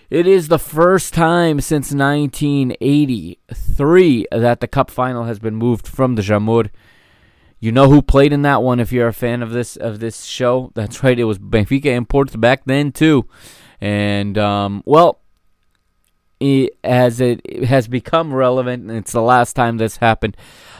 It 0.09 0.25
is 0.25 0.47
the 0.47 0.59
first 0.59 1.13
time 1.13 1.59
since 1.59 1.91
1983 1.91 4.27
that 4.31 4.61
the 4.61 4.69
Cup 4.69 4.89
final 4.89 5.25
has 5.25 5.39
been 5.39 5.55
moved 5.55 5.85
from 5.85 6.15
the 6.15 6.21
Jamor 6.21 6.69
you 7.63 7.71
know 7.71 7.89
who 7.89 8.01
played 8.01 8.33
in 8.33 8.41
that 8.41 8.61
one 8.61 8.81
if 8.81 8.91
you're 8.91 9.07
a 9.07 9.13
fan 9.13 9.41
of 9.41 9.51
this 9.51 9.77
of 9.77 10.01
this 10.01 10.25
show? 10.25 10.71
That's 10.75 11.01
right, 11.01 11.17
it 11.17 11.23
was 11.23 11.39
Benfica 11.39 11.95
and 11.95 12.07
Porto 12.07 12.37
back 12.37 12.63
then 12.65 12.91
too. 12.91 13.25
And 13.79 14.37
um, 14.37 14.83
well, 14.85 15.21
as 16.83 17.21
it 17.21 17.65
has 17.65 17.87
become 17.87 18.33
relevant, 18.33 18.83
and 18.83 18.97
it's 18.97 19.11
the 19.11 19.21
last 19.21 19.53
time 19.53 19.77
this 19.77 19.97
happened, 19.97 20.35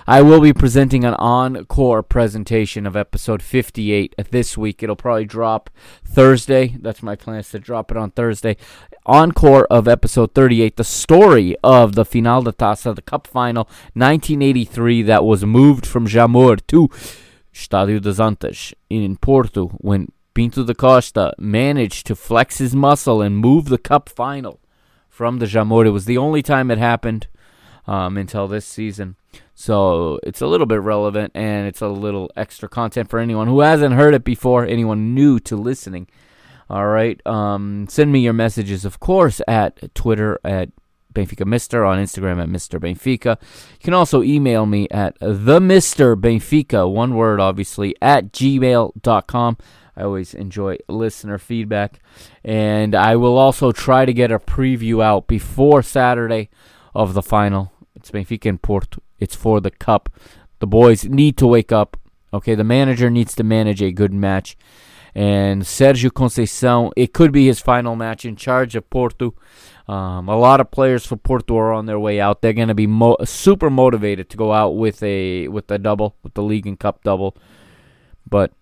I 0.06 0.22
will 0.22 0.42
be 0.42 0.52
presenting 0.52 1.06
an 1.06 1.14
encore 1.14 2.04
presentation 2.04 2.86
of 2.86 2.98
episode 2.98 3.42
58 3.42 4.14
this 4.32 4.58
week. 4.58 4.84
It'll 4.84 4.98
probably 4.98 5.26
drop 5.26 5.70
Thursday. 6.04 6.76
That's 6.82 7.02
my 7.02 7.16
plan 7.16 7.40
is 7.40 7.50
to 7.52 7.60
drop 7.60 7.90
it 7.92 7.98
on 7.98 8.12
Thursday. 8.12 8.58
Encore 9.06 9.66
of 9.70 9.88
episode 9.88 10.34
38, 10.34 10.76
the 10.76 10.84
story 10.84 11.56
of 11.64 11.96
the 11.96 12.04
Final 12.04 12.42
de 12.42 12.52
Taça, 12.52 12.94
the 12.94 13.02
Cup 13.02 13.28
Final 13.28 13.64
1983 13.94 15.04
that 15.04 15.24
was 15.24 15.46
moved 15.46 15.86
from 15.86 16.08
Jamor 16.08 16.60
to 16.68 16.90
Estádio 17.54 18.02
das 18.02 18.20
Antas 18.20 18.74
in 18.90 19.16
Porto 19.16 19.68
when 19.80 20.12
Pinto 20.34 20.64
da 20.64 20.74
Costa 20.74 21.34
managed 21.38 22.08
to 22.08 22.16
flex 22.16 22.58
his 22.58 22.76
muscle 22.76 23.22
and 23.22 23.38
move 23.38 23.66
the 23.66 23.78
Cup 23.78 24.10
Final 24.10 24.60
from 25.14 25.38
the 25.38 25.46
Jamor. 25.46 25.86
It 25.86 25.92
was 25.92 26.06
the 26.06 26.18
only 26.18 26.42
time 26.42 26.72
it 26.72 26.80
happened 26.80 27.28
um, 27.86 28.18
until 28.18 28.48
this 28.48 28.66
season. 28.66 29.16
So 29.54 30.20
it's 30.24 30.42
a 30.42 30.48
little 30.48 30.66
bit 30.66 30.82
relevant 30.82 31.32
and 31.36 31.68
it's 31.68 31.82
a 31.82 31.88
little 31.88 32.32
extra 32.36 32.68
content 32.68 33.12
for 33.12 33.20
anyone 33.20 33.48
who 33.48 33.60
hasn't 33.60 33.94
heard 33.94 34.16
it 34.16 34.24
before, 34.24 34.66
anyone 34.66 35.14
new 35.14 35.40
to 35.42 35.56
listening. 35.56 36.08
All 36.68 36.88
right. 36.88 37.26
Um, 37.28 37.86
send 37.90 38.12
me 38.12 38.22
your 38.22 38.34
messages, 38.34 38.86
of 38.86 39.00
course, 39.00 39.40
at 39.48 39.94
Twitter 39.94 40.40
at 40.44 40.70
Benfica 41.14 41.46
Mister, 41.46 41.86
on 41.86 42.00
Instagram 42.00 42.42
at 42.42 42.50
Mr. 42.50 42.80
Benfica. 42.80 43.40
You 43.40 43.84
can 43.84 43.94
also 43.94 44.24
email 44.24 44.66
me 44.66 44.88
at 44.90 45.16
the 45.20 45.60
Mr. 45.60 46.20
Benfica, 46.20 46.92
one 46.92 47.14
word 47.14 47.40
obviously, 47.40 47.96
at 48.02 48.32
gmail.com. 48.32 49.58
I 49.96 50.04
always 50.04 50.34
enjoy 50.34 50.78
listener 50.88 51.38
feedback. 51.38 52.00
And 52.44 52.96
I 52.96 53.16
will 53.16 53.38
also 53.38 53.72
try 53.72 54.06
to 54.06 54.14
get 54.14 54.32
a 54.32 54.40
preview 54.40 55.04
out 55.04 55.28
before 55.28 55.84
Saturday 55.84 56.50
of 56.96 57.14
the 57.14 57.22
final. 57.22 57.72
It's 57.96 58.12
Benfica 58.12 58.50
and 58.50 58.62
Porto. 58.62 59.02
It's 59.20 59.36
for 59.36 59.62
the 59.62 59.72
cup. 59.72 60.10
The 60.60 60.68
boys 60.68 61.06
need 61.06 61.38
to 61.38 61.48
wake 61.48 61.72
up. 61.72 61.98
Okay, 62.34 62.56
the 62.56 62.64
manager 62.64 63.10
needs 63.10 63.36
to 63.36 63.44
manage 63.44 63.82
a 63.82 63.92
good 63.92 64.14
match. 64.14 64.58
And 65.16 65.62
Sergio 65.62 66.10
Conceição, 66.10 66.92
it 66.96 67.14
could 67.14 67.32
be 67.32 67.46
his 67.46 67.60
final 67.60 67.96
match 67.96 68.26
in 68.26 68.36
charge 68.36 68.76
of 68.76 68.90
Porto. 68.90 69.36
Um, 69.88 70.28
a 70.28 70.36
lot 70.36 70.60
of 70.60 70.72
players 70.72 71.06
for 71.06 71.18
Porto 71.18 71.56
are 71.58 71.72
on 71.72 71.86
their 71.86 72.00
way 72.00 72.20
out. 72.20 72.42
They're 72.42 72.54
going 72.54 72.70
to 72.70 72.74
be 72.74 72.88
mo- 72.88 73.18
super 73.24 73.70
motivated 73.70 74.30
to 74.32 74.38
go 74.38 74.52
out 74.54 74.72
with 74.72 75.04
a 75.04 75.50
with 75.50 75.70
a 75.70 75.78
double, 75.78 76.16
with 76.24 76.34
the 76.34 76.42
league 76.42 76.66
and 76.66 76.80
cup 76.80 77.04
double. 77.04 77.38
But 78.28 78.54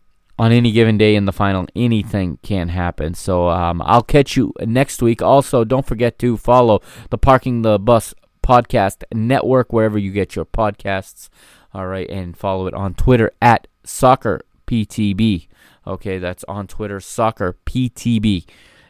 on 0.41 0.51
any 0.51 0.71
given 0.71 0.97
day 0.97 1.15
in 1.15 1.25
the 1.25 1.31
final, 1.31 1.67
anything 1.75 2.39
can 2.41 2.69
happen. 2.69 3.13
So 3.13 3.49
um, 3.49 3.79
I'll 3.85 4.01
catch 4.01 4.35
you 4.35 4.51
next 4.59 4.99
week. 4.99 5.21
Also, 5.21 5.63
don't 5.63 5.85
forget 5.85 6.17
to 6.17 6.35
follow 6.35 6.81
the 7.11 7.19
Parking 7.19 7.61
the 7.61 7.77
Bus 7.77 8.15
podcast 8.43 9.03
network 9.13 9.71
wherever 9.71 9.99
you 9.99 10.11
get 10.11 10.35
your 10.35 10.45
podcasts. 10.45 11.29
All 11.75 11.85
right, 11.85 12.09
and 12.09 12.35
follow 12.35 12.65
it 12.65 12.73
on 12.73 12.95
Twitter 12.95 13.31
at 13.39 13.67
Soccer 13.83 14.41
PTB. 14.65 15.47
Okay, 15.85 16.17
that's 16.17 16.43
on 16.47 16.65
Twitter, 16.65 16.99
Soccer 16.99 17.55
PTB. 17.67 18.45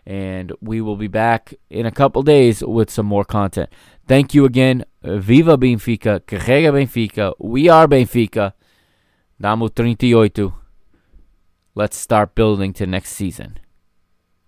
And 0.06 0.53
we 0.61 0.80
will 0.80 0.95
be 0.95 1.10
back 1.10 1.53
in 1.69 1.86
a 1.86 1.91
couple 1.91 2.23
days 2.23 2.64
with 2.64 2.90
some 2.90 3.06
more 3.06 3.26
content. 3.26 3.69
Thank 4.07 4.34
you 4.34 4.45
again. 4.45 4.86
Viva 5.03 5.57
Benfica, 5.57 6.22
carrega 6.22 6.72
Benfica. 6.72 7.34
We 7.40 7.68
are 7.68 7.90
Benfica. 7.90 8.53
Damo 9.40 9.68
38. 9.68 10.60
Let's 11.73 11.95
start 11.95 12.35
building 12.35 12.73
to 12.73 12.85
next 12.85 13.11
season. 13.11 13.57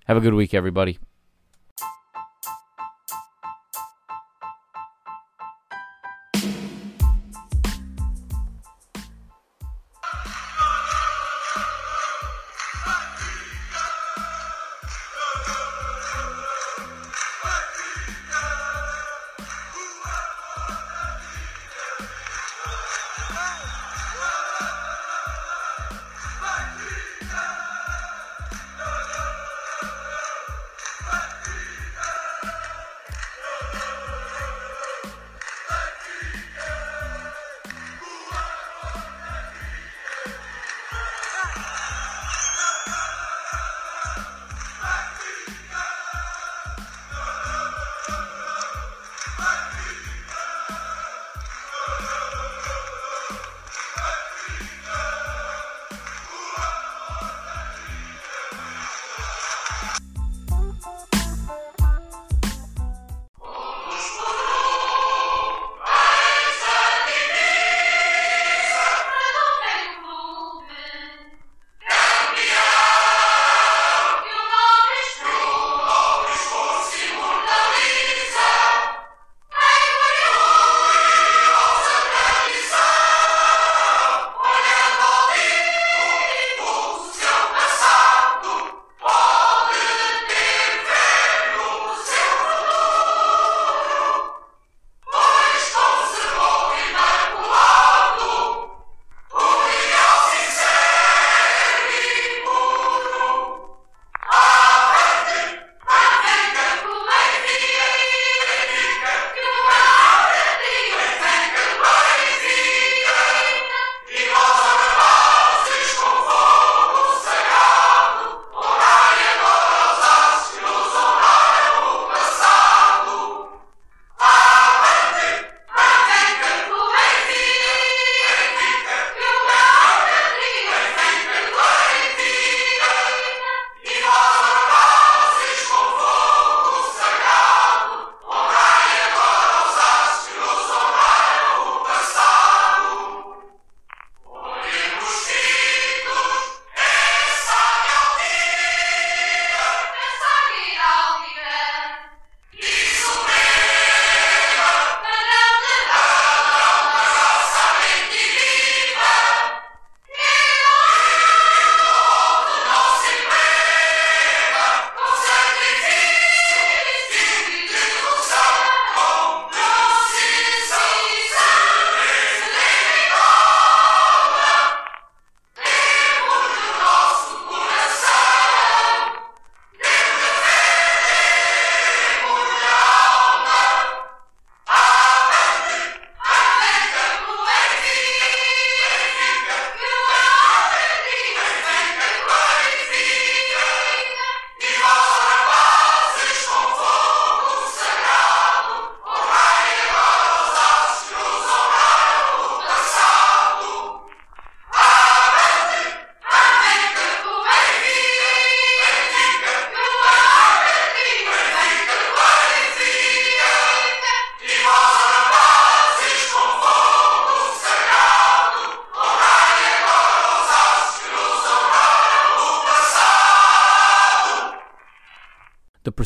Have 0.08 0.18
a 0.18 0.20
good 0.20 0.34
week, 0.34 0.54
everybody. 0.54 1.00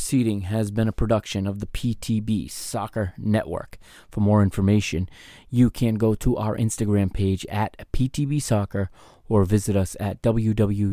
Proceeding 0.07 0.43
has 0.43 0.71
been 0.71 0.87
a 0.87 0.93
production 0.93 1.45
of 1.45 1.59
the 1.59 1.65
PTB 1.65 2.49
Soccer 2.49 3.13
Network. 3.17 3.77
For 4.09 4.21
more 4.21 4.41
information, 4.41 5.09
you 5.49 5.69
can 5.69 5.95
go 5.95 6.15
to 6.15 6.37
our 6.37 6.55
Instagram 6.55 7.13
page 7.13 7.45
at 7.47 7.75
PTB 7.91 8.41
Soccer 8.41 8.89
or 9.27 9.43
visit 9.43 9.75
us 9.75 9.97
at 9.99 10.21
www.anchor.fm 10.21 10.87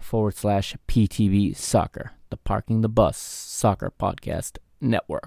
forward 0.00 0.34
slash 0.34 0.74
PTB 0.88 1.54
Soccer, 1.54 2.12
the 2.30 2.38
Parking 2.38 2.80
the 2.80 2.88
Bus 2.88 3.18
Soccer 3.18 3.92
Podcast 4.00 4.56
Network. 4.80 5.20